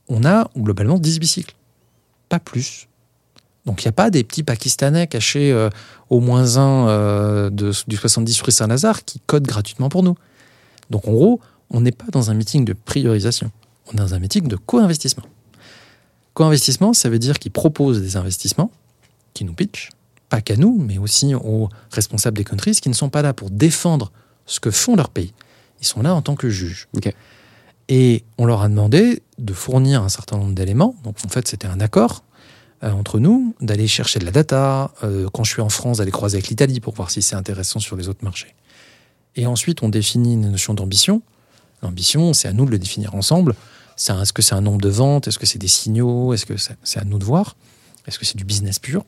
On 0.10 0.26
a 0.26 0.50
globalement 0.58 1.00
18 1.00 1.26
cycles, 1.26 1.56
pas 2.28 2.40
plus. 2.40 2.90
Donc, 3.68 3.84
il 3.84 3.88
n'y 3.88 3.90
a 3.90 3.94
pas 3.94 4.10
des 4.10 4.24
petits 4.24 4.44
Pakistanais 4.44 5.08
cachés 5.08 5.52
euh, 5.52 5.70
au 6.10 6.22
moins 6.22 6.58
1 6.58 7.52
de, 7.52 7.72
du 7.88 7.98
70 7.98 8.42
rue 8.42 8.52
Saint-Lazare 8.52 9.04
qui 9.06 9.20
codent 9.20 9.46
gratuitement 9.46 9.90
pour 9.90 10.02
nous. 10.02 10.16
Donc, 10.90 11.08
en 11.08 11.12
gros, 11.12 11.42
on 11.70 11.82
n'est 11.82 11.92
pas 11.92 12.06
dans 12.12 12.32
un 12.32 12.34
meeting 12.34 12.64
de 12.66 12.74
priorisation. 12.74 13.52
On 13.88 13.92
est 13.92 13.98
dans 13.98 14.14
un 14.14 14.20
meeting 14.20 14.48
de 14.48 14.56
co-investissement. 14.56 15.26
Co-investissement, 16.34 16.94
ça 16.94 17.10
veut 17.10 17.20
dire 17.20 17.40
qu'ils 17.40 17.52
proposent 17.52 18.02
des 18.02 18.16
investissements 18.16 18.72
qui 19.34 19.44
nous 19.44 19.54
pitchent, 19.54 19.90
pas 20.30 20.40
qu'à 20.40 20.56
nous, 20.56 20.78
mais 20.80 20.98
aussi 20.98 21.36
aux 21.36 21.70
responsables 21.92 22.38
des 22.38 22.44
countries 22.46 22.72
qui 22.72 22.90
ne 22.90 22.94
sont 22.94 23.10
pas 23.10 23.22
là 23.22 23.34
pour 23.34 23.50
défendre 23.50 24.12
ce 24.46 24.60
que 24.60 24.72
font 24.72 24.96
leurs 24.96 25.10
pays. 25.10 25.34
Ils 25.82 25.88
sont 25.88 26.02
là 26.02 26.16
en 26.16 26.22
tant 26.22 26.36
que 26.36 26.50
juges. 26.50 26.88
Et 27.90 28.24
on 28.38 28.46
leur 28.46 28.62
a 28.62 28.70
demandé 28.70 29.24
de 29.38 29.54
fournir 29.54 30.04
un 30.04 30.10
certain 30.10 30.38
nombre 30.38 30.54
d'éléments. 30.54 30.96
Donc 31.04 31.18
en 31.26 31.30
fait, 31.30 31.48
c'était 31.48 31.68
un 31.68 31.80
accord 31.80 32.24
euh, 32.24 32.27
entre 32.82 33.20
nous 33.20 33.56
d'aller 33.62 33.88
chercher 33.88 34.20
de 34.20 34.26
la 34.26 34.32
data. 34.32 34.92
euh, 35.04 35.28
quand 35.34 35.44
je 35.44 35.52
suis 35.52 35.62
en 35.62 35.70
France, 35.70 35.98
d'aller 35.98 36.12
croiser 36.12 36.38
avec 36.38 36.50
l'Italie 36.50 36.80
pour 36.80 36.94
voir 36.94 37.10
si 37.12 37.22
c'est 37.22 37.36
intéressant 37.36 37.80
sur 37.80 37.96
les 37.96 38.08
autres 38.08 38.24
marchés. 38.24 38.56
Et 39.36 39.46
ensuite, 39.46 39.84
on 39.84 39.90
définit 39.90 40.34
une 40.34 40.52
notion 40.52 40.74
d'ambition. 40.74 41.22
L'ambition, 41.84 42.34
c'est 42.34 42.48
à 42.48 42.54
nous 42.54 42.66
de 42.66 42.72
le 42.72 42.80
définir 42.80 43.14
ensemble. 43.16 43.56
Est-ce 43.98 44.34
que 44.34 44.42
c'est 44.42 44.56
un 44.56 44.62
nombre 44.62 44.82
de 44.82 44.90
ventes? 44.90 45.28
Est-ce 45.28 45.40
que 45.40 45.46
c'est 45.46 45.60
des 45.60 45.68
signaux? 45.68 46.34
Est-ce 46.34 46.46
que 46.46 46.56
c'est 46.58 47.00
à 47.00 47.04
nous 47.04 47.20
de 47.20 47.26
voir? 47.26 47.56
Est-ce 48.08 48.20
que 48.20 48.26
c'est 48.26 48.38
du 48.38 48.46
business 48.46 48.80
pur? 48.80 49.06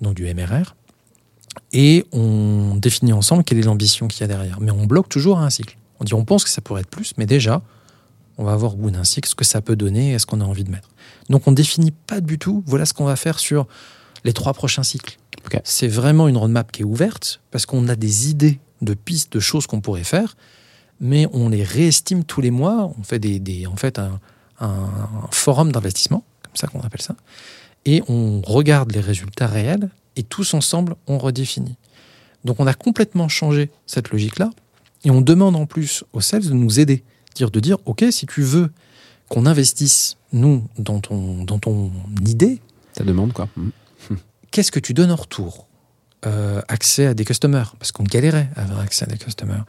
Donc 0.00 0.14
du 0.14 0.32
MRR. 0.32 0.74
Et 1.72 2.06
on 2.12 2.74
définit 2.76 3.12
ensemble 3.12 3.44
quelle 3.44 3.58
est 3.58 3.62
l'ambition 3.62 4.08
qu'il 4.08 4.20
y 4.20 4.24
a 4.24 4.28
derrière. 4.28 4.60
Mais 4.60 4.70
on 4.70 4.84
bloque 4.84 5.08
toujours 5.08 5.38
un 5.38 5.50
cycle. 5.50 5.76
On 6.00 6.04
dit 6.04 6.14
on 6.14 6.24
pense 6.24 6.44
que 6.44 6.50
ça 6.50 6.60
pourrait 6.60 6.82
être 6.82 6.90
plus, 6.90 7.12
mais 7.16 7.26
déjà, 7.26 7.62
on 8.38 8.44
va 8.44 8.56
voir 8.56 8.74
au 8.74 8.76
bout 8.76 8.90
d'un 8.90 9.04
cycle 9.04 9.28
ce 9.28 9.34
que 9.34 9.44
ça 9.44 9.60
peut 9.60 9.76
donner 9.76 10.12
et 10.12 10.18
ce 10.18 10.26
qu'on 10.26 10.40
a 10.40 10.44
envie 10.44 10.64
de 10.64 10.70
mettre. 10.70 10.88
Donc 11.28 11.46
on 11.46 11.50
ne 11.50 11.56
définit 11.56 11.90
pas 11.90 12.20
du 12.20 12.38
tout, 12.38 12.62
voilà 12.66 12.86
ce 12.86 12.94
qu'on 12.94 13.04
va 13.04 13.16
faire 13.16 13.38
sur 13.38 13.66
les 14.24 14.32
trois 14.32 14.54
prochains 14.54 14.82
cycles. 14.82 15.18
C'est 15.64 15.88
vraiment 15.88 16.28
une 16.28 16.36
roadmap 16.36 16.72
qui 16.72 16.82
est 16.82 16.84
ouverte 16.84 17.40
parce 17.50 17.66
qu'on 17.66 17.88
a 17.88 17.96
des 17.96 18.30
idées 18.30 18.58
de 18.82 18.94
pistes, 18.94 19.32
de 19.32 19.40
choses 19.40 19.66
qu'on 19.66 19.80
pourrait 19.80 20.04
faire, 20.04 20.36
mais 21.00 21.26
on 21.32 21.48
les 21.48 21.62
réestime 21.64 22.24
tous 22.24 22.40
les 22.40 22.50
mois. 22.50 22.92
On 22.98 23.02
fait 23.02 23.18
des, 23.18 23.38
des- 23.40 23.66
en 23.66 23.76
fait 23.76 23.98
un, 23.98 24.20
un 24.60 24.88
forum 25.30 25.72
d'investissement, 25.72 26.24
comme 26.42 26.56
ça 26.56 26.66
qu'on 26.66 26.80
appelle 26.80 27.02
ça, 27.02 27.16
et 27.84 28.02
on 28.08 28.40
regarde 28.42 28.92
les 28.92 29.00
résultats 29.00 29.46
réels 29.46 29.90
et 30.16 30.22
tous 30.22 30.54
ensemble 30.54 30.96
on 31.06 31.18
redéfinit. 31.18 31.76
Donc 32.44 32.60
on 32.60 32.66
a 32.66 32.74
complètement 32.74 33.28
changé 33.28 33.70
cette 33.86 34.10
logique-là 34.10 34.50
et 35.04 35.10
on 35.10 35.20
demande 35.20 35.56
en 35.56 35.66
plus 35.66 36.04
aux 36.12 36.20
sales 36.20 36.46
de 36.46 36.52
nous 36.52 36.80
aider, 36.80 37.04
dire 37.34 37.50
de 37.50 37.60
dire 37.60 37.78
ok 37.86 38.04
si 38.10 38.26
tu 38.26 38.42
veux 38.42 38.70
qu'on 39.28 39.46
investisse 39.46 40.16
nous 40.32 40.64
dans 40.78 41.00
ton 41.00 41.44
dans 41.44 41.58
ton 41.58 41.90
idée, 42.26 42.60
Ça 42.96 43.04
demande 43.04 43.32
quoi. 43.32 43.48
Hmm. 43.56 43.70
qu'est-ce 44.50 44.72
que 44.72 44.80
tu 44.80 44.94
donnes 44.94 45.10
en 45.12 45.16
retour 45.16 45.66
Euh, 46.26 46.60
Accès 46.68 47.06
à 47.06 47.14
des 47.14 47.24
customers, 47.24 47.74
parce 47.78 47.92
qu'on 47.92 48.02
galérait 48.04 48.48
à 48.56 48.62
avoir 48.62 48.80
accès 48.80 49.04
à 49.04 49.08
des 49.08 49.18
customers. 49.18 49.64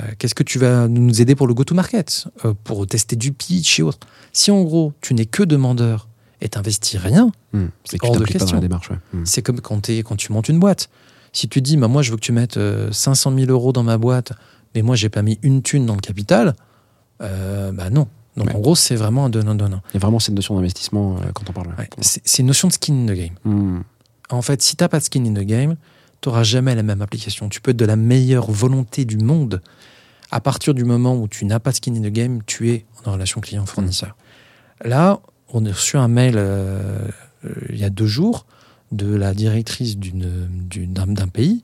Euh, 0.00 0.02
Qu'est-ce 0.18 0.34
que 0.34 0.42
tu 0.42 0.58
vas 0.58 0.88
nous 0.88 1.20
aider 1.22 1.36
pour 1.36 1.46
le 1.46 1.54
go-to-market, 1.54 2.26
euh, 2.44 2.52
pour 2.64 2.84
tester 2.86 3.14
du 3.14 3.30
pitch 3.32 3.78
et 3.78 3.82
autres? 3.84 4.06
Si 4.32 4.50
en 4.50 4.62
gros, 4.62 4.92
tu 5.00 5.14
n'es 5.14 5.24
que 5.26 5.44
demandeur 5.44 6.08
et 6.40 6.48
t'investis 6.48 6.96
rien, 6.98 7.30
Hmm. 7.52 7.68
C'est 7.84 8.02
hors 8.02 8.12
tu 8.14 8.18
de 8.18 8.24
question. 8.24 8.58
ouais. 8.58 8.68
Hmm. 9.12 9.24
c'est 9.24 9.42
comme 9.42 9.60
quand, 9.60 9.80
t'es- 9.82 10.02
quand 10.02 10.16
tu 10.16 10.32
montes 10.32 10.48
une 10.48 10.58
boîte. 10.58 10.88
Si 11.32 11.48
tu 11.48 11.60
dis, 11.62 11.76
bah, 11.76 11.86
moi, 11.88 12.02
je 12.02 12.10
veux 12.10 12.16
que 12.16 12.22
tu 12.22 12.32
mettes 12.32 12.56
euh, 12.56 12.90
500 12.90 13.32
000 13.38 13.50
euros 13.52 13.72
dans 13.72 13.84
ma 13.84 13.96
boîte, 13.98 14.32
mais 14.74 14.82
moi, 14.82 14.96
j'ai 14.96 15.08
pas 15.10 15.22
mis 15.22 15.38
une 15.42 15.62
thune 15.62 15.86
dans 15.86 15.94
le 15.94 16.00
capital, 16.00 16.56
euh, 17.24 17.72
bah 17.72 17.90
non. 17.90 18.08
Donc, 18.36 18.48
Ouais. 18.48 18.54
en 18.56 18.60
gros, 18.60 18.74
c'est 18.74 18.96
vraiment 18.96 19.26
un 19.26 19.30
donnant-donnant. 19.30 19.80
Il 19.90 19.94
y 19.94 19.96
a 19.98 20.00
vraiment 20.00 20.18
cette 20.18 20.34
notion 20.34 20.56
d'investissement 20.56 21.16
euh, 21.16 21.30
quand 21.32 21.48
on 21.48 21.52
parle. 21.52 21.68
Ouais. 21.78 21.88
C'est 22.00 22.38
une 22.40 22.46
notion 22.46 22.66
de 22.68 22.72
skin 22.72 22.94
in 22.94 23.06
the 23.06 23.16
game. 23.16 23.34
Hmm. 23.44 23.80
En 24.30 24.42
fait, 24.42 24.60
si 24.62 24.74
t'as 24.76 24.88
pas 24.88 24.98
de 24.98 25.04
skin 25.04 25.24
in 25.24 25.34
the 25.34 25.46
game, 25.46 25.76
tu 26.20 26.28
n'auras 26.28 26.42
jamais 26.42 26.74
la 26.74 26.82
même 26.82 27.00
application. 27.02 27.48
Tu 27.48 27.60
peux 27.60 27.70
être 27.70 27.76
de 27.76 27.84
la 27.84 27.96
meilleure 27.96 28.50
volonté 28.50 29.04
du 29.04 29.18
monde. 29.18 29.62
À 30.30 30.40
partir 30.40 30.74
du 30.74 30.84
moment 30.84 31.14
où 31.16 31.28
tu 31.28 31.44
n'as 31.44 31.60
pas 31.60 31.70
de 31.70 31.76
skin 31.76 31.94
in 31.94 32.00
the 32.00 32.12
game, 32.12 32.40
tu 32.44 32.70
es 32.70 32.86
en 33.04 33.12
relation 33.12 33.40
client-fournisseur. 33.40 34.16
Là, 34.82 35.20
on 35.52 35.64
a 35.66 35.68
reçu 35.70 35.96
un 35.96 36.08
mail 36.08 36.34
euh, 36.36 37.06
euh, 37.44 37.50
il 37.68 37.78
y 37.78 37.84
a 37.84 37.90
deux 37.90 38.06
jours 38.06 38.46
de 38.90 39.14
la 39.14 39.34
directrice 39.34 39.96
d'un 39.96 41.06
d'un 41.06 41.28
pays 41.28 41.62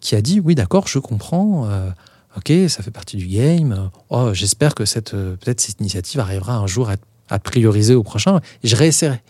qui 0.00 0.14
a 0.14 0.20
dit 0.22 0.40
oui 0.40 0.54
d'accord 0.54 0.86
je 0.86 0.98
comprends 0.98 1.66
euh, 1.66 1.90
ok 2.36 2.52
ça 2.68 2.82
fait 2.82 2.90
partie 2.90 3.16
du 3.16 3.26
game 3.26 3.90
oh, 4.10 4.30
j'espère 4.34 4.74
que 4.74 4.84
cette 4.84 5.14
euh, 5.14 5.36
peut-être 5.36 5.60
cette 5.60 5.80
initiative 5.80 6.20
arrivera 6.20 6.56
un 6.56 6.66
jour 6.66 6.90
à, 6.90 6.96
à 7.30 7.38
prioriser 7.38 7.94
au 7.94 8.02
prochain 8.02 8.40
et 8.62 8.68
je 8.68 8.76
réessayerai 8.76 9.20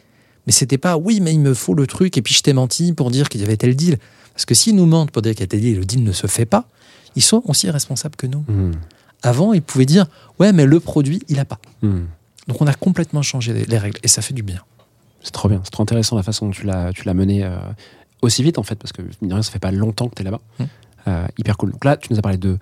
Mais 0.47 0.53
c'était 0.53 0.79
pas 0.79 0.97
oui, 0.97 1.21
mais 1.21 1.33
il 1.35 1.41
me 1.41 1.55
faut 1.55 1.75
le 1.75 1.87
truc 1.87 2.17
et 2.19 2.23
puis 2.23 2.35
je 2.35 2.43
t'ai 2.43 2.53
menti 2.53 2.93
pour 2.93 3.11
dire 3.11 3.29
qu'il 3.29 3.41
y 3.41 3.45
avait 3.45 3.57
tel 3.57 3.75
deal. 3.75 3.99
Parce 4.33 4.45
que 4.45 4.55
s'ils 4.55 4.77
nous 4.77 4.87
mentent 4.87 5.11
pour 5.11 5.23
dire 5.23 5.33
qu'il 5.33 5.41
y 5.41 5.45
a 5.45 5.49
tel 5.49 5.61
deal 5.61 5.75
et 5.75 5.79
le 5.79 5.85
deal 5.85 6.05
ne 6.05 6.13
se 6.13 6.27
fait 6.29 6.47
pas, 6.47 6.69
ils 7.17 7.23
sont 7.23 7.43
aussi 7.47 7.69
responsables 7.71 8.15
que 8.17 8.29
nous. 8.29 8.45
Hmm. 8.47 8.73
Avant, 9.23 9.53
ils 9.55 9.63
pouvaient 9.63 9.87
dire 9.87 10.07
ouais, 10.39 10.53
mais 10.53 10.65
le 10.67 10.79
produit, 10.79 11.21
il 11.29 11.39
a 11.41 11.45
pas. 11.45 11.59
Hmm. 11.83 12.05
Donc 12.47 12.61
on 12.61 12.67
a 12.69 12.75
complètement 12.75 13.23
changé 13.23 13.53
les- 13.53 13.65
les 13.65 13.79
règles 13.79 13.99
et 14.05 14.09
ça 14.09 14.23
fait 14.23 14.35
du 14.35 14.43
bien. 14.45 14.61
C'est 15.23 15.33
trop 15.33 15.49
bien, 15.49 15.61
c'est 15.65 15.71
trop 15.73 15.83
intéressant 15.83 16.15
la 16.15 16.23
façon 16.23 16.47
dont 16.47 16.53
tu 16.53 16.65
l'as, 16.65 16.93
tu 16.93 17.03
l'as 17.07 17.15
mené 17.15 17.43
euh, 17.43 17.57
aussi 18.23 18.45
vite 18.45 18.59
en 18.59 18.63
fait, 18.63 18.77
parce 18.77 18.93
que 18.93 19.03
mine 19.03 19.31
de 19.31 19.35
rien, 19.35 19.43
ça 19.43 19.51
fait 19.51 19.59
pas 19.59 19.73
longtemps 19.73 20.09
que 20.09 20.15
tu 20.15 20.23
es 20.23 20.25
là-bas. 20.25 20.41
Mm. 20.61 20.65
Euh, 21.09 21.27
hyper 21.39 21.57
cool. 21.57 21.73
Donc 21.73 21.85
là, 21.85 21.97
tu 21.97 22.13
nous 22.13 22.19
as 22.19 22.23
parlé 22.23 22.39
de, 22.39 22.59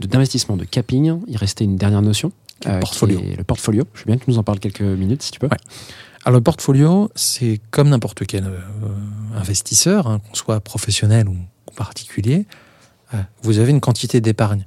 d'investissement, 0.00 0.56
de 0.56 0.64
capping. 0.64 1.20
Il 1.28 1.36
restait 1.36 1.64
une 1.64 1.76
dernière 1.76 2.02
notion. 2.02 2.32
Le 2.64 2.70
euh, 2.70 2.74
qui 2.74 2.80
portfolio. 2.80 3.20
est 3.20 3.36
le 3.36 3.44
portfolio. 3.44 3.84
Je 3.94 4.00
veux 4.00 4.06
bien 4.06 4.16
que 4.16 4.24
tu 4.24 4.30
nous 4.30 4.38
en 4.38 4.42
parles 4.42 4.58
quelques 4.58 4.80
minutes 4.80 5.22
si 5.22 5.30
tu 5.30 5.38
peux. 5.38 5.46
Ouais. 5.46 5.56
Alors 6.24 6.38
le 6.38 6.42
portfolio, 6.42 7.10
c'est 7.14 7.60
comme 7.70 7.90
n'importe 7.90 8.24
quel 8.26 8.46
euh, 8.46 8.58
investisseur, 9.34 10.06
hein, 10.06 10.20
qu'on 10.20 10.34
soit 10.34 10.60
professionnel 10.60 11.28
ou, 11.28 11.36
particulier, 11.76 12.46
vous 13.42 13.58
avez 13.58 13.70
une 13.70 13.80
quantité 13.80 14.20
d'épargne. 14.20 14.66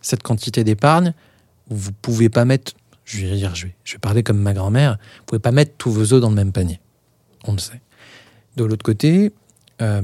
Cette 0.00 0.24
quantité 0.24 0.64
d'épargne, 0.64 1.14
vous 1.70 1.92
pouvez 1.92 2.28
pas 2.28 2.44
mettre, 2.44 2.72
je 3.04 3.24
vais 3.24 3.36
dire, 3.36 3.54
je 3.54 3.66
vais, 3.66 3.76
je 3.84 3.94
vais 3.94 3.98
parler 3.98 4.24
comme 4.24 4.38
ma 4.38 4.52
grand-mère, 4.52 4.98
vous 5.18 5.24
pouvez 5.26 5.38
pas 5.38 5.52
mettre 5.52 5.72
tous 5.78 5.92
vos 5.92 6.12
œufs 6.12 6.20
dans 6.20 6.28
le 6.28 6.34
même 6.34 6.50
panier. 6.50 6.80
On 7.44 7.52
le 7.52 7.58
sait. 7.58 7.80
De 8.56 8.64
l'autre 8.64 8.82
côté, 8.82 9.32
euh, 9.80 10.02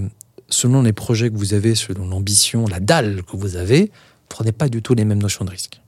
selon 0.54 0.82
les 0.82 0.92
projets 0.92 1.30
que 1.30 1.36
vous 1.36 1.52
avez, 1.54 1.74
selon 1.74 2.08
l'ambition, 2.08 2.66
la 2.66 2.80
dalle 2.80 3.22
que 3.22 3.36
vous 3.36 3.56
avez, 3.56 3.90
prenez 4.28 4.52
pas 4.52 4.68
du 4.68 4.82
tout 4.82 4.94
les 4.94 5.04
mêmes 5.04 5.20
notions 5.20 5.44
de 5.44 5.50
risque. 5.50 5.80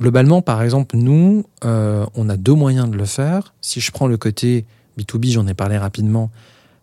Globalement, 0.00 0.42
par 0.42 0.62
exemple, 0.62 0.96
nous, 0.96 1.44
euh, 1.64 2.06
on 2.14 2.28
a 2.28 2.36
deux 2.36 2.54
moyens 2.54 2.88
de 2.88 2.96
le 2.96 3.04
faire. 3.04 3.52
Si 3.60 3.80
je 3.80 3.90
prends 3.90 4.06
le 4.06 4.16
côté 4.16 4.64
B2B, 4.96 5.32
j'en 5.32 5.46
ai 5.48 5.54
parlé 5.54 5.76
rapidement, 5.76 6.30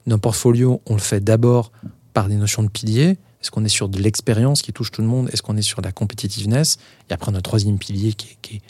nos 0.05 0.17
portfolios, 0.17 0.81
on 0.85 0.93
le 0.93 0.99
fait 0.99 1.23
d'abord 1.23 1.71
par 2.13 2.27
des 2.27 2.35
notions 2.35 2.61
de 2.61 2.69
piliers. 2.69 3.17
Est-ce 3.41 3.51
qu'on 3.51 3.63
est 3.63 3.69
sur 3.69 3.87
de 3.87 3.99
l'expérience 3.99 4.61
qui 4.61 4.73
touche 4.73 4.91
tout 4.91 5.01
le 5.01 5.07
monde? 5.07 5.29
Est-ce 5.31 5.41
qu'on 5.41 5.55
est 5.55 5.61
sur 5.61 5.81
de 5.81 5.87
la 5.87 5.91
competitiveness 5.91 6.77
Et 7.09 7.13
après, 7.13 7.31
notre 7.31 7.43
troisième 7.43 7.77
pilier 7.77 8.13
qui 8.13 8.27
est, 8.27 8.37
qui 8.41 8.55
est 8.57 8.61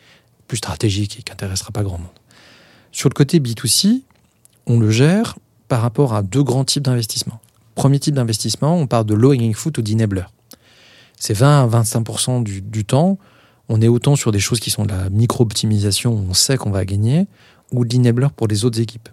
plus 0.47 0.57
stratégique 0.57 1.19
et 1.19 1.23
qui 1.23 1.31
n'intéressera 1.31 1.71
pas 1.71 1.83
grand 1.83 1.97
monde. 1.97 2.07
Sur 2.91 3.09
le 3.09 3.15
côté 3.15 3.39
B2C, 3.39 4.03
on 4.67 4.79
le 4.79 4.91
gère 4.91 5.37
par 5.67 5.81
rapport 5.81 6.13
à 6.13 6.21
deux 6.21 6.43
grands 6.43 6.65
types 6.65 6.83
d'investissements. 6.83 7.39
Premier 7.76 7.99
type 7.99 8.15
d'investissement, 8.15 8.78
on 8.78 8.88
parle 8.88 9.05
de 9.05 9.13
low 9.13 9.34
hanging 9.34 9.53
fruit 9.53 9.73
ou 9.78 9.82
d'enabler. 9.82 10.23
C'est 11.19 11.34
20 11.34 11.63
à 11.63 11.67
25 11.67 12.43
du, 12.43 12.61
du 12.61 12.86
temps, 12.86 13.17
on 13.69 13.82
est 13.82 13.88
autant 13.88 14.15
sur 14.15 14.32
des 14.32 14.39
choses 14.39 14.59
qui 14.59 14.69
sont 14.69 14.86
de 14.86 14.91
la 14.91 15.09
micro-optimisation, 15.09 16.13
on 16.30 16.34
sait 16.34 16.57
qu'on 16.57 16.71
va 16.71 16.86
gagner, 16.86 17.28
ou 17.71 17.86
de 17.86 17.95
l'enabler 17.95 18.28
pour 18.36 18.47
les 18.47 18.65
autres 18.65 18.80
équipes. 18.80 19.09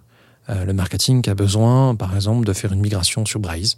Euh, 0.49 0.65
le 0.65 0.73
marketing 0.73 1.21
qui 1.21 1.29
a 1.29 1.35
besoin, 1.35 1.95
par 1.95 2.15
exemple, 2.15 2.45
de 2.45 2.53
faire 2.53 2.73
une 2.73 2.81
migration 2.81 3.25
sur 3.25 3.39
Braze. 3.39 3.77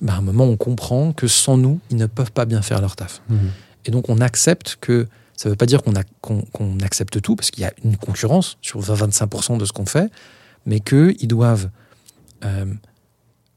Ben, 0.00 0.14
à 0.14 0.16
un 0.18 0.20
moment, 0.20 0.44
on 0.44 0.56
comprend 0.56 1.12
que 1.12 1.26
sans 1.26 1.56
nous, 1.56 1.80
ils 1.90 1.96
ne 1.96 2.06
peuvent 2.06 2.32
pas 2.32 2.44
bien 2.44 2.62
faire 2.62 2.80
leur 2.80 2.96
taf. 2.96 3.22
Mhm. 3.28 3.50
Et 3.86 3.90
donc, 3.90 4.08
on 4.08 4.20
accepte 4.20 4.76
que. 4.80 5.06
Ça 5.38 5.50
ne 5.50 5.52
veut 5.52 5.56
pas 5.56 5.66
dire 5.66 5.82
qu'on 5.82 6.80
accepte 6.80 7.20
tout, 7.20 7.36
parce 7.36 7.50
qu'il 7.50 7.62
y 7.62 7.66
a 7.66 7.72
une 7.84 7.98
concurrence 7.98 8.56
sur 8.62 8.80
20-25% 8.80 9.58
de 9.58 9.66
ce 9.66 9.72
qu'on 9.72 9.84
fait, 9.84 10.10
mais 10.64 10.80
qu'ils 10.80 11.28
doivent 11.28 11.68
euh, 12.42 12.64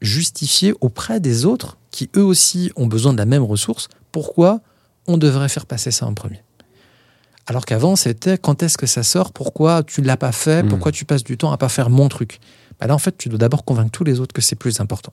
justifier 0.00 0.74
auprès 0.80 1.20
des 1.20 1.44
autres, 1.44 1.76
qui 1.90 2.08
eux 2.16 2.24
aussi 2.24 2.70
ont 2.76 2.86
besoin 2.86 3.12
de 3.12 3.18
la 3.18 3.26
même 3.26 3.42
ressource, 3.42 3.88
pourquoi 4.12 4.60
on 5.06 5.18
devrait 5.18 5.48
faire 5.48 5.66
passer 5.66 5.90
ça 5.90 6.06
en 6.06 6.14
premier? 6.14 6.42
Alors 7.46 7.64
qu'avant, 7.64 7.96
c'était 7.96 8.38
quand 8.38 8.62
est-ce 8.62 8.78
que 8.78 8.86
ça 8.86 9.02
sort, 9.02 9.32
pourquoi 9.32 9.82
tu 9.82 10.02
ne 10.02 10.06
l'as 10.06 10.16
pas 10.16 10.32
fait, 10.32 10.62
Mhm. 10.62 10.68
pourquoi 10.68 10.92
tu 10.92 11.04
passes 11.04 11.24
du 11.24 11.36
temps 11.36 11.50
à 11.52 11.56
pas 11.58 11.68
faire 11.68 11.90
mon 11.90 12.08
truc? 12.08 12.38
Bah 12.78 12.86
là, 12.86 12.94
en 12.94 12.98
fait, 12.98 13.16
tu 13.18 13.28
dois 13.28 13.38
d'abord 13.38 13.64
convaincre 13.64 13.90
tous 13.90 14.04
les 14.04 14.20
autres 14.20 14.32
que 14.32 14.40
c'est 14.40 14.56
plus 14.56 14.80
important. 14.80 15.12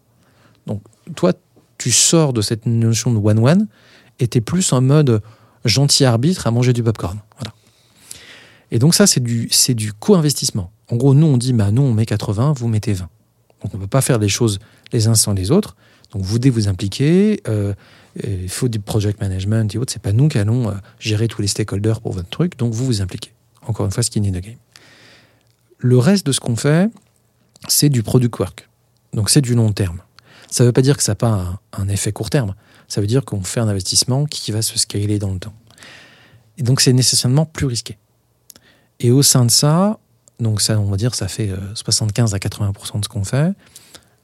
Donc, 0.67 0.81
toi, 1.15 1.33
tu 1.77 1.91
sors 1.91 2.33
de 2.33 2.41
cette 2.41 2.65
notion 2.65 3.11
de 3.11 3.17
one-one 3.17 3.67
et 4.19 4.27
tu 4.27 4.37
es 4.37 4.41
plus 4.41 4.71
en 4.71 4.81
mode 4.81 5.21
gentil 5.65 6.05
arbitre 6.05 6.47
à 6.47 6.51
manger 6.51 6.73
du 6.73 6.83
popcorn. 6.83 7.19
Voilà. 7.37 7.53
Et 8.71 8.79
donc, 8.79 8.93
ça, 8.95 9.07
c'est 9.07 9.19
du, 9.21 9.47
c'est 9.51 9.73
du 9.73 9.93
co-investissement. 9.93 10.71
En 10.91 10.95
gros, 10.95 11.13
nous, 11.13 11.25
on 11.27 11.37
dit, 11.37 11.53
bah, 11.53 11.71
nous, 11.71 11.81
on 11.81 11.93
met 11.93 12.05
80, 12.05 12.53
vous 12.55 12.67
mettez 12.67 12.93
20. 12.93 13.09
Donc, 13.61 13.73
on 13.73 13.77
ne 13.77 13.83
peut 13.83 13.87
pas 13.87 14.01
faire 14.01 14.19
les 14.19 14.29
choses 14.29 14.59
les 14.91 15.07
uns 15.07 15.15
sans 15.15 15.33
les 15.33 15.51
autres. 15.51 15.75
Donc, 16.11 16.23
vous 16.23 16.39
devez 16.39 16.49
vous 16.49 16.67
impliquer. 16.67 17.41
euh, 17.47 17.73
il 18.23 18.49
faut 18.49 18.67
du 18.67 18.79
project 18.79 19.21
management 19.21 19.73
et 19.75 19.77
autres. 19.77 19.93
C'est 19.93 20.01
pas 20.01 20.11
nous 20.11 20.27
qui 20.27 20.39
allons 20.39 20.69
euh, 20.69 20.73
gérer 20.99 21.27
tous 21.27 21.41
les 21.41 21.47
stakeholders 21.47 22.01
pour 22.01 22.13
votre 22.13 22.29
truc. 22.29 22.57
Donc, 22.57 22.73
vous 22.73 22.85
vous 22.85 23.01
impliquez. 23.01 23.31
Encore 23.65 23.85
une 23.85 23.91
fois, 23.91 24.03
skin 24.03 24.23
in 24.23 24.31
the 24.31 24.41
game. 24.41 24.57
Le 25.77 25.97
reste 25.97 26.25
de 26.25 26.31
ce 26.31 26.39
qu'on 26.39 26.55
fait, 26.55 26.89
c'est 27.67 27.89
du 27.89 28.01
product 28.01 28.39
work. 28.39 28.69
Donc, 29.13 29.29
c'est 29.29 29.41
du 29.41 29.53
long 29.53 29.71
terme. 29.71 30.01
Ça 30.49 30.63
ne 30.63 30.69
veut 30.69 30.73
pas 30.73 30.81
dire 30.81 30.97
que 30.97 31.03
ça 31.03 31.11
n'a 31.11 31.15
pas 31.15 31.61
un 31.73 31.87
effet 31.89 32.11
court 32.11 32.29
terme. 32.29 32.55
Ça 32.87 33.01
veut 33.01 33.07
dire 33.07 33.25
qu'on 33.25 33.43
fait 33.43 33.59
un 33.59 33.67
investissement 33.67 34.25
qui 34.25 34.51
va 34.51 34.61
se 34.61 34.77
scaler 34.79 35.19
dans 35.19 35.33
le 35.33 35.39
temps. 35.39 35.53
Et 36.57 36.63
donc, 36.63 36.81
c'est 36.81 36.93
nécessairement 36.93 37.45
plus 37.45 37.67
risqué. 37.67 37.97
Et 38.99 39.11
au 39.11 39.21
sein 39.21 39.45
de 39.45 39.51
ça, 39.51 39.99
donc 40.39 40.61
ça, 40.61 40.79
on 40.79 40.85
va 40.85 40.97
dire, 40.97 41.15
ça 41.15 41.27
fait 41.27 41.49
euh, 41.49 41.57
75 41.73 42.33
à 42.33 42.37
80% 42.37 42.99
de 42.99 43.03
ce 43.03 43.09
qu'on 43.09 43.23
fait. 43.23 43.53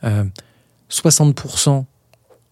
Euh, 0.04 0.24
60%, 0.92 1.86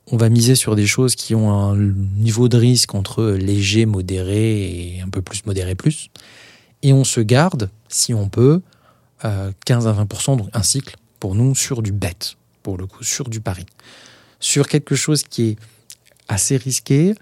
on 0.07 0.17
va 0.17 0.29
miser 0.29 0.55
sur 0.55 0.75
des 0.75 0.87
choses 0.87 1.15
qui 1.15 1.35
ont 1.35 1.51
un 1.51 1.75
niveau 1.77 2.49
de 2.49 2.57
risque 2.57 2.95
entre 2.95 3.23
léger, 3.23 3.85
modéré 3.85 4.95
et 4.95 5.01
un 5.01 5.09
peu 5.09 5.21
plus 5.21 5.45
modéré 5.45 5.75
plus. 5.75 6.09
Et 6.81 6.93
on 6.93 7.03
se 7.03 7.21
garde, 7.21 7.69
si 7.87 8.13
on 8.13 8.29
peut, 8.29 8.61
euh, 9.25 9.51
15 9.65 9.87
à 9.87 9.93
20%, 9.93 10.37
donc 10.37 10.49
un 10.53 10.63
cycle, 10.63 10.95
pour 11.19 11.35
nous, 11.35 11.53
sur 11.53 11.83
du 11.83 11.91
bet, 11.91 12.35
pour 12.63 12.77
le 12.77 12.87
coup, 12.87 13.03
sur 13.03 13.29
du 13.29 13.41
pari. 13.41 13.67
Sur 14.39 14.67
quelque 14.67 14.95
chose 14.95 15.23
qui 15.23 15.49
est 15.49 15.57
assez 16.27 16.57
risqué, 16.57 17.13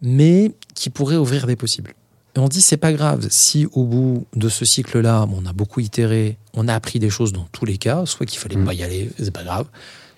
mais 0.00 0.52
qui 0.74 0.90
pourrait 0.90 1.16
ouvrir 1.16 1.48
des 1.48 1.56
possibles. 1.56 1.94
Et 2.36 2.40
on 2.40 2.48
dit, 2.48 2.60
c'est 2.62 2.76
pas 2.76 2.92
grave, 2.92 3.26
si 3.30 3.66
au 3.72 3.84
bout 3.84 4.26
de 4.36 4.48
ce 4.48 4.64
cycle-là, 4.64 5.26
on 5.32 5.44
a 5.46 5.52
beaucoup 5.52 5.80
itéré, 5.80 6.36
on 6.54 6.68
a 6.68 6.74
appris 6.74 6.98
des 6.98 7.10
choses 7.10 7.32
dans 7.32 7.46
tous 7.52 7.64
les 7.64 7.78
cas, 7.78 8.04
soit 8.06 8.26
qu'il 8.26 8.38
fallait 8.38 8.56
Mm. 8.56 8.64
pas 8.64 8.74
y 8.74 8.82
aller, 8.82 9.10
c'est 9.18 9.30
pas 9.32 9.42
grave, 9.44 9.66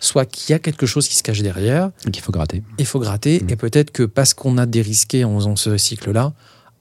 soit 0.01 0.27
qu'il 0.27 0.53
y 0.53 0.55
a 0.55 0.59
quelque 0.59 0.87
chose 0.87 1.09
qui 1.09 1.17
se 1.17 1.23
cache 1.23 1.41
derrière, 1.43 1.91
Donc 2.05 2.17
il 2.17 2.21
faut 2.21 2.33
gratter. 2.33 2.63
il 2.79 2.87
faut 2.87 2.99
gratter, 2.99 3.41
Mm. 3.41 3.51
et 3.51 3.57
peut-être 3.57 3.91
que 3.91 4.03
parce 4.03 4.35
qu'on 4.35 4.59
a 4.59 4.67
dérisqué 4.67 5.25
en 5.25 5.35
faisant 5.37 5.57
ce 5.57 5.77
cycle-là, 5.79 6.33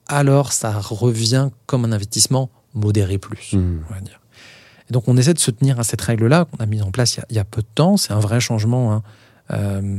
alors 0.08 0.52
ça 0.52 0.72
revient 0.78 1.48
comme 1.66 1.84
un 1.84 1.92
investissement 1.92 2.50
modéré 2.74 3.18
plus, 3.18 3.52
Mhm. 3.54 3.82
on 3.88 3.94
va 3.94 4.00
dire. 4.00 4.20
Et 4.90 4.92
donc 4.92 5.06
on 5.06 5.16
essaie 5.16 5.34
de 5.34 5.38
se 5.38 5.52
tenir 5.52 5.78
à 5.78 5.84
cette 5.84 6.00
règle-là 6.00 6.46
qu'on 6.46 6.56
a 6.62 6.66
mise 6.66 6.82
en 6.82 6.90
place 6.90 7.14
il 7.14 7.18
y 7.18 7.20
a, 7.22 7.26
il 7.30 7.36
y 7.36 7.38
a 7.38 7.44
peu 7.44 7.62
de 7.62 7.66
temps. 7.74 7.96
C'est 7.96 8.12
un 8.12 8.18
vrai 8.18 8.40
changement 8.40 8.92
hein, 8.92 9.02
euh, 9.52 9.98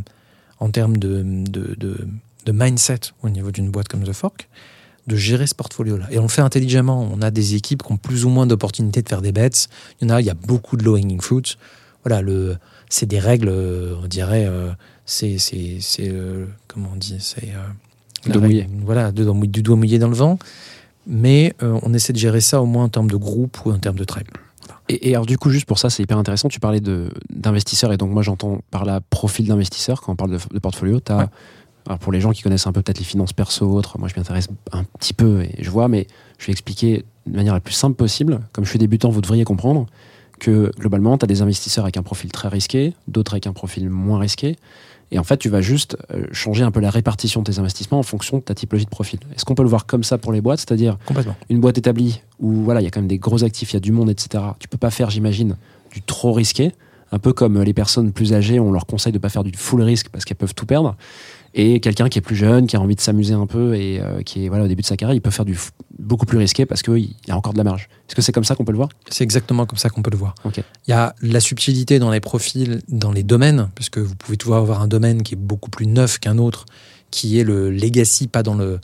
en 0.59 0.69
termes 0.69 0.97
de, 0.97 1.23
de, 1.25 1.75
de- 1.77 2.07
de 2.45 2.51
mindset 2.51 2.99
au 3.23 3.29
niveau 3.29 3.51
d'une 3.51 3.69
boîte 3.71 3.87
comme 3.87 4.03
The 4.03 4.13
Fork, 4.13 4.49
de 5.07 5.15
gérer 5.15 5.47
ce 5.47 5.55
portfolio-là. 5.55 6.05
Et 6.11 6.19
on 6.19 6.23
le 6.23 6.27
fait 6.27 6.41
intelligemment. 6.41 7.09
On 7.11 7.21
a 7.21 7.31
des 7.31 7.55
équipes 7.55 7.83
qui 7.83 7.91
ont 7.91 7.97
plus 7.97 8.23
ou 8.25 8.29
moins 8.29 8.45
d'opportunités 8.45 9.01
de 9.01 9.09
faire 9.09 9.21
des 9.21 9.31
bets. 9.31 9.49
Il 10.01 10.07
y 10.07 10.11
en 10.11 10.15
a, 10.15 10.21
il 10.21 10.27
y 10.27 10.29
a 10.29 10.35
beaucoup 10.35 10.77
de 10.77 10.83
low-hanging 10.83 11.19
fruits. 11.21 11.57
Voilà, 12.05 12.21
le, 12.21 12.57
c'est 12.89 13.05
des 13.07 13.19
règles, 13.19 13.49
euh, 13.49 13.95
on 14.03 14.07
dirait, 14.07 14.45
euh, 14.47 14.69
c'est, 15.05 15.37
c'est, 15.37 15.77
c'est 15.81 16.09
euh, 16.09 16.45
comment 16.67 16.89
on 16.93 16.97
dit, 16.97 17.17
c'est 17.19 17.49
euh, 17.49 18.39
mouillé. 18.39 18.67
Voilà, 18.85 19.11
de- 19.11 19.31
du 19.47 19.61
doigt 19.63 19.75
mouillé 19.75 19.99
dans 19.99 20.07
le 20.09 20.15
vent. 20.15 20.37
Mais 21.07 21.55
on 21.61 21.93
essaie 21.95 22.13
de 22.13 22.17
gérer 22.19 22.41
ça 22.41 22.61
au 22.61 22.65
moins 22.67 22.83
en 22.83 22.89
termes 22.89 23.09
de 23.09 23.15
groupe 23.17 23.65
ou 23.65 23.71
en 23.71 23.79
termes 23.79 23.95
de 23.97 24.03
tribe. 24.03 24.27
Et, 24.87 25.09
et 25.09 25.13
alors 25.15 25.25
du 25.25 25.37
coup, 25.37 25.49
juste 25.49 25.65
pour 25.65 25.79
ça, 25.79 25.89
c'est 25.89 26.03
hyper 26.03 26.17
intéressant. 26.19 26.47
Tu 26.47 26.59
parlais 26.59 26.79
de 26.79 27.09
d'investisseurs 27.29 27.91
et 27.91 27.97
donc 27.97 28.11
moi 28.11 28.21
j'entends 28.21 28.61
par 28.69 28.85
là 28.85 28.99
profil 29.09 29.47
d'investisseur 29.47 30.01
quand 30.01 30.11
on 30.11 30.15
parle 30.15 30.31
de, 30.31 30.37
de 30.53 30.59
portfolio. 30.59 30.99
T'as- 30.99 31.17
Ouais. 31.17 31.25
Alors 31.87 31.99
pour 31.99 32.11
les 32.11 32.21
gens 32.21 32.31
qui 32.31 32.41
connaissent 32.41 32.67
un 32.67 32.71
peu 32.71 32.81
peut-être 32.81 32.99
les 32.99 33.05
finances 33.05 33.33
perso 33.33 33.65
ou 33.65 33.75
autres, 33.75 33.97
moi 33.99 34.07
je 34.07 34.15
m'y 34.15 34.21
intéresse 34.21 34.47
un 34.71 34.83
petit 34.83 35.13
peu 35.13 35.41
et 35.41 35.55
je 35.59 35.69
vois, 35.69 35.87
mais 35.87 36.07
je 36.37 36.47
vais 36.47 36.51
expliquer 36.51 37.05
de 37.25 37.35
manière 37.35 37.53
la 37.53 37.59
plus 37.59 37.73
simple 37.73 37.95
possible. 37.95 38.39
Comme 38.51 38.65
je 38.65 38.69
suis 38.69 38.79
débutant, 38.79 39.09
vous 39.09 39.21
devriez 39.21 39.43
comprendre 39.43 39.87
que 40.39 40.71
globalement, 40.79 41.17
tu 41.17 41.25
as 41.25 41.27
des 41.27 41.41
investisseurs 41.41 41.85
avec 41.85 41.97
un 41.97 42.03
profil 42.03 42.31
très 42.31 42.47
risqué, 42.47 42.93
d'autres 43.07 43.33
avec 43.33 43.47
un 43.47 43.53
profil 43.53 43.89
moins 43.89 44.19
risqué. 44.19 44.57
Et 45.11 45.19
en 45.19 45.23
fait, 45.23 45.37
tu 45.37 45.49
vas 45.49 45.61
juste 45.61 45.97
euh, 46.13 46.25
changer 46.31 46.63
un 46.63 46.71
peu 46.71 46.79
la 46.79 46.89
répartition 46.89 47.41
de 47.41 47.51
tes 47.51 47.59
investissements 47.59 47.99
en 47.99 48.03
fonction 48.03 48.37
de 48.37 48.43
ta 48.43 48.55
typologie 48.55 48.85
de 48.85 48.89
profil. 48.89 49.19
Est-ce 49.35 49.43
qu'on 49.45 49.55
peut 49.55 49.63
le 49.63 49.69
voir 49.69 49.85
comme 49.85 50.03
ça 50.03 50.17
pour 50.17 50.31
les 50.31 50.41
boîtes? 50.41 50.59
C'est-à-dire, 50.59 50.97
une 51.49 51.59
boîte 51.59 51.77
établie 51.77 52.21
où 52.39 52.63
voilà, 52.63 52.81
il 52.81 52.85
y 52.85 52.87
a 52.87 52.89
quand 52.89 53.01
même 53.01 53.09
des 53.09 53.19
gros 53.19 53.43
actifs, 53.43 53.71
il 53.71 53.75
y 53.75 53.77
a 53.77 53.81
du 53.81 53.91
monde, 53.91 54.09
etc. 54.09 54.43
Tu 54.57 54.67
peux 54.67 54.77
pas 54.77 54.89
faire, 54.89 55.09
j'imagine, 55.09 55.57
du 55.91 56.01
trop 56.01 56.31
risqué. 56.31 56.71
Un 57.11 57.19
peu 57.19 57.33
comme 57.33 57.61
les 57.61 57.73
personnes 57.73 58.13
plus 58.13 58.33
âgées, 58.33 58.59
on 58.59 58.71
leur 58.71 58.85
conseille 58.85 59.11
de 59.11 59.19
pas 59.19 59.27
faire 59.27 59.43
du 59.43 59.51
full 59.53 59.81
risque 59.81 60.07
parce 60.09 60.23
qu'elles 60.23 60.37
peuvent 60.37 60.55
tout 60.55 60.65
perdre. 60.65 60.95
Et 61.53 61.79
quelqu'un 61.81 62.07
qui 62.07 62.17
est 62.17 62.21
plus 62.21 62.35
jeune, 62.35 62.65
qui 62.67 62.75
a 62.77 62.79
envie 62.81 62.95
de 62.95 63.01
s'amuser 63.01 63.33
un 63.33 63.45
peu 63.45 63.75
et 63.75 63.99
euh, 63.99 64.21
qui 64.21 64.45
est 64.45 64.49
voilà 64.49 64.63
au 64.63 64.67
début 64.67 64.81
de 64.83 64.87
sa 64.87 64.95
carrière, 64.95 65.15
il 65.15 65.21
peut 65.21 65.31
faire 65.31 65.43
du 65.45 65.57
beaucoup 65.99 66.25
plus 66.25 66.37
risqué 66.37 66.65
parce 66.65 66.81
qu'il 66.81 67.13
y 67.27 67.31
a 67.31 67.35
encore 67.35 67.51
de 67.53 67.57
la 67.57 67.63
marge. 67.65 67.89
Est-ce 68.07 68.15
que 68.15 68.21
c'est 68.21 68.31
comme 68.31 68.43
ça 68.45 68.55
qu'on 68.55 68.63
peut 68.65 68.71
le 68.71 68.77
voir? 68.77 68.89
C'est 69.09 69.23
exactement 69.23 69.65
comme 69.65 69.77
ça 69.77 69.89
qu'on 69.89 70.01
peut 70.01 70.11
le 70.11 70.17
voir. 70.17 70.35
Il 70.45 70.63
y 70.87 70.93
a 70.93 71.13
la 71.21 71.39
subtilité 71.41 71.99
dans 71.99 72.09
les 72.09 72.21
profils, 72.21 72.81
dans 72.87 73.11
les 73.11 73.23
domaines, 73.23 73.69
puisque 73.75 73.97
vous 73.97 74.15
pouvez 74.15 74.37
toujours 74.37 74.55
avoir 74.55 74.81
un 74.81 74.87
domaine 74.87 75.23
qui 75.23 75.33
est 75.33 75.37
beaucoup 75.37 75.69
plus 75.69 75.87
neuf 75.87 76.19
qu'un 76.19 76.37
autre, 76.37 76.65
qui 77.11 77.37
est 77.39 77.43
le 77.43 77.69
legacy, 77.69 78.27
pas 78.27 78.43
dans 78.43 78.55
le 78.55 78.79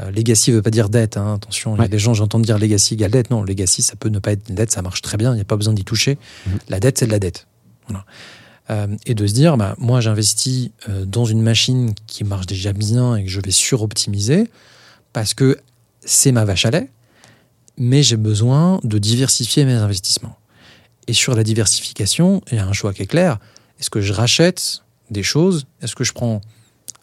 Euh, 0.00 0.10
legacy 0.10 0.50
veut 0.50 0.60
pas 0.60 0.70
dire 0.72 0.88
dette, 0.88 1.16
hein, 1.16 1.34
attention. 1.34 1.74
Il 1.74 1.76
y 1.76 1.78
Ouais. 1.78 1.84
a 1.84 1.88
des 1.88 2.00
gens, 2.00 2.14
j'entends 2.14 2.40
dire 2.40 2.58
legacy 2.58 2.94
égale 2.94 3.12
dette. 3.12 3.30
Non, 3.30 3.44
legacy, 3.44 3.80
ça 3.80 3.94
peut 3.94 4.08
ne 4.08 4.18
pas 4.18 4.32
être 4.32 4.48
une 4.48 4.56
dette, 4.56 4.72
ça 4.72 4.82
marche 4.82 5.02
très 5.02 5.16
bien, 5.16 5.30
il 5.30 5.36
n'y 5.36 5.40
a 5.40 5.44
pas 5.44 5.54
besoin 5.54 5.72
d'y 5.72 5.84
toucher. 5.84 6.18
Mhm. 6.48 6.58
La 6.68 6.80
dette, 6.80 6.98
c'est 6.98 7.06
de 7.06 7.12
la 7.12 7.20
dette. 7.20 7.46
Voilà. 7.86 8.04
Euh, 8.70 8.86
et 9.04 9.14
de 9.14 9.26
se 9.26 9.34
dire, 9.34 9.56
bah, 9.56 9.74
moi, 9.78 10.00
j'investis 10.00 10.70
euh, 10.88 11.04
dans 11.04 11.26
une 11.26 11.42
machine 11.42 11.92
qui 12.06 12.24
marche 12.24 12.46
déjà 12.46 12.72
bien 12.72 13.16
et 13.16 13.24
que 13.24 13.30
je 13.30 13.40
vais 13.40 13.50
suroptimiser 13.50 14.48
parce 15.12 15.34
que 15.34 15.58
c'est 16.00 16.32
ma 16.32 16.44
vache 16.44 16.64
à 16.64 16.70
lait, 16.70 16.90
mais 17.76 18.02
j'ai 18.02 18.16
besoin 18.16 18.80
de 18.82 18.98
diversifier 18.98 19.64
mes 19.64 19.74
investissements. 19.74 20.36
Et 21.08 21.12
sur 21.12 21.34
la 21.34 21.44
diversification, 21.44 22.42
il 22.50 22.56
y 22.56 22.58
a 22.58 22.66
un 22.66 22.72
choix 22.72 22.94
qui 22.94 23.02
est 23.02 23.06
clair. 23.06 23.38
Est-ce 23.78 23.90
que 23.90 24.00
je 24.00 24.12
rachète 24.12 24.82
des 25.10 25.22
choses? 25.22 25.66
Est-ce 25.82 25.94
que 25.94 26.04
je 26.04 26.12
prends 26.12 26.40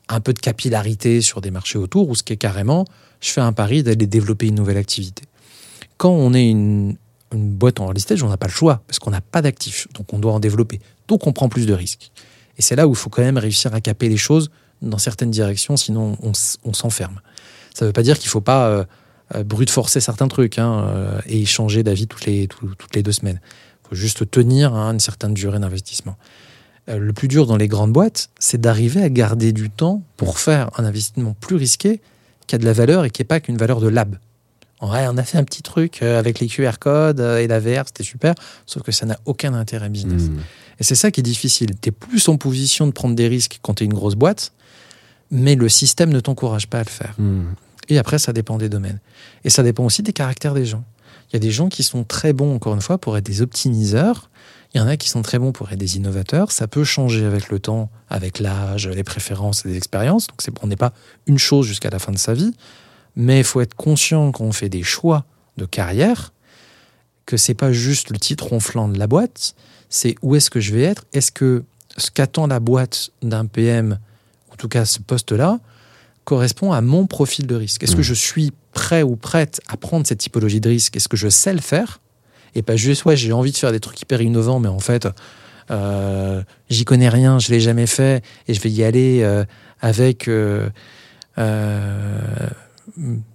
un 0.10 0.20
peu 0.20 0.34
de 0.34 0.40
capillarité 0.40 1.22
sur 1.22 1.42
des 1.42 1.52
marchés 1.52 1.78
autour 1.78 2.10
ou 2.10 2.16
ce 2.16 2.24
qui 2.24 2.34
est 2.34 2.38
carrément, 2.38 2.86
je 3.22 3.30
fais 3.30 3.42
un 3.42 3.54
pari 3.54 3.84
d'aller 3.84 4.08
développer 4.08 4.48
une 4.48 4.56
nouvelle 4.56 4.78
activité? 4.78 5.24
Quand 5.98 6.10
on 6.10 6.34
est 6.34 6.50
une, 6.50 6.96
une 7.32 7.50
boîte 7.50 7.80
en 7.80 7.86
real 7.86 7.98
estate, 7.98 8.22
on 8.24 8.30
n'a 8.30 8.38
pas 8.38 8.48
le 8.48 8.52
choix 8.52 8.82
parce 8.88 8.98
qu'on 8.98 9.12
n'a 9.12 9.22
pas 9.22 9.44
d'actifs, 9.44 9.88
donc 9.94 10.12
on 10.14 10.20
doit 10.20 10.34
en 10.34 10.40
développer. 10.40 10.80
Donc 11.12 11.28
on 11.28 11.34
prend 11.34 11.50
plus 11.50 11.66
de 11.66 11.74
risques. 11.74 12.10
Et 12.58 12.62
c'est 12.62 12.78
là 12.78 12.88
où 12.88 12.92
il 12.92 12.96
faut 12.96 13.10
quand 13.10 13.22
même 13.22 13.38
réussir 13.38 13.74
à 13.74 13.82
caper 13.82 14.08
les 14.08 14.16
choses 14.16 14.50
dans 14.82 14.98
certaines 14.98 15.30
directions, 15.30 15.76
sinon 15.76 16.18
on, 16.24 16.74
s'enferme. 16.74 17.20
Ça 17.74 17.84
ne 17.84 17.90
veut 17.90 17.94
pas 17.94 18.02
dire 18.02 18.18
qu'il 18.18 18.30
ne 18.30 18.32
faut 18.32 18.40
pas 18.40 18.68
euh, 18.68 18.86
euh, 19.36 19.44
brute 19.44 19.70
forcer 19.70 20.00
certains 20.00 20.30
trucs 20.30 20.58
hein, 20.58 20.86
euh, 20.88 21.20
et 21.26 21.46
changer 21.46 21.84
d'avis 21.84 22.08
toutes 22.08 22.26
les, 22.26 22.48
deux 23.04 23.12
semaines. 23.12 23.42
Il 23.84 23.90
faut 23.90 23.96
juste 23.96 24.32
tenir 24.32 24.74
à 24.74 24.90
une 24.90 25.02
certaine 25.02 25.34
durée 25.34 25.60
d'investissement. 25.60 26.16
Euh, 26.88 26.98
le 26.98 27.12
plus 27.12 27.28
dur 27.28 27.46
dans 27.46 27.58
les 27.58 27.68
grandes 27.68 27.92
boîtes, 27.92 28.30
c'est 28.40 28.62
d'arriver 28.62 29.04
à 29.04 29.10
garder 29.10 29.52
du 29.52 29.70
temps 29.70 30.02
pour 30.16 30.40
faire 30.40 30.70
un 30.78 30.86
investissement 30.86 31.36
plus 31.42 31.58
risqué 31.58 32.00
qui 32.48 32.56
a 32.56 32.58
de 32.58 32.64
la 32.64 32.72
valeur 32.72 33.04
et 33.04 33.10
qui 33.10 33.22
n'est 33.22 33.28
pas 33.28 33.42
qu'une 33.42 33.58
valeur 33.58 33.82
de 33.82 33.90
lab. 33.90 34.16
Ouais, 34.82 35.06
on 35.10 35.18
a 35.18 35.24
fait 35.24 35.38
un 35.38 35.44
petit 35.44 35.62
truc 35.62 36.02
avec 36.02 36.40
les 36.40 36.48
QR 36.48 36.80
codes 36.80 37.20
et 37.20 37.46
la 37.46 37.60
VR, 37.60 37.84
c'était 37.86 38.04
super, 38.04 38.34
sauf 38.66 38.82
que 38.82 38.92
ça 38.92 39.06
n'a 39.06 39.20
aucun 39.26 39.54
intérêt 39.54 39.90
business. 39.90 40.24
Hmm. 40.24 40.40
Et 40.80 40.84
c'est 40.84 40.96
ça 40.96 41.12
qui 41.12 41.20
est 41.20 41.24
difficile. 41.24 41.72
Tu 41.82 41.90
es 41.90 41.92
plus 41.92 42.28
en 42.28 42.38
position 42.38 42.88
de 42.88 42.92
prendre 42.92 43.16
des 43.16 43.28
risques 43.28 43.60
quand 43.62 43.76
tu 43.76 43.84
es 43.84 43.86
une 43.86 43.94
grosse 43.94 44.16
boîte, 44.16 44.54
mais 45.30 45.56
le 45.56 45.70
système 45.70 46.12
ne 46.12 46.20
t'encourage 46.20 46.68
pas 46.68 46.80
à 46.80 46.84
le 46.84 46.90
faire. 46.90 47.14
Hmm. 47.18 47.54
Et 47.90 47.98
après, 47.98 48.20
ça 48.20 48.34
dépend 48.34 48.58
des 48.58 48.70
domaines. 48.70 49.00
Et 49.44 49.50
ça 49.50 49.64
dépend 49.64 49.86
aussi 49.86 50.04
des 50.04 50.14
caractères 50.14 50.54
des 50.54 50.66
gens. 50.66 50.84
Il 51.30 51.34
y 51.34 51.38
a 51.38 51.40
des 51.40 51.52
gens 51.52 51.70
qui 51.70 51.84
sont 51.84 52.04
très 52.04 52.34
bons, 52.34 52.56
encore 52.56 52.74
une 52.74 52.82
fois, 52.82 52.98
pour 52.98 53.18
être 53.18 53.26
des 53.26 53.42
optimiseurs. 53.42 54.30
Il 54.74 54.78
y 54.78 54.82
en 54.82 54.88
a 54.88 54.98
qui 54.98 55.10
sont 55.10 55.22
très 55.22 55.40
bons 55.40 55.52
pour 55.52 55.72
être 55.72 55.80
des 55.80 55.98
innovateurs. 55.98 56.52
Ça 56.52 56.68
peut 56.68 56.84
changer 56.84 57.26
avec 57.26 57.50
le 57.50 57.60
temps, 57.60 57.90
avec 58.10 58.40
l'âge, 58.40 58.88
les 58.88 59.04
préférences 59.04 59.66
et 59.66 59.70
les 59.70 59.78
expériences. 59.78 60.28
Donc, 60.28 60.42
on 60.62 60.68
n'est 60.68 60.76
pas 60.76 60.94
une 61.28 61.38
chose 61.38 61.68
jusqu'à 61.68 61.90
la 61.90 62.00
fin 62.00 62.12
de 62.12 62.18
sa 62.18 62.34
vie. 62.34 62.54
Mais 63.16 63.40
il 63.40 63.44
faut 63.44 63.62
être 63.62 63.76
conscient 63.76 64.32
quand 64.32 64.46
on 64.46 64.52
fait 64.52 64.70
des 64.70 64.84
choix 64.84 65.26
de 65.58 65.66
carrière 65.66 66.32
que 67.26 67.38
c'est 67.38 67.54
pas 67.54 67.72
juste 67.72 68.10
le 68.10 68.18
titre 68.18 68.48
ronflant 68.48 68.88
de 68.88 68.98
la 68.98 69.08
boîte, 69.08 69.56
c'est 69.92 70.16
où 70.24 70.36
est-ce 70.36 70.50
que 70.50 70.60
je 70.60 70.74
vais 70.74 70.82
être? 70.82 71.06
Est-ce 71.14 71.32
que 71.32 71.64
ce 71.98 72.10
qu'attend 72.10 72.48
la 72.48 72.60
boîte 72.60 73.12
d'un 73.22 73.46
PM, 73.46 74.00
en 74.52 74.56
tout 74.56 74.68
cas 74.68 74.86
ce 74.86 75.00
poste-là, 75.00 75.60
correspond 76.24 76.72
à 76.72 76.82
mon 76.82 77.06
profil 77.06 77.46
de 77.46 77.54
risque? 77.54 77.84
Est-ce 77.84 77.96
que 77.96 78.02
je 78.02 78.16
suis 78.16 78.52
prêt 78.74 79.04
ou 79.04 79.16
prête 79.16 79.62
à 79.68 79.78
prendre 79.78 80.08
cette 80.08 80.20
typologie 80.20 80.62
de 80.62 80.70
risque? 80.70 80.96
Est-ce 80.96 81.10
que 81.10 81.18
je 81.18 81.30
sais 81.30 81.54
le 81.54 81.62
faire? 81.62 82.00
Et 82.56 82.64
pas 82.64 82.76
juste, 82.76 83.06
ouais, 83.06 83.16
j'ai 83.16 83.32
envie 83.34 83.52
de 83.52 83.58
faire 83.58 83.72
des 83.72 83.80
trucs 83.80 84.02
hyper 84.02 84.22
innovants, 84.22 84.60
mais 84.60 84.70
en 84.70 84.80
fait, 84.80 85.08
euh, 85.70 86.42
j'y 86.70 86.86
connais 86.86 87.10
rien, 87.10 87.38
je 87.40 87.52
l'ai 87.52 87.60
jamais 87.60 87.88
fait, 87.88 88.24
et 88.48 88.54
je 88.54 88.62
vais 88.62 88.72
y 88.72 88.84
aller 88.84 89.22
euh, 89.22 89.44
avec. 89.82 90.28
euh, 90.28 90.70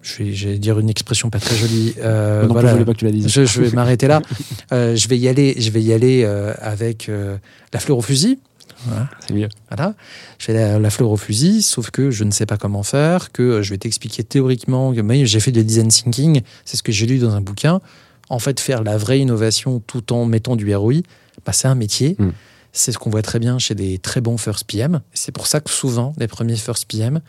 je, 0.03 0.22
vais, 0.22 0.32
je 0.32 0.49
vais 0.49 0.59
dire 0.59 0.78
une 0.78 0.90
expression 0.90 1.30
pas 1.30 1.38
très 1.40 1.57
jolie. 1.57 1.94
euh, 1.99 2.42
non 2.42 2.49
plus, 2.49 2.53
voilà. 2.53 2.68
je 2.68 2.72
voulais 2.74 2.84
pas 2.84 2.92
que 2.92 2.99
tu 2.99 3.05
la 3.05 3.12
dises. 3.12 3.28
Je, 3.28 3.44
je 3.44 3.62
vais 3.62 3.70
m'arrêter 3.70 4.07
là. 4.09 4.20
Euh, 4.72 4.97
je 4.97 5.07
vais 5.07 5.16
y 5.16 5.28
aller, 5.28 5.55
je 5.59 5.70
vais 5.70 5.80
y 5.80 5.92
aller 5.92 6.24
euh, 6.24 6.53
avec 6.61 7.09
euh, 7.09 7.36
la 7.72 7.78
fleur 7.78 7.99
au 7.99 8.03
fusil. 8.03 8.40
Voilà. 8.86 9.09
C'est 9.24 9.32
mieux. 9.32 9.49
Voilà. 9.70 9.94
Je 10.38 10.47
fais 10.47 10.53
la, 10.55 10.78
la 10.80 10.90
fleur 10.90 11.11
au 11.11 11.16
fusil, 11.16 11.62
sauf 11.62 11.90
que 11.90 12.11
je 12.11 12.24
ne 12.24 12.32
sais 12.32 12.47
pas 12.47 12.57
comment 12.57 12.82
faire, 12.82 13.30
que 13.30 13.62
je 13.62 13.70
vais 13.70 13.78
t'expliquer 13.78 14.24
théoriquement. 14.24 14.92
que 14.92 15.24
j'ai 15.24 15.40
fait 15.40 15.53
du 15.53 15.62
design 15.62 15.88
thinking, 15.88 16.42
c'est 16.64 16.76
ce 16.76 16.82
que 16.82 16.90
j'ai 16.90 17.07
lu 17.07 17.18
dans 17.18 17.34
un 17.34 17.40
bouquin. 17.40 17.80
En 18.28 18.40
fait, 18.40 18.59
faire 18.59 18.82
la 18.82 18.97
vraie 18.97 19.20
innovation 19.20 19.80
tout 19.86 20.12
en 20.12 20.24
mettant 20.24 20.57
du 20.57 20.74
ROI, 20.74 21.03
bah, 21.44 21.53
c'est 21.53 21.68
un 21.68 21.76
métier. 21.76 22.16
Mm. 22.18 22.30
C'est 22.72 22.90
ce 22.90 22.99
qu'on 22.99 23.11
voit 23.11 23.22
très 23.22 23.38
bien 23.38 23.59
chez 23.61 23.74
des 23.76 23.99
très 23.99 24.20
bons 24.20 24.36
first 24.36 24.64
PM. 24.64 25.01
C'est 25.14 25.32
pour 25.32 25.47
ça 25.47 25.61
que 25.61 25.70
souvent, 25.70 26.12
les 26.18 26.26
premiers 26.26 26.57
first 26.57 26.86
PM, 26.86 27.20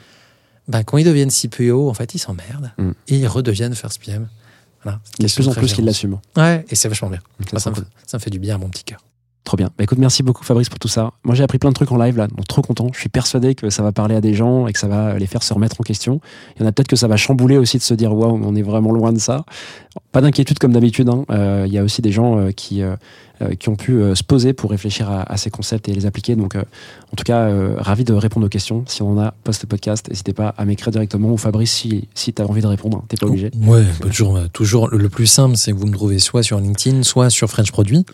bah, 0.68 0.84
quand 0.84 0.97
ils 0.97 1.05
deviennent 1.05 1.32
CPO, 1.32 1.89
en 1.89 1.93
fait, 1.93 2.13
ils 2.15 2.20
s'emmerdent 2.20 2.72
Mm. 2.78 2.91
et 3.07 3.18
ils 3.18 3.28
redeviennent 3.28 3.76
first 3.76 4.01
PM. 4.03 4.28
Voilà. 4.84 4.99
Il 5.20 5.24
y 5.24 5.26
a 5.26 5.30
de 5.30 5.34
plus 5.34 5.47
en 5.47 5.53
plus 5.53 5.74
qui 5.74 5.82
l'assument. 5.82 6.22
Ouais, 6.36 6.65
et 6.70 6.76
c'est 6.76 6.88
vachement 6.88 7.09
bien. 7.09 7.20
Moi, 7.51 7.59
me, 7.72 7.76
ça 8.05 8.18
me 8.18 8.22
fait 8.22 8.30
du 8.30 8.39
bien 8.39 8.55
à 8.55 8.57
mon 8.57 8.70
petit 8.70 8.84
cœur. 8.84 9.03
Trop 9.47 9.55
bien. 9.55 9.69
Bah, 9.77 9.85
écoute, 9.85 9.97
merci 9.97 10.23
beaucoup 10.23 10.43
Fabrice 10.43 10.67
pour 10.67 10.77
tout 10.77 10.89
ça. 10.89 11.13
Moi 11.23 11.33
j'ai 11.33 11.41
appris 11.41 11.57
plein 11.57 11.69
de 11.69 11.73
trucs 11.73 11.89
en 11.93 11.97
live 11.97 12.17
là, 12.17 12.27
donc 12.27 12.45
trop 12.49 12.61
content. 12.61 12.89
Je 12.93 12.99
suis 12.99 13.07
persuadé 13.07 13.55
que 13.55 13.69
ça 13.69 13.81
va 13.81 13.93
parler 13.93 14.13
à 14.13 14.19
des 14.19 14.33
gens 14.33 14.67
et 14.67 14.73
que 14.73 14.77
ça 14.79 14.89
va 14.89 15.17
les 15.17 15.25
faire 15.25 15.41
se 15.41 15.53
remettre 15.53 15.79
en 15.79 15.85
question. 15.85 16.19
Il 16.57 16.63
y 16.63 16.65
en 16.65 16.67
a 16.67 16.73
peut-être 16.73 16.89
que 16.89 16.97
ça 16.97 17.07
va 17.07 17.15
chambouler 17.15 17.57
aussi 17.57 17.77
de 17.77 17.81
se 17.81 17.93
dire 17.93 18.13
waouh, 18.13 18.37
on 18.43 18.55
est 18.57 18.61
vraiment 18.61 18.91
loin 18.91 19.13
de 19.13 19.19
ça. 19.19 19.45
Pas 20.11 20.19
d'inquiétude 20.19 20.59
comme 20.59 20.73
d'habitude. 20.73 21.07
hein. 21.07 21.23
Euh, 21.31 21.63
Il 21.65 21.71
y 21.71 21.77
a 21.77 21.83
aussi 21.85 22.01
des 22.01 22.11
gens 22.11 22.37
euh, 22.37 22.51
qui, 22.51 22.81
euh, 22.81 22.97
euh, 23.41 23.55
qui 23.55 23.69
ont 23.69 23.77
pu 23.77 23.93
euh, 23.93 24.15
se 24.15 24.23
poser 24.25 24.51
pour 24.51 24.69
réfléchir 24.69 25.09
à, 25.09 25.37
ces 25.37 25.49
concepts 25.49 25.87
et 25.87 25.93
les 25.93 26.05
appliquer. 26.05 26.35
Donc 26.35 26.55
en 26.57 27.15
tout 27.15 27.23
cas, 27.23 27.49
ravi 27.77 28.03
de 28.03 28.11
répondre 28.11 28.47
aux 28.47 28.49
questions. 28.49 28.83
Si 28.85 29.01
on 29.01 29.11
en 29.11 29.17
a 29.17 29.33
post-podcast, 29.45 30.09
n'hésitez 30.09 30.33
pas 30.33 30.55
à 30.57 30.65
m'écrire 30.65 30.91
directement 30.91 31.31
ou 31.31 31.37
Fabrice 31.37 31.71
si, 31.71 32.09
si 32.15 32.33
tu 32.33 32.41
as 32.41 32.45
envie 32.45 32.61
de 32.61 32.67
répondre. 32.67 33.05
T'es 33.07 33.15
pas 33.15 33.27
obligé. 33.27 33.49
Ouais, 33.65 33.83
bah, 34.01 34.07
toujours, 34.07 34.39
toujours 34.51 34.89
le 34.89 35.07
plus 35.07 35.27
simple, 35.27 35.55
c'est 35.55 35.71
que 35.71 35.77
vous 35.77 35.87
me 35.87 35.93
trouvez 35.93 36.19
soit 36.19 36.43
sur 36.43 36.59
LinkedIn, 36.59 37.03
soit 37.03 37.29
sur 37.29 37.49
French 37.49 37.71
Produit. 37.71 38.05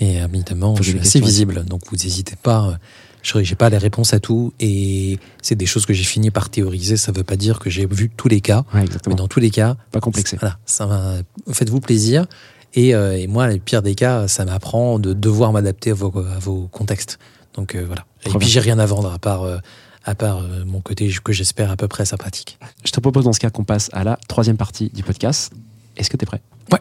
Et 0.00 0.16
évidemment, 0.16 0.74
je 0.76 0.82
suis 0.82 0.98
assez 0.98 1.20
visible, 1.20 1.64
donc 1.64 1.82
vous 1.90 1.96
n'hésitez 1.96 2.36
pas. 2.42 2.68
euh, 2.68 2.74
Je 3.22 3.38
n'ai 3.38 3.54
pas 3.54 3.68
les 3.68 3.76
réponses 3.78 4.14
à 4.14 4.20
tout, 4.20 4.52
et 4.60 5.18
c'est 5.42 5.54
des 5.56 5.66
choses 5.66 5.84
que 5.84 5.92
j'ai 5.92 6.04
fini 6.04 6.30
par 6.30 6.48
théoriser. 6.48 6.96
Ça 6.96 7.12
ne 7.12 7.16
veut 7.18 7.24
pas 7.24 7.36
dire 7.36 7.58
que 7.58 7.68
j'ai 7.68 7.84
vu 7.86 8.08
tous 8.16 8.28
les 8.28 8.40
cas, 8.40 8.64
Ouais, 8.74 8.84
mais 9.06 9.14
dans 9.14 9.28
tous 9.28 9.40
les 9.40 9.50
cas, 9.50 9.76
Pas 9.92 10.00
complexé. 10.00 10.38
voilà, 10.40 10.58
ça 10.64 10.86
va- 10.86 11.16
faites-vous 11.52 11.80
plaisir. 11.80 12.24
Et, 12.72 12.94
euh, 12.94 13.18
et 13.18 13.26
moi, 13.26 13.46
le 13.48 13.58
pire 13.58 13.82
des 13.82 13.94
cas, 13.94 14.26
ça 14.28 14.44
m'apprend 14.46 14.98
de 14.98 15.12
devoir 15.12 15.52
m'adapter 15.52 15.90
à 15.90 15.94
vos, 15.94 16.16
à 16.18 16.38
vos 16.38 16.68
contextes. 16.68 17.18
Donc 17.54 17.74
euh, 17.74 17.84
voilà. 17.84 18.06
Et 18.24 18.30
puis 18.38 18.48
j'ai 18.48 18.60
rien 18.60 18.78
à 18.78 18.86
vendre 18.86 19.12
à 19.12 19.18
part, 19.18 19.42
euh, 19.42 19.58
à 20.04 20.14
part 20.14 20.40
mon 20.66 20.80
côté 20.80 21.12
que 21.22 21.32
j'espère 21.32 21.70
à 21.70 21.76
peu 21.76 21.88
près 21.88 22.04
sympathique. 22.06 22.58
Je 22.84 22.92
te 22.92 23.00
propose 23.00 23.24
dans 23.24 23.32
ce 23.34 23.40
cas 23.40 23.50
qu'on 23.50 23.64
passe 23.64 23.90
à 23.92 24.02
la 24.04 24.18
troisième 24.28 24.56
partie 24.56 24.88
du 24.94 25.02
podcast. 25.02 25.52
Est-ce 25.96 26.08
que 26.08 26.16
tu 26.16 26.22
es 26.22 26.26
prêt? 26.26 26.40
Ouais. 26.72 26.78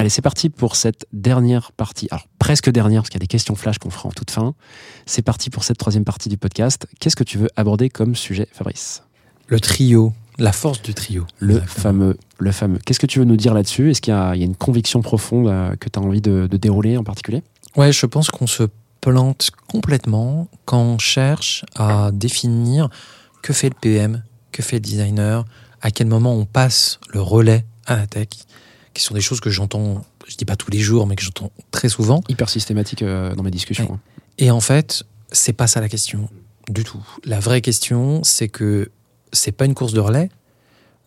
Allez, 0.00 0.10
c'est 0.10 0.22
parti 0.22 0.48
pour 0.48 0.76
cette 0.76 1.06
dernière 1.12 1.72
partie. 1.72 2.06
Alors, 2.12 2.28
presque 2.38 2.70
dernière, 2.70 3.02
parce 3.02 3.10
qu'il 3.10 3.16
y 3.18 3.22
a 3.22 3.26
des 3.26 3.26
questions 3.26 3.56
flash 3.56 3.78
qu'on 3.78 3.90
fera 3.90 4.08
en 4.08 4.12
toute 4.12 4.30
fin. 4.30 4.54
C'est 5.06 5.22
parti 5.22 5.50
pour 5.50 5.64
cette 5.64 5.76
troisième 5.76 6.04
partie 6.04 6.28
du 6.28 6.36
podcast. 6.36 6.86
Qu'est-ce 7.00 7.16
que 7.16 7.24
tu 7.24 7.36
veux 7.36 7.48
aborder 7.56 7.90
comme 7.90 8.14
sujet, 8.14 8.46
Fabrice? 8.52 9.02
Le 9.48 9.58
trio, 9.58 10.12
la 10.38 10.52
force 10.52 10.82
du 10.82 10.94
trio. 10.94 11.26
Le 11.40 11.54
Exactement. 11.56 11.82
fameux. 11.82 12.16
Le 12.38 12.52
fameux. 12.52 12.78
Qu'est-ce 12.86 13.00
que 13.00 13.06
tu 13.06 13.18
veux 13.18 13.24
nous 13.24 13.36
dire 13.36 13.54
là-dessus? 13.54 13.90
Est-ce 13.90 14.00
qu'il 14.00 14.14
y, 14.14 14.16
a 14.16 14.36
il 14.36 14.38
y 14.38 14.42
a 14.42 14.46
une 14.46 14.54
conviction 14.54 15.02
profonde 15.02 15.48
euh, 15.48 15.74
que 15.74 15.88
tu 15.88 15.98
as 15.98 16.02
envie 16.02 16.20
de, 16.20 16.46
de 16.48 16.56
dérouler 16.56 16.96
en 16.96 17.02
particulier? 17.02 17.42
Ouais, 17.76 17.90
je 17.90 18.06
pense 18.06 18.30
qu'on 18.30 18.46
se 18.46 18.64
plante 19.00 19.50
complètement 19.66 20.46
quand 20.64 20.80
on 20.80 20.98
cherche 20.98 21.64
à 21.74 22.10
définir 22.12 22.88
que 23.42 23.52
fait 23.52 23.68
le 23.70 23.74
PM, 23.80 24.22
que 24.52 24.62
fait 24.62 24.76
le 24.76 24.80
designer, 24.80 25.44
à 25.82 25.90
quel 25.90 26.06
moment 26.06 26.34
on 26.34 26.44
passe 26.44 27.00
le 27.12 27.20
relais 27.20 27.64
à 27.86 27.96
la 27.96 28.06
tech, 28.06 28.28
qui 28.94 29.02
sont 29.02 29.14
des 29.14 29.20
choses 29.20 29.40
que 29.40 29.50
j'entends, 29.50 30.04
je 30.26 30.36
dis 30.36 30.44
pas 30.44 30.56
tous 30.56 30.70
les 30.70 30.78
jours, 30.78 31.06
mais 31.06 31.16
que 31.16 31.22
j'entends 31.22 31.50
très 31.70 31.88
souvent. 31.88 32.22
Hyper 32.28 32.48
systématique 32.48 33.02
euh, 33.02 33.34
dans 33.34 33.42
mes 33.42 33.50
discussions. 33.50 33.84
Ouais. 33.86 33.92
hein. 33.94 34.00
Et 34.38 34.50
en 34.50 34.60
fait, 34.60 35.04
c'est 35.32 35.52
pas 35.52 35.66
ça 35.66 35.80
la 35.80 35.88
question 35.88 36.28
du 36.68 36.84
tout. 36.84 37.04
La 37.24 37.40
vraie 37.40 37.60
question, 37.60 38.22
c'est 38.24 38.48
que 38.48 38.90
c'est 39.32 39.52
pas 39.52 39.64
une 39.64 39.74
course 39.74 39.92
de 39.92 40.00
relais 40.00 40.30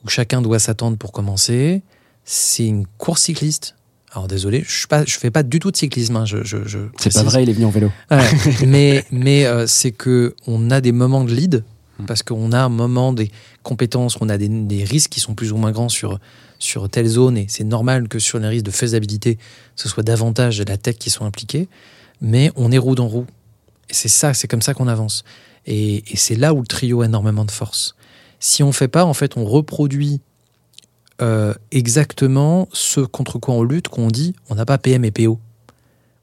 où 0.03 0.09
chacun 0.09 0.41
doit 0.41 0.59
s'attendre 0.59 0.97
pour 0.97 1.11
commencer. 1.11 1.81
C'est 2.25 2.65
une 2.65 2.85
course 2.97 3.23
cycliste. 3.23 3.75
Alors 4.13 4.27
désolé, 4.27 4.63
je 4.67 4.71
suis 4.79 4.87
pas, 4.87 5.05
je 5.05 5.17
fais 5.17 5.31
pas 5.31 5.41
du 5.43 5.59
tout 5.59 5.71
de 5.71 5.77
cyclisme. 5.77 6.17
hein, 6.17 6.25
je, 6.25 6.43
je, 6.43 6.67
je 6.67 6.79
C'est 6.99 7.13
pas 7.13 7.23
vrai, 7.23 7.43
il 7.43 7.49
est 7.49 7.53
venu 7.53 7.65
en 7.65 7.69
vélo. 7.69 7.89
Ouais, 8.09 8.29
mais 8.67 9.05
mais 9.11 9.45
euh, 9.45 9.67
c'est 9.67 9.91
que 9.91 10.35
on 10.47 10.69
a 10.69 10.81
des 10.81 10.91
moments 10.91 11.23
de 11.23 11.33
lead. 11.33 11.63
Parce 12.07 12.23
qu'on 12.23 12.51
a 12.51 12.59
un 12.59 12.69
moment 12.69 13.13
des 13.13 13.31
compétences, 13.63 14.17
on 14.21 14.29
a 14.29 14.37
des, 14.37 14.83
risques 14.83 15.11
qui 15.11 15.19
sont 15.19 15.35
plus 15.35 15.51
ou 15.51 15.57
moins 15.57 15.71
grands 15.71 15.89
sur 15.89 16.19
sur 16.59 16.89
telle 16.89 17.07
zone 17.07 17.37
et 17.37 17.47
c'est 17.49 17.63
normal 17.63 18.07
que 18.07 18.19
sur 18.19 18.37
les 18.37 18.47
risques 18.47 18.65
de 18.65 18.71
faisabilité, 18.71 19.39
ce 19.75 19.89
soit 19.89 20.03
davantage 20.03 20.59
de 20.59 20.63
la 20.63 20.77
tech 20.77 20.95
qui 20.97 21.09
sont 21.09 21.25
impliqués, 21.25 21.67
mais 22.21 22.51
on 22.55 22.71
est 22.71 22.77
roue 22.77 22.95
dans 22.95 23.07
roue. 23.07 23.25
Et 23.89 23.93
c'est 23.93 24.09
ça, 24.09 24.33
c'est 24.33 24.47
comme 24.47 24.61
ça 24.61 24.73
qu'on 24.73 24.87
avance. 24.87 25.23
Et, 25.65 26.03
c'est 26.15 26.35
là 26.35 26.53
où 26.53 26.61
le 26.61 26.67
trio 26.67 27.01
a 27.01 27.05
énormément 27.05 27.45
de 27.45 27.51
force. 27.51 27.95
Si 28.39 28.63
on 28.63 28.71
fait 28.71 28.87
pas, 28.87 29.05
en 29.05 29.13
fait, 29.13 29.37
on 29.37 29.45
reproduit 29.45 30.21
euh, 31.21 31.53
exactement 31.71 32.67
ce 32.73 33.01
contre 33.01 33.37
quoi 33.39 33.55
on 33.55 33.63
lutte, 33.63 33.87
qu'on 33.87 34.07
dit, 34.07 34.35
on 34.49 34.55
n'a 34.55 34.65
pas 34.65 34.77
PM 34.77 35.05
et 35.05 35.11
PO, 35.11 35.39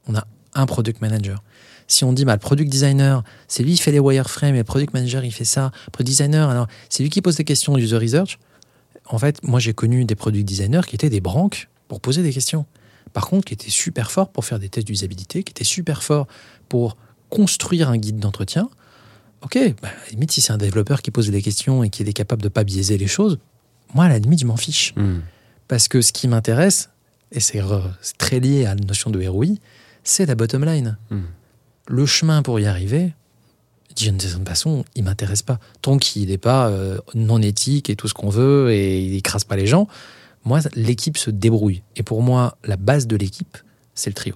on 0.07 0.15
a 0.15 0.27
un 0.55 0.67
product 0.67 1.01
manager. 1.01 1.43
Si 1.89 2.05
on 2.05 2.13
dit, 2.13 2.25
bah, 2.25 2.35
le 2.35 2.39
product 2.39 2.71
designer, 2.71 3.25
c'est 3.49 3.63
lui 3.63 3.75
qui 3.75 3.83
fait 3.83 3.93
les 3.93 3.99
wireframes 3.99 4.55
et 4.55 4.59
le 4.59 4.65
product 4.65 4.93
manager, 4.93 5.25
il 5.25 5.33
fait 5.33 5.45
ça. 5.45 5.73
Le 5.87 5.91
product 5.91 6.09
designer, 6.09 6.51
alors, 6.51 6.69
c'est 6.91 7.03
lui 7.03 7.11
qui 7.11 7.23
pose 7.23 7.37
des 7.37 7.45
questions 7.45 7.77
user 7.77 7.97
research. 7.97 8.39
En 9.07 9.19
fait, 9.19 9.43
moi, 9.43 9.59
j'ai 9.59 9.73
connu 9.73 10.05
des 10.05 10.15
product 10.15 10.47
designers 10.47 10.83
qui 10.87 10.95
étaient 10.95 11.09
des 11.09 11.23
branques 11.23 11.69
pour 11.89 12.01
poser 12.01 12.23
des 12.23 12.33
questions. 12.33 12.67
Par 13.15 13.27
contre, 13.27 13.47
qui 13.47 13.55
étaient 13.55 13.71
super 13.71 14.11
forts 14.11 14.29
pour 14.29 14.45
faire 14.45 14.59
des 14.59 14.69
tests 14.69 14.87
d'usabilité, 14.87 15.43
qui 15.43 15.51
étaient 15.51 15.65
super 15.65 16.03
forts 16.03 16.27
pour 16.69 16.99
construire 17.31 17.89
un 17.89 17.97
guide 17.97 18.19
d'entretien. 18.19 18.69
Ok, 19.43 19.59
bah, 19.81 19.89
à 19.89 20.05
la 20.05 20.11
limite, 20.11 20.33
si 20.33 20.43
c'est 20.43 20.53
un 20.53 20.59
développeur 20.59 21.01
qui 21.01 21.11
pose 21.11 21.31
des 21.31 21.43
questions 21.43 21.83
et 21.83 21.91
qui 21.91 22.03
est 22.03 22.13
capable 22.13 22.43
de 22.43 22.49
pas 22.49 22.65
biaiser 22.65 22.99
les 22.99 23.07
choses, 23.07 23.39
moi, 23.95 24.05
à 24.05 24.09
la 24.09 24.19
limite, 24.19 24.41
je 24.41 24.47
m'en 24.47 24.57
fiche. 24.57 24.95
Hmm. 24.97 25.21
Parce 25.69 25.89
que 25.89 26.03
ce 26.03 26.13
qui 26.13 26.29
m'intéresse, 26.29 26.91
et 27.33 27.41
c'est 27.41 27.63
c'est 28.03 28.19
très 28.19 28.41
lié 28.41 28.67
à 28.67 28.75
la 28.75 28.83
notion 28.85 29.11
de 29.11 29.27
ROI, 29.27 29.47
c'est 30.03 30.27
la 30.27 30.35
bottom 30.35 30.65
line. 30.65 30.99
Hmm. 31.11 31.23
Le 31.89 32.05
chemin 32.05 32.43
pour 32.43 32.61
y 32.61 32.67
arriver, 32.67 33.15
d'une 33.97 34.21
certaine 34.21 34.47
façon, 34.47 34.85
il 34.95 35.05
m'intéresse 35.05 35.43
pas. 35.43 35.59
Tant 35.81 35.97
qu'il 35.97 36.29
n'est 36.29 36.39
pas 36.39 36.69
euh, 36.69 36.99
non 37.15 37.41
éthique 37.41 37.89
et 37.91 37.97
tout 37.97 38.09
ce 38.09 38.15
qu'on 38.15 38.29
veut 38.29 38.71
et 38.71 39.03
il 39.03 39.15
écrase 39.15 39.45
pas 39.45 39.57
les 39.57 39.67
gens, 39.67 39.89
moi, 40.45 40.61
l'équipe 40.75 41.17
se 41.17 41.31
débrouille. 41.31 41.83
Et 41.97 42.03
pour 42.03 42.23
moi, 42.23 42.59
la 42.65 42.77
base 42.77 43.07
de 43.07 43.17
l'équipe, 43.17 43.57
c'est 43.95 44.11
le 44.11 44.15
trio. 44.15 44.35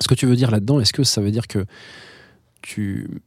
Ce 0.00 0.08
que 0.08 0.14
tu 0.14 0.26
veux 0.26 0.36
dire 0.36 0.50
là-dedans, 0.50 0.80
est-ce 0.80 0.92
que 0.92 1.04
ça 1.04 1.20
veut 1.20 1.30
dire 1.30 1.46
que 1.46 1.66
tu. 2.62 3.22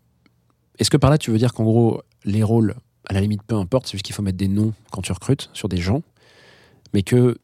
Est-ce 0.80 0.89
que 0.89 0.98
par 0.98 1.10
là, 1.10 1.18
tu 1.18 1.30
veux 1.30 1.38
dire 1.38 1.54
qu'en 1.54 1.66
gros, 1.66 2.02
les 2.26 2.44
rôles, 2.44 2.76
à 3.08 3.14
la 3.14 3.22
limite, 3.22 3.44
peu 3.44 3.56
importe, 3.56 3.88
c'est 3.88 3.94
juste 3.94 4.06
qu'il 4.06 4.16
faut 4.16 4.24
mettre 4.24 4.38
des 4.38 4.48
noms 4.48 4.74
quand 4.91 5.02
tu 5.02 5.12
recrutes 5.12 5.50
sur 5.54 5.70
des 5.70 5.78
gens, 5.78 6.02
mais 6.94 7.04
que. 7.04 7.38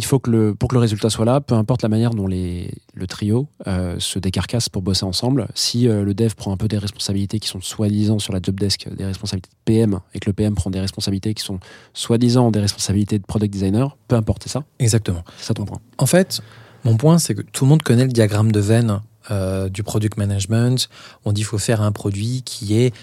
Il 0.00 0.04
faut 0.06 0.18
que 0.18 0.30
le, 0.30 0.54
pour 0.54 0.70
que 0.70 0.76
le 0.76 0.80
résultat 0.80 1.10
soit 1.10 1.26
là, 1.26 1.42
peu 1.42 1.54
importe 1.54 1.82
la 1.82 1.90
manière 1.90 2.14
dont 2.14 2.26
les, 2.26 2.72
le 2.94 3.06
trio 3.06 3.48
euh, 3.66 3.96
se 3.98 4.18
décarcasse 4.18 4.70
pour 4.70 4.80
bosser 4.80 5.04
ensemble, 5.04 5.46
si 5.54 5.88
euh, 5.88 6.04
le 6.04 6.14
dev 6.14 6.32
prend 6.34 6.52
un 6.52 6.56
peu 6.56 6.68
des 6.68 6.78
responsabilités 6.78 7.38
qui 7.38 7.48
sont 7.48 7.60
soi-disant 7.60 8.18
sur 8.18 8.32
la 8.32 8.40
job 8.42 8.58
desk, 8.58 8.88
des 8.96 9.04
responsabilités 9.04 9.50
de 9.50 9.58
PM, 9.66 10.00
et 10.14 10.18
que 10.18 10.30
le 10.30 10.32
PM 10.32 10.54
prend 10.54 10.70
des 10.70 10.80
responsabilités 10.80 11.34
qui 11.34 11.44
sont 11.44 11.60
soi-disant 11.92 12.50
des 12.50 12.60
responsabilités 12.60 13.18
de 13.18 13.26
product 13.26 13.52
designer, 13.52 13.94
peu 14.08 14.16
importe, 14.16 14.44
c'est 14.44 14.48
ça? 14.48 14.64
Exactement. 14.78 15.22
C'est 15.36 15.48
ça 15.48 15.52
ton 15.52 15.66
point. 15.66 15.80
En 15.98 16.06
fait, 16.06 16.40
mon 16.84 16.96
point, 16.96 17.18
c'est 17.18 17.34
que 17.34 17.42
tout 17.42 17.66
le 17.66 17.68
monde 17.68 17.82
connaît 17.82 18.06
le 18.06 18.12
diagramme 18.12 18.52
de 18.52 18.60
Venn 18.60 19.00
euh, 19.30 19.68
du 19.68 19.82
product 19.82 20.16
management. 20.16 20.88
On 21.26 21.32
dit 21.32 21.42
qu'il 21.42 21.46
faut 21.48 21.58
faire 21.58 21.82
un 21.82 21.92
produit 21.92 22.40
qui 22.42 22.80
est 22.80 22.94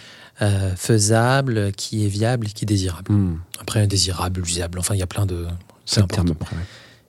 euh, 0.41 0.75
faisable, 0.75 1.73
qui 1.73 2.05
est 2.05 2.09
viable 2.09 2.47
qui 2.47 2.65
est 2.65 2.67
désirable. 2.67 3.11
Hmm. 3.11 3.37
Après, 3.59 3.85
désirable, 3.85 4.41
usable, 4.41 4.79
enfin, 4.79 4.95
il 4.95 4.99
y 4.99 5.03
a 5.03 5.07
plein 5.07 5.27
de... 5.27 5.45
C'est 5.85 5.99
le 5.99 6.05
important. 6.05 6.25
terme 6.25 6.37
après. 6.41 6.55
ouais. 6.55 6.63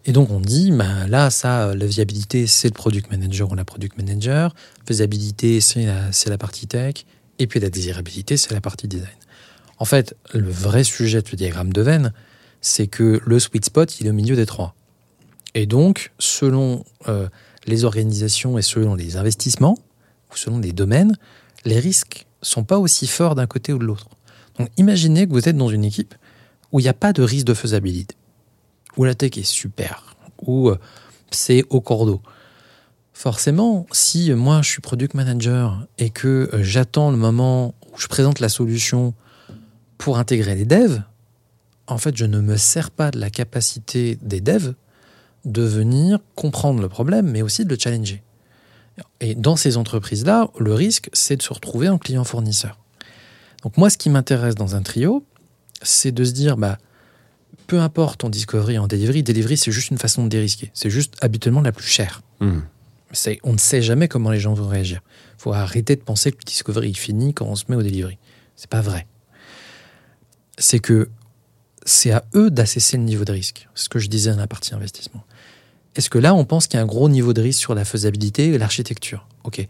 Et 0.09 0.13
donc, 0.13 0.31
on 0.31 0.41
dit, 0.41 0.71
ben, 0.71 1.07
là, 1.07 1.29
ça, 1.29 1.75
la 1.75 1.85
viabilité, 1.85 2.47
c'est 2.47 2.69
le 2.69 2.73
product 2.73 3.11
manager 3.11 3.53
ou 3.53 3.55
la 3.55 3.67
product 3.67 3.99
manager. 3.99 4.55
Faisabilité, 4.87 5.61
c'est 5.61 5.85
la, 5.85 6.11
c'est 6.13 6.31
la 6.31 6.39
partie 6.39 6.67
tech. 6.67 7.05
Et 7.39 7.47
puis, 7.47 7.61
la 7.61 7.69
désirabilité, 7.69 8.39
c'est 8.39 8.55
la 8.55 8.63
partie 8.63 8.89
design. 8.89 9.11
En 9.77 9.85
fait, 9.85 10.17
le 10.33 10.49
vrai 10.49 10.83
sujet 10.83 11.21
de 11.21 11.29
ce 11.29 11.37
diagramme 11.37 11.75
de 11.75 11.83
Venn, 11.83 12.15
c'est 12.63 12.87
que 12.87 13.21
le 13.23 13.39
sweet 13.39 13.67
spot, 13.67 14.01
il 14.01 14.07
est 14.07 14.11
au 14.11 14.15
milieu 14.15 14.35
des 14.35 14.47
trois. 14.47 14.75
Et 15.55 15.67
donc, 15.67 16.11
selon 16.19 16.87
euh, 17.09 17.29
les 17.67 17.85
organisations 17.85 18.57
et 18.57 18.63
selon 18.63 18.95
les 18.95 19.19
investissements, 19.19 19.77
ou 20.33 20.37
selon 20.37 20.59
les 20.59 20.73
domaines, 20.73 21.19
les 21.67 21.79
risques 21.79 22.27
sont 22.41 22.65
pas 22.65 22.79
aussi 22.79 23.07
forts 23.09 23.35
d'un 23.35 23.47
côté 23.47 23.75
ou 23.75 23.79
de 23.79 23.85
l'autre. 23.85 24.09
Donc, 24.59 24.71
imaginez 24.79 25.27
que 25.27 25.33
vous 25.33 25.51
êtes 25.51 25.57
dans 25.59 25.69
une 25.69 25.85
équipe 25.85 26.15
où 26.73 26.81
il 26.81 26.85
n'y 26.85 26.89
a 26.89 26.95
pas 26.95 27.13
de 27.13 27.23
risque 27.23 27.47
de 27.47 27.55
faisabilité, 27.55 28.17
où 28.99 29.05
la 29.05 29.15
tech 29.15 29.39
est 29.39 29.47
super, 29.47 30.15
où 30.43 30.69
euh, 30.69 30.79
c'est 31.31 31.65
au 31.71 31.81
cordeau. 31.81 32.21
Forcément, 33.15 33.87
si 33.91 34.33
moi 34.33 34.61
je 34.63 34.71
suis 34.71 34.83
product 34.83 35.15
manager 35.15 35.87
et 35.97 36.11
que 36.11 36.51
euh, 36.53 36.63
j'attends 36.63 37.11
le 37.11 37.17
moment 37.17 37.75
où 37.93 37.99
je 37.99 38.09
présente 38.09 38.41
la 38.41 38.49
solution 38.51 39.15
pour 39.97 40.19
intégrer 40.19 40.55
les 40.55 40.67
devs, 40.67 41.03
en 41.87 41.97
fait, 41.97 42.17
je 42.17 42.27
ne 42.27 42.41
me 42.41 42.57
sers 42.57 42.91
pas 42.91 43.11
de 43.11 43.19
la 43.19 43.31
capacité 43.31 44.19
des 44.21 44.43
devs 44.43 44.75
de 45.47 45.63
venir 45.63 46.19
comprendre 46.35 46.83
le 46.83 46.89
problème, 46.89 47.31
mais 47.31 47.41
aussi 47.41 47.65
de 47.65 47.71
le 47.71 47.79
challenger. 47.79 48.23
Et 49.21 49.35
dans 49.35 49.57
ces 49.57 49.77
entreprises-là, 49.79 50.51
le 50.59 50.75
risque, 50.75 51.09
c'est 51.15 51.37
de 51.37 51.43
se 51.43 51.53
retrouver 51.53 51.89
en 51.89 51.97
client-fournisseur. 51.97 52.79
Donc 53.63 53.79
moi, 53.79 53.89
ce 53.89 53.97
qui 53.97 54.11
m'intéresse 54.11 54.55
dans 54.55 54.77
un 54.77 54.83
trio, 54.83 55.25
c'est 55.81 56.13
de 56.13 56.25
se 56.25 56.33
dire, 56.33 56.57
bah, 56.57 56.79
peu 57.67 57.81
importe 57.81 58.25
en 58.25 58.31
discovery, 58.31 58.79
en 58.79 58.87
delivery, 58.87 59.23
delivery, 59.23 59.57
c'est 59.57 59.73
juste 59.73 59.91
une 59.91 59.99
façon 59.99 60.25
de 60.25 60.29
dérisquer. 60.29 60.71
C'est 60.75 60.91
juste 60.91 61.15
habituellement 61.21 61.61
la 61.61 61.73
plus 61.73 61.87
chère. 61.89 62.23
Hmm. 62.41 62.61
C'est- 63.13 63.39
On 63.43 63.53
ne 63.53 63.59
sait 63.59 63.83
jamais 63.83 64.09
comment 64.09 64.31
les 64.31 64.41
gens 64.41 64.55
vont 64.55 64.69
réagir. 64.69 65.01
Il 65.39 65.43
faut 65.43 65.53
arrêter 65.53 65.97
de 65.97 66.01
penser 66.03 66.31
que 66.33 66.39
le 66.39 66.45
discovery 66.45 66.91
est 66.91 66.95
fini 66.95 67.35
quand 67.35 67.47
on 67.47 67.57
se 67.57 67.65
met 67.69 67.77
au 67.77 67.83
delivery. 67.83 68.19
C'est 68.57 68.69
pas 68.71 68.81
vrai. 68.81 69.07
C'est 70.59 70.79
que 70.81 71.09
c'est 71.85 72.11
à 72.13 72.25
eux 72.35 72.51
d'assesser 72.51 72.97
le 72.97 73.03
niveau 73.05 73.25
de 73.25 73.33
risque. 73.33 73.69
C'est 73.75 73.85
ce 73.85 73.89
que 73.89 73.99
je 73.99 74.09
disais 74.09 74.31
dans 74.31 74.37
la 74.39 74.47
partie 74.47 74.75
investissement. 74.75 75.25
Est-ce 75.95 76.11
que 76.11 76.19
là, 76.19 76.35
on 76.35 76.45
pense 76.45 76.67
qu'il 76.67 76.77
y 76.77 76.81
a 76.81 76.83
un 76.83 76.87
gros 76.87 77.09
niveau 77.09 77.33
de 77.33 77.41
risque 77.41 77.61
sur 77.61 77.75
la 77.75 77.85
faisabilité 77.85 78.47
et 78.49 78.59
l'architecture? 78.59 79.27
Ok. 79.45 79.67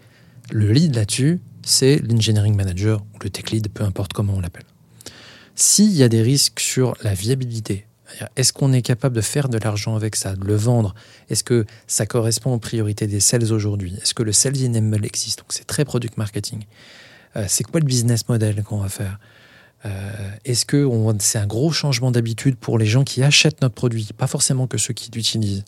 Le 0.50 0.72
lead 0.72 0.94
là-dessus, 0.96 1.40
c'est 1.62 1.98
l'engineering 1.98 2.54
manager 2.56 3.02
ou 3.14 3.18
le 3.22 3.30
tech 3.30 3.50
lead, 3.50 3.68
peu 3.68 3.84
importe 3.84 4.12
comment 4.14 4.34
on 4.34 4.40
l'appelle. 4.40 4.64
S'il 5.60 5.90
y 5.90 6.04
a 6.04 6.08
des 6.08 6.22
risques 6.22 6.60
sur 6.60 6.96
la 7.02 7.14
viabilité, 7.14 7.84
est-ce 8.36 8.52
qu'on 8.52 8.72
est 8.72 8.80
capable 8.80 9.16
de 9.16 9.20
faire 9.20 9.48
de 9.48 9.58
l'argent 9.58 9.96
avec 9.96 10.14
ça, 10.14 10.36
de 10.36 10.44
le 10.44 10.54
vendre? 10.54 10.94
Est-ce 11.30 11.42
que 11.42 11.66
ça 11.88 12.06
correspond 12.06 12.52
aux 12.52 12.60
priorités 12.60 13.08
des 13.08 13.18
sales 13.18 13.52
aujourd'hui? 13.52 13.96
Est-ce 14.00 14.14
que 14.14 14.22
le 14.22 14.30
sales 14.30 14.54
enable 14.64 15.04
existe? 15.04 15.40
Donc 15.40 15.48
c'est 15.48 15.66
très 15.66 15.84
product 15.84 16.16
marketing. 16.16 16.62
Euh, 17.34 17.46
c'est 17.48 17.64
quoi 17.64 17.80
le 17.80 17.86
business 17.86 18.28
model 18.28 18.62
qu'on 18.62 18.78
va 18.78 18.88
faire? 18.88 19.18
Euh, 19.84 20.30
Est-ce 20.44 20.64
que 20.64 20.88
c'est 21.18 21.38
un 21.38 21.46
gros 21.48 21.72
changement 21.72 22.12
d'habitude 22.12 22.54
pour 22.54 22.78
les 22.78 22.86
gens 22.86 23.02
qui 23.02 23.24
achètent 23.24 23.60
notre 23.60 23.74
produit, 23.74 24.10
pas 24.16 24.28
forcément 24.28 24.68
que 24.68 24.78
ceux 24.78 24.94
qui 24.94 25.10
l'utilisent? 25.10 25.64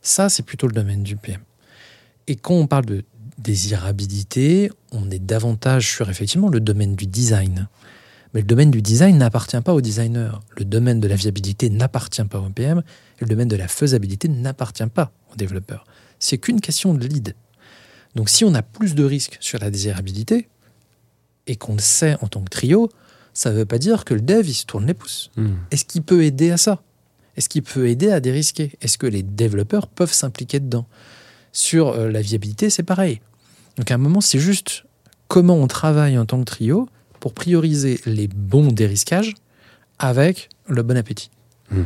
Ça, 0.00 0.30
c'est 0.30 0.42
plutôt 0.42 0.68
le 0.68 0.72
domaine 0.72 1.02
du 1.02 1.16
PM. 1.16 1.42
Et 2.28 2.36
quand 2.36 2.54
on 2.54 2.66
parle 2.66 2.86
de 2.86 3.04
désirabilité, 3.36 4.70
on 4.90 5.10
est 5.10 5.18
davantage 5.18 5.86
sur 5.92 6.08
effectivement 6.08 6.48
le 6.48 6.60
domaine 6.60 6.96
du 6.96 7.06
design. 7.06 7.68
Mais 8.34 8.40
le 8.40 8.46
domaine 8.46 8.70
du 8.70 8.82
design 8.82 9.16
n'appartient 9.16 9.60
pas 9.60 9.72
au 9.72 9.80
designer. 9.80 10.42
Le 10.58 10.64
domaine 10.64 11.00
de 11.00 11.08
la 11.08 11.14
viabilité 11.14 11.70
n'appartient 11.70 12.24
pas 12.24 12.40
au 12.40 12.50
PM. 12.50 12.82
Et 13.20 13.24
le 13.24 13.28
domaine 13.28 13.48
de 13.48 13.56
la 13.56 13.68
faisabilité 13.68 14.28
n'appartient 14.28 14.86
pas 14.86 15.12
au 15.32 15.36
développeur. 15.36 15.86
C'est 16.18 16.38
qu'une 16.38 16.60
question 16.60 16.94
de 16.94 17.06
lead. 17.06 17.34
Donc 18.16 18.28
si 18.28 18.44
on 18.44 18.54
a 18.54 18.62
plus 18.62 18.94
de 18.94 19.04
risques 19.04 19.36
sur 19.40 19.58
la 19.58 19.70
désirabilité, 19.70 20.48
et 21.46 21.56
qu'on 21.56 21.74
le 21.74 21.80
sait 21.80 22.16
en 22.22 22.28
tant 22.28 22.42
que 22.42 22.50
trio, 22.50 22.88
ça 23.32 23.50
ne 23.50 23.56
veut 23.56 23.66
pas 23.66 23.78
dire 23.78 24.04
que 24.04 24.14
le 24.14 24.20
dev, 24.20 24.48
il 24.48 24.54
se 24.54 24.64
tourne 24.64 24.86
les 24.86 24.94
pouces. 24.94 25.30
Hmm. 25.36 25.54
Est-ce 25.70 25.84
qu'il 25.84 26.02
peut 26.02 26.24
aider 26.24 26.50
à 26.50 26.56
ça? 26.56 26.82
Est-ce 27.36 27.48
qu'il 27.48 27.62
peut 27.62 27.88
aider 27.88 28.10
à 28.10 28.20
dérisquer? 28.20 28.72
Est-ce 28.80 28.96
que 28.96 29.06
les 29.06 29.22
développeurs 29.22 29.88
peuvent 29.88 30.12
s'impliquer 30.12 30.60
dedans? 30.60 30.86
Sur 31.52 31.88
euh, 31.88 32.10
la 32.10 32.20
viabilité, 32.20 32.70
c'est 32.70 32.82
pareil. 32.82 33.20
Donc 33.76 33.90
à 33.90 33.94
un 33.94 33.98
moment, 33.98 34.20
c'est 34.20 34.38
juste 34.38 34.84
comment 35.28 35.56
on 35.56 35.66
travaille 35.66 36.16
en 36.16 36.26
tant 36.26 36.38
que 36.38 36.44
trio 36.44 36.88
pour 37.24 37.32
prioriser 37.32 38.02
les 38.04 38.28
bons 38.28 38.70
dérisquages 38.70 39.32
avec 39.98 40.50
le 40.68 40.82
bon 40.82 40.94
appétit. 40.94 41.30
Mm. 41.70 41.84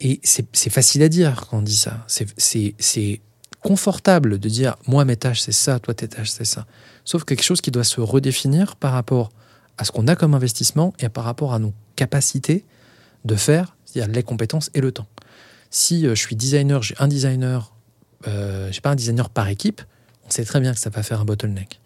Et 0.00 0.20
c'est 0.22 0.70
facile 0.70 1.02
à 1.02 1.10
dire 1.10 1.48
quand 1.50 1.58
on 1.58 1.60
dit 1.60 1.76
ça. 1.76 2.06
C'est 2.08 3.20
confortable 3.60 4.38
de 4.38 4.48
dire 4.48 4.76
moi 4.86 5.04
mes 5.04 5.16
tâches 5.16 5.42
c'est 5.42 5.52
ça, 5.52 5.78
toi 5.80 5.92
tes 5.92 6.08
tâches 6.08 6.30
c'est 6.30 6.46
ça. 6.46 6.64
Sauf 7.04 7.24
quelque 7.24 7.42
chose 7.42 7.60
qui 7.60 7.70
doit 7.70 7.84
se 7.84 8.00
redéfinir 8.00 8.76
par 8.76 8.94
rapport 8.94 9.28
à 9.76 9.84
ce 9.84 9.92
qu'on 9.92 10.08
a 10.08 10.16
comme 10.16 10.32
investissement 10.32 10.94
et 10.98 11.10
par 11.10 11.24
rapport 11.24 11.52
à 11.52 11.58
nos 11.58 11.74
capacités 11.94 12.64
de 13.26 13.36
faire, 13.36 13.76
c'est-à-dire 13.84 14.14
les 14.14 14.22
compétences 14.22 14.70
et 14.72 14.80
le 14.80 14.92
temps. 14.92 15.08
Si 15.68 16.06
euh, 16.06 16.14
je 16.14 16.20
suis 16.22 16.36
designer, 16.36 16.82
j'ai 16.82 16.94
un 16.98 17.06
designer, 17.06 17.74
euh, 18.26 18.72
j'ai 18.72 18.80
pas 18.80 18.92
un 18.92 18.96
designer 18.96 19.28
par 19.28 19.48
équipe, 19.48 19.82
on 20.26 20.30
sait 20.30 20.46
très 20.46 20.60
bien 20.60 20.72
que 20.72 20.80
ça 20.80 20.88
va 20.88 21.02
faire 21.02 21.20
un 21.20 21.26
bottleneck. 21.26 21.80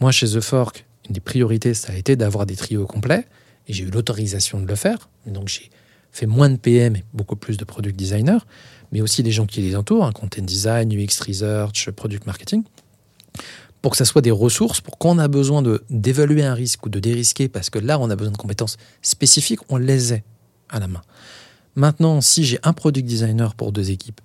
Moi, 0.00 0.12
chez 0.12 0.28
The 0.28 0.40
Fork, 0.40 0.84
une 1.06 1.14
des 1.14 1.20
priorités, 1.20 1.74
ça 1.74 1.92
a 1.92 1.96
été 1.96 2.16
d'avoir 2.16 2.46
des 2.46 2.56
trios 2.56 2.86
complets, 2.86 3.26
et 3.68 3.72
j'ai 3.72 3.84
eu 3.84 3.90
l'autorisation 3.90 4.60
de 4.60 4.66
le 4.66 4.74
faire. 4.74 5.08
Donc, 5.26 5.48
j'ai 5.48 5.70
fait 6.12 6.26
moins 6.26 6.48
de 6.48 6.56
PM 6.56 6.96
et 6.96 7.04
beaucoup 7.12 7.36
plus 7.36 7.56
de 7.56 7.64
product 7.64 7.96
designer, 7.96 8.46
mais 8.92 9.00
aussi 9.00 9.22
les 9.22 9.32
gens 9.32 9.46
qui 9.46 9.60
les 9.60 9.76
entourent, 9.76 10.04
hein, 10.04 10.12
content 10.12 10.42
design, 10.42 10.92
UX 10.92 11.20
research, 11.26 11.90
product 11.90 12.26
marketing, 12.26 12.62
pour 13.82 13.92
que 13.92 13.98
ça 13.98 14.04
soit 14.04 14.22
des 14.22 14.30
ressources, 14.30 14.80
pour 14.80 14.98
quand 14.98 15.10
on 15.10 15.18
a 15.18 15.28
besoin 15.28 15.62
de 15.62 15.84
d'évaluer 15.90 16.44
un 16.44 16.54
risque 16.54 16.86
ou 16.86 16.88
de 16.88 16.98
dérisquer, 16.98 17.48
parce 17.48 17.70
que 17.70 17.78
là, 17.78 17.98
on 17.98 18.10
a 18.10 18.16
besoin 18.16 18.32
de 18.32 18.36
compétences 18.36 18.76
spécifiques, 19.02 19.60
on 19.68 19.76
les 19.76 20.14
ait 20.14 20.24
à 20.70 20.80
la 20.80 20.88
main. 20.88 21.02
Maintenant, 21.74 22.20
si 22.20 22.44
j'ai 22.44 22.58
un 22.62 22.72
product 22.72 23.06
designer 23.06 23.54
pour 23.54 23.70
deux 23.70 23.90
équipes, 23.90 24.20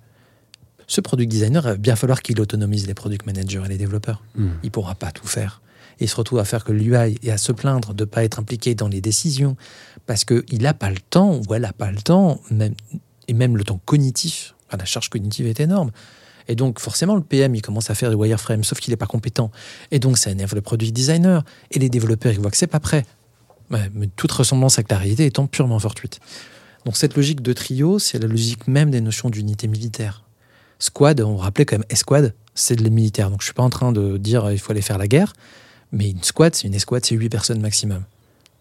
ce 0.86 1.00
product 1.00 1.30
designer, 1.30 1.64
il 1.64 1.68
va 1.68 1.76
bien 1.76 1.96
falloir 1.96 2.22
qu'il 2.22 2.40
autonomise 2.40 2.86
les 2.86 2.94
product 2.94 3.26
managers 3.26 3.62
et 3.64 3.68
les 3.68 3.78
développeurs. 3.78 4.22
Hmm. 4.34 4.50
Il 4.62 4.70
pourra 4.70 4.94
pas 4.94 5.12
tout 5.12 5.26
faire. 5.26 5.60
Et 6.00 6.04
il 6.04 6.08
se 6.08 6.16
retrouve 6.16 6.38
à 6.38 6.44
faire 6.44 6.64
que 6.64 6.72
l'UI 6.72 7.18
et 7.22 7.30
à 7.30 7.38
se 7.38 7.52
plaindre 7.52 7.94
de 7.94 8.04
ne 8.04 8.08
pas 8.08 8.24
être 8.24 8.38
impliqué 8.38 8.74
dans 8.74 8.88
les 8.88 9.00
décisions 9.00 9.56
parce 10.06 10.24
qu'il 10.24 10.62
n'a 10.62 10.74
pas 10.74 10.90
le 10.90 10.98
temps 10.98 11.40
ou 11.48 11.54
elle 11.54 11.62
n'a 11.62 11.72
pas 11.72 11.90
le 11.90 12.00
temps, 12.00 12.40
même, 12.50 12.74
et 13.28 13.34
même 13.34 13.56
le 13.56 13.64
temps 13.64 13.80
cognitif. 13.84 14.54
La 14.76 14.84
charge 14.86 15.10
cognitive 15.10 15.46
est 15.46 15.60
énorme. 15.60 15.90
Et 16.48 16.54
donc, 16.56 16.80
forcément, 16.80 17.14
le 17.14 17.22
PM, 17.22 17.54
il 17.54 17.62
commence 17.62 17.90
à 17.90 17.94
faire 17.94 18.10
des 18.10 18.16
wireframes, 18.16 18.64
sauf 18.64 18.80
qu'il 18.80 18.90
n'est 18.92 18.96
pas 18.96 19.06
compétent. 19.06 19.50
Et 19.90 19.98
donc, 19.98 20.18
ça 20.18 20.30
énerve 20.30 20.54
le 20.54 20.60
product 20.60 20.92
designer. 20.92 21.44
Et 21.70 21.78
les 21.78 21.88
développeurs, 21.88 22.32
ils 22.32 22.40
voient 22.40 22.50
que 22.50 22.56
c'est 22.56 22.66
pas 22.66 22.80
prêt. 22.80 23.04
Mais 23.70 24.08
toute 24.16 24.32
ressemblance 24.32 24.74
avec 24.78 24.90
la 24.90 24.98
réalité 24.98 25.24
étant 25.26 25.46
purement 25.46 25.78
fortuite. 25.78 26.20
Donc, 26.84 26.96
cette 26.96 27.16
logique 27.16 27.42
de 27.42 27.52
trio, 27.52 27.98
c'est 27.98 28.18
la 28.18 28.26
logique 28.26 28.66
même 28.66 28.90
des 28.90 29.00
notions 29.00 29.30
d'unité 29.30 29.68
militaire. 29.68 30.24
Squad, 30.78 31.20
on 31.20 31.36
rappelait 31.36 31.64
quand 31.64 31.76
même 31.76 31.86
escouade, 31.90 32.34
c'est 32.54 32.76
de 32.76 32.82
les 32.82 32.90
militaires. 32.90 33.30
Donc, 33.30 33.40
je 33.40 33.46
suis 33.46 33.54
pas 33.54 33.62
en 33.62 33.70
train 33.70 33.92
de 33.92 34.18
dire 34.18 34.50
il 34.50 34.58
faut 34.58 34.72
aller 34.72 34.82
faire 34.82 34.98
la 34.98 35.06
guerre. 35.06 35.32
Mais 35.92 36.10
une 36.10 36.22
squad, 36.22 36.54
c'est 36.54 36.66
une 36.66 36.74
escouade, 36.74 37.04
c'est 37.04 37.14
8 37.14 37.28
personnes 37.28 37.60
maximum. 37.60 38.02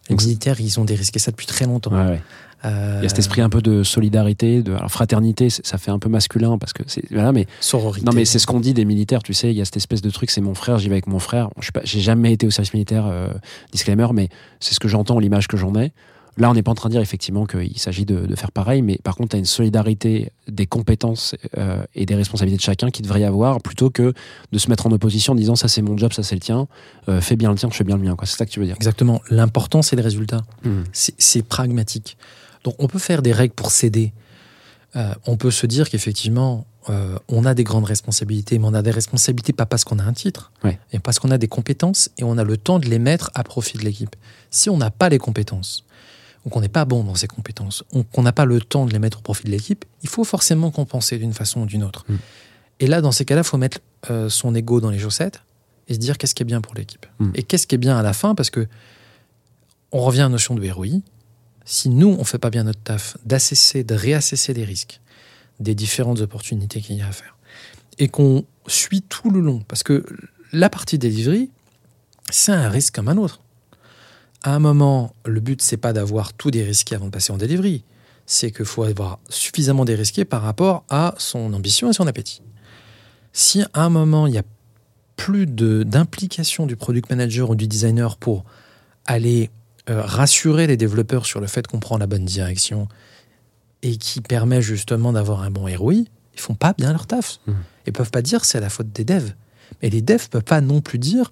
Les 0.10 0.16
Donc, 0.16 0.24
militaires, 0.26 0.60
ils 0.60 0.80
ont 0.80 0.86
dérisqué 0.86 1.20
ça 1.20 1.32
depuis 1.32 1.46
très 1.48 1.66
longtemps. 1.66 1.92
Ouais, 1.92 2.12
ouais. 2.12 2.22
Euh, 2.66 2.98
Il 3.00 3.04
y 3.04 3.06
a 3.06 3.10
cet 3.10 3.18
esprit 3.20 3.42
un 3.42 3.50
peu 3.50 3.62
de 3.62 3.82
solidarité, 3.82 4.62
de 4.62 4.74
alors, 4.74 4.92
fraternité, 4.92 5.50
ça 5.50 5.78
fait 5.80 5.90
un 5.90 5.98
peu 5.98 6.10
masculin 6.10 6.60
parce 6.60 6.74
que 6.74 6.84
c'est 6.86 7.04
voilà, 7.12 7.32
mais 7.32 7.48
sororité. 7.60 8.06
non 8.06 8.12
mais 8.14 8.24
c'est 8.24 8.38
ce 8.38 8.46
qu'on 8.46 8.60
dit 8.60 8.76
des 8.76 8.86
militaires, 8.86 9.24
tu 9.24 9.34
sais, 9.34 9.50
il 9.50 9.58
y 9.58 9.62
a 9.62 9.66
cette 9.66 9.78
espèce 9.78 10.04
de 10.04 10.12
truc, 10.12 10.30
c'est 10.30 10.42
mon 10.42 10.54
frère, 10.54 10.78
j'y 10.78 10.88
vais 10.88 10.94
avec 10.96 11.08
mon 11.08 11.18
frère. 11.18 11.50
Je 11.60 11.72
j'ai 11.86 12.02
jamais 12.02 12.34
été 12.34 12.46
au 12.46 12.52
service 12.52 12.74
militaire, 12.76 13.08
euh, 13.08 13.30
disclaimer, 13.72 14.08
mais 14.14 14.30
c'est 14.60 14.76
ce 14.76 14.80
que 14.80 14.88
j'entends, 14.88 15.18
l'image 15.18 15.48
que 15.48 15.58
j'en 15.58 15.74
ai. 15.76 15.92
Là, 16.38 16.50
on 16.50 16.54
n'est 16.54 16.64
pas 16.64 16.72
en 16.72 16.76
train 16.76 16.88
de 16.90 16.94
dire 16.94 17.02
effectivement 17.02 17.46
qu'il 17.46 17.78
s'agit 17.78 18.06
de, 18.06 18.26
de 18.26 18.36
faire 18.36 18.52
pareil, 18.54 18.82
mais 18.82 18.98
par 19.04 19.16
contre, 19.16 19.30
tu 19.32 19.36
as 19.36 19.40
une 19.40 19.46
solidarité 19.46 20.32
des 20.48 20.66
compétences 20.66 21.36
euh, 21.58 21.84
et 21.94 22.06
des 22.06 22.16
responsabilités 22.16 22.58
de 22.58 22.64
chacun 22.64 22.90
qui 22.90 23.02
devrait 23.02 23.22
y 23.22 23.26
avoir, 23.26 23.60
plutôt 23.62 23.90
que 23.90 24.14
de 24.52 24.58
se 24.58 24.70
mettre 24.70 24.88
en 24.88 24.92
opposition 24.92 25.34
en 25.34 25.36
disant 25.36 25.56
ça 25.56 25.68
c'est 25.68 25.82
mon 25.82 25.98
job, 25.98 26.14
ça 26.14 26.24
c'est 26.24 26.36
le 26.36 26.42
tien, 26.42 26.68
euh, 27.10 27.20
fais 27.20 27.36
bien 27.36 27.50
le 27.52 27.58
tien, 27.58 27.70
je 27.70 27.76
fais 27.76 27.84
bien 27.84 27.98
le 27.98 28.04
mien. 28.04 28.16
C'est 28.24 28.38
ça 28.38 28.46
que 28.46 28.52
tu 28.52 28.60
veux 28.62 28.66
dire. 28.66 28.76
Exactement. 28.78 29.22
L'important, 29.30 29.82
c'est 29.82 29.96
le 29.98 30.02
résultat. 30.04 30.42
Mhm. 30.64 30.84
C'est 30.94 31.44
pragmatique. 31.46 32.18
Donc, 32.64 32.76
on 32.80 32.88
peut 32.88 33.00
faire 33.00 33.22
des 33.22 33.34
règles 33.34 33.54
pour 33.54 33.72
s'aider. 33.72 34.14
Euh, 34.96 35.14
on 35.26 35.36
peut 35.38 35.52
se 35.52 35.66
dire 35.68 35.90
qu'effectivement, 35.90 36.66
euh, 36.90 37.18
on 37.28 37.46
a 37.46 37.54
des 37.54 37.64
grandes 37.64 37.86
responsabilités, 37.86 38.58
mais 38.58 38.68
on 38.68 38.74
a 38.74 38.82
des 38.82 38.92
responsabilités 38.92 39.54
pas 39.54 39.66
parce 39.66 39.84
qu'on 39.84 40.00
a 40.00 40.04
un 40.04 40.14
titre, 40.14 40.52
Ouais. 40.64 40.80
et 40.94 41.00
parce 41.00 41.20
qu'on 41.20 41.32
a 41.32 41.38
des 41.38 41.48
compétences 41.48 42.10
et 42.18 42.24
on 42.24 42.38
a 42.38 42.44
le 42.44 42.58
temps 42.58 42.80
de 42.80 42.88
les 42.88 43.00
mettre 43.00 43.32
à 43.34 43.44
profit 43.44 43.78
de 43.78 43.84
l'équipe. 43.84 44.16
Si 44.50 44.70
on 44.70 44.78
n'a 44.78 44.92
pas 44.92 45.10
les 45.10 45.18
compétences, 45.18 45.84
ou 46.46 46.50
qu'on 46.50 46.62
n'est 46.62 46.70
pas 46.70 46.86
bon 46.86 47.04
dans 47.04 47.16
ces 47.16 47.28
compétences, 47.28 47.84
ou 47.94 48.04
qu'on 48.04 48.24
n'a 48.24 48.32
pas 48.32 48.46
le 48.46 48.60
temps 48.60 48.86
de 48.86 48.92
les 48.92 49.00
mettre 49.00 49.20
au 49.20 49.22
profit 49.22 49.46
de 49.46 49.52
l'équipe, 49.52 49.86
il 50.02 50.10
faut 50.10 50.24
forcément 50.24 50.72
compenser 50.72 51.18
d'une 51.18 51.34
façon 51.34 51.62
ou 51.62 51.66
d'une 51.66 51.84
autre. 51.84 52.06
Mm. 52.08 52.16
Et 52.80 52.88
là, 52.88 53.02
dans 53.02 53.12
ces 53.12 53.26
cas-là, 53.26 53.42
il 53.42 53.48
faut 53.48 53.58
mettre 53.58 53.80
euh, 54.10 54.30
son 54.30 54.56
ego 54.56 54.82
dans 54.82 54.89
les 54.89 55.00
chaussettes 55.00 55.42
et 55.88 55.94
se 55.94 56.00
dire 56.00 56.18
qu'est-ce 56.18 56.34
qui 56.34 56.42
est 56.42 56.46
bien 56.46 56.62
pour 56.62 56.74
l'équipe. 56.74 57.06
Mm. 57.20 57.32
Et 57.36 57.44
qu'est-ce 57.44 57.68
qui 57.68 57.76
est 57.76 57.80
bien 57.80 57.98
à 57.98 58.02
la 58.02 58.14
fin, 58.14 58.34
parce 58.34 58.50
que 58.50 58.68
on 59.92 60.00
revient 60.00 60.22
à 60.22 60.24
la 60.24 60.30
notion 60.30 60.56
de 60.56 60.70
ROI. 60.70 61.02
Si 61.66 61.89
nous, 61.89 62.16
on 62.18 62.24
fait 62.24 62.39
pas 62.39 62.50
bien 62.50 62.64
notre 62.64 62.82
taf, 62.82 63.18
d'assesser, 63.26 63.84
de 63.84 63.94
réassesser 63.94 64.54
les 64.54 64.64
risques, 64.64 65.00
des 65.60 65.76
différentes 65.76 66.22
opportunités 66.22 66.82
qu'il 66.82 66.96
y 66.96 67.02
a 67.02 67.08
à 67.08 67.12
faire, 67.12 67.38
et 68.00 68.08
qu'on 68.08 68.46
suit 68.68 69.04
tout 69.04 69.30
le 69.30 69.42
long, 69.42 69.60
parce 69.68 69.84
que 69.84 70.04
la 70.54 70.70
partie 70.70 70.98
delivery, 70.98 71.52
c'est 72.30 72.52
un 72.52 72.70
risque 72.70 72.96
comme 72.96 73.10
un 73.10 73.18
autre. 73.18 73.42
À 74.44 74.56
un 74.56 74.60
moment, 74.60 75.14
le 75.26 75.39
but, 75.39 75.62
c'est 75.62 75.78
pas 75.78 75.94
d'avoir 75.94 76.34
tout 76.34 76.50
dérisqué 76.50 76.96
avant 76.96 77.06
de 77.06 77.12
passer 77.12 77.32
en 77.32 77.38
delivery. 77.38 77.84
C'est 78.26 78.52
qu'il 78.52 78.66
faut 78.66 78.84
avoir 78.84 79.20
suffisamment 79.30 79.86
dérisqué 79.86 80.26
par 80.26 80.42
rapport 80.42 80.84
à 80.89 81.14
son 81.18 81.54
ambition 81.54 81.89
et 81.89 81.94
son 81.94 82.08
appétit. 82.08 82.42
Si 83.34 83.64
à 83.74 83.84
un 83.84 83.89
moment, 83.89 84.28
il 84.28 84.34
y 84.34 84.38
a 84.38 84.44
plus 85.16 85.46
d'implication 85.46 86.66
du 86.66 86.76
product 86.76 87.10
manager 87.10 87.52
ou 87.52 87.56
du 87.56 87.68
designer 87.68 88.18
pour 88.18 88.44
aller 89.06 89.52
euh, 89.89 90.02
rassurer 90.02 90.66
les 90.66 90.78
développeurs 90.78 91.26
sur 91.26 91.39
le 91.39 91.48
fait 91.48 91.68
qu'on 91.68 91.80
prend 91.80 91.98
la 91.98 92.08
bonne 92.08 92.26
direction 92.26 92.88
et 93.84 93.98
qui 93.98 94.22
permet 94.22 94.62
justement 94.62 95.14
d'avoir 95.14 95.42
un 95.42 95.52
bon 95.52 95.66
ROI, 95.76 95.94
ils 95.94 96.39
font 96.39 96.56
pas 96.56 96.74
bien 96.74 96.92
leur 96.92 97.06
taf. 97.06 97.39
Ils 97.86 97.94
peuvent 97.94 98.12
pas 98.12 98.22
dire 98.22 98.46
c'est 98.46 98.60
la 98.60 98.70
faute 98.70 98.92
des 98.92 99.04
devs. 99.04 99.34
Mais 99.82 99.89
les 99.89 100.02
devs 100.02 100.30
peuvent 100.30 100.44
pas 100.44 100.62
non 100.62 100.82
plus 100.82 100.98
dire 101.00 101.32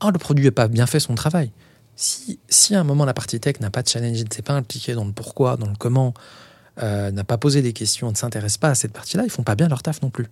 ah 0.00 0.10
le 0.12 0.18
produit 0.18 0.44
n'a 0.46 0.52
pas 0.52 0.68
bien 0.68 0.86
fait 0.86 1.00
son 1.00 1.14
travail. 1.14 1.52
Si, 2.00 2.38
si 2.48 2.76
à 2.76 2.80
un 2.80 2.84
moment 2.84 3.04
la 3.04 3.12
partie 3.12 3.40
tech 3.40 3.58
n'a 3.58 3.70
pas 3.70 3.82
de 3.82 3.88
challenge, 3.88 4.22
ne 4.22 4.32
s'est 4.32 4.42
pas 4.42 4.52
impliquée 4.54 4.94
dans 4.94 5.04
le 5.04 5.10
pourquoi, 5.10 5.56
dans 5.56 5.66
le 5.66 5.74
comment, 5.76 6.14
euh, 6.80 7.10
n'a 7.10 7.24
pas 7.24 7.38
posé 7.38 7.60
des 7.60 7.72
questions, 7.72 8.08
ne 8.08 8.14
s'intéresse 8.16 8.56
pas 8.56 8.68
à 8.68 8.74
cette 8.76 8.92
partie-là, 8.92 9.24
ils 9.24 9.30
font 9.30 9.42
pas 9.42 9.56
bien 9.56 9.66
leur 9.66 9.82
taf 9.82 10.00
non 10.00 10.10
plus. 10.10 10.26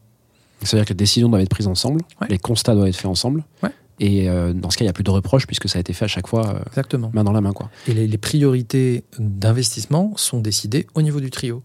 C'est-à-dire 0.62 0.84
que 0.84 0.90
les 0.90 0.94
décisions 0.96 1.28
doivent 1.28 1.42
être 1.42 1.48
prises 1.50 1.66
ensemble, 1.66 2.02
Ouais. 2.20 2.28
les 2.30 2.38
constats 2.38 2.74
doivent 2.74 2.86
être 2.86 2.94
faits 2.96 3.06
ensemble, 3.06 3.42
Ouais. 3.64 3.70
et 3.98 4.28
euh, 4.30 4.52
dans 4.52 4.70
ce 4.70 4.76
cas, 4.76 4.84
il 4.84 4.86
n'y 4.86 4.90
a 4.90 4.92
plus 4.92 5.02
de 5.02 5.10
reproches 5.10 5.44
puisque 5.48 5.68
ça 5.68 5.78
a 5.78 5.80
été 5.80 5.92
fait 5.92 6.04
à 6.04 6.08
chaque 6.08 6.28
fois 6.28 6.46
euh, 6.54 6.60
Exactement. 6.68 7.10
main 7.12 7.24
dans 7.24 7.32
la 7.32 7.40
main. 7.40 7.52
Quoi. 7.52 7.68
Et 7.88 7.94
les, 7.94 8.06
les 8.06 8.18
priorités 8.18 9.02
d'investissement 9.18 10.12
sont 10.16 10.38
décidées 10.38 10.86
au 10.94 11.02
niveau 11.02 11.18
du 11.20 11.30
trio. 11.30 11.64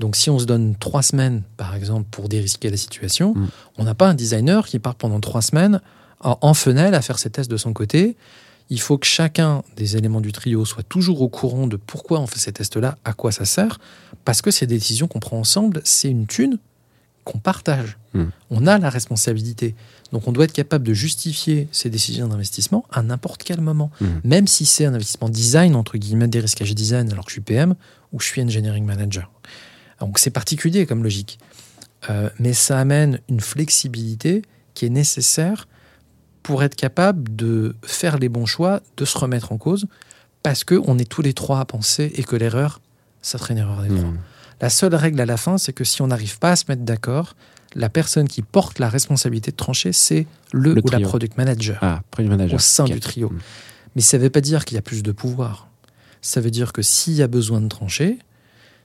Donc 0.00 0.16
si 0.16 0.30
on 0.30 0.38
se 0.40 0.46
donne 0.46 0.74
trois 0.76 1.02
semaines, 1.02 1.42
par 1.56 1.76
exemple, 1.76 2.08
pour 2.10 2.28
dérisquer 2.28 2.70
la 2.70 2.76
situation, 2.76 3.34
Mm. 3.34 3.48
on 3.78 3.84
n'a 3.84 3.94
pas 3.94 4.08
un 4.08 4.14
designer 4.14 4.66
qui 4.66 4.80
part 4.80 4.96
pendant 4.96 5.20
trois 5.20 5.42
semaines 5.42 5.80
en, 6.20 6.36
en 6.40 6.54
fenêtre 6.54 6.96
à 6.96 7.02
faire 7.02 7.18
ses 7.20 7.30
tests 7.30 7.50
de 7.50 7.56
son 7.56 7.72
côté. 7.72 8.16
Il 8.70 8.80
faut 8.80 8.98
que 8.98 9.06
chacun 9.06 9.62
des 9.76 9.96
éléments 9.96 10.20
du 10.20 10.32
trio 10.32 10.64
soit 10.64 10.82
toujours 10.82 11.22
au 11.22 11.28
courant 11.28 11.66
de 11.66 11.76
pourquoi 11.76 12.20
on 12.20 12.26
fait 12.26 12.38
ces 12.38 12.52
tests-là, 12.52 12.98
à 13.04 13.12
quoi 13.14 13.32
ça 13.32 13.44
sert, 13.44 13.80
parce 14.24 14.42
que 14.42 14.50
ces 14.50 14.66
décisions 14.66 15.08
qu'on 15.08 15.20
prend 15.20 15.38
ensemble, 15.38 15.80
c'est 15.84 16.10
une 16.10 16.26
thune 16.26 16.58
qu'on 17.24 17.38
partage. 17.38 17.98
Mm. 18.14 18.24
On 18.50 18.66
a 18.66 18.78
la 18.78 18.90
responsabilité. 18.90 19.74
Donc 20.12 20.26
on 20.28 20.32
doit 20.32 20.44
être 20.44 20.52
capable 20.52 20.84
de 20.86 20.94
justifier 20.94 21.68
ces 21.72 21.90
décisions 21.90 22.28
d'investissement 22.28 22.84
à 22.90 23.02
n'importe 23.02 23.42
quel 23.42 23.60
moment 23.60 23.90
Mm. 24.00 24.06
même 24.24 24.46
si 24.46 24.66
c'est 24.66 24.84
un 24.84 24.94
investissement 24.94 25.28
design, 25.28 25.74
entre 25.74 25.98
guillemets, 25.98 26.28
des 26.28 26.40
risquages 26.40 26.74
design, 26.74 27.10
alors 27.12 27.24
que 27.24 27.30
je 27.30 27.34
suis 27.34 27.42
PM 27.42 27.74
ou 28.12 28.20
je 28.20 28.26
suis 28.26 28.42
engineering 28.42 28.84
manager. 28.84 29.30
Donc 30.00 30.18
c'est 30.18 30.30
particulier 30.30 30.86
comme 30.86 31.02
logique. 31.02 31.38
Euh, 32.10 32.30
mais 32.38 32.52
ça 32.52 32.78
amène 32.78 33.20
une 33.28 33.40
flexibilité 33.40 34.42
qui 34.74 34.86
est 34.86 34.90
nécessaire 34.90 35.66
pour 36.48 36.62
être 36.62 36.76
capable 36.76 37.36
de 37.36 37.76
faire 37.84 38.16
les 38.16 38.30
bons 38.30 38.46
choix, 38.46 38.80
de 38.96 39.04
se 39.04 39.18
remettre 39.18 39.52
en 39.52 39.58
cause, 39.58 39.86
parce 40.42 40.64
qu'on 40.64 40.96
est 40.96 41.04
tous 41.04 41.20
les 41.20 41.34
trois 41.34 41.60
à 41.60 41.66
penser 41.66 42.10
et 42.14 42.24
que 42.24 42.36
l'erreur, 42.36 42.80
ça 43.20 43.36
serait 43.36 43.52
une 43.52 43.58
erreur 43.60 43.82
des 43.82 43.88
trois. 43.88 44.08
Mm. 44.08 44.18
La 44.62 44.70
seule 44.70 44.94
règle 44.94 45.20
à 45.20 45.26
la 45.26 45.36
fin, 45.36 45.58
c'est 45.58 45.74
que 45.74 45.84
si 45.84 46.00
on 46.00 46.06
n'arrive 46.06 46.38
pas 46.38 46.52
à 46.52 46.56
se 46.56 46.64
mettre 46.70 46.80
d'accord, 46.84 47.36
la 47.74 47.90
personne 47.90 48.28
qui 48.28 48.40
porte 48.40 48.78
la 48.78 48.88
responsabilité 48.88 49.50
de 49.50 49.56
trancher, 49.56 49.92
c'est 49.92 50.26
le, 50.54 50.72
Le 50.72 50.80
ou 50.82 50.88
la 50.88 50.96
trio. 50.96 51.08
product 51.08 51.36
manager 51.36 51.76
Ah, 51.82 52.00
product 52.10 52.30
manager. 52.30 52.54
au 52.54 52.58
sein 52.58 52.84
du 52.84 52.98
trio. 52.98 53.28
Mm. 53.28 53.38
Mais 53.96 54.00
ça 54.00 54.16
ne 54.16 54.22
veut 54.22 54.30
pas 54.30 54.40
dire 54.40 54.64
qu'il 54.64 54.76
y 54.76 54.78
a 54.78 54.82
plus 54.82 55.02
de 55.02 55.12
pouvoir. 55.12 55.68
Ça 56.22 56.40
veut 56.40 56.50
dire 56.50 56.72
que 56.72 56.80
s'il 56.80 57.12
y 57.12 57.22
a 57.22 57.28
besoin 57.28 57.60
de 57.60 57.68
trancher, 57.68 58.18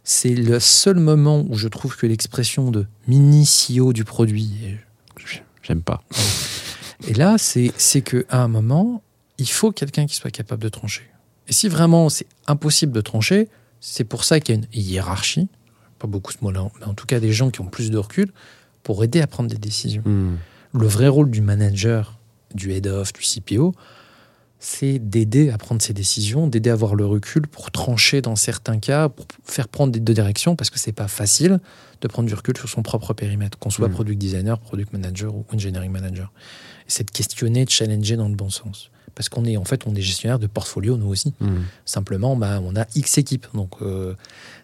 c'est 0.03 0.36
le 0.36 0.59
seul 0.59 0.99
moment 0.99 1.45
où 1.47 1.55
je 1.57 1.70
trouve 1.70 1.95
que 1.95 2.07
l'expression 2.07 2.72
de 2.72 2.88
mini 3.07 3.45
CEO 3.45 3.93
du 3.93 4.03
produit, 4.03 4.51
J'aime 5.66 5.82
pas. 5.82 6.03
Et 7.08 7.14
là, 7.14 7.36
c'est 7.38 8.01
qu'à 8.01 8.41
un 8.41 8.47
moment, 8.47 9.01
il 9.38 9.49
faut 9.49 9.72
quelqu'un 9.72 10.06
qui 10.06 10.16
soit 10.16 10.32
capable 10.32 10.64
de 10.64 10.69
trancher. 10.69 11.03
Et 11.48 11.53
si 11.53 11.68
vraiment 11.68 12.10
c'est 12.10 12.27
impossible 12.48 12.94
de 12.94 13.02
trancher, 13.02 13.49
c'est 13.80 14.06
pour 14.06 14.23
ça 14.23 14.40
qu'il 14.40 14.56
y 14.56 14.57
a 14.57 14.61
une 14.61 14.68
hiérarchie, 14.73 15.49
pas 15.99 16.07
beaucoup 16.07 16.32
ce 16.32 16.38
mot-là, 16.41 16.69
mais 16.80 16.86
en 16.86 16.94
tout 16.94 17.06
cas 17.06 17.19
des 17.19 17.34
gens 17.34 17.49
qui 17.49 17.61
ont 17.61 17.65
plus 17.65 17.91
de 17.91 17.98
recul 17.98 18.32
pour 18.84 19.03
aider 19.03 19.22
à 19.22 19.27
prendre 19.27 19.49
des 19.49 19.57
décisions. 19.57 20.03
Mm. 20.06 20.38
Le 20.73 20.88
vrai 20.88 21.07
rôle 21.07 21.30
du 21.30 21.41
manager, 21.41 22.19
du 22.53 22.72
head 22.72 22.88
of, 22.88 23.11
du 23.14 23.22
CPO, 23.22 23.73
c'est 24.65 24.98
d'aider 24.98 25.49
à 25.49 25.57
prendre 25.57 25.81
ces 25.81 25.91
décisions, 25.94 26.48
d'aider 26.48 26.69
à 26.69 26.73
avoir 26.73 26.95
le 26.95 27.06
recul 27.06 27.48
pour 27.48 27.69
trancher 27.69 28.22
dans 28.22 28.38
certains 28.38 28.80
cas, 28.80 29.10
pour 29.10 29.26
faire 29.44 29.68
prendre 29.68 29.91
des 29.91 29.99
deux 29.99 30.14
directions, 30.14 30.56
parce 30.56 30.69
que 30.69 30.80
c'est 30.80 30.94
pas 30.94 31.10
facile 31.10 31.60
de 31.99 32.07
prendre 32.07 32.30
du 32.30 32.34
recul 32.34 32.56
sur 32.57 32.69
son 32.69 32.81
propre 32.81 33.14
périmètre, 33.14 33.60
qu'on 33.60 33.69
soit 33.69 33.90
Mhm. 33.90 33.94
product 33.94 34.18
designer, 34.18 34.57
product 34.60 34.94
manager 34.94 35.35
ou 35.35 35.45
engineering 35.53 35.91
manager. 35.91 36.31
C'est 36.88 37.03
de 37.03 37.11
questionner, 37.11 37.65
de 37.65 37.69
challenger 37.69 38.15
dans 38.15 38.30
le 38.30 38.35
bon 38.35 38.49
sens. 38.49 38.90
Parce 39.15 39.27
qu'on 39.27 39.44
est 39.44 39.57
en 39.57 39.65
fait 39.65 39.85
on 39.85 39.94
est 39.94 40.02
gestionnaire 40.02 40.40
de 40.40 40.48
portfolio 40.48 40.95
nous 40.98 41.07
aussi. 41.07 41.34
Mm. 41.41 41.64
Simplement, 41.85 42.35
bah, 42.38 42.61
on 42.64 42.76
a 42.77 42.85
X 42.95 43.18
équipes. 43.18 43.45
Donc, 43.53 43.73
euh, 43.81 44.15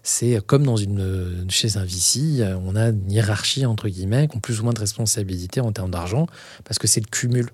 c'est 0.02 0.40
comme 0.46 0.64
dans 0.64 0.78
une, 0.78 1.46
chez 1.50 1.78
un 1.78 1.84
VC, 1.84 2.40
euh, 2.40 2.56
on 2.66 2.76
a 2.76 2.88
une 2.90 3.12
hiérarchie, 3.12 3.66
entre 3.66 3.90
guillemets, 3.90 4.28
qui 4.30 4.38
ont 4.38 4.40
plus 4.40 4.60
ou 4.62 4.64
moins 4.64 4.74
de 4.74 4.80
responsabilités 4.80 5.60
en 5.60 5.72
termes 5.74 5.92
d'argent, 5.92 6.26
parce 6.64 6.80
que 6.80 6.88
c'est 6.88 7.02
le 7.02 7.06
cumul. 7.12 7.50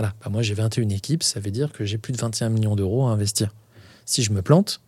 Voilà. 0.00 0.14
Bah, 0.24 0.30
moi, 0.30 0.40
j'ai 0.40 0.54
21 0.54 0.88
équipes, 0.88 1.22
ça 1.22 1.40
veut 1.40 1.50
dire 1.50 1.72
que 1.72 1.84
j'ai 1.84 1.98
plus 1.98 2.14
de 2.14 2.16
21 2.18 2.48
millions 2.48 2.74
d'euros 2.74 3.06
à 3.06 3.10
investir. 3.10 3.50
Si 4.06 4.22
je 4.22 4.32
me 4.32 4.40
plante, 4.40 4.80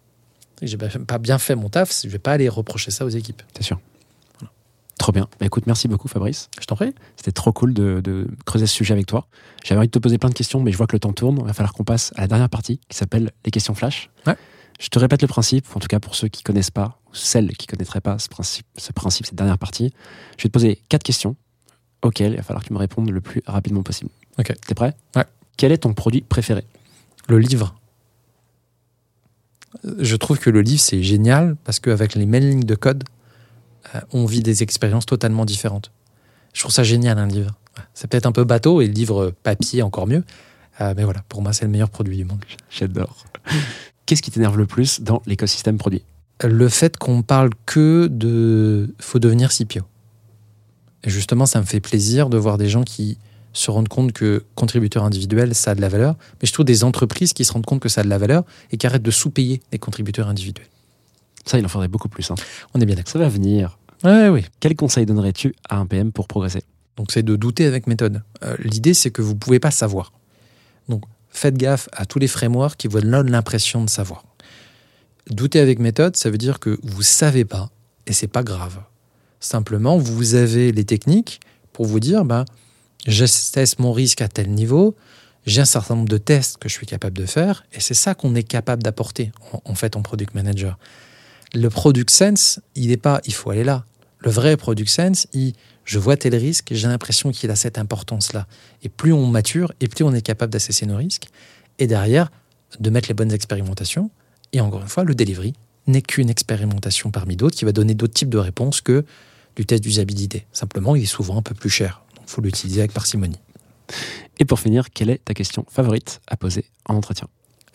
et 0.56 0.64
que 0.64 0.66
j'ai 0.70 0.78
pas- 0.78 0.88
pas 0.88 1.18
bien 1.18 1.36
fait 1.38 1.54
mon 1.54 1.68
taf, 1.68 1.92
je 2.02 2.08
vais 2.08 2.18
pas 2.18 2.32
aller 2.32 2.48
reprocher 2.48 2.90
ça 2.90 3.04
aux 3.04 3.10
équipes. 3.10 3.42
C'est 3.54 3.62
sûr. 3.62 3.78
Trop 4.98 5.12
bien. 5.12 5.28
Bah, 5.38 5.44
écoute, 5.44 5.66
merci 5.66 5.86
beaucoup 5.86 6.08
Fabrice. 6.08 6.48
Je 6.58 6.64
t'en 6.64 6.76
prie. 6.76 6.94
C'était 7.16 7.32
trop 7.32 7.52
cool 7.52 7.74
de, 7.74 8.00
de 8.02 8.26
creuser 8.46 8.66
ce 8.66 8.72
sujet 8.74 8.94
avec 8.94 9.04
toi. 9.04 9.26
J'avais 9.64 9.80
envie 9.80 9.88
de 9.88 9.92
te 9.92 9.98
poser 9.98 10.16
plein 10.16 10.30
de 10.30 10.34
questions, 10.34 10.60
mais 10.62 10.72
je 10.72 10.78
vois 10.78 10.86
que 10.86 10.96
le 10.96 11.00
temps 11.00 11.12
tourne. 11.12 11.36
Il 11.40 11.46
va 11.46 11.52
falloir 11.52 11.74
qu'on 11.74 11.84
passe 11.84 12.12
à 12.16 12.22
la 12.22 12.26
dernière 12.28 12.48
partie 12.48 12.78
qui 12.88 12.96
s'appelle 12.96 13.32
les 13.44 13.50
questions 13.50 13.74
flash. 13.74 14.08
Ouais. 14.26 14.36
Je 14.80 14.88
te 14.88 14.98
répète 14.98 15.20
le 15.20 15.28
principe, 15.28 15.66
en 15.76 15.80
tout 15.80 15.88
cas 15.88 16.00
pour 16.00 16.14
ceux 16.14 16.28
qui 16.28 16.42
connaissent 16.42 16.70
pas, 16.70 16.98
ou 17.10 17.14
celles 17.14 17.54
qui 17.58 17.66
connaîtraient 17.66 18.00
pas 18.00 18.18
ce 18.18 18.28
principe, 18.30 18.66
ce 18.78 18.92
principe, 18.92 19.26
cette 19.26 19.34
dernière 19.34 19.58
partie. 19.58 19.92
Je 20.38 20.44
vais 20.44 20.48
te 20.48 20.52
poser 20.54 20.80
quatre 20.88 21.02
questions 21.02 21.36
auxquelles 22.00 22.32
il 22.32 22.36
va 22.36 22.42
falloir 22.42 22.62
que 22.62 22.68
tu 22.68 22.72
me 22.72 22.78
répondes 22.78 23.10
le 23.10 23.20
plus 23.20 23.42
rapidement 23.46 23.82
possible. 23.82 24.10
Ok. 24.38 24.52
T'es 24.66 24.74
prêt 24.74 24.94
Ouais. 25.16 25.24
Quel 25.56 25.72
est 25.72 25.78
ton 25.78 25.94
produit 25.94 26.22
préféré? 26.22 26.64
Le 27.28 27.38
livre. 27.38 27.74
Euh, 29.84 29.96
Je 30.00 30.16
trouve 30.16 30.38
que 30.38 30.50
le 30.50 30.60
livre, 30.62 30.80
c'est 30.80 31.02
génial 31.02 31.56
parce 31.64 31.80
qu'avec 31.80 32.14
les 32.14 32.26
mêmes 32.26 32.42
lignes 32.48 32.64
de 32.64 32.74
code, 32.74 33.04
euh, 33.94 34.00
on 34.12 34.26
vit 34.26 34.42
des 34.42 34.62
expériences 34.62 35.06
totalement 35.06 35.44
différentes. 35.44 35.90
Je 36.52 36.60
trouve 36.60 36.72
ça 36.72 36.82
génial 36.82 37.18
un 37.18 37.26
livre. 37.26 37.50
C'est 37.94 38.08
peut-être 38.08 38.26
un 38.26 38.32
peu 38.32 38.44
bateau 38.44 38.80
et 38.80 38.86
le 38.86 38.92
livre 38.92 39.32
papier 39.42 39.82
encore 39.82 40.06
mieux. 40.06 40.24
Euh, 40.80 40.94
mais 40.96 41.04
voilà, 41.04 41.22
pour 41.28 41.42
moi, 41.42 41.52
c'est 41.52 41.64
le 41.64 41.70
meilleur 41.70 41.90
produit 41.90 42.16
du 42.16 42.24
monde. 42.24 42.44
J'adore. 42.70 43.24
Qu'est-ce 44.06 44.22
qui 44.22 44.30
t'énerve 44.30 44.58
le 44.58 44.66
plus 44.66 45.00
dans 45.00 45.22
l'écosystème 45.26 45.78
produit? 45.78 46.04
Le 46.42 46.68
fait 46.68 46.96
qu'on 46.96 47.22
parle 47.22 47.50
que 47.66 48.08
de 48.10 48.92
faut 48.98 49.18
devenir 49.20 49.50
CPO. 49.50 49.82
Et 51.04 51.10
justement, 51.10 51.46
ça 51.46 51.60
me 51.60 51.64
fait 51.64 51.80
plaisir 51.80 52.28
de 52.28 52.36
voir 52.36 52.58
des 52.58 52.68
gens 52.68 52.82
qui 52.82 53.18
se 53.52 53.70
rendent 53.70 53.88
compte 53.88 54.12
que 54.12 54.44
contributeur 54.54 55.04
individuel, 55.04 55.54
ça 55.54 55.72
a 55.72 55.74
de 55.74 55.80
la 55.80 55.88
valeur. 55.88 56.16
Mais 56.40 56.46
je 56.46 56.52
trouve 56.52 56.64
des 56.64 56.84
entreprises 56.84 57.32
qui 57.32 57.44
se 57.44 57.52
rendent 57.52 57.66
compte 57.66 57.80
que 57.80 57.88
ça 57.88 58.00
a 58.00 58.04
de 58.04 58.08
la 58.08 58.18
valeur 58.18 58.44
et 58.70 58.76
qui 58.76 58.86
arrêtent 58.86 59.02
de 59.02 59.10
sous-payer 59.10 59.60
les 59.72 59.78
contributeurs 59.78 60.28
individuels. 60.28 60.68
Ça, 61.44 61.58
il 61.58 61.64
en 61.64 61.68
faudrait 61.68 61.88
beaucoup 61.88 62.08
plus. 62.08 62.30
hein. 62.30 62.34
On 62.74 62.80
est 62.80 62.86
bien 62.86 62.94
d'accord. 62.96 63.12
Ça 63.12 63.18
va 63.18 63.28
venir. 63.28 63.78
Ouais, 64.04 64.28
oui. 64.28 64.44
Quel 64.60 64.74
conseil 64.76 65.06
donnerais-tu 65.06 65.54
à 65.68 65.76
un 65.76 65.86
PM 65.86 66.12
pour 66.12 66.28
progresser? 66.28 66.62
Donc 66.96 67.10
c'est 67.12 67.22
de 67.22 67.36
douter 67.36 67.66
avec 67.66 67.86
méthode. 67.86 68.22
Euh, 68.44 68.56
L'idée, 68.60 68.94
c'est 68.94 69.10
que 69.10 69.22
vous 69.22 69.32
ne 69.34 69.38
pouvez 69.38 69.58
pas 69.60 69.70
savoir. 69.70 70.12
Donc 70.88 71.04
faites 71.30 71.56
gaffe 71.56 71.88
à 71.92 72.04
tous 72.06 72.18
les 72.18 72.28
frameworks 72.28 72.76
qui 72.76 72.88
vous 72.88 73.00
donnent 73.00 73.30
l'impression 73.30 73.84
de 73.84 73.90
savoir. 73.90 74.24
Douter 75.30 75.60
avec 75.60 75.78
méthode, 75.78 76.16
ça 76.16 76.30
veut 76.30 76.38
dire 76.38 76.58
que 76.58 76.78
vous 76.82 77.02
savez 77.02 77.44
pas 77.44 77.70
et 78.06 78.12
c'est 78.12 78.26
pas 78.28 78.42
grave. 78.42 78.80
Simplement, 79.40 79.96
vous 79.98 80.34
avez 80.34 80.72
les 80.72 80.84
techniques 80.84 81.40
pour 81.72 81.86
vous 81.86 82.00
dire, 82.00 82.24
bah, 82.24 82.44
je 83.06 83.24
mon 83.80 83.92
risque 83.92 84.22
à 84.22 84.28
tel 84.28 84.50
niveau, 84.50 84.96
j'ai 85.46 85.60
un 85.60 85.66
certain 85.66 85.96
nombre 85.96 86.08
de 86.08 86.18
tests 86.18 86.58
que 86.58 86.68
je 86.68 86.74
suis 86.74 86.86
capable 86.86 87.18
de 87.18 87.26
faire, 87.26 87.64
et 87.72 87.80
c'est 87.80 87.94
ça 87.94 88.14
qu'on 88.14 88.34
est 88.34 88.42
capable 88.42 88.82
d'apporter 88.82 89.32
en, 89.52 89.62
en 89.64 89.74
fait 89.74 89.96
en 89.96 90.02
product 90.02 90.34
manager. 90.34 90.78
Le 91.54 91.68
product 91.68 92.10
sense, 92.10 92.60
il 92.74 92.88
n'est 92.88 92.96
pas, 92.96 93.20
il 93.24 93.34
faut 93.34 93.50
aller 93.50 93.64
là. 93.64 93.84
Le 94.20 94.30
vrai 94.30 94.56
product 94.56 94.88
sense, 94.88 95.26
il, 95.32 95.54
je 95.84 95.98
vois 95.98 96.16
tel 96.16 96.34
risque, 96.36 96.68
j'ai 96.70 96.86
l'impression 96.86 97.32
qu'il 97.32 97.50
a 97.50 97.56
cette 97.56 97.76
importance-là. 97.76 98.46
Et 98.82 98.88
plus 98.88 99.12
on 99.12 99.26
mature, 99.26 99.72
et 99.80 99.88
plus 99.88 100.04
on 100.04 100.14
est 100.14 100.22
capable 100.22 100.52
d'assesser 100.52 100.86
nos 100.86 100.96
risques, 100.96 101.26
et 101.78 101.86
derrière, 101.86 102.30
de 102.78 102.90
mettre 102.90 103.08
les 103.08 103.14
bonnes 103.14 103.32
expérimentations. 103.32 104.10
Et 104.52 104.60
encore 104.60 104.82
une 104.82 104.88
fois, 104.88 105.04
le 105.04 105.14
delivery 105.14 105.54
n'est 105.86 106.02
qu'une 106.02 106.30
expérimentation 106.30 107.10
parmi 107.10 107.36
d'autres 107.36 107.56
qui 107.56 107.64
va 107.64 107.72
donner 107.72 107.94
d'autres 107.94 108.14
types 108.14 108.30
de 108.30 108.38
réponses 108.38 108.80
que 108.80 109.04
du 109.56 109.66
test 109.66 109.82
d'usabilité. 109.82 110.46
Simplement, 110.52 110.94
il 110.94 111.02
est 111.02 111.06
souvent 111.06 111.36
un 111.36 111.42
peu 111.42 111.54
plus 111.54 111.70
cher. 111.70 112.02
Faut 112.26 112.40
l'utiliser 112.40 112.80
avec 112.80 112.92
parcimonie. 112.92 113.38
Et 114.38 114.44
pour 114.44 114.60
finir, 114.60 114.90
quelle 114.90 115.10
est 115.10 115.24
ta 115.24 115.34
question 115.34 115.64
favorite 115.70 116.20
à 116.26 116.36
poser 116.36 116.64
en 116.86 116.94
entretien? 116.94 117.28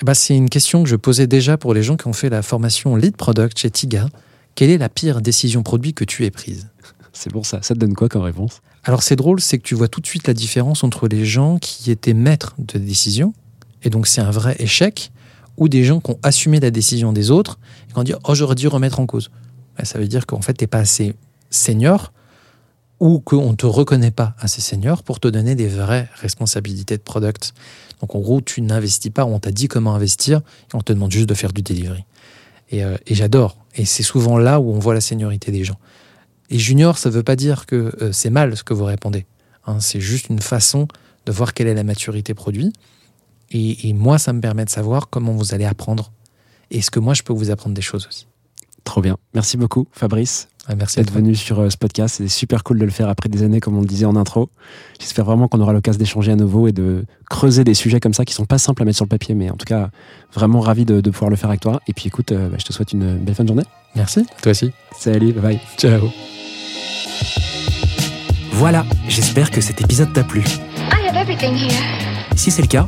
Ben, 0.04 0.14
c'est 0.14 0.36
une 0.36 0.50
question 0.50 0.84
que 0.84 0.90
je 0.90 0.96
posais 0.96 1.28
déjà 1.28 1.58
pour 1.58 1.74
les 1.74 1.84
gens 1.84 1.98
qui 1.98 2.08
ont 2.08 2.14
fait 2.14 2.30
la 2.30 2.42
formation 2.42 2.96
Lead 2.96 3.16
Product 3.16 3.58
chez 3.58 3.72
Tiga. 3.72 4.08
Quelle 4.56 4.70
est 4.70 4.78
la 4.78 4.90
pire 4.90 5.22
décision 5.22 5.64
produit 5.64 5.94
que 5.94 6.04
tu 6.04 6.26
aies 6.26 6.32
prise? 6.32 6.68
C'est 7.14 7.32
pour 7.32 7.46
ça. 7.46 7.62
Ça 7.64 7.74
te 7.74 7.80
donne 7.80 7.96
quoi 7.96 8.10
comme 8.10 8.22
réponse? 8.22 8.62
Alors 8.84 9.04
c'est 9.04 9.16
drôle, 9.16 9.42
c'est 9.42 9.58
que 9.58 9.64
tu 9.64 9.76
vois 9.76 9.88
tout 9.88 10.02
de 10.02 10.08
suite 10.08 10.28
la 10.28 10.34
différence 10.34 10.84
entre 10.84 11.08
les 11.08 11.26
gens 11.26 11.58
qui 11.58 11.92
étaient 11.92 12.14
maîtres 12.14 12.56
de 12.58 12.78
décision, 12.78 13.34
et 13.84 13.90
donc 13.90 14.08
c'est 14.08 14.22
un 14.22 14.32
vrai 14.32 14.56
échec, 14.60 15.12
ou 15.58 15.68
des 15.68 15.84
gens 15.84 16.00
qui 16.00 16.12
ont 16.12 16.20
assumé 16.24 16.60
la 16.60 16.72
décision 16.72 17.12
des 17.12 17.32
autres, 17.32 17.60
et 17.90 17.94
qui 17.94 18.00
ont 18.00 18.04
dit 18.04 18.14
«Oh, 18.24 18.36
j'aurais 18.36 18.56
dû 18.56 18.68
remettre 18.68 19.00
en 19.00 19.06
cause 19.06 19.30
Ben, 19.78 19.84
Ça 19.84 20.00
veut 20.00 20.08
dire 20.08 20.26
qu'en 20.26 20.42
fait, 20.42 20.54
tu 20.54 20.64
n'es 20.64 20.68
pas 20.68 20.80
assez 20.80 21.16
senior, 21.50 22.14
ou 23.00 23.20
qu'on 23.20 23.52
ne 23.52 23.56
te 23.56 23.66
reconnaît 23.66 24.12
pas 24.12 24.36
assez 24.40 24.62
senior 24.62 25.04
pour 25.04 25.20
te 25.20 25.28
donner 25.28 25.56
des 25.56 25.68
vraies 25.68 26.10
responsabilités 26.16 26.98
de 26.98 27.02
product. 27.02 27.54
Donc 28.02 28.16
en 28.16 28.20
gros, 28.20 28.42
tu 28.42 28.62
n'investis 28.62 29.12
pas, 29.12 29.26
on 29.26 29.40
t'a 29.40 29.52
dit 29.52 29.68
comment 29.68 29.96
investir, 29.96 30.40
et 30.40 30.76
on 30.76 30.82
te 30.82 30.94
demande 30.94 31.12
juste 31.12 31.30
de 31.30 31.34
faire 31.34 31.54
du 31.54 31.62
delivery. 31.62 32.06
Et, 32.70 32.84
euh, 32.84 32.98
j'adore. 33.10 33.58
Et 33.76 33.86
c'est 33.86 34.04
souvent 34.04 34.38
là 34.38 34.60
où 34.60 34.72
on 34.72 34.80
voit 34.80 34.94
la 34.94 35.02
seniorité 35.02 35.52
des 35.52 35.64
gens. 35.64 35.78
Et 36.50 36.60
junior, 36.60 36.98
ça 36.98 37.10
ne 37.10 37.14
veut 37.14 37.24
pas 37.24 37.36
dire 37.36 37.66
que 37.66 37.94
euh, 38.02 38.12
c'est 38.12 38.30
mal 38.30 38.56
ce 38.58 38.64
que 38.64 38.74
vous 38.74 38.86
répondez. 38.86 39.26
Hein, 39.66 39.80
c'est 39.80 40.02
juste 40.02 40.30
une 40.30 40.40
façon 40.40 40.88
de 41.26 41.32
voir 41.32 41.54
quelle 41.54 41.68
est 41.68 41.76
la 41.76 41.84
maturité 41.84 42.34
produit. 42.34 42.74
Et, 43.52 43.90
et 43.90 43.94
moi, 43.94 44.18
ça 44.18 44.34
me 44.34 44.42
permet 44.42 44.66
de 44.66 44.70
savoir 44.70 45.10
comment 45.10 45.34
vous 45.34 45.54
allez 45.54 45.66
apprendre. 45.66 46.12
Et 46.72 46.80
est-ce 46.80 46.92
que 46.92 47.00
moi, 47.00 47.14
je 47.14 47.24
peux 47.24 47.34
vous 47.34 47.52
apprendre 47.52 47.76
des 47.76 47.82
choses 47.82 48.08
aussi. 48.08 48.28
Trop 48.88 49.02
bien. 49.02 49.18
Merci 49.34 49.58
beaucoup, 49.58 49.86
Fabrice, 49.92 50.48
Ah, 50.66 50.74
merci 50.76 50.96
d'être 50.96 51.12
venu 51.12 51.36
sur 51.36 51.60
euh, 51.60 51.70
ce 51.70 51.76
podcast. 51.76 52.16
C'est 52.20 52.30
super 52.30 52.64
cool 52.64 52.80
de 52.80 52.86
le 52.86 52.90
faire 52.90 53.10
après 53.10 53.28
des 53.28 53.44
années, 53.44 53.60
comme 53.60 53.76
on 53.78 53.82
le 53.82 53.86
disait 53.86 54.06
en 54.06 54.16
intro. 54.16 54.50
J'espère 54.98 55.26
vraiment 55.26 55.50
qu'on 55.50 55.60
aura 55.60 55.74
l'occasion 55.74 56.00
d'échanger 56.00 56.32
à 56.32 56.38
nouveau 56.38 56.70
et 56.70 56.72
de 56.72 57.04
creuser 57.30 57.66
des 57.66 57.74
sujets 57.74 58.00
comme 58.00 58.14
ça 58.14 58.24
qui 58.24 58.34
sont 58.34 58.46
pas 58.46 58.58
simples 58.58 58.84
à 58.84 58.86
mettre 58.86 58.96
sur 58.96 59.04
le 59.04 59.10
papier, 59.10 59.36
mais 59.36 59.50
en 59.50 59.58
tout 59.58 59.66
cas, 59.66 59.90
vraiment 60.34 60.62
ravi 60.62 60.86
de, 60.86 61.02
de 61.02 61.10
pouvoir 61.10 61.30
le 61.30 61.36
faire 61.36 61.50
avec 61.50 61.60
toi. 61.60 61.82
Et 61.90 61.94
puis 61.94 62.08
écoute, 62.08 62.32
euh, 62.32 62.48
bah, 62.48 62.56
je 62.60 62.64
te 62.64 62.72
souhaite 62.72 62.94
une 62.94 63.18
belle 63.18 63.36
fin 63.36 63.44
de 63.44 63.50
journée. 63.50 63.66
Merci. 63.98 64.26
Toi 64.42 64.52
aussi. 64.54 64.72
Salut, 64.98 65.34
bye 65.34 65.42
bye. 65.42 65.60
Ciao. 65.78 66.10
Voilà, 68.54 68.86
j'espère 69.10 69.52
que 69.52 69.60
cet 69.60 69.82
épisode 69.82 70.14
t'a 70.14 70.24
plu. 70.24 70.40
I 70.40 71.08
have 71.10 71.18
everything 71.18 71.54
here. 71.56 71.76
Si 72.38 72.52
c'est 72.52 72.62
le 72.62 72.70
cas, 72.70 72.88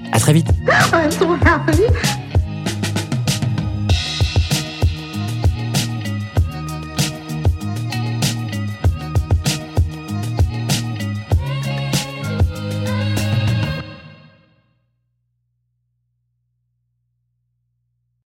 À 0.11 0.19
très 0.19 0.33
vite 0.33 0.47
happy. 1.45 1.83